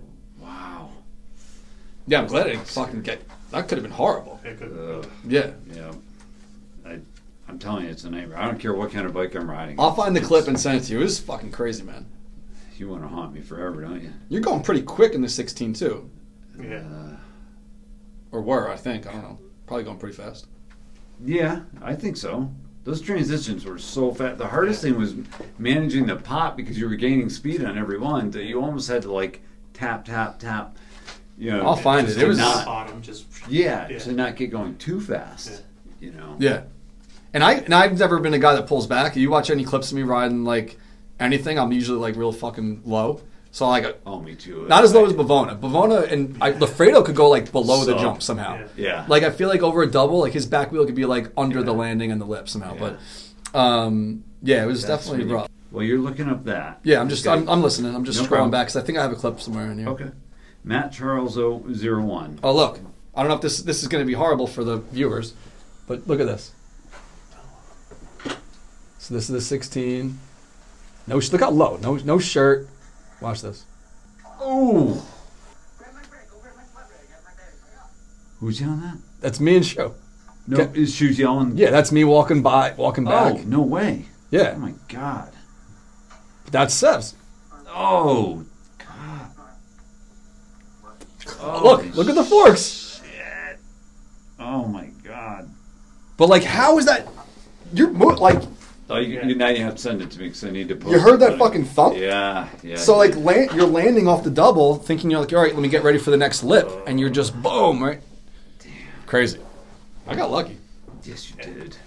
Wow. 2.11 2.17
Yeah, 2.17 2.21
I'm 2.21 2.27
glad 2.27 2.47
I 2.47 2.49
didn't 2.51 2.67
fucking 2.67 3.01
get. 3.01 3.21
That 3.51 3.67
could 3.67 3.77
have 3.77 3.83
been 3.83 3.91
horrible. 3.91 4.39
It 4.43 4.57
could, 4.57 5.07
Yeah. 5.25 5.51
Yeah. 5.73 5.91
I, 6.85 6.99
I'm 7.47 7.59
telling 7.59 7.85
you, 7.85 7.91
it's 7.91 8.03
a 8.03 8.09
nightmare. 8.09 8.37
I 8.37 8.45
don't 8.45 8.59
care 8.59 8.73
what 8.73 8.91
kind 8.91 9.05
of 9.05 9.13
bike 9.13 9.35
I'm 9.35 9.49
riding. 9.49 9.79
I'll 9.79 9.93
find 9.95 10.15
the 10.15 10.21
clip 10.21 10.47
and 10.47 10.59
send 10.59 10.81
it 10.81 10.83
to 10.85 10.93
you. 10.93 10.99
It 10.99 11.03
was 11.03 11.19
fucking 11.19 11.51
crazy, 11.51 11.83
man. 11.83 12.05
You 12.77 12.89
want 12.89 13.03
to 13.03 13.07
haunt 13.07 13.33
me 13.33 13.41
forever, 13.41 13.81
don't 13.81 14.01
you? 14.01 14.11
You're 14.29 14.41
going 14.41 14.63
pretty 14.63 14.81
quick 14.81 15.13
in 15.13 15.21
the 15.21 15.29
16 15.29 15.73
too, 15.73 16.09
yeah. 16.59 16.77
Uh, 16.79 17.15
or 18.31 18.41
were 18.41 18.71
I 18.71 18.75
think 18.75 19.05
I 19.05 19.11
don't 19.11 19.21
know. 19.21 19.39
Probably 19.67 19.83
going 19.83 19.99
pretty 19.99 20.15
fast. 20.15 20.47
yeah, 21.23 21.61
I 21.81 21.93
think 21.93 22.17
so. 22.17 22.51
Those 22.83 23.01
transitions 23.01 23.65
were 23.65 23.77
so 23.77 24.11
fast. 24.11 24.39
The 24.39 24.47
hardest 24.47 24.81
thing 24.81 24.97
was 24.97 25.13
managing 25.59 26.07
the 26.07 26.15
pop 26.15 26.57
because 26.57 26.79
you 26.79 26.89
were 26.89 26.95
gaining 26.95 27.29
speed 27.29 27.63
on 27.63 27.77
every 27.77 27.99
one 27.99 28.31
that 28.31 28.45
you 28.45 28.59
almost 28.59 28.87
had 28.87 29.03
to 29.03 29.11
like 29.13 29.41
tap, 29.73 30.05
tap, 30.05 30.39
tap. 30.39 30.75
You 31.41 31.51
know, 31.51 31.63
I'll 31.65 31.75
find 31.75 32.07
it. 32.07 32.17
It 32.17 32.27
was- 32.27 32.37
not, 32.37 32.65
bottom 32.65 33.01
just 33.01 33.25
yeah, 33.49 33.87
Yeah. 33.89 33.97
to 33.99 34.11
not 34.11 34.35
get 34.35 34.51
going 34.51 34.75
too 34.77 35.01
fast. 35.01 35.63
You 35.99 36.11
know. 36.11 36.35
Yeah, 36.39 36.61
and 37.33 37.43
I 37.43 37.53
and 37.53 37.73
I've 37.73 37.97
never 37.97 38.19
been 38.19 38.33
a 38.35 38.39
guy 38.39 38.53
that 38.55 38.67
pulls 38.67 38.85
back. 38.85 39.15
You 39.15 39.29
watch 39.31 39.49
any 39.49 39.63
clips 39.63 39.91
of 39.91 39.97
me 39.97 40.03
riding 40.03 40.43
like 40.45 40.77
anything, 41.19 41.57
I'm 41.59 41.71
usually 41.71 41.97
like 41.99 42.15
real 42.15 42.31
fucking 42.31 42.81
low. 42.85 43.21
So 43.53 43.67
like 43.67 43.99
Oh, 44.05 44.19
me 44.21 44.35
too. 44.35 44.65
not 44.69 44.83
as 44.83 44.93
low 44.93 45.05
as 45.05 45.13
Bavona. 45.13 45.59
Bavona 45.59 46.09
and 46.11 46.37
I, 46.41 46.53
Lafredo 46.53 47.03
could 47.03 47.15
go 47.15 47.27
like 47.29 47.51
below 47.51 47.83
the 47.85 47.97
jump 47.97 48.21
somehow. 48.23 48.55
Yeah. 48.55 48.67
Yeah. 48.77 49.05
Like 49.09 49.23
I 49.23 49.29
feel 49.31 49.49
like 49.49 49.61
over 49.61 49.81
a 49.83 49.87
double, 49.91 50.19
like 50.19 50.33
his 50.33 50.45
back 50.45 50.71
wheel 50.71 50.85
could 50.85 50.95
be 50.95 51.05
like 51.05 51.31
under 51.35 51.61
the 51.63 51.73
landing 51.73 52.11
and 52.11 52.21
the 52.21 52.25
lip 52.25 52.47
somehow. 52.49 52.75
Yeah. 52.75 52.93
But 53.53 53.59
um, 53.59 54.23
yeah, 54.43 54.63
it 54.63 54.67
was 54.67 54.83
That's 54.85 55.03
definitely 55.05 55.25
really- 55.25 55.35
rough. 55.35 55.47
Well, 55.71 55.83
you're 55.83 55.99
looking 55.99 56.27
up 56.27 56.45
that. 56.45 56.79
Yeah, 56.83 56.99
I'm 56.99 57.07
just 57.09 57.25
Okay. 57.25 57.33
I'm, 57.41 57.47
I'm 57.49 57.61
listening. 57.63 57.95
I'm 57.95 58.03
just 58.05 58.19
No 58.19 58.25
scrolling 58.25 58.29
problem. 58.29 58.51
back 58.51 58.67
because 58.67 58.75
I 58.77 58.85
think 58.85 58.97
I 58.97 59.01
have 59.01 59.11
a 59.13 59.15
clip 59.15 59.39
somewhere 59.39 59.71
in 59.71 59.77
here. 59.79 59.87
Okay. 59.89 60.11
Matt 60.63 60.91
Charles 60.91 61.37
O 61.37 61.63
zero 61.73 62.03
one. 62.03 62.39
Oh 62.43 62.53
look, 62.53 62.79
I 63.15 63.21
don't 63.21 63.29
know 63.29 63.35
if 63.35 63.41
this 63.41 63.61
this 63.61 63.81
is 63.81 63.87
going 63.87 64.01
to 64.01 64.07
be 64.07 64.13
horrible 64.13 64.47
for 64.47 64.63
the 64.63 64.77
viewers, 64.77 65.33
but 65.87 66.07
look 66.07 66.19
at 66.19 66.27
this. 66.27 66.51
So 68.97 69.15
this 69.15 69.23
is 69.23 69.33
the 69.33 69.41
16. 69.41 70.19
No, 71.07 71.15
look 71.17 71.41
how 71.41 71.49
low. 71.49 71.77
No, 71.77 71.95
no 71.95 72.19
shirt. 72.19 72.67
Watch 73.19 73.41
this. 73.41 73.65
Oh. 74.39 75.05
Who's 78.39 78.61
yelling 78.61 78.81
that? 78.81 78.97
That's 79.19 79.39
me 79.39 79.57
and 79.57 79.65
show. 79.65 79.95
No, 80.47 80.59
is 80.73 80.93
Shoes 80.95 81.19
yelling? 81.19 81.57
Yeah, 81.57 81.69
that's 81.69 81.91
me 81.91 82.03
walking 82.03 82.41
by, 82.41 82.73
walking 82.73 83.05
back. 83.05 83.33
Oh, 83.35 83.43
no 83.45 83.61
way. 83.61 84.05
Yeah, 84.31 84.53
Oh 84.55 84.59
my 84.59 84.73
god. 84.87 85.33
that's 86.49 86.73
Sevs. 86.73 87.13
Oh. 87.67 88.45
God. 91.25 91.37
Oh, 91.41 91.63
Look, 91.63 91.95
look 91.95 92.09
at 92.09 92.15
the 92.15 92.23
forks. 92.23 93.01
Shit. 93.03 93.59
Oh 94.39 94.65
my 94.65 94.85
god. 95.03 95.49
But 96.17 96.27
like, 96.29 96.43
how 96.43 96.77
is 96.77 96.85
that? 96.85 97.07
You're 97.73 97.91
mo- 97.91 98.07
like, 98.07 98.41
Oh, 98.89 98.97
you, 98.97 99.21
you, 99.21 99.35
now 99.35 99.47
you 99.47 99.63
have 99.63 99.75
to 99.75 99.81
send 99.81 100.01
it 100.01 100.11
to 100.11 100.19
me 100.19 100.25
because 100.25 100.43
I 100.43 100.49
need 100.49 100.67
to. 100.67 100.75
Post 100.75 100.91
You 100.91 100.99
heard 100.99 101.21
that 101.21 101.33
it. 101.33 101.39
fucking 101.39 101.63
thump? 101.63 101.95
Yeah, 101.95 102.49
yeah. 102.61 102.75
so 102.75 102.97
like, 102.97 103.15
land, 103.15 103.51
you're 103.53 103.65
landing 103.65 104.05
off 104.09 104.23
the 104.25 104.29
double, 104.29 104.75
thinking 104.75 105.09
you're 105.09 105.21
like, 105.21 105.31
all 105.31 105.41
right, 105.41 105.53
let 105.53 105.61
me 105.61 105.69
get 105.69 105.83
ready 105.83 105.97
for 105.97 106.11
the 106.11 106.17
next 106.17 106.43
lip, 106.43 106.69
and 106.85 106.99
you're 106.99 107.09
just 107.09 107.33
boom, 107.41 107.81
right? 107.81 108.01
Damn. 108.59 108.71
Crazy. 109.05 109.39
I 110.07 110.15
got 110.15 110.29
lucky. 110.29 110.57
Yes, 111.03 111.29
you 111.29 111.37
did. 111.41 111.77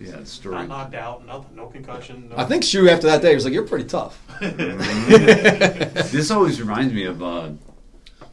Yeah, 0.00 0.16
the 0.16 0.26
story. 0.26 0.54
not 0.56 0.68
knocked 0.68 0.94
out, 0.94 1.26
nothing, 1.26 1.56
no 1.56 1.66
concussion. 1.66 2.28
No, 2.30 2.36
I 2.38 2.44
think 2.44 2.64
Shu 2.64 2.88
after 2.88 3.06
that 3.06 3.20
day 3.22 3.34
was 3.34 3.44
like, 3.44 3.52
"You're 3.54 3.66
pretty 3.66 3.84
tough." 3.86 4.18
this 4.40 6.30
always 6.30 6.60
reminds 6.60 6.92
me 6.92 7.04
of, 7.04 7.22
uh, 7.22 7.50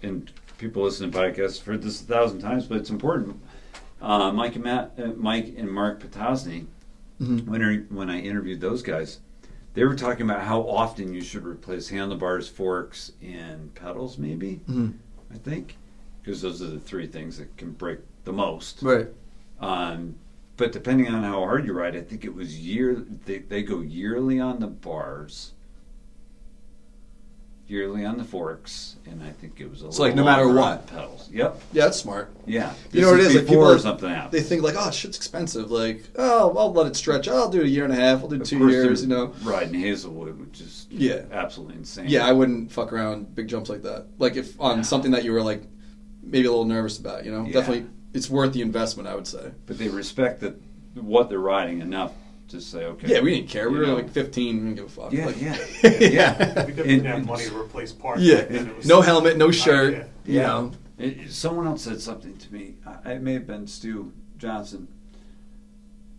and 0.02 0.32
people 0.64 0.84
listen 0.84 1.12
to 1.12 1.18
podcasts. 1.18 1.60
I've 1.60 1.66
heard 1.66 1.82
this 1.82 2.02
a 2.02 2.06
thousand 2.06 2.40
times, 2.40 2.66
but 2.68 2.78
it's 2.78 2.90
important. 2.90 3.38
Uh, 4.02 4.32
Mike 4.32 4.56
and 4.56 4.64
Matt, 4.64 4.94
uh, 4.98 5.08
Mike 5.18 5.54
and 5.58 5.70
Mark 5.70 6.02
Potosny, 6.02 6.66
Mhm. 7.22 7.46
when 7.46 7.62
I, 7.62 7.78
when 7.94 8.10
I 8.10 8.20
interviewed 8.22 8.62
those 8.62 8.82
guys, 8.82 9.20
they 9.74 9.84
were 9.84 9.96
talking 9.96 10.24
about 10.30 10.42
how 10.44 10.62
often 10.62 11.14
you 11.14 11.22
should 11.22 11.46
replace 11.46 11.90
handlebars, 11.90 12.48
forks, 12.48 13.12
and 13.22 13.74
pedals. 13.76 14.18
Maybe 14.18 14.62
Mhm. 14.70 14.94
I 15.34 15.38
think 15.38 15.78
because 16.22 16.42
those 16.42 16.62
are 16.62 16.68
the 16.68 16.80
three 16.80 17.08
things 17.08 17.38
that 17.38 17.56
can 17.58 17.72
break 17.72 18.00
the 18.24 18.32
most. 18.34 18.82
Right. 18.82 19.08
Um, 19.60 20.16
but 20.56 20.72
depending 20.72 21.08
on 21.08 21.24
how 21.24 21.40
hard 21.40 21.66
you 21.66 21.74
ride, 21.74 21.96
I 21.98 22.02
think 22.02 22.24
it 22.24 22.34
was 22.34 22.58
year. 22.60 23.04
They, 23.26 23.40
they 23.40 23.64
go 23.64 23.82
yearly 23.82 24.40
on 24.40 24.60
the 24.60 24.68
bars, 24.68 25.52
yearly 27.74 28.06
on 28.06 28.18
the 28.20 28.24
forks, 28.24 28.96
and 29.10 29.22
I 29.24 29.32
think 29.32 29.60
it 29.60 29.68
was 29.70 29.82
a 29.82 29.92
So, 29.92 30.04
like, 30.04 30.14
no 30.14 30.24
matter 30.24 30.48
what? 30.48 30.86
pedals. 30.86 31.28
Yep. 31.34 31.60
Yeah, 31.74 31.84
that's 31.86 31.98
smart. 32.00 32.30
Yeah. 32.46 32.72
You 32.92 33.02
know 33.02 33.10
what 33.12 33.20
it 33.20 33.26
is? 33.26 33.34
This 33.34 33.36
is? 33.36 33.42
Like 33.42 33.48
before 33.48 33.66
people, 33.70 33.80
something 33.80 34.10
happens. 34.10 34.32
they 34.32 34.42
think 34.48 34.62
like, 34.62 34.76
"Oh, 34.78 34.92
shit's 34.92 35.18
expensive." 35.18 35.72
Like, 35.72 36.04
"Oh, 36.16 36.56
I'll 36.56 36.72
let 36.72 36.86
it 36.86 36.96
stretch. 36.96 37.28
I'll 37.28 37.50
do 37.50 37.62
a 37.64 37.66
year 37.66 37.84
and 37.84 37.92
a 37.92 37.96
half. 37.96 38.22
I'll 38.22 38.30
do 38.30 38.40
Of 38.40 38.48
two 38.48 38.70
years." 38.70 39.02
You 39.02 39.08
know. 39.10 39.34
riding 39.44 39.74
Hazelwood, 39.80 40.40
which 40.40 40.62
is 40.62 40.86
Yeah. 40.92 41.24
absolutely 41.32 41.78
insane. 41.78 42.06
Yeah, 42.08 42.28
I 42.28 42.32
wouldn't 42.32 42.72
fuck 42.72 42.94
around 42.94 43.34
big 43.34 43.48
jumps 43.48 43.70
like 43.72 43.82
that. 43.84 44.06
Like 44.20 44.36
if 44.36 44.60
on 44.62 44.78
Yeah. 44.78 44.84
something 44.84 45.12
that 45.12 45.24
you 45.24 45.32
were 45.34 45.42
like 45.42 45.64
maybe 46.22 46.46
a 46.48 46.52
little 46.52 46.66
nervous 46.66 47.00
about, 47.00 47.26
you 47.26 47.32
know, 47.32 47.44
Yeah. 47.46 47.54
definitely 47.54 47.86
it's 48.14 48.30
worth 48.30 48.54
the 48.54 48.62
investment. 48.62 49.10
I 49.10 49.16
would 49.16 49.28
say. 49.28 49.52
but 49.66 49.80
they 49.80 49.90
respect 49.90 50.42
that 50.42 50.56
what 50.94 51.28
they're 51.30 51.40
riding 51.40 51.82
enough 51.82 52.12
to 52.54 52.62
say, 52.62 52.86
okay. 52.86 53.08
Yeah, 53.08 53.20
we 53.22 53.36
didn't 53.36 53.50
care. 53.50 53.70
We 53.70 53.78
were 53.80 53.86
know. 53.86 53.96
like 53.96 54.10
15. 54.10 54.56
We 54.56 54.62
didn't 54.62 54.76
give 54.76 54.86
a 54.86 54.90
fuck. 54.90 55.12
Yeah, 55.12 55.26
Like- 55.28 55.42
yeah, 55.42 55.58
yeah. 55.84 56.00
yeah. 56.00 56.66
we 56.66 56.72
didn't 56.74 57.06
have 57.06 57.26
money 57.26 57.46
to 57.46 57.58
replace 57.60 57.92
parts. 57.92 58.22
Yeah. 58.22 58.38
back 58.42 58.50
then. 58.50 58.68
It 58.68 58.78
was- 58.78 58.86
No 58.88 59.02
helmet, 59.02 59.38
no 59.38 59.50
Uh, 59.50 59.52
shirt. 59.52 59.94
yeah. 59.94 60.04
You 60.26 60.40
Yeah. 60.40 60.48
know. 60.48 60.72
It, 60.98 61.06
it- 61.20 61.32
someone 61.32 61.68
else 61.68 61.82
said 61.84 62.00
something 62.02 62.38
to 62.38 62.54
me. 62.54 62.76
I, 63.06 63.12
it 63.14 63.22
may 63.22 63.34
have 63.34 63.46
been 63.46 63.68
Stu 63.68 64.12
Johnson. 64.38 64.88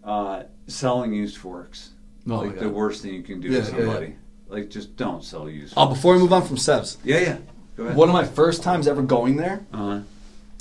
Uh, 0.03 0.43
selling 0.67 1.15
used 1.15 1.39
forks, 1.39 1.91
Oh, 2.29 2.37
like 2.37 2.55
yeah. 2.57 2.61
the 2.65 2.69
worst 2.69 3.03
thing 3.03 3.15
you 3.15 3.23
can 3.23 3.41
do 3.41 3.49
Yeah, 3.49 3.61
to 3.63 3.65
yeah, 3.71 3.77
somebody. 3.79 4.17
Like, 4.49 4.69
just 4.69 4.97
don't 4.97 5.25
sell 5.25 5.49
used. 5.49 5.73
Oh, 5.77 5.87
forks. 5.87 5.97
before 5.99 6.15
we 6.15 6.21
move 6.21 6.33
on 6.33 6.43
from 6.43 6.57
Sevs, 6.57 6.99
Yeah, 7.05 7.19
yeah. 7.21 7.37
Go 7.77 7.85
ahead. 7.85 7.97
one 7.97 8.09
of 8.11 8.13
my 8.13 8.25
first 8.25 8.63
times 8.63 8.87
ever 8.87 9.01
going 9.03 9.37
there, 9.37 9.65
Uh-huh. 9.73 10.01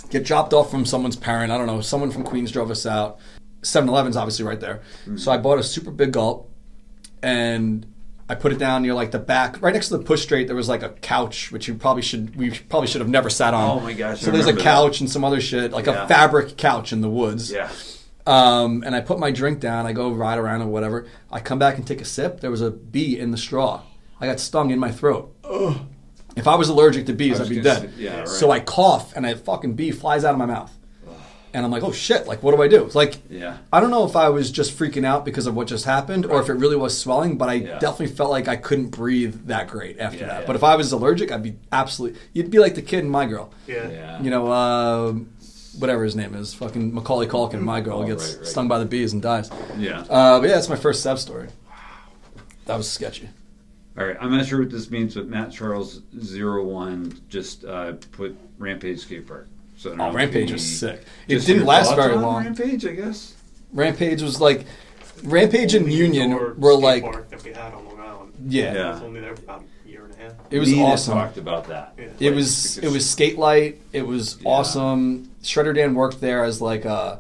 get 0.10 0.24
dropped 0.24 0.54
off 0.54 0.72
from 0.72 0.86
someone's 0.86 1.18
parent. 1.18 1.52
I 1.52 1.58
don't 1.58 1.68
know. 1.68 1.82
Someone 1.82 2.10
from 2.10 2.24
Queens 2.24 2.52
drove 2.52 2.72
us 2.72 2.86
out. 2.86 3.18
7-Eleven's 3.64 4.16
obviously 4.16 4.46
right 4.46 4.60
there. 4.60 4.82
So 5.16 5.32
I 5.32 5.38
bought 5.38 5.58
a 5.60 5.64
super 5.64 5.90
big 5.92 6.12
gulp, 6.14 6.50
and 7.22 7.86
I 8.30 8.36
put 8.36 8.52
it 8.52 8.58
down 8.60 8.82
near 8.84 8.94
like 8.94 9.12
the 9.12 9.20
back, 9.20 9.62
right 9.62 9.74
next 9.74 9.90
to 9.90 9.98
the 9.98 10.04
push 10.04 10.22
straight. 10.24 10.48
There 10.48 10.56
was 10.56 10.70
like 10.70 10.84
a 10.84 10.90
couch, 10.90 11.52
which 11.52 11.68
you 11.68 11.76
probably 11.76 12.02
should 12.02 12.36
we 12.36 12.52
probably 12.52 12.88
should 12.88 13.02
have 13.02 13.10
never 13.10 13.30
sat 13.30 13.54
on. 13.54 13.78
Oh 13.78 13.80
my 13.82 13.94
gosh, 13.94 14.22
So 14.22 14.30
I 14.30 14.34
there's 14.34 14.48
a 14.48 14.56
couch 14.56 15.00
and 15.02 15.10
some 15.10 15.24
other 15.24 15.42
shit, 15.42 15.72
like 15.72 15.86
Yeah. 15.86 16.06
a 16.06 16.08
fabric 16.08 16.58
couch 16.58 16.94
in 16.94 17.02
the 17.02 17.10
woods. 17.10 17.52
yeah. 17.52 17.70
Um, 18.26 18.84
and 18.86 18.96
I 18.96 19.02
put 19.02 19.20
my 19.20 19.32
drink 19.32 19.60
down. 19.60 19.86
I 19.86 19.92
go 19.92 20.10
ride 20.12 20.38
around 20.40 20.62
or 20.62 20.68
whatever. 20.68 21.06
I 21.30 21.42
come 21.42 21.60
back 21.60 21.78
and 21.78 21.86
take 21.86 22.00
a 22.00 22.06
sip. 22.06 22.40
There 22.40 22.50
was 22.52 22.62
a 22.62 22.72
bee 22.72 23.20
in 23.20 23.32
the 23.32 23.38
straw. 23.38 23.82
I 24.22 24.28
got 24.28 24.40
stung 24.40 24.72
in 24.72 24.80
my 24.80 24.92
throat. 24.92 25.36
Ugh. 25.44 25.78
If 26.38 26.48
I 26.48 26.56
was 26.56 26.70
allergic 26.70 27.06
to 27.08 27.14
bees, 27.14 27.42
I'd 27.42 27.50
be 27.50 27.60
dead. 27.60 27.82
say- 27.82 27.90
yeah, 28.02 28.20
right. 28.20 28.28
So 28.28 28.50
I 28.50 28.62
cough, 28.62 29.14
and 29.18 29.26
a 29.26 29.36
fucking 29.36 29.74
bee 29.74 29.92
flies 29.92 30.24
out 30.24 30.32
of 30.32 30.38
my 30.40 30.46
mouth. 30.46 30.72
And 31.56 31.64
I'm 31.64 31.72
like, 31.72 31.84
oh 31.84 31.92
shit! 31.92 32.26
Like, 32.26 32.42
what 32.42 32.56
do 32.56 32.62
I 32.64 32.68
do? 32.68 32.84
It's 32.84 32.96
like, 32.96 33.18
Yeah. 33.30 33.58
I 33.72 33.80
don't 33.80 33.92
know 33.92 34.06
if 34.06 34.16
I 34.16 34.30
was 34.30 34.50
just 34.50 34.76
freaking 34.76 35.06
out 35.06 35.24
because 35.24 35.46
of 35.46 35.54
what 35.56 35.68
just 35.68 35.86
happened, 35.86 36.26
or 36.26 36.42
if 36.42 36.50
it 36.50 36.54
really 36.54 36.76
was 36.76 36.98
swelling. 36.98 37.38
But 37.38 37.50
I 37.50 37.54
Yeah. 37.54 37.78
definitely 37.80 38.16
felt 38.16 38.32
like 38.32 38.48
I 38.48 38.56
couldn't 38.56 38.90
breathe 38.90 39.46
that 39.48 39.68
great 39.68 40.00
after 40.00 40.20
Yeah, 40.22 40.26
that. 40.28 40.40
yeah. 40.42 40.48
But 40.48 40.56
if 40.56 40.64
I 40.64 40.76
was 40.76 40.92
allergic, 40.92 41.32
I'd 41.32 41.44
be 41.44 41.56
absolutely. 41.72 42.20
You'd 42.34 42.50
be 42.50 42.58
like 42.58 42.74
the 42.74 42.82
kid 42.82 43.00
in 43.04 43.10
My 43.10 43.26
Girl. 43.28 43.52
Yeah. 43.68 43.88
Yeah. 43.90 44.22
You 44.24 44.32
know, 44.32 44.52
um, 44.52 45.30
whatever 45.78 46.04
his 46.04 46.16
name 46.16 46.34
is, 46.34 46.54
fucking 46.56 46.94
Macaulay 46.94 47.28
Culkin, 47.28 47.62
my 47.62 47.82
girl 47.82 48.00
Oh, 48.02 48.08
gets 48.08 48.30
right, 48.32 48.38
right. 48.40 48.48
stung 48.48 48.68
by 48.68 48.80
the 48.80 48.86
bees 48.86 49.14
and 49.14 49.22
dies. 49.22 49.50
Yeah. 49.78 50.02
Uh, 50.10 50.40
but 50.40 50.50
yeah, 50.50 50.56
that's 50.56 50.70
my 50.70 50.76
first 50.76 51.02
Sev 51.04 51.20
story. 51.20 51.50
Wow. 51.70 51.76
That 52.66 52.78
was 52.78 52.90
sketchy. 52.90 53.30
All 53.96 54.06
right, 54.08 54.18
I'm 54.20 54.32
not 54.36 54.48
sure 54.48 54.60
what 54.60 54.72
this 54.72 54.90
means, 54.90 55.14
but 55.14 55.28
Matt 55.28 55.52
Charles 55.52 56.02
zero 56.20 56.64
one 56.64 57.14
just 57.30 57.64
uh, 57.64 57.94
put 58.12 58.36
Rampage 58.58 59.02
skate 59.02 59.28
park. 59.28 59.48
So 59.84 59.92
I 59.92 59.96
know 59.96 60.08
Oh, 60.08 60.14
Rampage 60.14 60.50
was 60.54 60.80
sick. 60.80 61.04
It 61.28 61.40
didn't 61.46 61.66
last 61.66 61.94
very 61.98 62.16
long. 62.16 62.46
Rampage, 62.46 62.86
I 62.86 62.94
guess. 62.94 63.34
Rampage 63.74 64.22
was 64.22 64.40
like, 64.40 64.66
Rampage 65.24 65.74
and 65.74 65.92
Union 65.92 66.32
were 66.58 66.74
like, 66.74 67.04
that 67.30 67.44
we 67.44 67.52
had 67.52 67.74
on 67.74 67.84
Long 67.86 68.00
Island. 68.00 68.34
yeah, 68.48 68.74
Yeah. 68.74 68.88
I 68.88 68.92
was 68.94 69.02
only 69.02 69.20
there 69.20 69.36
for 69.36 69.42
about 69.44 69.64
a 69.86 69.90
year 69.90 70.06
and 70.06 70.14
a 70.14 70.18
half. 70.18 70.32
it 70.50 70.60
was 70.60 70.70
Nina 70.72 70.86
awesome. 70.86 71.18
Talked 71.18 71.38
about 71.38 71.68
that. 71.68 71.96
Yeah. 71.98 72.06
It 72.06 72.30
Like, 72.30 72.36
was 72.36 72.78
it 72.78 72.90
was 72.94 73.10
skate 73.10 73.38
light. 73.38 73.82
It 73.92 74.08
was 74.08 74.38
Yeah. 74.42 74.50
awesome. 74.52 75.30
Shredder 75.44 75.76
Dan 75.76 75.96
worked 75.96 76.22
there 76.22 76.46
as 76.46 76.62
like 76.62 76.86
a, 76.86 77.20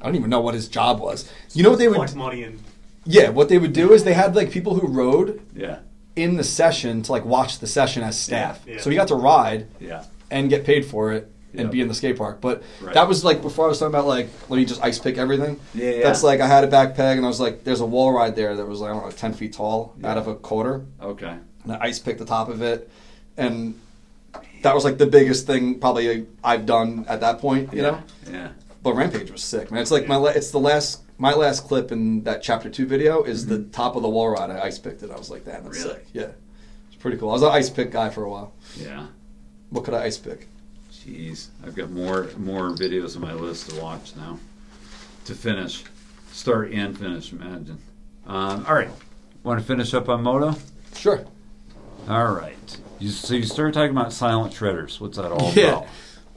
I 0.00 0.04
don't 0.06 0.14
even 0.16 0.30
know 0.30 0.40
what 0.40 0.54
his 0.54 0.68
job 0.68 0.98
was. 0.98 1.30
You 1.52 1.62
know 1.62 1.68
what 1.70 1.78
they 1.78 1.88
would? 1.88 1.96
Collect 1.96 2.14
money 2.16 2.42
and 2.42 2.58
Yeah, 3.04 3.28
what 3.28 3.50
they 3.50 3.58
would 3.58 3.74
do 3.74 3.92
is 3.92 4.04
they 4.04 4.14
had 4.14 4.34
like 4.34 4.50
people 4.50 4.76
who 4.76 4.86
rode 4.86 5.42
Yeah, 5.54 5.80
in 6.16 6.36
the 6.36 6.44
session 6.44 7.02
to 7.02 7.12
like 7.12 7.26
watch 7.26 7.58
the 7.58 7.66
session 7.66 8.02
as 8.02 8.18
staff. 8.18 8.62
Yeah, 8.66 8.76
yeah. 8.76 8.80
So 8.80 8.88
he 8.88 8.96
got 8.96 9.08
to 9.08 9.14
ride 9.14 9.66
yeah, 9.78 10.04
and 10.30 10.48
get 10.48 10.64
paid 10.64 10.86
for 10.86 11.12
it 11.12 11.30
and 11.52 11.62
Yep. 11.62 11.70
be 11.70 11.80
in 11.80 11.88
the 11.88 11.94
skate 11.94 12.16
park. 12.18 12.40
But 12.40 12.62
Right. 12.82 12.94
that 12.94 13.08
was 13.08 13.24
like 13.24 13.40
before 13.42 13.64
I 13.66 13.68
was 13.68 13.78
talking 13.78 13.94
about 13.94 14.06
like 14.06 14.28
let 14.48 14.56
me 14.56 14.64
just 14.64 14.82
ice 14.82 14.98
pick 14.98 15.16
everything. 15.18 15.58
Yeah, 15.74 15.90
yeah. 15.90 16.02
That's 16.02 16.22
like 16.22 16.40
I 16.40 16.46
had 16.46 16.64
a 16.64 16.68
backpack 16.68 17.16
and 17.16 17.24
I 17.24 17.28
was 17.28 17.40
like, 17.40 17.64
there's 17.64 17.80
a 17.80 17.86
wall 17.86 18.12
ride 18.12 18.36
there 18.36 18.54
that 18.56 18.66
was 18.66 18.80
like 18.80 18.90
I 18.90 18.94
don't 18.94 19.04
know 19.04 19.10
ten 19.10 19.32
feet 19.32 19.52
tall 19.54 19.94
Yeah. 20.00 20.10
out 20.10 20.18
of 20.18 20.26
a 20.28 20.34
quarter. 20.34 20.84
okay. 21.00 21.36
and 21.64 21.72
I 21.72 21.78
ice 21.86 21.98
picked 21.98 22.18
the 22.20 22.24
top 22.26 22.48
of 22.48 22.62
it, 22.62 22.88
and 23.36 23.74
that 24.62 24.74
was 24.74 24.84
like 24.84 24.98
the 24.98 25.06
biggest 25.06 25.46
thing 25.46 25.80
probably 25.80 26.26
I've 26.44 26.64
done 26.66 27.04
at 27.08 27.20
that 27.20 27.38
point, 27.40 27.72
you 27.74 27.82
know. 27.82 27.98
Yeah, 28.30 28.50
But 28.82 28.94
Rampage 28.94 29.30
was 29.32 29.42
sick, 29.42 29.70
man. 29.72 29.82
It's 29.82 29.90
like 29.90 30.06
my 30.06 30.14
la- 30.16 30.30
it's 30.30 30.50
the 30.52 30.60
last 30.60 31.00
my 31.18 31.32
last 31.32 31.66
clip 31.66 31.90
in 31.90 32.22
that 32.24 32.42
chapter 32.42 32.68
two 32.68 32.86
video 32.86 33.22
is 33.24 33.46
the 33.46 33.56
mm-hmm. 33.58 33.70
top 33.70 33.96
of 33.96 34.02
the 34.02 34.08
wall 34.08 34.28
ride. 34.30 34.50
I 34.50 34.60
ice 34.66 34.78
picked 34.78 35.02
it. 35.02 35.10
I 35.10 35.16
was 35.16 35.30
like, 35.30 35.44
damn, 35.44 35.64
that's 35.64 35.78
Really? 35.82 35.94
sick. 35.94 36.06
Yeah, 36.12 36.28
it's 36.88 36.96
pretty 37.00 37.16
cool. 37.16 37.30
I 37.30 37.32
was 37.32 37.42
an 37.42 37.48
ice 37.50 37.70
pick 37.70 37.90
guy 37.90 38.10
for 38.10 38.22
a 38.24 38.30
while. 38.30 38.52
yeah. 38.76 39.06
What 39.70 39.82
could 39.84 39.94
I 39.94 40.04
ice 40.04 40.18
pick? 40.18 40.46
Jeez, 41.06 41.48
I've 41.64 41.74
got 41.76 41.90
more 41.90 42.28
more 42.36 42.70
videos 42.70 43.14
on 43.16 43.22
my 43.22 43.32
list 43.32 43.70
to 43.70 43.80
watch 43.80 44.16
now. 44.16 44.38
To 45.26 45.34
finish, 45.34 45.84
start 46.32 46.72
and 46.72 46.98
finish. 46.98 47.32
Imagine. 47.32 47.78
Um, 48.26 48.64
all 48.66 48.74
right, 48.74 48.90
want 49.44 49.60
to 49.60 49.66
finish 49.66 49.94
up 49.94 50.08
on 50.08 50.22
moto? 50.22 50.56
Sure. 50.96 51.24
All 52.08 52.32
right. 52.32 52.76
You, 52.98 53.10
so 53.10 53.34
you 53.34 53.42
started 53.44 53.74
talking 53.74 53.90
about 53.90 54.12
silent 54.12 54.52
shredders. 54.54 55.00
What's 55.00 55.16
that 55.16 55.30
all 55.30 55.52
Yeah. 55.52 55.68
about? 55.78 55.86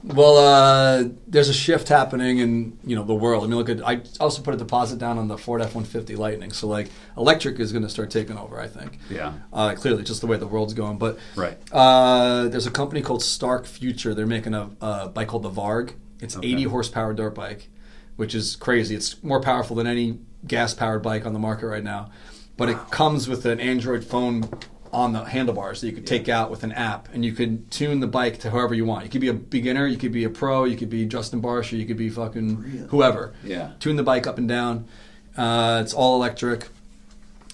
Well, 0.02 0.36
uh, 0.38 1.08
there's 1.26 1.48
a 1.50 1.52
shift 1.54 1.88
happening 1.88 2.38
in 2.38 2.78
you 2.84 2.96
know 2.96 3.04
the 3.04 3.14
world. 3.14 3.44
I 3.44 3.46
mean, 3.46 3.56
look 3.56 3.68
at 3.68 3.86
I 3.86 4.00
also 4.18 4.40
put 4.42 4.54
a 4.54 4.56
deposit 4.56 4.98
down 4.98 5.18
on 5.18 5.28
the 5.28 5.36
Ford 5.36 5.60
F-150 5.60 6.16
Lightning, 6.16 6.52
so 6.52 6.66
like 6.68 6.88
electric 7.18 7.60
is 7.60 7.70
going 7.72 7.82
to 7.82 7.88
start 7.90 8.10
taking 8.10 8.38
over. 8.38 8.58
I 8.60 8.66
think. 8.66 8.98
Yeah. 9.10 9.34
Uh, 9.52 9.74
clearly, 9.74 10.02
just 10.02 10.20
the 10.22 10.26
way 10.26 10.36
the 10.38 10.46
world's 10.46 10.72
going. 10.74 10.96
But 10.98 11.18
Right. 11.36 11.58
uh, 11.72 12.48
there's 12.48 12.66
a 12.66 12.70
company 12.70 13.02
called 13.02 13.22
Stark 13.22 13.66
Future. 13.66 14.14
They're 14.14 14.26
making 14.26 14.54
a, 14.54 14.70
a 14.80 15.08
bike 15.08 15.28
called 15.28 15.42
the 15.42 15.50
Varg. 15.50 15.92
It's 16.20 16.36
Okay. 16.36 16.48
80 16.52 16.62
horsepower 16.64 17.12
dirt 17.14 17.34
bike, 17.34 17.68
which 18.16 18.34
is 18.34 18.56
crazy. 18.56 18.94
It's 18.94 19.22
more 19.22 19.40
powerful 19.40 19.76
than 19.76 19.86
any 19.86 20.18
gas 20.46 20.72
powered 20.74 21.02
bike 21.02 21.26
on 21.26 21.32
the 21.34 21.38
market 21.38 21.66
right 21.66 21.84
now. 21.84 22.10
But 22.56 22.68
it 22.70 22.76
comes 22.90 23.28
with 23.28 23.44
an 23.46 23.58
Android 23.60 24.04
phone 24.04 24.48
on 24.92 25.12
the 25.12 25.24
handlebars 25.24 25.80
that 25.80 25.86
you 25.86 25.92
could 25.92 26.06
take 26.06 26.28
out 26.28 26.50
with 26.50 26.64
an 26.64 26.72
app, 26.72 27.08
and 27.14 27.24
you 27.24 27.32
could 27.32 27.70
tune 27.70 28.00
the 28.00 28.06
bike 28.06 28.38
to 28.40 28.50
whoever 28.50 28.74
you 28.74 28.84
want. 28.84 29.04
You 29.04 29.10
could 29.10 29.20
be 29.20 29.28
a 29.28 29.32
beginner, 29.34 29.86
you 29.86 29.96
could 29.96 30.12
be 30.12 30.24
a 30.24 30.30
pro, 30.30 30.64
you 30.64 30.76
could 30.76 30.90
be 30.90 31.06
Justin 31.06 31.40
Barcia, 31.40 31.78
you 31.78 31.86
could 31.86 31.96
be 31.96 32.08
fucking 32.10 32.60
Really? 32.60 32.88
whoever. 32.88 33.32
Yeah. 33.44 33.70
Tune 33.78 33.96
the 33.96 34.02
bike 34.02 34.26
up 34.26 34.36
and 34.38 34.48
down. 34.48 34.86
Uh, 35.36 35.80
it's 35.82 35.94
all 35.94 36.16
electric, 36.16 36.68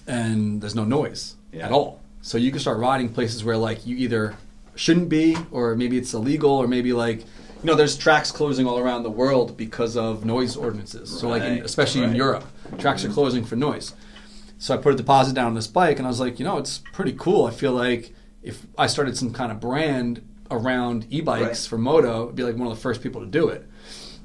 and 0.07 0.61
there's 0.61 0.75
no 0.75 0.83
noise 0.83 1.35
Yeah. 1.51 1.65
at 1.65 1.71
all. 1.71 2.01
So 2.21 2.37
you 2.37 2.51
can 2.51 2.59
start 2.59 2.77
riding 2.79 3.09
places 3.09 3.43
where 3.43 3.57
like 3.57 3.85
you 3.85 3.95
either 3.97 4.35
shouldn't 4.75 5.09
be, 5.09 5.37
or 5.51 5.75
maybe 5.75 5.97
it's 5.97 6.13
illegal, 6.13 6.51
or 6.51 6.67
maybe 6.67 6.93
like 6.93 7.19
you 7.19 7.63
know 7.65 7.75
there's 7.75 7.95
tracks 7.97 8.31
closing 8.31 8.67
all 8.67 8.77
around 8.79 9.03
the 9.03 9.09
world 9.09 9.57
because 9.57 9.95
of 9.97 10.25
noise 10.25 10.55
ordinances. 10.55 11.09
So 11.19 11.29
like 11.29 11.43
in, 11.43 11.53
Right, 11.53 11.65
especially 11.65 12.03
in. 12.03 12.15
Europe, 12.15 12.45
tracks 12.77 13.03
are 13.05 13.09
closing 13.09 13.43
for 13.43 13.55
noise. 13.55 13.93
So 14.59 14.73
I 14.73 14.77
put 14.77 14.93
a 14.93 14.97
deposit 14.97 15.33
down 15.35 15.47
on 15.47 15.53
this 15.53 15.67
bike, 15.67 15.97
and 15.99 16.07
I 16.07 16.09
was 16.09 16.19
like, 16.19 16.39
you 16.39 16.45
know, 16.45 16.57
it's 16.57 16.79
pretty 16.93 17.13
cool. 17.13 17.45
I 17.45 17.51
feel 17.51 17.73
like 17.73 18.13
if 18.41 18.65
I 18.77 18.87
started 18.87 19.17
some 19.17 19.31
kind 19.33 19.51
of 19.51 19.59
brand 19.59 20.21
around 20.49 21.05
e-bikes 21.09 21.43
Right. 21.45 21.57
for 21.69 21.77
moto, 21.77 22.23
it'd 22.23 22.35
be 22.35 22.43
like 22.43 22.55
one 22.55 22.67
of 22.67 22.73
the 22.75 22.81
first 22.81 23.01
people 23.01 23.21
to 23.21 23.27
do 23.27 23.49
it, 23.49 23.67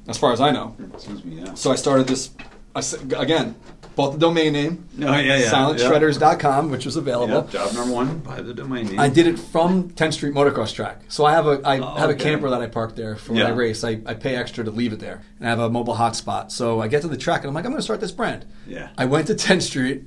as 0.08 0.16
far 0.16 0.32
as 0.32 0.40
I 0.40 0.50
know. 0.52 0.76
Excuse 0.94 1.24
me. 1.24 1.40
Yeah. 1.40 1.54
So 1.54 1.70
I 1.72 1.74
started 1.76 2.06
this 2.06 2.30
I 2.74 2.80
again, 3.18 3.54
bought 3.96 4.12
the 4.12 4.18
domain 4.18 4.54
name, 4.54 4.88
No, 4.96 5.14
yeah, 5.18 5.36
yeah. 5.36 5.50
silentshredders.com, 5.50 6.70
which 6.70 6.86
was 6.86 6.96
available. 6.96 7.34
Yep, 7.34 7.50
job 7.50 7.74
number 7.74 7.92
one. 7.92 8.18
Buy 8.20 8.40
the 8.40 8.54
domain 8.54 8.86
name. 8.86 8.98
I 8.98 9.10
did 9.10 9.26
it 9.26 9.38
from 9.38 9.90
10th 9.90 10.14
Street 10.14 10.32
Motocross 10.34 10.72
Track. 10.74 11.02
So 11.08 11.26
I 11.26 11.32
have 11.32 11.46
a 11.46 11.60
I 11.64 11.78
Oh, 11.80 11.94
have 11.96 12.08
a 12.08 12.14
camper 12.14 12.48
that 12.48 12.62
I 12.62 12.68
park 12.68 12.96
there 12.96 13.16
for 13.16 13.34
when 13.34 13.42
I 13.44 13.50
race. 13.50 13.84
I, 13.84 14.00
I 14.06 14.14
pay 14.14 14.36
extra 14.36 14.64
to 14.64 14.70
leave 14.70 14.94
it 14.94 15.00
there, 15.00 15.20
and 15.38 15.46
I 15.46 15.50
have 15.50 15.58
a 15.58 15.68
mobile 15.68 15.96
hotspot. 15.96 16.50
So 16.50 16.80
I 16.80 16.88
get 16.88 17.02
to 17.02 17.08
the 17.08 17.18
track 17.18 17.42
and 17.42 17.48
I'm 17.48 17.54
like, 17.54 17.66
I'm 17.66 17.72
going 17.72 17.78
to 17.80 17.84
start 17.84 18.00
this 18.00 18.12
brand. 18.12 18.46
Yeah. 18.66 18.88
I 18.96 19.04
went 19.04 19.26
to 19.26 19.34
10th 19.34 19.62
Street, 19.62 20.04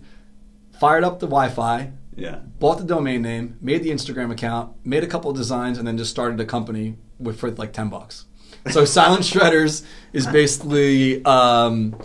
fired 0.79 1.03
up 1.03 1.19
the 1.19 1.27
Wi-Fi, 1.27 1.91
Yeah. 2.15 2.39
bought 2.59 2.77
the 2.77 2.83
domain 2.83 3.21
name, 3.21 3.57
made 3.61 3.83
the 3.83 3.89
Instagram 3.89 4.31
account, 4.31 4.71
made 4.85 5.03
a 5.03 5.07
couple 5.07 5.29
of 5.31 5.37
designs, 5.37 5.77
and 5.77 5.87
then 5.87 5.97
just 5.97 6.11
started 6.11 6.39
a 6.39 6.45
company 6.45 6.97
with 7.19 7.39
for 7.39 7.51
like 7.51 7.73
ten 7.73 7.89
bucks. 7.89 8.25
So 8.71 8.85
Silent 8.99 9.23
Shredders 9.23 9.83
is 10.13 10.25
basically, 10.27 11.23
um, 11.25 11.95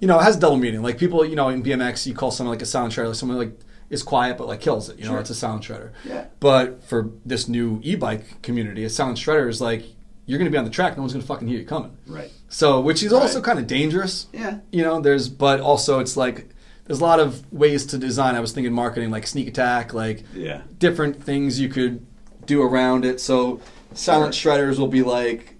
you 0.00 0.06
know, 0.08 0.18
it 0.18 0.22
has 0.22 0.36
double 0.36 0.56
meaning. 0.56 0.82
Like 0.82 0.96
people, 0.98 1.24
you 1.24 1.36
know, 1.36 1.48
in 1.48 1.62
BMX, 1.62 2.06
you 2.06 2.14
call 2.14 2.30
someone 2.30 2.54
like 2.54 2.62
a 2.62 2.66
silent 2.66 2.94
shredder, 2.94 3.06
like 3.08 3.14
someone 3.16 3.38
like 3.38 3.58
is 3.90 4.02
quiet 4.02 4.36
but 4.38 4.46
like 4.46 4.60
kills 4.60 4.88
it. 4.88 4.98
You 4.98 5.04
know, 5.04 5.12
Sure. 5.12 5.20
it's 5.20 5.30
a 5.30 5.34
silent 5.34 5.62
shredder. 5.64 5.90
Yeah. 6.04 6.26
But 6.40 6.82
for 6.84 7.10
this 7.24 7.48
new 7.48 7.80
e-bike 7.82 8.42
community, 8.42 8.84
a 8.84 8.90
silent 8.90 9.18
shredder 9.18 9.48
is 9.48 9.60
like 9.60 9.84
you're 10.26 10.38
going 10.38 10.50
to 10.50 10.54
be 10.54 10.58
on 10.58 10.64
the 10.64 10.70
track, 10.70 10.94
no 10.96 11.02
one's 11.02 11.14
going 11.14 11.22
to 11.22 11.26
fucking 11.26 11.48
hear 11.48 11.58
you 11.58 11.64
coming. 11.64 11.96
Right. 12.06 12.30
So, 12.50 12.80
which 12.82 13.02
is 13.02 13.14
also 13.14 13.36
Right. 13.38 13.44
kind 13.44 13.58
of 13.58 13.66
dangerous. 13.66 14.26
Yeah. 14.32 14.58
You 14.70 14.82
know, 14.82 15.00
there's, 15.00 15.28
but 15.30 15.60
also 15.60 16.00
it's 16.00 16.18
like, 16.18 16.50
there's 16.88 17.00
a 17.00 17.04
lot 17.04 17.20
of 17.20 17.50
ways 17.52 17.86
to 17.86 17.98
design. 17.98 18.34
I 18.34 18.40
was 18.40 18.50
thinking 18.52 18.72
marketing, 18.72 19.10
like 19.12 19.26
sneak 19.28 19.46
attack, 19.46 19.94
like 19.94 20.24
Yeah. 20.34 20.62
different 20.78 21.22
things 21.22 21.60
you 21.60 21.68
could 21.68 22.04
do 22.46 22.60
around 22.62 23.04
it. 23.04 23.20
So, 23.20 23.60
silent 23.94 24.34
shredders 24.34 24.78
will 24.78 24.88
be 24.88 25.02
like 25.02 25.54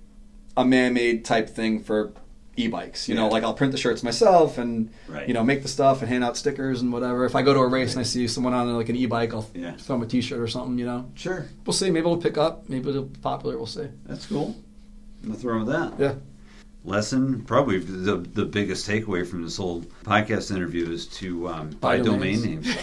a 0.57 0.65
man-made 0.65 1.25
type 1.25 1.49
thing 1.51 1.83
for 1.85 2.13
e-bikes. 2.57 3.09
You 3.09 3.15
know, 3.15 3.29
like 3.29 3.45
I'll 3.45 3.55
print 3.55 3.71
the 3.73 3.79
shirts 3.79 4.03
myself 4.03 4.59
and 4.59 4.91
Right. 5.07 5.29
you 5.29 5.35
know 5.35 5.45
make 5.45 5.63
the 5.63 5.69
stuff 5.69 6.01
and 6.01 6.09
hand 6.09 6.25
out 6.25 6.37
stickers 6.37 6.81
and 6.83 6.93
whatever. 6.93 7.25
If 7.25 7.37
I 7.37 7.43
go 7.43 7.55
to 7.55 7.61
a 7.61 7.69
race 7.69 7.93
and 7.93 8.01
I 8.01 8.03
see 8.03 8.27
someone 8.27 8.53
on 8.55 8.75
like 8.75 8.89
an 8.89 8.97
e-bike, 8.97 9.33
I'll 9.33 9.47
Yeah. 9.55 9.77
throw 9.77 9.95
them 9.97 10.03
a 10.03 10.07
T-shirt 10.07 10.41
or 10.41 10.49
something. 10.49 10.77
You 10.79 10.87
know, 10.87 11.05
Sure. 11.15 11.47
we'll 11.65 11.73
see. 11.75 11.87
Maybe 11.91 12.01
it'll 12.01 12.17
pick 12.17 12.37
up. 12.37 12.69
Maybe 12.69 12.89
it'll 12.91 13.03
be 13.05 13.21
popular. 13.21 13.57
We'll 13.57 13.67
see. 13.67 13.87
That's 14.07 14.27
cool. 14.27 14.57
Nothing 15.23 15.49
wrong 15.51 15.67
with 15.67 15.69
that. 15.69 15.93
Yeah. 16.01 16.15
Lesson 16.85 17.43
probably 17.43 17.79
the 17.79 18.17
the 18.17 18.45
biggest 18.45 18.89
takeaway 18.89 19.27
from 19.27 19.43
this 19.43 19.57
whole 19.57 19.83
podcast 20.05 20.55
interview 20.55 20.91
is 20.91 21.07
to 21.07 21.49
um, 21.49 21.71
buy, 21.71 21.99
Buy 21.99 22.05
domain 22.05 22.43
names 22.43 22.83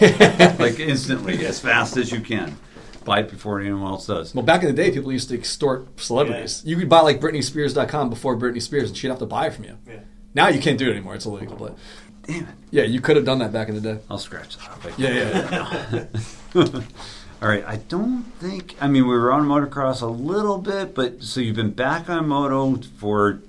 like 0.60 0.78
instantly 0.78 1.44
as 1.46 1.60
fast 1.60 1.96
as 1.96 2.12
you 2.12 2.20
can. 2.20 2.56
Buy 3.04 3.20
it 3.20 3.30
before 3.30 3.60
anyone 3.60 3.82
else 3.82 4.06
does. 4.06 4.34
Well, 4.34 4.44
back 4.44 4.62
in 4.62 4.66
the 4.68 4.74
day, 4.74 4.90
people 4.90 5.12
used 5.12 5.28
to 5.28 5.34
extort 5.36 6.00
celebrities. 6.00 6.62
You 6.64 6.76
could 6.76 6.88
buy 6.88 7.00
like 7.00 7.20
BritneySpears.com 7.20 8.10
before 8.10 8.36
Britney 8.36 8.60
Spears, 8.60 8.88
and 8.90 8.98
she'd 8.98 9.08
have 9.08 9.20
to 9.20 9.26
buy 9.26 9.46
it 9.46 9.54
from 9.54 9.64
you. 9.64 9.78
Yeah. 9.86 10.00
Now 10.34 10.48
you 10.48 10.60
can't 10.60 10.78
do 10.78 10.88
it 10.88 10.90
anymore; 10.90 11.14
it's 11.14 11.24
illegal. 11.24 11.56
But 11.56 11.76
Damn 12.26 12.44
it! 12.44 12.54
yeah, 12.70 12.82
you 12.82 13.00
could 13.00 13.16
have 13.16 13.24
done 13.24 13.38
that 13.38 13.52
back 13.52 13.68
in 13.68 13.76
the 13.76 13.80
day. 13.80 14.00
I'll 14.10 14.18
scratch 14.18 14.56
that. 14.58 14.68
off. 14.68 14.98
Yeah, 14.98 15.10
yeah. 15.10 16.06
yeah. 16.54 16.64
All 17.42 17.48
right. 17.48 17.64
I 17.64 17.76
don't 17.76 18.24
think. 18.40 18.74
I 18.80 18.88
mean, 18.88 19.06
we 19.06 19.16
were 19.16 19.32
on 19.32 19.46
motocross 19.46 20.02
a 20.02 20.06
little 20.06 20.58
bit, 20.58 20.94
but 20.94 21.22
so 21.22 21.40
you've 21.40 21.56
been 21.56 21.72
back 21.72 22.10
on 22.10 22.28
moto 22.28 22.80
for 22.98 23.40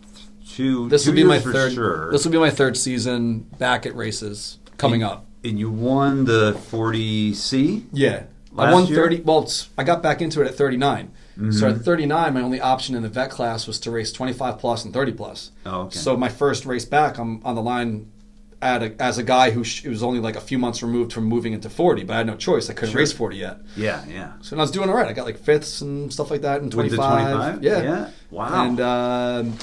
two. 0.58 0.90
this 0.90 1.04
two 1.06 1.12
will 1.12 1.16
be 1.16 1.24
my 1.24 1.40
third. 1.40 1.74
Sure. 1.74 2.12
This 2.12 2.26
will 2.26 2.32
be 2.32 2.38
my 2.38 2.50
third 2.50 2.76
season 2.76 3.40
back 3.58 3.86
at 3.86 3.96
races 3.96 4.58
coming 4.78 5.04
up. 5.04 5.26
and 5.44 5.58
you 5.58 5.70
won 5.72 6.26
the 6.26 6.54
40C. 6.72 7.86
Yeah, 7.94 8.24
I 8.58 8.74
won 8.74 8.86
year? 8.88 8.96
thirty. 8.98 9.22
Well, 9.22 9.44
it's, 9.44 9.70
I 9.78 9.84
got 9.84 10.02
back 10.04 10.22
into 10.22 10.42
it 10.42 10.48
at 10.48 10.56
39. 10.56 11.12
So 11.38 11.42
Mm-hmm. 11.44 11.66
at 11.66 11.86
thirty 11.86 12.06
nine, 12.08 12.34
my 12.34 12.42
only 12.42 12.60
option 12.60 12.96
in 12.96 13.04
the 13.04 13.10
vet 13.10 13.30
class 13.30 13.68
was 13.68 13.80
to 13.82 13.92
race 13.92 14.12
twenty 14.12 14.34
five 14.34 14.58
plus 14.58 14.84
and 14.86 14.92
thirty 14.94 15.12
plus. 15.12 15.52
Oh, 15.68 15.82
okay. 15.82 15.96
So 15.98 16.18
my 16.18 16.30
first 16.30 16.66
race 16.66 16.84
back, 16.86 17.20
I'm 17.20 17.46
on 17.46 17.54
the 17.56 17.62
line. 17.62 18.12
At 18.60 18.82
a, 18.82 18.96
as 19.00 19.20
a 19.20 19.24
guy 19.24 19.52
who 19.52 19.64
sh- 19.64 19.86
was 19.86 20.02
only 20.02 20.20
like 20.20 20.36
a 20.36 20.42
few 20.42 20.58
months 20.58 20.82
removed 20.82 21.14
from 21.14 21.26
moving 21.26 21.54
into 21.54 21.70
40, 21.70 22.06
but 22.06 22.14
I 22.16 22.18
had 22.18 22.26
no 22.26 22.36
choice. 22.36 22.72
I 22.72 22.74
couldn't 22.74 22.90
Sure. 22.94 22.98
race 23.02 23.12
40 23.14 23.38
yet. 23.38 23.60
Yeah, 23.76 24.04
yeah. 24.10 24.32
So 24.42 24.58
I 24.58 24.60
was 24.62 24.72
doing 24.72 24.90
all 24.90 24.96
right. 24.96 25.06
I 25.08 25.14
got 25.14 25.26
like 25.28 25.38
fifths 25.38 25.82
and 25.82 26.12
stuff 26.12 26.32
like 26.32 26.42
that 26.42 26.64
in 26.64 26.72
25. 26.72 26.98
25? 26.98 27.64
Yeah. 27.64 27.84
Yeah. 27.84 28.10
Wow. 28.32 28.66
And 28.66 28.80
um 28.82 29.54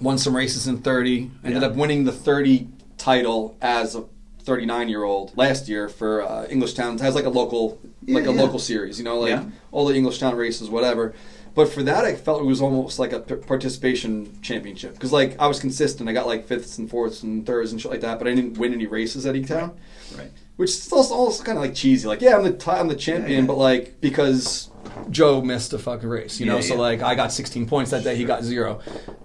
won 0.00 0.18
some 0.18 0.36
races 0.36 0.66
in 0.66 0.78
30. 0.78 1.30
Ended 1.44 1.62
Yeah. 1.62 1.68
up 1.68 1.74
winning 1.76 2.04
the 2.04 2.12
30 2.12 2.68
title 2.98 3.56
as 3.60 3.94
a 3.94 4.04
39 4.44 4.88
year 4.88 5.02
old 5.04 5.36
last 5.36 5.68
year 5.68 5.88
for 5.88 6.22
uh, 6.22 6.46
Englishtown. 6.48 6.94
It 6.94 7.00
has 7.00 7.14
like 7.14 7.24
a 7.24 7.30
local, 7.30 7.80
Yeah, 8.04 8.14
like 8.16 8.26
a 8.26 8.32
yeah. 8.32 8.40
local 8.40 8.58
series, 8.58 8.98
you 8.98 9.04
know, 9.04 9.18
like 9.18 9.40
all 9.72 9.86
the 9.86 9.94
Englishtown 9.94 10.36
races, 10.36 10.70
whatever. 10.70 11.14
But 11.54 11.70
for 11.70 11.82
that, 11.84 12.04
I 12.04 12.14
felt 12.14 12.42
it 12.42 12.44
was 12.44 12.60
almost 12.60 12.98
like 12.98 13.12
a 13.14 13.20
p- 13.20 13.34
participation 13.36 14.38
championship 14.42 14.92
because 14.92 15.10
like 15.10 15.36
I 15.40 15.46
was 15.46 15.58
consistent. 15.58 16.06
I 16.08 16.12
got 16.12 16.26
like 16.26 16.46
fifths 16.46 16.76
and 16.78 16.88
fourths 16.88 17.22
and 17.22 17.46
thirds 17.46 17.72
and 17.72 17.80
shit 17.80 17.90
like 17.90 18.02
that, 18.02 18.18
but 18.18 18.28
I 18.28 18.34
didn't 18.34 18.58
win 18.58 18.74
any 18.74 18.86
races 18.86 19.24
at 19.24 19.34
E 19.36 19.42
Town, 19.42 19.72
Right. 20.16 20.30
which 20.56 20.70
is 20.70 20.92
also, 20.92 21.14
also 21.14 21.42
kind 21.42 21.56
of 21.56 21.64
like 21.64 21.74
cheesy. 21.74 22.06
Like, 22.06 22.20
yeah, 22.20 22.36
I'm 22.36 22.44
the 22.44 22.52
t- 22.52 22.70
I'm 22.70 22.88
the 22.88 22.94
champion, 22.94 23.46
but 23.46 23.56
like 23.56 24.00
because 24.02 24.68
Joe 25.10 25.40
missed 25.42 25.72
a 25.72 25.78
fucking 25.78 26.08
race, 26.08 26.40
you 26.40 26.46
know. 26.46 26.56
Yeah, 26.56 26.60
so 26.62 26.74
yeah. 26.74 26.80
like 26.80 27.02
I 27.02 27.14
got 27.14 27.32
16 27.32 27.66
points 27.66 27.90
that 27.90 28.04
day, 28.04 28.16
he 28.16 28.24
got 28.24 28.42
zero. 28.42 28.80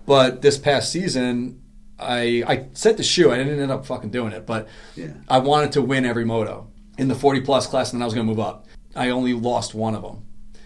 But 0.05 0.41
this 0.41 0.57
past 0.57 0.91
season, 0.91 1.61
I 1.99 2.43
I 2.47 2.65
set 2.73 2.97
the 2.97 3.03
shoe. 3.03 3.31
I 3.31 3.37
didn't 3.37 3.59
end 3.59 3.71
up 3.71 3.85
fucking 3.85 4.09
doing 4.11 4.33
it, 4.33 4.45
but 4.45 4.67
Yeah. 4.95 5.13
I 5.29 5.39
wanted 5.39 5.71
to 5.73 5.81
win 5.81 6.05
every 6.05 6.25
moto 6.25 6.67
in 6.97 7.07
the 7.07 7.15
40 7.15 7.41
plus 7.41 7.67
class, 7.67 7.91
and 7.93 7.99
then 7.99 8.03
I 8.03 8.05
was 8.05 8.13
going 8.13 8.25
to 8.25 8.29
move 8.33 8.39
up. 8.39 8.65
I 8.95 9.09
only 9.09 9.33
lost 9.33 9.73
one 9.73 9.95
of 9.95 10.01
them. 10.01 10.23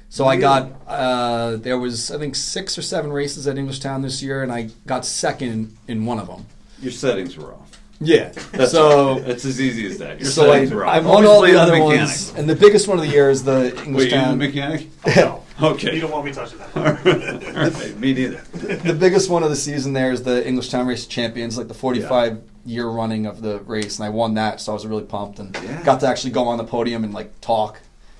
So 0.09 0.25
I 0.25 0.37
got 0.37 0.71
uh, 0.87 1.57
there 1.57 1.77
was 1.77 2.09
I 2.11 2.17
think 2.17 2.35
six 2.35 2.77
or 2.77 2.81
seven 2.81 3.11
races 3.11 3.47
at 3.47 3.57
Englishtown 3.57 4.01
this 4.01 4.21
year, 4.23 4.43
and 4.43 4.51
I 4.51 4.69
got 4.85 5.05
second 5.05 5.75
in 5.87 6.05
one 6.05 6.19
of 6.19 6.27
them. 6.27 6.45
Your 6.81 6.91
settings 6.91 7.37
were 7.37 7.53
off. 7.53 7.79
Yeah. 8.01 8.29
That's 8.51 8.71
so 8.71 9.17
it's 9.19 9.45
as 9.45 9.59
easy 9.61 9.85
as 9.87 9.97
that. 9.99 10.19
Your 10.19 10.29
so 10.29 10.43
I, 10.51 10.55
settings 10.55 10.71
were 10.73 10.85
off. 10.85 10.93
I 10.95 10.99
won 10.99 11.25
Always 11.25 11.29
all 11.29 11.39
blame 11.41 11.53
the 11.53 11.59
other 11.61 11.71
mechanic. 11.73 11.97
ones, 11.99 12.33
and 12.35 12.49
the 12.49 12.55
biggest 12.55 12.87
one 12.87 12.97
of 12.99 13.05
the 13.05 13.09
year 13.11 13.29
is 13.29 13.43
the 13.43 13.67
English 13.85 14.11
Wait, 14.11 14.11
you're 14.11 14.21
the 14.21 14.27
Englishtown. 14.27 14.37
mechanic? 14.37 14.87
No. 15.15 15.43
Okay. 15.61 15.95
You 15.95 16.01
don't 16.01 16.11
want 16.11 16.25
me 16.25 16.33
touching 16.33 16.57
that. 16.59 16.75
All 16.75 16.83
right, 16.83 17.97
me 17.97 18.13
neither. 18.13 18.41
the 18.51 18.93
biggest 18.93 19.29
one 19.29 19.41
of 19.43 19.49
the 19.49 19.55
season 19.55 19.93
there 19.93 20.11
is 20.11 20.23
the 20.23 20.41
Englishtown 20.43 20.85
Race 20.85 21.05
Champions, 21.07 21.57
like 21.57 21.69
the 21.69 21.73
45 21.73 22.41
year 22.65 22.87
running 22.87 23.25
of 23.25 23.41
the 23.41 23.59
race, 23.61 23.97
and 23.97 24.05
I 24.05 24.09
won 24.09 24.33
that, 24.33 24.59
so 24.59 24.73
I 24.73 24.75
was 24.75 24.85
really 24.85 25.03
pumped 25.05 25.39
and 25.39 25.55
Yeah. 25.63 25.81
got 25.83 26.01
to 26.01 26.07
actually 26.07 26.31
go 26.31 26.47
on 26.49 26.57
the 26.57 26.65
podium 26.65 27.05
and 27.05 27.13
like 27.13 27.39
talk. 27.39 27.79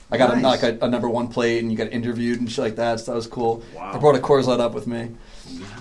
I 0.09 0.17
got 0.17 0.29
Nice. 0.37 0.63
a, 0.63 0.67
like 0.69 0.81
a, 0.81 0.85
a 0.85 0.87
number 0.87 1.09
one 1.09 1.27
plate, 1.27 1.61
and 1.61 1.69
you 1.71 1.77
got 1.77 1.91
interviewed 1.91 2.39
and 2.39 2.49
shit 2.49 2.63
like 2.63 2.75
that. 2.77 3.01
So 3.01 3.11
that 3.11 3.15
was 3.17 3.27
cool. 3.27 3.63
Wow. 3.75 3.91
I 3.93 3.97
brought 3.97 4.15
a 4.15 4.19
Coors 4.19 4.45
Light 4.45 4.61
up 4.61 4.73
with 4.73 4.87
me, 4.87 5.09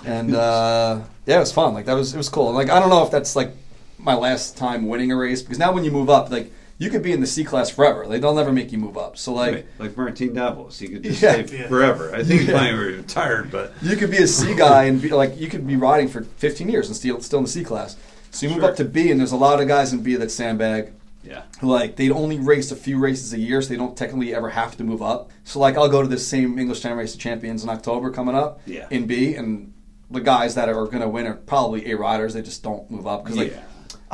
and 0.04 0.34
uh, 0.34 1.00
yeah, 1.26 1.36
it 1.36 1.40
was 1.40 1.52
fun. 1.52 1.72
Like 1.74 1.84
that 1.86 1.92
was 1.94 2.14
it 2.14 2.16
was 2.16 2.28
cool. 2.30 2.52
Like 2.52 2.70
I 2.70 2.80
don't 2.80 2.88
know 2.88 3.04
if 3.04 3.10
that's 3.12 3.36
like 3.36 3.52
my 3.98 4.14
last 4.14 4.56
time 4.56 4.86
winning 4.88 5.10
a 5.12 5.16
race 5.16 5.42
because 5.42 5.58
now 5.58 5.72
when 5.72 5.84
you 5.84 5.90
move 5.90 6.10
up, 6.10 6.30
like 6.30 6.52
you 6.78 6.90
could 6.90 7.02
be 7.02 7.12
in 7.12 7.20
the 7.20 7.26
C 7.26 7.44
class 7.44 7.70
forever. 7.70 8.04
Like 8.06 8.20
they'll 8.20 8.34
never 8.34 8.52
make 8.52 8.72
you 8.72 8.78
move 8.78 8.96
up. 8.98 9.16
So 9.16 9.32
like. 9.32 9.54
Right, 9.54 9.66
like 9.78 9.96
Martin 9.96 10.34
Davos, 10.34 10.78
he 10.78 10.88
could 10.88 11.02
just 11.04 11.22
Yeah. 11.22 11.44
stay 11.46 11.58
Yeah. 11.58 11.68
forever. 11.68 12.14
I 12.14 12.24
think 12.24 12.42
he 12.42 12.46
Yeah. 12.48 12.58
finally 12.58 12.94
retired, 12.96 13.50
but 13.50 13.72
You 13.82 13.96
could 13.96 14.10
be 14.10 14.18
a 14.18 14.26
C 14.26 14.54
guy 14.54 14.84
and 14.84 15.00
be 15.00 15.10
like 15.10 15.38
you 15.40 15.48
could 15.48 15.66
be 15.66 15.76
riding 15.76 16.08
for 16.08 16.22
15 16.22 16.68
years 16.68 16.88
and 16.88 16.96
still 16.96 17.20
still 17.20 17.38
in 17.38 17.44
the 17.44 17.50
C 17.50 17.62
class. 17.64 17.96
So 18.30 18.46
you 18.46 18.50
move 18.52 18.62
Sure. 18.62 18.70
up 18.70 18.76
to 18.76 18.84
B, 18.84 19.10
and 19.12 19.20
there's 19.20 19.30
a 19.32 19.36
lot 19.36 19.60
of 19.60 19.68
guys 19.68 19.92
in 19.92 20.00
B 20.00 20.16
that 20.16 20.30
sandbag. 20.32 20.90
yeah, 21.22 21.42
Who 21.60 21.68
like 21.70 21.96
they 21.96 22.10
only 22.10 22.38
race 22.38 22.70
a 22.72 22.76
few 22.76 22.98
races 22.98 23.32
a 23.32 23.38
year, 23.38 23.62
so 23.62 23.68
they 23.70 23.76
don't 23.76 23.96
technically 23.96 24.34
ever 24.34 24.50
have 24.50 24.76
to 24.76 24.84
move 24.84 25.00
up. 25.00 25.30
So 25.44 25.58
like 25.60 25.78
I'll 25.78 25.88
go 25.88 26.02
to 26.02 26.08
this 26.08 26.26
same 26.26 26.56
Englishtown 26.56 26.96
Race 26.98 27.14
of 27.14 27.20
Champions 27.20 27.62
in 27.62 27.70
October 27.70 28.10
coming 28.10 28.34
up 28.34 28.60
Yeah. 28.66 28.86
in 28.90 29.06
B, 29.06 29.34
and 29.34 29.72
the 30.10 30.20
guys 30.20 30.54
that 30.56 30.68
are 30.68 30.74
going 30.74 31.00
to 31.00 31.08
win 31.08 31.26
are 31.26 31.34
probably 31.34 31.90
A 31.90 31.96
riders. 31.96 32.34
They 32.34 32.42
just 32.42 32.62
don't 32.62 32.90
move 32.90 33.06
up 33.06 33.24
because 33.24 33.38
like 33.38 33.52
Yeah. 33.52 33.60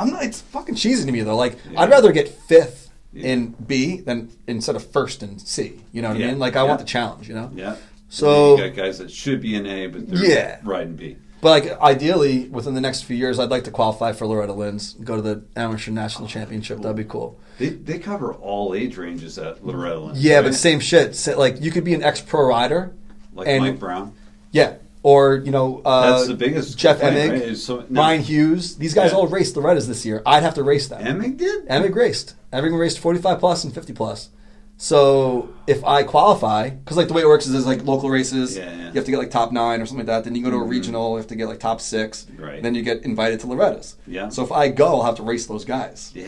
I'm 0.01 0.11
not. 0.11 0.23
It's 0.23 0.41
fucking 0.41 0.75
cheesy 0.75 1.05
to 1.05 1.11
me 1.11 1.21
though. 1.21 1.35
Like 1.35 1.57
Yeah. 1.71 1.81
I'd 1.81 1.89
rather 1.89 2.11
get 2.11 2.27
fifth 2.29 2.89
Yeah. 3.13 3.27
in 3.27 3.47
B 3.67 3.97
than 4.01 4.29
instead 4.47 4.75
of 4.75 4.85
first 4.85 5.21
in 5.23 5.39
C. 5.39 5.79
You 5.91 6.01
know 6.01 6.09
what 6.09 6.17
Yeah. 6.17 6.27
I 6.27 6.29
mean? 6.31 6.39
Like 6.39 6.55
I 6.55 6.63
want 6.63 6.79
the 6.79 6.85
challenge. 6.85 7.27
You 7.27 7.35
know. 7.35 7.51
yeah. 7.55 7.75
So- 8.09 8.57
you 8.57 8.67
got 8.67 8.75
guys 8.75 8.97
that 8.99 9.11
should 9.11 9.41
be 9.41 9.55
in 9.55 9.65
A, 9.65 9.87
but 9.87 10.07
they're 10.09 10.25
Yeah. 10.25 10.57
riding 10.63 10.95
B. 10.95 11.17
But 11.41 11.49
like 11.65 11.81
ideally, 11.81 12.47
within 12.49 12.75
the 12.75 12.81
next 12.81 13.01
few 13.03 13.15
years, 13.17 13.39
I'd 13.39 13.49
like 13.49 13.63
to 13.63 13.71
qualify 13.71 14.11
for 14.11 14.27
Loretta 14.27 14.53
Lynn's, 14.53 14.93
go 15.03 15.15
to 15.15 15.21
the 15.23 15.41
amateur 15.55 15.91
national 15.91 16.25
oh, 16.25 16.27
championship. 16.27 16.81
That'd 16.81 16.95
be 16.97 17.03
cool. 17.03 17.39
They 17.57 17.69
they 17.69 17.97
cover 17.99 18.33
all 18.33 18.75
age 18.75 18.95
ranges 18.97 19.37
at 19.39 19.65
Loretta 19.65 19.99
Lynn. 19.99 20.15
Yeah, 20.17 20.35
right? 20.35 20.43
but 20.45 20.55
same 20.55 20.79
shit. 20.79 21.15
So, 21.15 21.37
like 21.39 21.59
you 21.61 21.71
could 21.71 21.83
be 21.83 21.93
an 21.95 22.03
ex 22.03 22.21
pro 22.21 22.45
rider, 22.47 22.93
like 23.33 23.47
and- 23.47 23.63
Mike 23.63 23.79
Brown. 23.79 24.13
yeah, 24.51 24.73
or 25.03 25.35
you 25.37 25.51
know, 25.51 25.81
uh, 25.83 26.11
That's 26.17 26.27
the 26.27 26.33
biggest 26.35 26.77
Jeff 26.77 26.99
complaint, 26.99 27.33
Emig, 27.33 27.47
right? 27.47 27.57
So- 27.57 27.85
no. 27.89 28.01
Ryan 28.01 28.21
Hughes. 28.21 28.75
These 28.77 28.93
guys 28.93 29.11
Yeah. 29.11 29.17
all 29.17 29.27
raced 29.27 29.55
the 29.55 29.61
Loretta's 29.61 29.87
this 29.87 30.05
year. 30.05 30.21
I'd 30.25 30.43
have 30.43 30.53
to 30.55 30.63
race 30.63 30.87
them. 30.87 31.03
Emig 31.03 31.37
did. 31.37 31.67
Emig 31.67 31.95
raced. 31.95 32.35
Emig 32.53 32.77
raced 32.77 32.99
forty 32.99 33.19
five 33.19 33.39
plus 33.39 33.63
and 33.63 33.73
fifty 33.73 33.93
plus. 33.93 34.29
So 34.77 35.49
if 35.67 35.83
I 35.85 36.01
qualify, 36.03 36.69
because 36.69 36.97
like 36.97 37.07
the 37.07 37.13
way 37.13 37.21
it 37.21 37.27
works 37.27 37.45
is 37.45 37.51
there's 37.51 37.67
like 37.67 37.85
local 37.85 38.09
races, 38.09 38.57
Yeah, 38.57 38.63
yeah. 38.71 38.77
you 38.87 38.93
have 38.93 39.05
to 39.05 39.11
get 39.11 39.17
like 39.19 39.29
top 39.29 39.51
nine 39.51 39.79
or 39.79 39.85
something 39.85 40.07
like 40.07 40.07
that. 40.07 40.23
Then 40.23 40.33
you 40.33 40.43
go 40.43 40.49
to 40.49 40.57
a 40.57 40.61
Mhm. 40.65 40.69
regional, 40.69 41.11
you 41.11 41.17
have 41.17 41.27
to 41.27 41.35
get 41.35 41.47
like 41.47 41.59
top 41.59 41.81
six. 41.81 42.25
Right. 42.37 42.63
Then 42.63 42.73
you 42.73 42.81
get 42.81 43.03
invited 43.03 43.39
to 43.41 43.47
Loretta's. 43.47 43.95
Yeah. 44.07 44.29
So 44.29 44.43
if 44.43 44.51
I 44.51 44.69
go, 44.69 44.87
I'll 44.99 45.03
have 45.03 45.15
to 45.17 45.23
race 45.23 45.45
those 45.45 45.65
guys. 45.65 46.11
Yeah. 46.15 46.25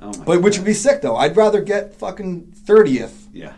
Oh 0.00 0.12
my. 0.16 0.24
But 0.24 0.42
which 0.42 0.56
would 0.58 0.64
be 0.66 0.74
sick 0.74 1.02
though. 1.02 1.16
I'd 1.16 1.36
rather 1.36 1.60
get 1.60 1.92
fucking 1.94 2.52
thirtieth 2.66 3.26
Yeah. 3.32 3.54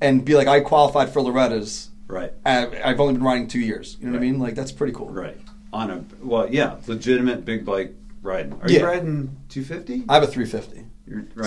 and 0.00 0.24
be 0.24 0.34
like 0.36 0.48
I 0.48 0.60
qualified 0.60 1.10
for 1.10 1.20
Loretta's. 1.20 1.90
Right. 2.12 2.32
I- 2.44 2.80
I've 2.84 3.00
only 3.00 3.14
been 3.14 3.22
riding 3.22 3.48
two 3.48 3.58
years. 3.60 3.96
You 3.98 4.06
know 4.06 4.12
what 4.12 4.18
I 4.18 4.20
mean? 4.20 4.38
Like 4.38 4.54
that's 4.54 4.70
pretty 4.70 4.92
cool. 4.92 5.08
Right. 5.10 5.38
On 5.72 5.90
a 5.90 6.04
well, 6.22 6.46
yeah, 6.50 6.76
legitimate 6.86 7.44
big 7.46 7.64
bike 7.64 7.94
riding. 8.22 8.52
Are 8.60 8.70
Yeah. 8.70 8.80
you 8.80 8.84
riding 8.86 9.36
250? 9.48 10.04
I 10.08 10.14
have 10.14 10.22
a 10.22 10.26
350. 10.26 10.84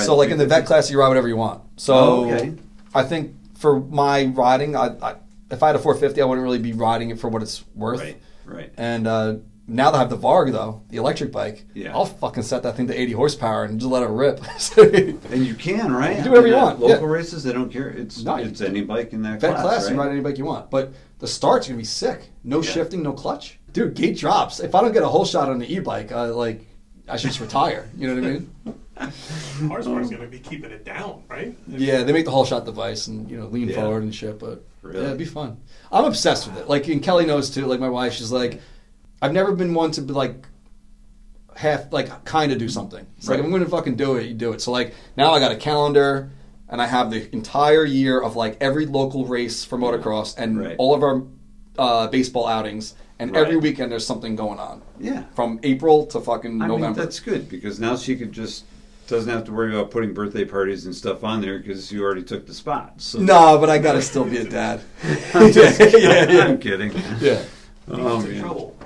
So 0.03 0.15
like 0.15 0.29
in 0.31 0.37
the 0.39 0.47
vet 0.47 0.65
class, 0.65 0.89
you 0.89 0.99
ride 0.99 1.07
whatever 1.09 1.27
you 1.27 1.37
want. 1.37 1.61
So 1.77 1.93
Oh, 1.93 2.33
okay. 2.33 2.53
I 2.95 3.03
think 3.03 3.35
for 3.57 3.79
my 3.79 4.25
riding, 4.25 4.75
I, 4.75 4.87
I 5.01 5.15
if 5.51 5.61
I 5.61 5.67
had 5.67 5.75
a 5.75 5.79
450, 5.79 6.21
I 6.21 6.25
wouldn't 6.25 6.43
really 6.43 6.57
be 6.59 6.73
riding 6.73 7.11
it 7.11 7.19
for 7.19 7.29
what 7.29 7.43
it's 7.43 7.63
worth. 7.75 7.99
Right. 7.99 8.17
Right. 8.45 8.71
And 8.77 9.05
uh, 9.07 9.35
now 9.67 9.89
that 9.91 9.97
I 9.97 9.99
have 10.01 10.09
the 10.09 10.17
Varg 10.17 10.51
though, 10.51 10.81
the 10.89 10.97
electric 10.97 11.31
bike, 11.31 11.65
Yeah. 11.73 11.93
I'll 11.95 12.05
fucking 12.05 12.43
set 12.43 12.63
that 12.63 12.75
thing 12.77 12.87
to 12.87 12.99
80 12.99 13.13
horsepower 13.13 13.63
and 13.65 13.79
just 13.79 13.91
let 13.91 14.03
it 14.03 14.09
rip. 14.09 14.39
And 15.31 15.45
you 15.45 15.55
can, 15.55 15.91
right? 15.93 16.17
You 16.17 16.23
do 16.23 16.29
whatever 16.29 16.47
you 16.47 16.55
I 16.55 16.57
mean, 16.57 16.65
want, 16.67 16.79
Local 16.79 17.07
yeah. 17.07 17.13
races, 17.13 17.43
they 17.43 17.53
don't 17.53 17.71
care. 17.71 17.89
It's 17.89 18.23
No, 18.23 18.35
it's 18.35 18.61
any 18.61 18.81
bike 18.81 19.13
in 19.13 19.21
that 19.23 19.41
Vet 19.41 19.51
class, 19.55 19.63
class, 19.63 19.83
right? 19.85 19.93
you 19.93 19.99
ride 19.99 20.11
any 20.11 20.21
bike 20.21 20.37
you 20.37 20.45
want. 20.45 20.69
But 20.69 20.93
the 21.19 21.27
start's 21.27 21.67
gonna 21.67 21.77
be 21.77 21.83
sick. 21.83 22.29
No 22.43 22.61
Yeah. 22.61 22.69
shifting, 22.71 23.01
no 23.03 23.13
clutch. 23.13 23.59
Dude, 23.73 23.93
gate 23.95 24.17
drops. 24.17 24.59
If 24.59 24.75
I 24.75 24.81
don't 24.81 24.93
get 24.93 25.03
a 25.03 25.07
holeshot 25.07 25.47
on 25.47 25.59
the 25.59 25.73
e-bike, 25.73 26.11
uh, 26.11 26.33
like 26.33 26.65
I 27.09 27.17
should 27.17 27.27
just 27.29 27.41
retire. 27.41 27.89
You 27.97 28.07
know 28.07 28.15
what 28.15 28.23
I 28.23 28.33
mean? 28.33 28.49
Hardest 29.67 29.89
part 29.89 30.01
is 30.03 30.09
going 30.09 30.21
to 30.21 30.27
be 30.27 30.39
keeping 30.39 30.71
it 30.71 30.85
down, 30.85 31.23
right? 31.29 31.55
Yeah, 31.67 32.03
they 32.03 32.13
make 32.13 32.25
the 32.25 32.31
holeshot 32.31 32.65
device 32.65 33.07
and 33.07 33.29
you 33.29 33.37
know 33.37 33.47
lean 33.47 33.67
Yeah. 33.69 33.75
forward 33.81 34.03
and 34.03 34.13
shit. 34.15 34.39
But 34.39 34.63
Really? 34.81 34.99
yeah, 34.99 35.05
it'd 35.07 35.17
be 35.17 35.25
fun. 35.25 35.57
I'm 35.91 36.05
obsessed 36.05 36.47
with 36.47 36.57
it. 36.57 36.69
Like, 36.69 36.87
and 36.87 37.01
Kelly 37.03 37.25
knows 37.25 37.49
too. 37.49 37.65
Like 37.65 37.79
my 37.79 37.89
wife, 37.89 38.13
she's 38.13 38.31
like, 38.31 38.61
I've 39.25 39.33
never 39.33 39.53
been 39.53 39.73
one 39.73 39.91
to 39.91 40.01
be 40.01 40.13
like 40.13 40.45
half 41.55 41.91
like 41.91 42.25
kind 42.25 42.51
of 42.51 42.57
do 42.59 42.69
something. 42.69 43.05
It's 43.17 43.27
like 43.27 43.35
Right. 43.35 43.39
if 43.39 43.45
I'm 43.45 43.51
going 43.51 43.63
to 43.63 43.69
fucking 43.69 43.95
do 43.95 44.15
it, 44.17 44.27
you 44.27 44.33
do 44.33 44.51
it. 44.53 44.61
So 44.61 44.71
like 44.71 44.93
now 45.17 45.33
I 45.33 45.39
got 45.39 45.51
a 45.51 45.55
calendar. 45.57 46.29
And 46.67 46.81
I 46.81 46.87
have 46.87 47.11
the 47.11 47.31
entire 47.31 47.85
year 47.85 48.19
of 48.19 48.35
like 48.35 48.57
every 48.59 48.87
local 48.87 49.25
race 49.27 49.63
for 49.63 49.77
motocross 49.77 50.33
and 50.35 50.59
Right. 50.59 50.75
all 50.79 50.95
of 50.95 51.03
our 51.03 51.21
uh, 51.77 52.07
baseball 52.07 52.47
outings, 52.47 52.95
and 53.19 53.31
Right. 53.31 53.41
every 53.45 53.57
weekend 53.57 53.91
there's 53.91 54.05
something 54.05 54.35
going 54.35 54.57
on 54.59 54.81
Yeah. 54.99 55.25
from 55.35 55.59
April 55.61 56.07
to 56.07 56.19
fucking 56.19 56.59
I 56.63 56.67
mean, 56.67 56.79
November. 56.79 57.01
that's 57.03 57.19
good 57.19 57.49
because 57.49 57.79
now 57.79 57.95
she 57.97 58.15
could 58.15 58.31
just 58.31 58.63
doesn't 59.07 59.31
have 59.31 59.43
to 59.43 59.51
worry 59.51 59.75
about 59.75 59.91
putting 59.91 60.11
birthday 60.13 60.43
parties 60.43 60.85
and 60.87 60.95
stuff 60.95 61.23
on 61.23 61.39
there 61.41 61.59
because 61.59 61.91
you 61.91 62.03
already 62.03 62.23
took 62.23 62.47
the 62.47 62.53
spot. 62.53 62.93
So 62.97 63.19
no, 63.19 63.59
but 63.59 63.69
I 63.69 63.77
gotta 63.77 64.01
still 64.01 64.23
be 64.25 64.37
a 64.37 64.43
dad. 64.45 64.81
I'm 65.35 65.51
just 65.51 65.77
kidding. 65.77 66.01
yeah, 66.01 66.31
yeah. 66.31 66.45
I'm 66.45 66.57
kidding. 66.57 66.93
yeah. 67.21 67.41
You 67.87 67.93
Oh, 67.99 68.21
man. 68.21 68.39
trouble 68.39 68.75
bro. 68.79 68.84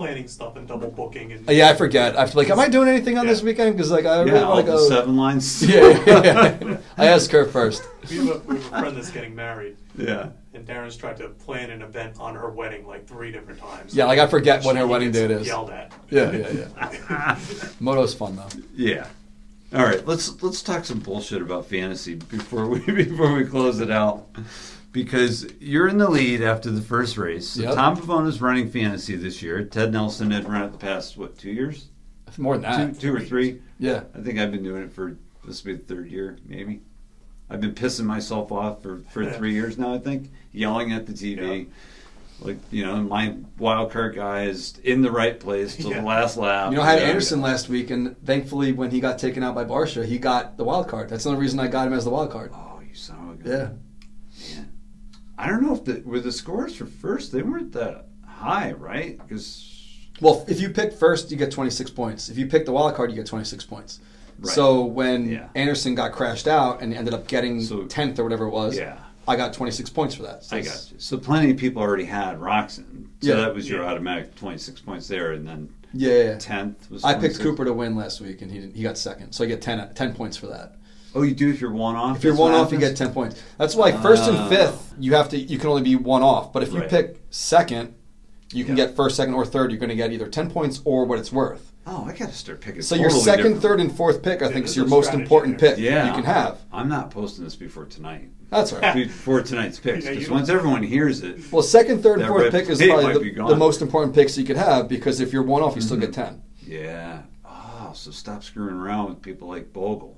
Planning 0.00 0.26
stuff 0.26 0.56
and 0.56 0.66
double 0.66 0.90
booking 0.90 1.30
and 1.32 1.46
Yeah, 1.50 1.68
I 1.68 1.74
forget. 1.74 2.16
I 2.16 2.20
have 2.20 2.30
to 2.30 2.34
be 2.36 2.38
like, 2.44 2.50
am 2.50 2.58
I 2.58 2.68
doing 2.70 2.88
anything 2.88 3.18
on 3.18 3.26
this 3.26 3.42
weekend? 3.42 3.76
Because 3.76 3.90
like 3.90 4.06
I 4.06 4.20
really 4.22 4.32
Yeah, 4.32 4.44
all 4.44 4.54
want 4.54 4.64
to 4.64 4.72
the 4.72 4.78
go. 4.78 4.88
seven 4.88 5.14
lines. 5.14 5.62
Yeah, 5.68 6.02
yeah, 6.06 6.58
yeah. 6.62 6.76
I 6.96 7.08
asked 7.08 7.30
her 7.32 7.44
first. 7.44 7.82
We 8.10 8.16
have, 8.16 8.28
a, 8.28 8.38
we 8.48 8.54
have 8.56 8.64
a 8.64 8.68
friend 8.80 8.96
that's 8.96 9.10
getting 9.10 9.34
married, 9.34 9.76
yeah. 9.94 10.30
and 10.54 10.66
Darren's 10.66 10.96
tried 10.96 11.18
to 11.18 11.28
plan 11.28 11.68
an 11.70 11.82
event 11.82 12.16
on 12.18 12.34
her 12.34 12.48
wedding 12.48 12.86
like 12.86 13.06
three 13.06 13.30
different 13.30 13.60
times. 13.60 13.94
Yeah, 13.94 14.06
like 14.06 14.18
I 14.18 14.26
forget 14.26 14.64
when 14.64 14.76
her 14.76 14.86
wedding 14.86 15.10
date 15.12 15.30
is. 15.30 15.46
Yelled 15.46 15.68
at. 15.68 15.92
Yeah, 16.08 16.32
yeah, 16.32 16.66
yeah. 17.10 17.38
Moto's 17.80 18.14
fun 18.14 18.36
though. 18.36 18.48
Yeah. 18.74 19.06
All 19.74 19.84
right, 19.84 20.04
let's 20.06 20.42
let's 20.42 20.62
talk 20.62 20.86
some 20.86 21.00
bullshit 21.00 21.42
about 21.42 21.66
fantasy 21.66 22.14
before 22.14 22.66
we 22.66 22.78
before 22.80 23.34
we 23.34 23.44
close 23.44 23.80
it 23.80 23.90
out. 23.90 24.26
Because 24.92 25.46
you're 25.60 25.86
in 25.86 25.98
the 25.98 26.10
lead 26.10 26.42
after 26.42 26.70
the 26.70 26.80
first 26.82 27.16
race. 27.16 27.48
So 27.50 27.62
Yep. 27.62 27.74
Tom 27.74 27.96
Pavona's 27.96 28.40
running 28.40 28.68
fantasy 28.70 29.14
this 29.16 29.40
year. 29.40 29.62
Ted 29.64 29.92
Nelson 29.92 30.30
had 30.32 30.48
run 30.48 30.62
it 30.62 30.72
the 30.72 30.78
past 30.78 31.16
what 31.16 31.38
two 31.38 31.50
years, 31.50 31.86
More 32.38 32.58
than 32.58 32.70
two, 32.72 32.92
that. 32.92 33.00
two 33.00 33.14
or 33.14 33.20
three. 33.20 33.60
Yeah. 33.78 34.02
I 34.14 34.20
think 34.20 34.38
I've 34.40 34.50
been 34.50 34.64
doing 34.64 34.82
it 34.82 34.92
for 34.92 35.16
this 35.46 35.62
will 35.64 35.72
be 35.72 35.78
the 35.78 35.84
third 35.84 36.10
year, 36.10 36.38
maybe. 36.46 36.80
I've 37.48 37.60
been 37.60 37.74
pissing 37.74 38.04
myself 38.04 38.50
off 38.52 38.82
for, 38.82 38.98
for 39.10 39.28
three 39.30 39.52
years 39.54 39.78
now. 39.78 39.94
I 39.94 39.98
think 39.98 40.30
yelling 40.52 40.92
at 40.92 41.06
the 41.06 41.12
TV, 41.12 41.66
like 42.40 42.58
you 42.72 42.84
know, 42.84 42.96
my 42.96 43.36
wild 43.58 43.90
card 43.92 44.14
guy 44.16 44.44
is 44.44 44.76
in 44.84 45.02
the 45.02 45.10
right 45.10 45.38
place 45.38 45.76
till 45.76 45.90
Yeah. 45.90 46.00
the 46.00 46.06
last 46.06 46.36
lap. 46.36 46.70
You 46.72 46.76
know, 46.78 46.82
I 46.82 46.90
had 46.92 47.00
Yeah. 47.02 47.08
Anderson 47.08 47.40
last 47.40 47.68
week, 47.68 47.90
and 47.90 48.16
thankfully, 48.24 48.72
when 48.72 48.90
he 48.90 49.00
got 49.00 49.18
taken 49.18 49.42
out 49.42 49.54
by 49.54 49.64
Barcia, 49.64 50.04
he 50.04 50.18
got 50.18 50.56
the 50.56 50.64
wild 50.64 50.88
card. 50.88 51.08
That's 51.08 51.24
the 51.24 51.30
only 51.30 51.40
reason 51.42 51.58
I 51.60 51.66
got 51.68 51.86
him 51.86 51.92
as 51.92 52.04
the 52.04 52.10
wild 52.10 52.30
card. 52.30 52.50
Oh, 52.54 52.80
you 52.86 52.94
son 52.94 53.38
of 53.40 53.46
a 53.46 53.48
Yeah. 53.48 53.56
gun. 53.56 53.66
Man. 53.68 53.78
I 55.40 55.48
don't 55.48 55.62
know 55.62 55.72
if 55.74 55.84
the 55.84 56.02
were 56.04 56.20
the 56.20 56.30
scores 56.32 56.74
for 56.76 56.84
first. 56.84 57.32
They 57.32 57.40
weren't 57.42 57.72
that 57.72 58.06
high, 58.26 58.72
right? 58.72 59.18
Because 59.18 59.66
Well, 60.20 60.44
if 60.48 60.60
you 60.60 60.68
pick 60.68 60.92
first, 60.92 61.30
you 61.30 61.38
get 61.38 61.50
26 61.50 61.90
points. 61.92 62.28
If 62.28 62.36
you 62.36 62.46
pick 62.46 62.66
the 62.66 62.72
wild 62.72 62.94
card, 62.94 63.08
you 63.10 63.16
get 63.16 63.24
26 63.26 63.64
points. 63.64 64.00
Right. 64.38 64.52
So 64.54 64.84
when 64.84 65.30
Yeah. 65.30 65.48
Anderson 65.54 65.94
got 65.94 66.12
crashed 66.12 66.46
out 66.46 66.82
and 66.82 66.92
ended 66.92 67.14
up 67.14 67.26
getting 67.26 67.62
So- 67.62 67.86
10th 67.86 68.18
or 68.18 68.24
whatever 68.24 68.44
it 68.44 68.50
was, 68.50 68.76
Yeah. 68.76 68.98
I 69.26 69.36
got 69.36 69.54
26 69.54 69.88
points 69.88 70.14
for 70.14 70.24
that. 70.24 70.44
So 70.44 70.56
I 70.58 70.60
got 70.60 70.88
you. 70.92 70.98
So 70.98 71.16
plenty 71.16 71.50
of 71.52 71.56
people 71.56 71.80
already 71.80 72.04
had 72.04 72.38
Roczen. 72.38 73.06
So 73.22 73.28
Yeah. 73.30 73.36
that 73.36 73.54
was 73.54 73.66
your 73.68 73.82
Yeah. 73.82 73.88
automatic 73.92 74.34
26 74.34 74.80
points 74.82 75.08
there. 75.08 75.32
And 75.32 75.46
then 75.48 75.70
Yeah, 75.94 76.08
yeah, 76.12 76.22
yeah. 76.32 76.36
10th 76.38 76.90
was 76.90 77.02
I 77.02 77.14
picked 77.14 77.40
Cooper 77.40 77.64
to 77.64 77.72
win 77.72 77.96
last 77.96 78.20
week, 78.20 78.42
and 78.42 78.50
he 78.52 78.58
didn't, 78.58 78.76
he 78.76 78.82
got 78.82 78.98
second, 78.98 79.32
so 79.32 79.42
I 79.42 79.46
get 79.46 79.62
10, 79.62 79.88
10 79.94 80.12
points 80.14 80.36
for 80.36 80.46
that. 80.48 80.76
Oh, 81.14 81.22
you 81.22 81.34
do 81.34 81.50
if 81.50 81.60
you're 81.60 81.72
one 81.72 81.96
off? 81.96 82.18
If 82.18 82.24
you're 82.24 82.34
one 82.36 82.52
what 82.52 82.60
off, 82.60 82.72
you 82.72 82.78
get 82.78 82.96
ten 82.96 83.12
points. 83.12 83.42
That's 83.58 83.74
why 83.74 83.92
first 83.92 84.22
Ah. 84.24 84.30
and 84.30 84.48
fifth, 84.48 84.94
you 84.98 85.14
have 85.14 85.28
to 85.30 85.38
you 85.38 85.58
can 85.58 85.68
only 85.68 85.82
be 85.82 85.96
one 85.96 86.22
off. 86.22 86.52
But 86.52 86.62
if 86.62 86.72
you 86.72 86.80
Right. 86.80 86.88
pick 86.88 87.20
second, 87.30 87.94
you 88.52 88.64
can 88.64 88.76
Yeah. 88.76 88.86
get 88.86 88.96
first, 88.96 89.16
second, 89.16 89.34
or 89.34 89.44
third. 89.44 89.70
You're 89.70 89.80
going 89.80 89.90
to 89.90 89.96
get 89.96 90.12
either 90.12 90.26
ten 90.28 90.50
points 90.50 90.80
or 90.84 91.04
what 91.04 91.18
it's 91.18 91.32
worth. 91.32 91.72
Oh, 91.86 92.04
I 92.06 92.12
got 92.12 92.28
to 92.28 92.34
start 92.34 92.60
picking. 92.60 92.82
So 92.82 92.94
your 92.94 93.10
second, 93.10 93.36
different- 93.44 93.62
third, 93.62 93.80
and 93.80 93.90
fourth 93.90 94.22
pick, 94.22 94.42
I 94.42 94.52
think, 94.52 94.66
is 94.66 94.76
your 94.76 94.86
most 94.86 95.12
important 95.14 95.58
there. 95.58 95.70
pick 95.74 95.80
Yeah. 95.80 96.06
you 96.08 96.12
can 96.12 96.24
have. 96.24 96.58
I'm 96.72 96.88
not 96.88 97.10
posting 97.10 97.42
this 97.42 97.56
before 97.56 97.86
tonight. 97.86 98.28
That's 98.50 98.72
right. 98.72 98.94
Before 98.94 99.40
tonight's 99.40 99.78
picks. 99.80 100.04
Because 100.06 100.24
don't- 100.26 100.34
once 100.34 100.48
everyone 100.48 100.82
hears 100.82 101.22
it, 101.22 101.40
Well, 101.50 101.62
second, 101.62 102.02
third, 102.02 102.18
and 102.20 102.28
fourth 102.28 102.50
pick 102.52 102.68
is 102.68 102.78
probably 102.82 103.32
the, 103.32 103.44
the 103.48 103.56
most 103.56 103.80
important 103.82 104.14
picks 104.14 104.36
you 104.36 104.44
could 104.44 104.56
have 104.58 104.88
because 104.88 105.20
if 105.20 105.32
you're 105.32 105.42
one 105.42 105.62
off, 105.62 105.74
you 105.74 105.82
still 105.82 105.96
get 105.96 106.10
Mm-hmm. 106.12 106.22
ten. 106.22 106.42
yeah. 106.66 107.18
Oh, 107.44 107.92
so 107.94 108.10
stop 108.12 108.44
screwing 108.44 108.74
around 108.76 109.08
with 109.08 109.22
people 109.22 109.48
like 109.48 109.72
Bogle. 109.72 110.16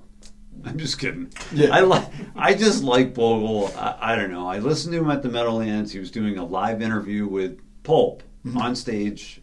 I'm 0.65 0.77
just 0.77 0.97
kidding. 0.99 1.31
Yeah. 1.53 1.69
I 1.75 1.81
like. 1.81 2.07
I 2.35 2.53
just 2.53 2.83
like 2.83 3.13
Bogle. 3.13 3.71
I, 3.77 4.13
I 4.13 4.15
don't 4.15 4.31
know. 4.31 4.47
I 4.47 4.59
listened 4.59 4.93
to 4.93 4.99
him 4.99 5.09
at 5.11 5.21
the 5.21 5.29
Meadowlands. 5.29 5.91
He 5.91 5.99
was 5.99 6.09
doing 6.11 6.37
a 6.37 6.45
live 6.45 6.81
interview 6.81 7.27
with 7.27 7.59
Pulp 7.83 8.23
Mm-hmm. 8.45 8.57
on 8.57 8.75
stage 8.75 9.41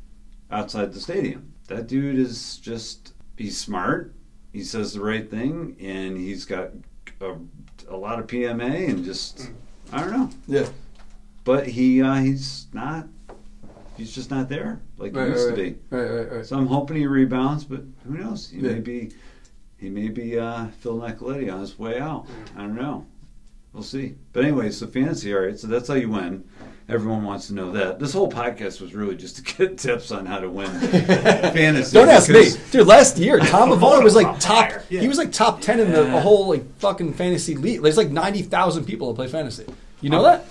outside 0.51 0.93
the 0.93 1.01
stadium. 1.01 1.55
That 1.69 1.87
dude 1.87 2.19
is 2.19 2.59
just. 2.59 3.15
He's 3.39 3.57
smart. 3.57 4.15
He 4.53 4.63
says 4.63 4.93
the 4.93 5.01
right 5.01 5.31
thing, 5.31 5.75
and 5.81 6.19
he's 6.19 6.45
got 6.45 6.71
a, 7.23 7.37
a 7.89 7.97
lot 7.97 8.19
of 8.19 8.27
PMA, 8.27 8.89
and 8.91 9.03
just. 9.05 9.51
I 9.93 10.01
don't 10.01 10.13
know. 10.13 10.31
Yeah, 10.47 10.67
But 11.45 11.67
he 11.67 12.03
uh, 12.03 12.17
he's 12.17 12.67
not. 12.75 13.09
He's 13.97 14.15
just 14.15 14.31
not 14.31 14.49
there 14.49 14.81
like 14.99 15.15
right, 15.15 15.27
he 15.29 15.33
used 15.33 15.49
right, 15.51 15.57
to 15.57 15.63
be. 15.63 15.79
right, 15.91 16.03
right, 16.11 16.33
right. 16.33 16.47
So 16.47 16.57
I'm 16.57 16.67
hoping 16.67 16.97
he 16.97 17.07
rebounds, 17.07 17.65
but 17.65 17.83
who 18.07 18.19
knows? 18.19 18.49
He 18.51 18.59
Yeah. 18.61 18.73
may 18.73 18.81
be 18.81 19.13
he 19.81 19.89
may 19.89 20.09
be 20.09 20.39
uh, 20.39 20.67
Phil 20.81 20.99
Nicoletti 20.99 21.53
on 21.53 21.61
his 21.61 21.79
way 21.79 21.99
out. 21.99 22.27
I 22.57 22.61
don't 22.61 22.77
know. 22.77 23.07
We'll 23.73 23.83
see. 23.83 24.17
But 24.33 24.45
anyway, 24.45 24.71
so 24.71 24.87
fantasy, 24.89 25.33
all 25.33 25.41
right. 25.43 25.59
So 25.59 25.67
that's 25.69 25.89
how 25.89 25.95
you 25.95 26.11
win. 26.11 26.45
Everyone 26.89 27.23
wants 27.23 27.47
to 27.47 27.55
know 27.55 27.71
that. 27.71 28.01
This 28.01 28.13
whole 28.13 28.29
podcast 28.29 28.81
was 28.81 28.95
really 28.95 29.15
just 29.15 29.37
to 29.37 29.43
get 29.57 29.79
tips 29.79 30.11
on 30.11 30.27
how 30.27 30.41
to 30.41 30.51
win 30.51 30.67
fantasy. 30.81 31.95
Don't 31.95 32.09
ask 32.09 32.29
me, 32.29 32.51
dude. 32.73 32.87
Last 32.87 33.17
year, 33.17 33.39
Tom 33.39 33.71
Avona 33.79 34.03
was 34.03 34.17
like 34.17 34.41
top. 34.41 34.73
Yeah. 34.89 35.01
He 35.01 35.09
was 35.09 35.19
like 35.19 35.31
top 35.33 35.61
ten 35.61 35.79
in 35.79 35.93
the 35.93 36.03
Yeah. 36.03 36.21
whole 36.21 36.49
like 36.49 36.65
fucking 36.79 37.15
fantasy 37.15 37.55
league. 37.57 37.81
There's 37.83 37.97
like 37.97 38.11
ninety 38.11 38.43
thousand 38.43 38.87
people 38.87 39.09
that 39.09 39.15
play 39.15 39.29
fantasy. 39.29 39.67
You 40.01 40.11
know 40.11 40.23
that? 40.25 40.47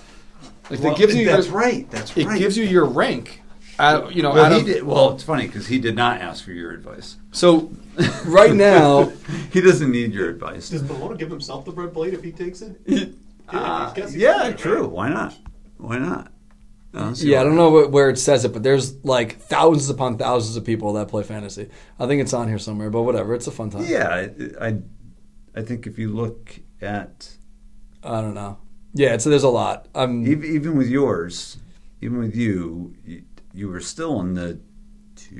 Like 0.70 0.80
Well, 0.80 0.92
it 0.94 0.98
gives 0.98 1.14
you 1.14 1.26
that's 1.26 1.46
your, 1.48 1.56
right. 1.56 1.90
That's 1.90 2.16
It 2.16 2.26
right. 2.26 2.36
It 2.36 2.38
gives 2.40 2.56
you 2.56 2.64
your 2.64 2.86
rank. 2.86 3.42
Out, 3.80 4.14
you 4.14 4.22
know, 4.22 4.32
Well, 4.32 4.44
out 4.44 4.52
he 4.52 4.60
of, 4.60 4.66
did, 4.66 4.82
well, 4.84 5.12
it's 5.14 5.22
funny 5.24 5.46
because 5.46 5.66
he 5.66 5.78
did 5.78 5.96
not 5.96 6.20
ask 6.20 6.44
for 6.44 6.52
your 6.52 6.70
advice. 6.72 7.16
so 7.32 7.70
right 8.26 8.54
now, 8.54 9.06
he 9.52 9.60
doesn't 9.60 9.90
need 9.90 10.12
your 10.12 10.28
advice. 10.28 10.68
Does 10.68 10.82
Malone 10.82 11.16
give 11.16 11.30
himself 11.30 11.64
the 11.64 11.72
red 11.72 11.92
plate 11.92 12.12
if 12.14 12.22
he 12.22 12.30
takes 12.32 12.60
it? 12.62 12.78
Yeah, 12.86 13.04
Uh, 13.48 13.92
I 13.96 14.06
yeah, 14.10 14.38
right. 14.42 14.58
true. 14.58 14.86
Why 14.86 15.08
not? 15.08 15.34
Why 15.78 15.98
not? 15.98 16.30
don't 16.92 17.20
yeah, 17.22 17.40
I 17.40 17.44
don't 17.44 17.54
know 17.56 17.70
where- 17.70 17.88
where 17.88 18.10
it 18.10 18.18
says 18.18 18.44
it, 18.44 18.52
but 18.52 18.62
there's 18.64 19.02
like 19.04 19.38
thousands 19.40 19.88
upon 19.90 20.18
thousands 20.18 20.56
of 20.56 20.64
people 20.64 20.92
that 20.94 21.08
play 21.08 21.22
fantasy. 21.22 21.68
I 21.98 22.06
think 22.06 22.20
it's 22.20 22.32
on 22.32 22.48
here 22.48 22.58
somewhere, 22.58 22.90
but 22.90 23.02
whatever. 23.02 23.34
It's 23.34 23.46
a 23.46 23.50
fun 23.52 23.70
time. 23.70 23.84
Yeah, 23.86 24.08
I, 24.08 24.66
I, 24.68 24.78
I 25.56 25.62
think 25.62 25.86
if 25.86 25.98
you 25.98 26.08
look 26.12 26.58
at 26.82 27.30
I 28.02 28.20
don't 28.20 28.34
know. 28.34 28.58
Yeah, 28.92 29.16
so 29.18 29.30
there's 29.30 29.44
a 29.44 29.48
lot. 29.48 29.86
Um, 29.94 30.26
even, 30.26 30.44
even 30.52 30.76
with 30.76 30.88
yours, 30.88 31.58
even 32.00 32.18
with 32.18 32.34
you, 32.34 32.94
you, 33.52 33.68
were 33.68 33.80
still 33.80 34.20
in 34.20 34.34
the. 34.34 34.60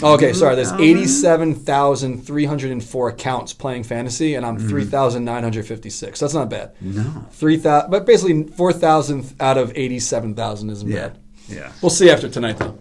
okay, 0.03 0.33
sorry. 0.33 0.57
There's 0.57 0.73
eighty-seven 0.73 1.55
thousand 1.55 2.25
three 2.25 2.45
hundred 2.45 2.71
and 2.73 2.83
four 2.85 3.09
accounts 3.09 3.53
playing 3.53 3.85
fantasy, 3.85 4.35
and 4.35 4.45
I'm 4.45 4.59
Mm-hmm. 4.59 4.69
three 4.69 4.85
thousand 4.85 5.25
nine 5.25 5.43
hundred 5.43 5.67
fifty-six. 5.67 6.21
That's 6.21 6.35
not 6.35 6.51
bad. 6.51 6.73
No. 6.81 7.27
Three 7.33 7.57
thousand, 7.57 7.91
but 7.91 8.07
basically 8.07 8.45
four 8.45 8.73
thousand 8.73 9.35
out 9.41 9.57
of 9.59 9.73
eighty-seven 9.77 10.35
thousand 10.35 10.71
isn't 10.71 10.89
Yeah. 10.89 11.09
bad. 11.09 11.19
Yeah. 11.49 11.73
We'll 11.83 11.91
see 11.91 12.11
after 12.11 12.29
tonight, 12.29 12.59
though. 12.59 12.79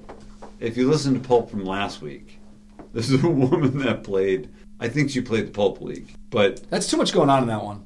If 0.59 0.75
you 0.77 0.89
listen 0.89 1.13
to 1.13 1.19
Pulp 1.25 1.49
from 1.49 1.63
last 1.65 2.01
week, 2.01 2.37
this 2.93 3.09
is 3.09 3.23
a 3.23 3.29
woman 3.29 3.77
that 3.79 4.03
played. 4.03 4.49
I 4.81 4.87
think 4.89 5.09
she 5.09 5.21
played 5.21 5.47
the 5.47 5.51
Pulp 5.51 5.81
League, 5.81 6.13
but 6.29 6.69
That's 6.69 6.89
too 6.89 6.97
much 6.97 7.11
going 7.13 7.29
on 7.29 7.41
in 7.43 7.47
that 7.49 7.63
one. 7.63 7.83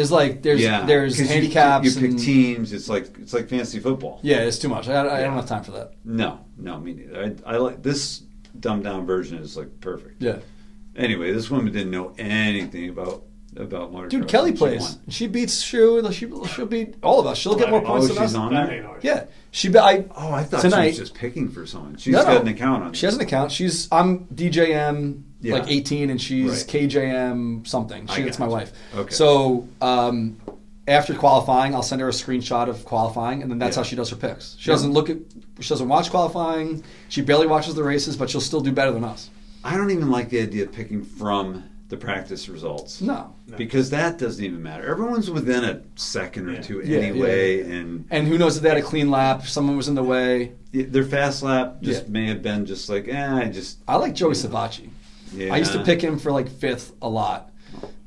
There's 0.00 0.10
like 0.10 0.40
there's 0.40 0.62
yeah, 0.62 0.86
there's 0.86 1.12
'cause 1.18 1.28
you- 1.28 1.34
handicaps. 1.34 1.94
You, 1.94 2.00
pick 2.00 2.10
and, 2.12 2.18
teams. 2.18 2.72
It's 2.72 2.88
like 2.88 3.18
it's 3.20 3.34
like 3.34 3.50
fantasy 3.50 3.80
football. 3.80 4.18
yeah, 4.22 4.38
it's 4.38 4.58
too 4.58 4.70
much. 4.70 4.88
I, 4.88 4.94
I, 4.94 4.96
I 5.04 5.18
Yeah. 5.20 5.26
don't 5.26 5.34
have 5.34 5.44
time 5.46 5.62
for 5.62 5.72
that. 5.72 5.92
No, 6.06 6.40
no, 6.56 6.80
me 6.80 6.94
neither. 6.94 7.36
I, 7.46 7.54
I 7.54 7.56
like 7.58 7.82
this 7.82 8.22
dumbed 8.58 8.84
down 8.84 9.04
version 9.04 9.36
is 9.38 9.58
like 9.58 9.78
perfect. 9.82 10.22
Yeah, 10.22 10.38
Anyway, 10.96 11.32
this 11.32 11.50
woman 11.50 11.70
didn't 11.70 11.90
know 11.90 12.14
anything 12.18 12.88
about 12.88 13.24
about 13.56 13.92
motocross. 13.92 14.08
dude, 14.08 14.28
Kelly 14.28 14.52
she 14.52 14.56
plays. 14.56 14.80
won. 14.80 15.00
She 15.10 15.26
beats 15.26 15.60
Shoe. 15.60 16.02
She, 16.12 16.30
she'll 16.54 16.64
beat 16.66 16.94
all 17.02 17.20
of 17.20 17.26
us. 17.26 17.36
She'll 17.36 17.56
get 17.56 17.68
more 17.68 17.82
points 17.82 18.06
Oh, 18.06 18.14
than 18.14 18.16
she's 18.24 18.34
us. 18.34 18.40
on 18.40 18.54
there. 18.54 18.96
Yeah, 19.02 19.24
she. 19.50 19.68
be- 19.68 19.78
I 19.78 20.06
Oh, 20.16 20.32
I 20.32 20.44
thought 20.44 20.62
she 20.62 20.68
was 20.68 20.96
just 20.96 21.14
picking 21.14 21.48
for 21.50 21.66
someone. 21.66 21.96
She's 21.98 22.14
No, 22.14 22.22
got 22.24 22.32
no. 22.36 22.40
an 22.40 22.48
account 22.48 22.84
on. 22.84 22.92
She 22.94 23.04
has 23.04 23.16
an 23.16 23.20
account. 23.20 23.52
She's 23.52 23.86
I'm 23.92 24.24
DJM 24.26 25.24
Yeah. 25.42 25.54
like 25.54 25.68
18, 25.70 26.10
and 26.10 26.20
she's 26.20 26.50
Right. 26.50 26.66
KJM 26.68 27.66
something. 27.66 28.06
She, 28.08 28.22
it's 28.22 28.38
my 28.38 28.46
gotcha. 28.46 28.52
wife. 28.52 28.72
Okay. 28.94 29.14
So 29.14 29.66
um, 29.80 30.36
after 30.88 31.14
qualifying, 31.14 31.74
I'll 31.74 31.82
send 31.82 32.00
her 32.00 32.08
a 32.08 32.12
screenshot 32.12 32.68
of 32.68 32.84
qualifying, 32.84 33.42
and 33.42 33.50
then 33.50 33.58
that's 33.58 33.76
Yeah. 33.76 33.82
how 33.82 33.88
she 33.88 33.96
does 33.96 34.10
her 34.10 34.16
picks. 34.16 34.56
She 34.58 34.68
Yeah. 34.70 34.74
doesn't 34.74 34.92
look 34.92 35.08
at. 35.10 35.18
She 35.60 35.68
doesn't 35.68 35.88
watch 35.88 36.10
qualifying. 36.10 36.82
She 37.08 37.20
barely 37.22 37.46
watches 37.46 37.74
the 37.74 37.84
races, 37.84 38.16
but 38.16 38.28
she'll 38.30 38.40
still 38.40 38.60
do 38.60 38.72
better 38.72 38.92
than 38.92 39.04
us. 39.04 39.30
I 39.64 39.76
don't 39.76 39.90
even 39.90 40.10
like 40.10 40.30
the 40.30 40.40
idea 40.40 40.64
of 40.64 40.72
picking 40.72 41.02
from 41.04 41.64
the 41.90 41.96
practice 41.96 42.48
results. 42.48 43.00
No. 43.00 43.34
No. 43.48 43.56
Because 43.56 43.90
that 43.90 44.16
doesn't 44.16 44.42
even 44.44 44.62
matter. 44.62 44.88
Everyone's 44.88 45.28
within 45.30 45.64
a 45.64 45.80
second 45.96 46.48
or 46.48 46.52
Yeah. 46.52 46.60
two 46.62 46.82
Yeah, 46.84 46.98
anyway, 47.00 47.58
yeah, 47.58 47.64
yeah. 47.66 47.74
and 47.74 48.04
And 48.10 48.28
who 48.28 48.38
knows 48.38 48.56
if 48.56 48.62
they 48.62 48.68
had 48.68 48.78
a 48.78 48.82
clean 48.82 49.10
lap? 49.10 49.46
Someone 49.46 49.76
was 49.76 49.88
in 49.88 49.94
the 49.96 50.02
way. 50.04 50.52
their 50.72 51.02
fast 51.04 51.42
lap 51.42 51.78
just 51.82 52.04
Yeah. 52.04 52.10
may 52.12 52.26
have 52.28 52.42
been 52.42 52.64
just 52.64 52.88
like, 52.88 53.08
eh, 53.08 53.34
I 53.34 53.46
just. 53.48 53.78
I 53.88 53.96
like 53.96 54.14
Joey 54.14 54.34
Yeah. 54.36 54.42
Savatgy. 54.42 54.88
Yeah. 55.32 55.54
I 55.54 55.58
used 55.58 55.72
to 55.72 55.82
pick 55.84 56.00
him 56.02 56.18
for 56.18 56.32
like 56.32 56.48
fifth 56.48 56.92
a 57.02 57.08
lot. 57.08 57.50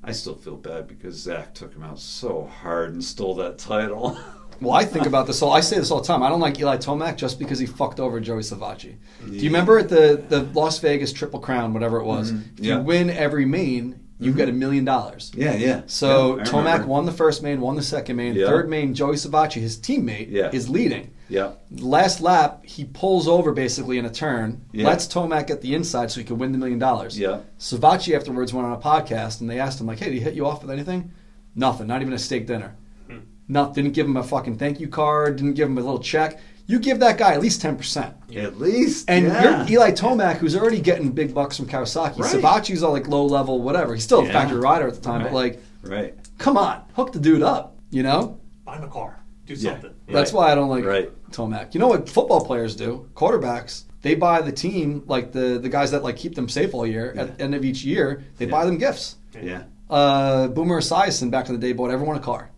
I 0.04 0.12
still 0.12 0.36
feel 0.36 0.58
bad 0.58 0.88
because 0.88 1.16
Zach 1.16 1.54
took 1.54 1.74
him 1.74 1.84
out 1.84 1.98
so 2.00 2.50
hard 2.62 2.92
and 2.94 3.04
stole 3.04 3.36
that 3.36 3.58
title. 3.58 4.18
Well, 4.62 4.72
I 4.74 4.86
think 4.86 5.08
about 5.08 5.28
this 5.28 5.42
all. 5.42 5.52
I 5.52 5.60
say 5.60 5.78
this 5.78 5.92
all 5.92 6.00
the 6.00 6.08
time. 6.08 6.24
I 6.24 6.30
don't 6.30 6.40
like 6.40 6.58
Eli 6.58 6.78
Tomac 6.78 7.18
just 7.18 7.38
because 7.38 7.60
he 7.60 7.66
fucked 7.66 8.00
over 8.00 8.22
Joey 8.22 8.44
Savatgy. 8.44 8.96
Do 9.26 9.34
you 9.34 9.50
remember 9.50 9.78
at 9.80 9.90
the 9.90 10.24
the 10.30 10.44
Las 10.54 10.80
Vegas 10.80 11.12
Triple 11.12 11.40
Crown, 11.42 11.74
whatever 11.74 11.98
it 12.00 12.06
was? 12.06 12.32
Mhm. 12.32 12.44
If 12.60 12.64
Yeah. 12.66 12.78
you 12.78 12.84
win 12.84 13.10
every 13.10 13.46
main, 13.46 14.00
you 14.20 14.32
Mhm. 14.34 14.38
got 14.38 14.50
a 14.50 14.54
million 14.54 14.86
dollars. 14.86 15.32
yeah, 15.36 15.54
yeah. 15.56 15.82
So 15.88 16.38
Yeah, 16.38 16.44
Tomac 16.44 16.58
remember. 16.58 16.88
won 16.88 17.06
the 17.06 17.12
first 17.12 17.42
main, 17.44 17.60
won 17.62 17.76
the 17.76 17.82
second 17.84 18.16
main, 18.16 18.36
Yeah. 18.36 18.46
third 18.48 18.70
main. 18.70 18.94
Joey 18.94 19.16
Savatgy, 19.16 19.62
his 19.62 19.78
teammate, 19.78 20.28
Yeah. 20.32 20.50
is 20.54 20.70
leading. 20.70 21.10
Yeah. 21.30 21.52
Last 21.72 22.22
lap, 22.22 22.64
he 22.64 22.86
pulls 22.86 23.28
over 23.28 23.52
basically 23.54 23.98
in 23.98 24.06
a 24.06 24.10
turn, 24.12 24.62
Yeah. 24.72 24.86
lets 24.88 25.08
Tomac 25.08 25.50
at 25.50 25.62
the 25.62 25.74
inside 25.74 26.12
so 26.12 26.20
he 26.20 26.26
could 26.26 26.40
win 26.40 26.52
the 26.52 26.58
million 26.58 26.80
dollars. 26.80 27.18
Yeah. 27.18 27.40
Savatgy 27.60 28.16
afterwards 28.16 28.54
went 28.54 28.68
on 28.68 28.74
a 28.74 28.78
podcast 28.78 29.42
and 29.42 29.50
they 29.50 29.60
asked 29.60 29.82
him 29.82 29.88
like, 29.88 30.00
"Hey, 30.00 30.06
did 30.06 30.14
he 30.16 30.20
hit 30.20 30.36
you 30.36 30.46
off 30.46 30.62
with 30.62 30.70
anything?" 30.72 31.12
Nothing. 31.56 31.88
Not 31.88 32.02
even 32.02 32.14
a 32.14 32.20
steak 32.20 32.46
dinner. 32.48 32.76
Hmm. 33.10 33.18
Nothing. 33.48 33.84
Didn't 33.86 33.96
give 33.96 34.06
him 34.06 34.18
a 34.18 34.24
fucking 34.24 34.58
thank 34.58 34.80
you 34.80 34.88
card. 34.88 35.38
Didn't 35.38 35.54
give 35.54 35.68
him 35.70 35.78
a 35.78 35.82
little 35.82 36.00
check. 36.00 36.40
You 36.66 36.80
give 36.80 37.00
that 37.02 37.18
guy 37.18 37.34
at 37.34 37.42
least 37.42 37.62
ten 37.62 37.76
percent. 37.76 38.16
At 38.36 38.58
least. 38.60 39.10
And 39.10 39.26
yeah. 39.26 39.68
you're 39.68 39.82
Eli 39.82 39.92
Tomac, 39.92 40.38
who's 40.38 40.56
already 40.56 40.80
getting 40.80 41.12
big 41.12 41.34
bucks 41.34 41.58
from 41.58 41.68
Kawasaki. 41.68 42.20
Right. 42.20 42.36
Savatgy's 42.36 42.84
all 42.84 42.94
like 42.94 43.08
low 43.08 43.26
level, 43.26 43.62
whatever. 43.62 43.94
He's 43.94 44.04
still 44.04 44.22
a 44.22 44.26
Yeah. 44.26 44.32
factory 44.32 44.60
rider 44.60 44.88
at 44.88 44.96
the 44.96 45.02
time, 45.02 45.24
but 45.24 45.34
like, 45.34 45.62
Right. 45.84 46.16
come 46.38 46.58
on, 46.58 46.82
hook 46.94 47.12
the 47.12 47.20
dude 47.20 47.42
up. 47.44 47.76
You 47.92 48.04
know. 48.04 48.40
Buy 48.66 48.78
him 48.78 48.84
a 48.84 48.88
car. 48.88 49.20
Do 49.46 49.54
Yeah. 49.56 49.72
something. 49.74 49.92
That's 50.08 50.32
why 50.32 50.52
I 50.52 50.56
don't 50.56 50.70
like 50.70 50.86
Right. 50.86 51.12
Tomac. 51.32 51.74
You 51.74 51.80
know 51.82 51.88
what 51.88 52.08
football 52.10 52.46
players 52.46 52.76
do? 52.76 53.08
Quarterbacks. 53.14 53.84
They 54.02 54.16
buy 54.16 54.42
the 54.42 54.52
team, 54.52 55.04
like 55.06 55.32
the 55.34 55.60
the 55.62 55.70
guys 55.70 55.92
that 55.92 56.02
like 56.04 56.16
keep 56.16 56.36
them 56.36 56.48
safe 56.50 56.74
all 56.74 56.88
year. 56.88 57.14
At 57.18 57.38
the 57.38 57.44
end 57.44 57.56
of 57.56 57.66
each 57.66 57.84
year, 57.84 58.24
they 58.38 58.46
Yeah. 58.46 58.52
buy 58.52 58.66
them 58.66 58.78
gifts. 58.78 59.18
Yeah. 59.42 59.64
Uh, 59.90 60.48
Boomer 60.48 60.80
Esiason 60.80 61.30
back 61.30 61.50
in 61.50 61.56
the 61.56 61.60
day 61.62 61.74
bought 61.74 61.92
everyone 61.92 62.16
a 62.16 62.22
car. 62.22 62.50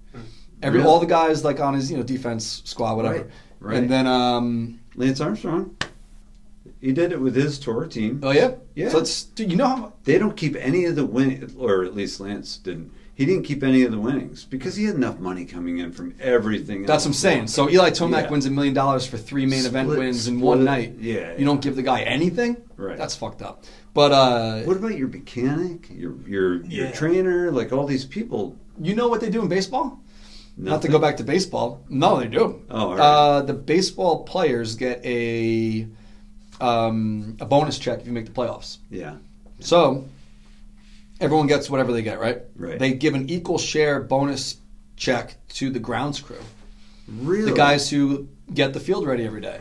Every 0.64 0.80
Really? 0.80 0.90
all 0.92 1.00
the 1.00 1.06
guys 1.06 1.44
like 1.44 1.60
on 1.60 1.74
his 1.74 1.92
you 1.92 1.98
know 1.98 2.04
defense 2.04 2.62
squad, 2.66 2.96
whatever. 2.96 3.16
Right. 3.16 3.28
Right. 3.60 3.78
And 3.78 3.90
then 3.90 4.08
um, 4.08 4.80
Lance 4.96 5.20
Armstrong. 5.22 5.76
He 6.82 6.92
did 6.92 7.12
it 7.12 7.20
with 7.20 7.36
his 7.36 7.58
tour 7.58 7.86
team. 7.88 8.20
oh 8.24 8.32
yeah, 8.32 8.52
Yeah. 8.76 8.90
So 8.90 9.00
it's 9.00 9.24
dude, 9.24 9.50
you 9.52 9.58
know 9.58 9.68
how 9.68 9.94
They 10.04 10.18
don't 10.20 10.38
keep 10.38 10.56
any 10.56 10.86
of 10.86 10.96
the 10.96 11.06
win, 11.06 11.52
or 11.58 11.84
at 11.84 11.96
least 11.96 12.20
Lance 12.20 12.58
didn't. 12.58 12.92
He 13.16 13.26
didn't 13.26 13.44
keep 13.44 13.64
any 13.64 13.84
of 13.84 13.92
the 13.92 13.98
winnings 13.98 14.44
because 14.44 14.76
he 14.76 14.84
had 14.86 14.96
enough 14.96 15.20
money 15.20 15.46
coming 15.46 15.78
in 15.80 15.94
from 15.94 16.14
everything. 16.20 16.86
that's 16.86 17.06
what 17.06 17.10
I'm 17.12 17.14
saying. 17.14 17.48
So 17.48 17.70
Eli 17.70 17.90
Tomac 17.92 18.24
Yeah. 18.24 18.30
wins 18.30 18.46
a 18.46 18.52
million 18.52 18.74
dollars 18.74 19.06
for 19.08 19.18
three 19.18 19.46
main 19.46 19.66
event 19.66 19.88
wins 19.90 20.28
in 20.28 20.36
split 20.36 20.46
one 20.46 20.64
night. 20.66 20.96
Yeah, 21.00 21.36
you 21.38 21.46
don't 21.46 21.62
give 21.62 21.76
the 21.76 21.82
guy 21.82 22.02
anything. 22.02 22.58
Right. 22.76 22.98
That's 22.98 23.16
fucked 23.16 23.42
up. 23.42 23.64
But 23.94 24.12
uh, 24.12 24.62
What 24.64 24.76
about 24.78 24.98
your 24.98 25.08
mechanic, 25.08 25.88
your 25.90 26.16
your 26.28 26.56
your 26.66 26.86
Yeah. 26.88 26.92
trainer, 26.92 27.52
like 27.52 27.72
all 27.72 27.86
these 27.88 28.06
people? 28.06 28.58
you 28.82 28.94
know 28.94 29.08
what 29.08 29.22
they 29.22 29.30
do 29.30 29.42
in 29.42 29.48
baseball? 29.48 30.02
Not 30.58 30.82
to 30.84 30.88
go 30.88 31.00
back 31.00 31.18
to 31.18 31.24
baseball. 31.24 31.84
No, 31.90 32.20
they 32.20 32.28
do. 32.28 32.62
Oh, 32.70 32.92
right. 32.92 33.00
uh, 33.00 33.42
the 33.42 33.54
baseball 33.54 34.24
players 34.24 34.76
get 34.76 35.04
a 35.06 35.88
um, 36.62 37.36
a 37.42 37.46
bonus 37.46 37.78
check 37.78 38.00
if 38.00 38.08
you 38.08 38.14
make 38.14 38.26
the 38.26 38.32
playoffs. 38.32 38.78
Yeah. 38.90 39.18
So 39.60 40.06
everyone 41.20 41.48
gets 41.48 41.70
whatever 41.70 41.92
they 41.92 42.02
get, 42.02 42.20
right? 42.20 42.42
Right. 42.56 42.80
They 42.80 42.94
give 42.94 43.16
an 43.16 43.30
equal 43.30 43.58
share 43.58 44.00
bonus 44.02 44.58
check 44.96 45.36
to 45.50 45.70
the 45.70 45.80
grounds 45.80 46.22
crew, 46.22 46.40
Really? 47.10 47.52
the 47.52 47.58
guys 47.58 47.90
who 47.90 48.30
get 48.54 48.72
the 48.74 48.80
field 48.80 49.06
ready 49.06 49.26
every 49.26 49.42
day. 49.42 49.60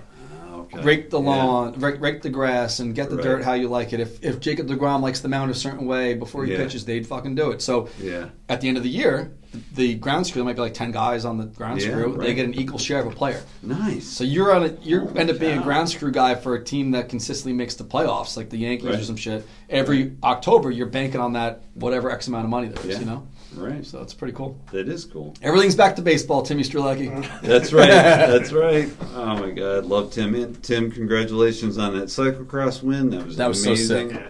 Okay. 0.75 0.83
Rake 0.85 1.11
the 1.11 1.21
Yeah. 1.21 1.27
lawn, 1.29 1.75
rake, 1.79 2.01
rake 2.01 2.23
the 2.23 2.31
grass, 2.31 2.81
and 2.81 2.95
get 2.95 3.11
the 3.11 3.17
Right. 3.17 3.25
dirt 3.25 3.45
how 3.45 3.55
you 3.55 3.69
like 3.69 3.93
it. 3.93 4.01
If 4.01 4.23
if 4.23 4.41
Jacob 4.41 4.69
deGrom 4.69 5.01
likes 5.03 5.21
the 5.21 5.29
mound 5.29 5.51
a 5.51 5.55
certain 5.55 5.87
way 5.87 6.15
before 6.15 6.45
he 6.45 6.53
Yeah. 6.53 6.59
pitches, 6.59 6.85
they'd 6.85 7.07
fucking 7.07 7.35
do 7.35 7.51
it. 7.51 7.63
So 7.63 7.89
Yeah. 8.03 8.27
at 8.49 8.61
the 8.61 8.69
end 8.69 8.77
of 8.77 8.83
the 8.83 8.89
year, 8.89 9.33
the 9.75 9.95
grounds 9.95 10.31
crew 10.33 10.41
there 10.41 10.45
might 10.45 10.57
be 10.57 10.63
like 10.63 10.75
ten 10.75 10.91
guys 10.91 11.25
on 11.25 11.39
the 11.39 11.45
grounds 11.45 11.85
Yeah, 11.87 11.93
crew. 11.93 12.17
They 12.21 12.35
get 12.35 12.45
an 12.45 12.55
equal 12.55 12.79
share 12.79 12.99
of 13.01 13.07
a 13.07 13.11
player. 13.11 13.41
Nice. 13.63 14.05
So 14.07 14.25
you're 14.25 14.53
on 14.55 14.65
a 14.65 14.73
you 14.83 15.01
Holy 15.01 15.19
end 15.19 15.31
up 15.31 15.39
being 15.39 15.55
a 15.55 15.59
cow. 15.59 15.63
grounds 15.65 15.95
crew 15.95 16.11
guy 16.11 16.35
for 16.35 16.55
a 16.55 16.65
team 16.65 16.91
that 16.91 17.09
consistently 17.09 17.53
makes 17.53 17.75
the 17.77 17.85
playoffs, 17.85 18.37
like 18.37 18.51
the 18.51 18.59
Yankees 18.59 18.97
or 18.97 19.05
some 19.05 19.17
shit. 19.17 19.47
Every 19.71 20.13
October, 20.25 20.71
you're 20.73 20.87
banking 20.87 21.21
on 21.21 21.35
that 21.35 21.63
whatever 21.75 22.11
X 22.11 22.27
amount 22.27 22.45
of 22.45 22.51
money 22.51 22.69
there 22.69 22.83
is. 22.85 22.95
Yeah. 22.95 23.01
You 23.01 23.07
know, 23.07 23.23
right. 23.57 23.85
so 23.85 24.01
it's 24.03 24.15
pretty 24.15 24.35
cool. 24.35 24.59
That 24.73 24.89
is 24.89 25.05
cool. 25.05 25.35
Everything's 25.43 25.75
back 25.77 25.97
to 25.97 26.03
baseball, 26.03 26.43
Timmy 26.43 26.63
Strzelecki. 26.63 27.41
That's 27.43 27.73
right. 27.73 27.89
That's 27.89 28.53
right. 28.53 28.91
Oh 29.15 29.39
my 29.39 29.51
God, 29.51 29.85
love 29.87 30.13
Tim. 30.13 30.55
Tim, 30.57 30.91
congratulations 30.91 31.79
on 31.79 31.99
that 31.99 32.05
cyclocross 32.07 32.83
win. 32.83 33.11
That 33.11 33.25
was 33.27 33.37
That 33.37 33.49
was 33.49 33.63
so 33.63 33.71
amazing. 33.71 34.11
sick. 34.11 34.23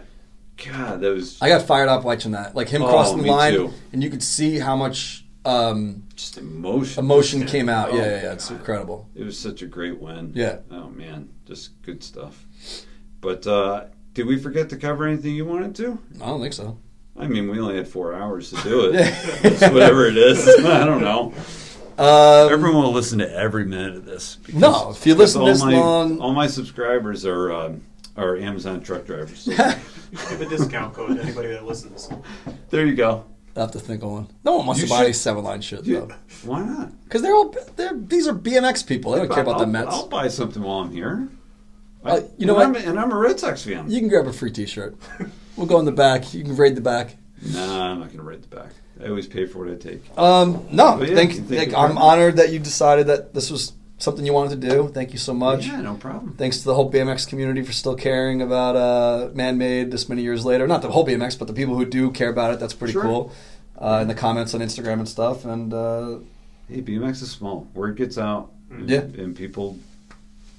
God, 0.73 1.01
that 1.01 1.13
was 1.13 1.41
I 1.43 1.49
got 1.49 1.63
fired 1.63 1.89
up 1.89 2.05
watching 2.05 2.33
that, 2.33 2.55
like 2.55 2.69
him 2.69 2.83
Oh, 2.83 2.89
crossing 2.89 3.23
the 3.23 3.29
line, 3.31 3.55
too. 3.55 3.73
and 3.93 4.03
you 4.03 4.09
could 4.11 4.23
see 4.23 4.59
how 4.61 4.77
much 4.77 5.25
um, 5.45 6.05
just 6.15 6.39
emotion. 6.39 7.05
emotion 7.05 7.45
came 7.45 7.69
out. 7.69 7.91
Oh, 7.91 7.97
yeah, 7.97 8.03
yeah, 8.05 8.23
yeah, 8.23 8.33
it's 8.33 8.49
God. 8.49 8.59
incredible. 8.61 9.09
It 9.17 9.25
was 9.25 9.37
such 9.39 9.63
a 9.63 9.67
great 9.67 10.01
win. 10.01 10.33
Yeah. 10.35 10.59
Oh 10.71 10.89
man, 10.91 11.29
just 11.45 11.83
good 11.83 12.03
stuff. 12.05 12.47
But 13.21 13.47
uh, 13.47 13.87
did 14.13 14.27
we 14.27 14.39
forget 14.39 14.69
to 14.71 14.77
cover 14.77 15.07
anything 15.07 15.35
you 15.35 15.45
wanted 15.45 15.75
to? 15.77 15.99
I 16.23 16.27
don't 16.27 16.41
think 16.41 16.53
so. 16.55 16.79
I 17.17 17.27
mean, 17.29 17.49
we 17.51 17.61
only 17.61 17.77
had 17.77 17.87
four 17.89 18.15
hours 18.15 18.51
to 18.51 18.57
do 18.63 18.85
it. 18.93 18.95
It's 19.45 19.61
whatever 19.63 20.07
it 20.07 20.17
is. 20.17 20.47
I 20.65 20.85
don't 20.85 21.01
know. 21.01 21.33
Um, 21.97 22.53
Everyone 22.53 22.83
will 22.83 22.93
listen 22.93 23.21
to 23.21 23.33
every 23.33 23.65
minute 23.65 23.95
of 23.95 24.05
this. 24.05 24.37
because- 24.37 24.61
No, 24.61 24.91
if 24.91 25.07
you 25.07 25.15
listen 25.15 25.45
this 25.45 25.61
all 25.63 25.67
my, 25.71 25.77
long- 25.79 26.21
all 26.21 26.33
my 26.33 26.49
subscribers 26.49 27.25
are 27.25 27.53
um, 27.53 27.83
are 28.17 28.37
Amazon 28.37 28.81
truck 28.83 29.05
drivers. 29.07 29.41
So 29.45 29.53
Give 30.31 30.41
a 30.41 30.47
discount 30.47 30.95
code 30.95 31.17
to 31.17 31.23
anybody 31.23 31.49
that 31.49 31.65
listens. 31.65 32.09
there 32.71 32.85
you 32.87 32.95
go. 32.95 33.25
I 33.57 33.61
have 33.61 33.71
to 33.73 33.79
think 33.79 34.03
of 34.03 34.11
one. 34.11 34.29
No 34.45 34.57
one 34.57 34.67
wants 34.67 34.81
You 34.83 34.89
to 34.89 34.93
buy 34.93 34.99
should- 34.99 35.05
any 35.05 35.13
seven 35.13 35.45
line 35.45 35.61
shit 35.61 35.85
You- 35.85 36.01
though, 36.09 36.15
why 36.43 36.65
not? 36.65 36.91
because 37.05 37.23
they're 37.23 37.35
all 37.35 37.55
they're 37.77 37.93
these 37.97 38.27
are 38.27 38.35
BMX 38.35 38.85
people. 38.85 39.13
They 39.13 39.19
don't 39.21 39.33
care 39.33 39.45
about 39.45 39.55
I'll, 39.55 39.61
the 39.61 39.67
Mets. 39.69 39.87
I'll 39.91 40.09
buy 40.09 40.27
something 40.27 40.63
while 40.65 40.81
I'm 40.81 40.91
here. 40.91 41.29
Uh, 42.05 42.21
you 42.37 42.47
know 42.47 42.59
and 42.59 42.75
what? 42.75 42.83
I'm, 42.83 42.89
and 42.91 42.99
I'm 43.01 43.13
a 43.13 43.17
Red 43.17 43.39
Sox 43.39 43.63
fan. 43.63 43.89
You 43.89 44.01
can 44.01 44.09
grab 44.09 44.27
a 44.27 44.33
free 44.33 44.51
T-shirt. 44.51 44.97
We'll 45.57 45.67
go 45.67 45.79
in 45.79 45.85
the 45.85 45.93
back. 45.93 46.35
You 46.35 46.43
can 46.45 46.57
raid 46.57 46.75
the 46.77 46.81
back. 46.81 47.17
Nah, 47.43 47.91
I'm 47.91 47.99
not 48.01 48.07
going 48.07 48.19
to 48.19 48.23
raid 48.25 48.43
the 48.43 48.55
back. 48.57 48.71
I 49.03 49.09
always 49.09 49.27
pay 49.27 49.47
for 49.47 49.59
what 49.65 49.71
I 49.71 49.77
take. 49.77 50.03
Um, 50.19 50.67
no, 50.71 51.01
yeah, 51.03 51.15
thank, 51.15 51.35
you 51.35 51.41
think 51.43 51.73
thank- 51.73 51.75
I'm 51.75 51.99
honored 51.99 52.37
that 52.37 52.51
you 52.53 52.59
decided 52.59 53.09
that 53.09 53.35
this 53.35 53.51
was 53.51 53.73
something 53.99 54.25
you 54.25 54.33
wanted 54.33 54.61
to 54.61 54.69
do. 54.69 54.89
Thank 54.89 55.13
you 55.13 55.19
so 55.19 55.35
much. 55.35 55.67
Yeah, 55.67 55.81
no 55.81 55.95
problem. 55.95 56.35
Thanks 56.39 56.59
to 56.59 56.65
the 56.65 56.75
whole 56.75 56.91
BMX 56.91 57.29
community 57.29 57.63
for 57.63 57.73
still 57.73 57.95
caring 57.97 58.41
about 58.43 58.77
uh, 58.77 59.31
man-made 59.35 59.91
this 59.91 60.09
many 60.09 60.23
years 60.23 60.45
later. 60.45 60.67
Not 60.67 60.83
the 60.83 60.91
whole 60.91 61.07
BMX, 61.07 61.39
but 61.39 61.49
the 61.49 61.55
people 61.55 61.75
who 61.77 61.85
do 61.85 62.11
care 62.11 62.29
about 62.31 62.53
it. 62.55 62.61
That's 62.61 62.75
pretty 62.75 62.93
Sure. 62.93 63.03
cool. 63.03 63.33
Uh, 63.77 63.99
in 64.03 64.09
the 64.09 64.15
comments 64.15 64.55
on 64.55 64.61
Instagram 64.61 64.95
and 65.01 65.09
stuff, 65.09 65.45
and 65.45 65.75
uh, 65.75 66.19
Hey, 66.69 66.81
BMX 66.81 67.21
is 67.23 67.31
small. 67.31 67.67
Word 67.75 67.97
gets 67.97 68.17
out. 68.17 68.53
And, 68.71 68.89
Yeah. 68.89 69.01
and 69.01 69.37
people 69.37 69.79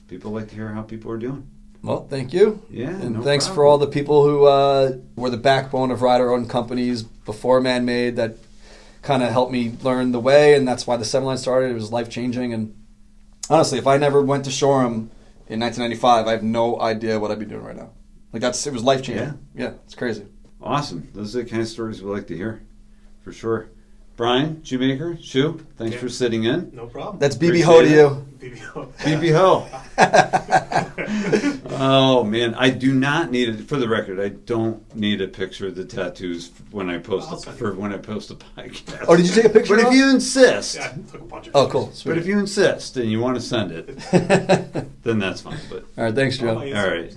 people 0.08 0.32
like 0.32 0.50
to 0.50 0.56
hear 0.56 0.68
how 0.70 0.82
people 0.84 1.10
are 1.12 1.18
doing. 1.18 1.48
Well, 1.86 2.08
thank 2.08 2.34
you. 2.34 2.62
Yeah, 2.70 2.90
And 2.90 3.16
no 3.16 3.22
thanks 3.22 3.48
for 3.48 3.66
all 3.66 3.78
the 3.78 3.88
people 3.88 4.24
who 4.24 4.46
uh, 4.46 4.98
were 5.16 5.30
the 5.30 5.38
backbone 5.38 5.92
of 5.92 6.02
rider-owned 6.02 6.50
companies 6.50 7.04
before 7.04 7.62
man-made 7.62 8.16
that 8.16 8.38
kind 9.02 9.22
of 9.22 9.32
helped 9.32 9.52
me 9.52 9.74
learn 9.84 10.12
the 10.12 10.20
way, 10.20 10.56
and 10.56 10.68
that's 10.68 10.88
why 10.88 10.98
the 10.98 11.06
seven 11.06 11.28
line 11.28 11.38
started. 11.38 11.70
It 11.70 11.76
was 11.76 11.92
life-changing, 11.92 12.54
and 12.54 12.76
honestly, 13.50 13.78
if 13.78 13.88
I 13.88 13.98
never 13.98 14.22
went 14.22 14.46
to 14.46 14.52
Shoreham 14.52 15.12
in 15.48 15.60
1995, 15.60 16.28
I 16.28 16.32
have 16.32 16.44
no 16.44 16.80
idea 16.82 17.20
what 17.20 17.32
I'd 17.32 17.40
be 17.40 17.46
doing 17.46 17.64
right 17.64 17.76
now. 17.76 17.92
Like 18.34 18.42
that's 18.42 18.66
it 18.66 18.74
was 18.74 18.84
life-changing. 18.84 19.40
Yeah, 19.56 19.74
it's 19.86 19.96
crazy. 19.96 20.26
Awesome. 20.62 21.10
Those 21.14 21.36
are 21.36 21.44
the 21.44 21.50
kind 21.50 21.62
of 21.62 21.68
stories 21.68 22.02
we 22.02 22.12
like 22.12 22.28
to 22.28 22.36
hear, 22.36 22.64
for 23.24 23.32
sure. 23.32 23.70
Brian 24.16 24.64
Shoemaker, 24.64 25.18
Shoe, 25.22 25.66
thanks 25.78 25.96
Yeah. 25.96 26.00
for 26.02 26.08
sitting 26.10 26.46
in. 26.46 26.72
No 26.74 26.86
problem. 26.86 27.20
That's 27.20 27.36
BB 27.36 27.62
Ho 27.64 27.82
to 27.82 27.86
it. 27.88 27.92
you. 27.92 28.26
BBO. 28.40 28.88
BB 29.00 29.34
Ho. 29.36 29.68
oh 31.78 32.24
man, 32.24 32.54
I 32.56 32.70
do 32.70 32.94
not 32.94 33.32
need 33.32 33.50
it. 33.50 33.62
For 33.68 33.76
the 33.78 33.90
record, 33.90 34.20
I 34.22 34.30
don't 34.30 34.96
need 34.96 35.20
a 35.22 35.28
picture 35.28 35.68
of 35.68 35.76
the 35.76 35.84
tattoos 35.84 36.52
when 36.72 36.90
I 36.90 36.98
post 37.00 37.30
I'll 37.30 37.38
for 37.40 37.74
when 37.74 37.92
I 37.94 37.98
post 37.98 38.32
a 38.32 38.36
podcast. 38.36 39.06
Oh, 39.08 39.18
did 39.18 39.26
you 39.28 39.34
take 39.34 39.46
a 39.46 39.50
picture? 39.50 39.76
But 39.76 39.82
if 39.82 39.88
of 39.88 39.94
you 39.94 40.10
insist, 40.10 40.76
Yeah, 40.78 40.94
I 40.96 41.12
took 41.12 41.22
a 41.22 41.26
bunch 41.26 41.48
of 41.48 41.56
Oh, 41.56 41.66
pictures. 41.66 42.04
cool. 42.04 42.12
but 42.14 42.18
if 42.18 42.26
you 42.26 42.40
insist 42.40 42.96
and 42.98 43.12
you 43.12 43.20
want 43.20 43.36
to 43.36 43.42
send 43.42 43.72
it, 43.72 43.88
then 45.04 45.20
that's 45.20 45.42
fine. 45.42 45.58
But 45.70 45.84
right, 45.98 46.16
thanks, 46.16 46.38
Joe. 46.38 46.50
All 46.50 46.56
right, 46.64 47.14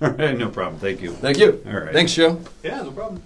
all 0.00 0.10
right, 0.10 0.36
no 0.36 0.48
problem. 0.48 0.80
Thank 0.80 1.00
you. 1.02 1.12
Thank 1.12 1.38
you. 1.38 1.62
All 1.66 1.72
right. 1.78 1.92
Thanks, 1.92 2.12
Joe. 2.14 2.40
Yeah, 2.64 2.82
no 2.82 2.90
problem. 2.90 3.22